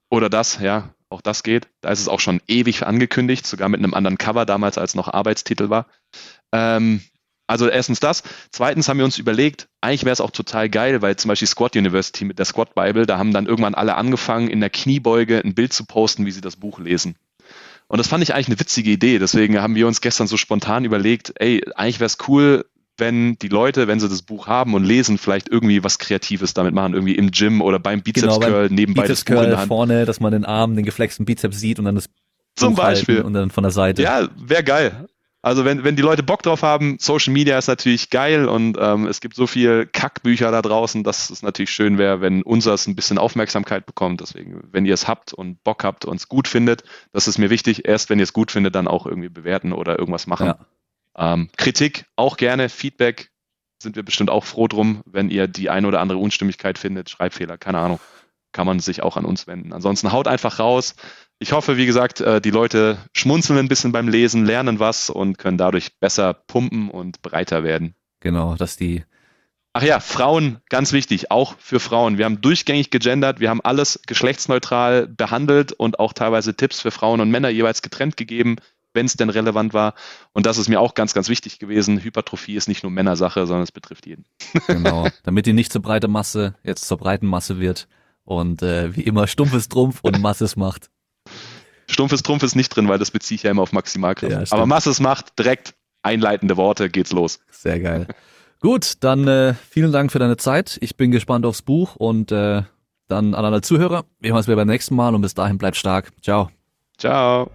Oder 0.09 0.29
das, 0.29 0.59
ja, 0.59 0.93
auch 1.09 1.21
das 1.21 1.43
geht. 1.43 1.67
Da 1.81 1.89
ist 1.89 1.99
es 1.99 2.07
auch 2.07 2.19
schon 2.19 2.41
ewig 2.47 2.85
angekündigt, 2.85 3.45
sogar 3.45 3.69
mit 3.69 3.79
einem 3.79 3.93
anderen 3.93 4.17
Cover 4.17 4.45
damals, 4.45 4.77
als 4.77 4.95
noch 4.95 5.07
Arbeitstitel 5.07 5.69
war. 5.69 5.87
Ähm, 6.51 7.01
also 7.47 7.67
erstens 7.69 7.99
das. 7.99 8.23
Zweitens 8.51 8.89
haben 8.89 8.97
wir 8.97 9.05
uns 9.05 9.17
überlegt, 9.17 9.67
eigentlich 9.81 10.03
wäre 10.03 10.13
es 10.13 10.21
auch 10.21 10.31
total 10.31 10.69
geil, 10.69 11.01
weil 11.01 11.15
zum 11.15 11.29
Beispiel 11.29 11.47
Squad 11.47 11.75
University 11.75 12.25
mit 12.25 12.39
der 12.39 12.45
Squad 12.45 12.73
Bible, 12.75 13.05
da 13.05 13.17
haben 13.17 13.33
dann 13.33 13.45
irgendwann 13.45 13.75
alle 13.75 13.95
angefangen, 13.95 14.47
in 14.47 14.59
der 14.59 14.69
Kniebeuge 14.69 15.41
ein 15.43 15.53
Bild 15.53 15.73
zu 15.73 15.85
posten, 15.85 16.25
wie 16.25 16.31
sie 16.31 16.41
das 16.41 16.55
Buch 16.55 16.79
lesen. 16.79 17.15
Und 17.87 17.99
das 17.99 18.07
fand 18.07 18.23
ich 18.23 18.33
eigentlich 18.33 18.47
eine 18.47 18.59
witzige 18.59 18.89
Idee. 18.89 19.19
Deswegen 19.19 19.61
haben 19.61 19.75
wir 19.75 19.85
uns 19.85 20.01
gestern 20.01 20.25
so 20.25 20.37
spontan 20.37 20.85
überlegt, 20.85 21.33
ey, 21.35 21.63
eigentlich 21.75 21.99
wäre 21.99 22.07
es 22.07 22.17
cool, 22.27 22.65
wenn 22.97 23.37
die 23.37 23.47
Leute, 23.49 23.87
wenn 23.87 23.99
sie 23.99 24.09
das 24.09 24.21
Buch 24.21 24.47
haben 24.47 24.73
und 24.73 24.83
lesen, 24.83 25.17
vielleicht 25.17 25.49
irgendwie 25.49 25.83
was 25.83 25.99
Kreatives 25.99 26.53
damit 26.53 26.73
machen, 26.73 26.93
irgendwie 26.93 27.15
im 27.15 27.29
Gym 27.29 27.61
oder 27.61 27.77
beim 27.77 28.01
Bizeps 28.01 28.35
Genau, 28.35 28.39
Curl 28.39 28.69
nebenbei 28.69 29.03
Bizeps 29.03 29.25
das 29.25 29.25
Buch 29.25 29.33
in 29.33 29.39
der 29.41 29.49
Curl 29.49 29.57
Hand. 29.59 29.67
vorne, 29.67 30.05
dass 30.05 30.19
man 30.19 30.31
den 30.31 30.45
Arm, 30.45 30.75
den 30.75 30.85
geflexten 30.85 31.25
Bizeps 31.25 31.59
sieht 31.59 31.77
und 31.77 31.85
dann 31.85 31.95
das 31.95 32.09
Zum 32.55 32.73
Buch 32.73 32.83
Beispiel. 32.83 33.21
und 33.21 33.33
dann 33.33 33.51
von 33.51 33.63
der 33.63 33.71
Seite. 33.71 34.01
Ja, 34.01 34.29
wäre 34.35 34.63
geil. 34.63 35.07
Also 35.45 35.63
wenn, 35.63 35.83
wenn 35.83 35.95
die 35.95 36.01
Leute 36.01 36.23
Bock 36.23 36.41
drauf 36.41 36.63
haben, 36.63 36.97
Social 36.99 37.31
Media 37.31 37.55
ist 37.55 37.67
natürlich 37.67 38.09
geil 38.09 38.47
und 38.47 38.79
ähm, 38.81 39.05
es 39.05 39.21
gibt 39.21 39.35
so 39.35 39.45
viel 39.45 39.85
Kackbücher 39.85 40.49
da 40.49 40.63
draußen, 40.63 41.03
dass 41.03 41.29
es 41.29 41.43
natürlich 41.43 41.69
schön 41.69 41.99
wäre, 41.99 42.19
wenn 42.19 42.41
unseres 42.41 42.87
ein 42.87 42.95
bisschen 42.95 43.19
Aufmerksamkeit 43.19 43.85
bekommt. 43.85 44.21
Deswegen, 44.21 44.63
wenn 44.71 44.87
ihr 44.87 44.95
es 44.95 45.07
habt 45.07 45.33
und 45.33 45.63
Bock 45.63 45.83
habt 45.83 46.05
und 46.05 46.15
es 46.15 46.29
gut 46.29 46.47
findet, 46.47 46.83
das 47.11 47.27
ist 47.27 47.37
mir 47.37 47.51
wichtig. 47.51 47.87
Erst 47.87 48.09
wenn 48.09 48.17
ihr 48.17 48.23
es 48.23 48.33
gut 48.33 48.49
findet, 48.49 48.73
dann 48.73 48.87
auch 48.87 49.05
irgendwie 49.05 49.29
bewerten 49.29 49.71
oder 49.71 49.99
irgendwas 49.99 50.25
machen. 50.25 50.47
Ja. 50.47 51.33
Ähm, 51.33 51.49
Kritik 51.57 52.05
auch 52.15 52.37
gerne, 52.37 52.67
Feedback 52.67 53.29
sind 53.77 53.95
wir 53.95 54.03
bestimmt 54.03 54.31
auch 54.31 54.45
froh 54.45 54.67
drum, 54.67 55.03
wenn 55.05 55.29
ihr 55.29 55.47
die 55.47 55.69
eine 55.69 55.87
oder 55.87 56.01
andere 56.01 56.17
Unstimmigkeit 56.17 56.79
findet, 56.79 57.11
Schreibfehler, 57.11 57.59
keine 57.59 57.77
Ahnung, 57.77 57.99
kann 58.51 58.65
man 58.65 58.79
sich 58.79 59.03
auch 59.03 59.15
an 59.15 59.25
uns 59.25 59.45
wenden. 59.45 59.73
Ansonsten 59.73 60.11
haut 60.11 60.27
einfach 60.27 60.57
raus. 60.57 60.95
Ich 61.39 61.51
hoffe, 61.51 61.77
wie 61.77 61.85
gesagt, 61.85 62.21
äh, 62.21 62.39
die 62.39 62.51
Leute 62.51 62.97
schmunzeln 63.13 63.59
ein 63.59 63.67
bisschen 63.67 63.91
beim 63.91 64.07
Lesen, 64.07 64.45
lernen 64.45 64.79
was 64.79 65.09
und 65.09 65.37
können 65.37 65.57
dadurch 65.57 65.99
besser 65.99 66.33
pumpen 66.33 66.89
und 66.89 67.21
breiter 67.21 67.63
werden. 67.63 67.95
Genau, 68.21 68.55
dass 68.55 68.77
die 68.77 69.03
Ach 69.77 69.83
ja, 69.83 69.99
Frauen, 69.99 70.61
ganz 70.69 70.93
wichtig, 70.93 71.31
auch 71.31 71.55
für 71.59 71.81
Frauen. 71.81 72.17
Wir 72.17 72.23
haben 72.23 72.39
durchgängig 72.39 72.91
gegendert, 72.91 73.41
wir 73.41 73.49
haben 73.49 73.59
alles 73.59 73.99
geschlechtsneutral 74.07 75.05
behandelt 75.05 75.73
und 75.73 75.99
auch 75.99 76.13
teilweise 76.13 76.55
Tipps 76.55 76.79
für 76.79 76.91
Frauen 76.91 77.19
und 77.19 77.29
Männer 77.29 77.49
jeweils 77.49 77.81
getrennt 77.81 78.15
gegeben, 78.15 78.55
wenn 78.93 79.05
es 79.05 79.15
denn 79.15 79.29
relevant 79.29 79.73
war. 79.73 79.93
Und 80.31 80.45
das 80.45 80.57
ist 80.57 80.69
mir 80.69 80.79
auch 80.79 80.93
ganz, 80.93 81.13
ganz 81.13 81.27
wichtig 81.27 81.59
gewesen. 81.59 82.01
Hypertrophie 82.01 82.55
ist 82.55 82.69
nicht 82.69 82.83
nur 82.83 82.91
Männersache, 82.93 83.45
sondern 83.47 83.63
es 83.63 83.73
betrifft 83.73 84.05
jeden. 84.05 84.23
Genau, 84.67 85.09
damit 85.23 85.45
die 85.45 85.51
nicht 85.51 85.73
zur 85.73 85.81
breite 85.81 86.07
Masse 86.07 86.55
jetzt 86.63 86.87
zur 86.87 86.97
breiten 86.97 87.27
Masse 87.27 87.59
wird 87.59 87.89
und 88.23 88.61
äh, 88.61 88.95
wie 88.95 89.01
immer 89.01 89.27
stumpfes 89.27 89.67
Trumpf 89.67 89.99
und 90.03 90.21
Masses 90.21 90.55
macht. 90.55 90.89
Stumpfes 91.87 92.23
Trumpf 92.23 92.43
ist 92.43 92.55
nicht 92.55 92.69
drin, 92.69 92.87
weil 92.87 92.99
das 92.99 93.11
beziehe 93.11 93.35
ich 93.35 93.43
ja 93.43 93.51
immer 93.51 93.61
auf 93.61 93.71
Maximalkraft. 93.71 94.31
Ja. 94.31 94.43
Aber 94.57 94.65
Masses 94.65 94.99
macht 94.99 95.37
direkt 95.37 95.75
einleitende 96.01 96.57
Worte, 96.57 96.89
geht's 96.89 97.11
los. 97.11 97.39
Sehr 97.51 97.79
geil. 97.79 98.07
Gut, 98.61 98.93
dann 99.01 99.27
äh, 99.27 99.53
vielen 99.69 99.91
Dank 99.91 100.11
für 100.11 100.19
deine 100.19 100.37
Zeit. 100.37 100.77
Ich 100.81 100.95
bin 100.95 101.11
gespannt 101.11 101.45
aufs 101.45 101.61
Buch 101.61 101.95
und 101.95 102.31
äh, 102.31 102.63
dann 103.07 103.35
an 103.35 103.45
alle 103.45 103.61
Zuhörer. 103.61 104.05
Wir 104.19 104.29
hören 104.29 104.37
uns 104.37 104.47
wieder 104.47 104.55
beim 104.55 104.67
nächsten 104.67 104.95
Mal 104.95 105.13
und 105.13 105.21
bis 105.21 105.33
dahin 105.33 105.57
bleibt 105.57 105.77
stark. 105.77 106.11
Ciao. 106.21 106.49
Ciao. 106.97 107.51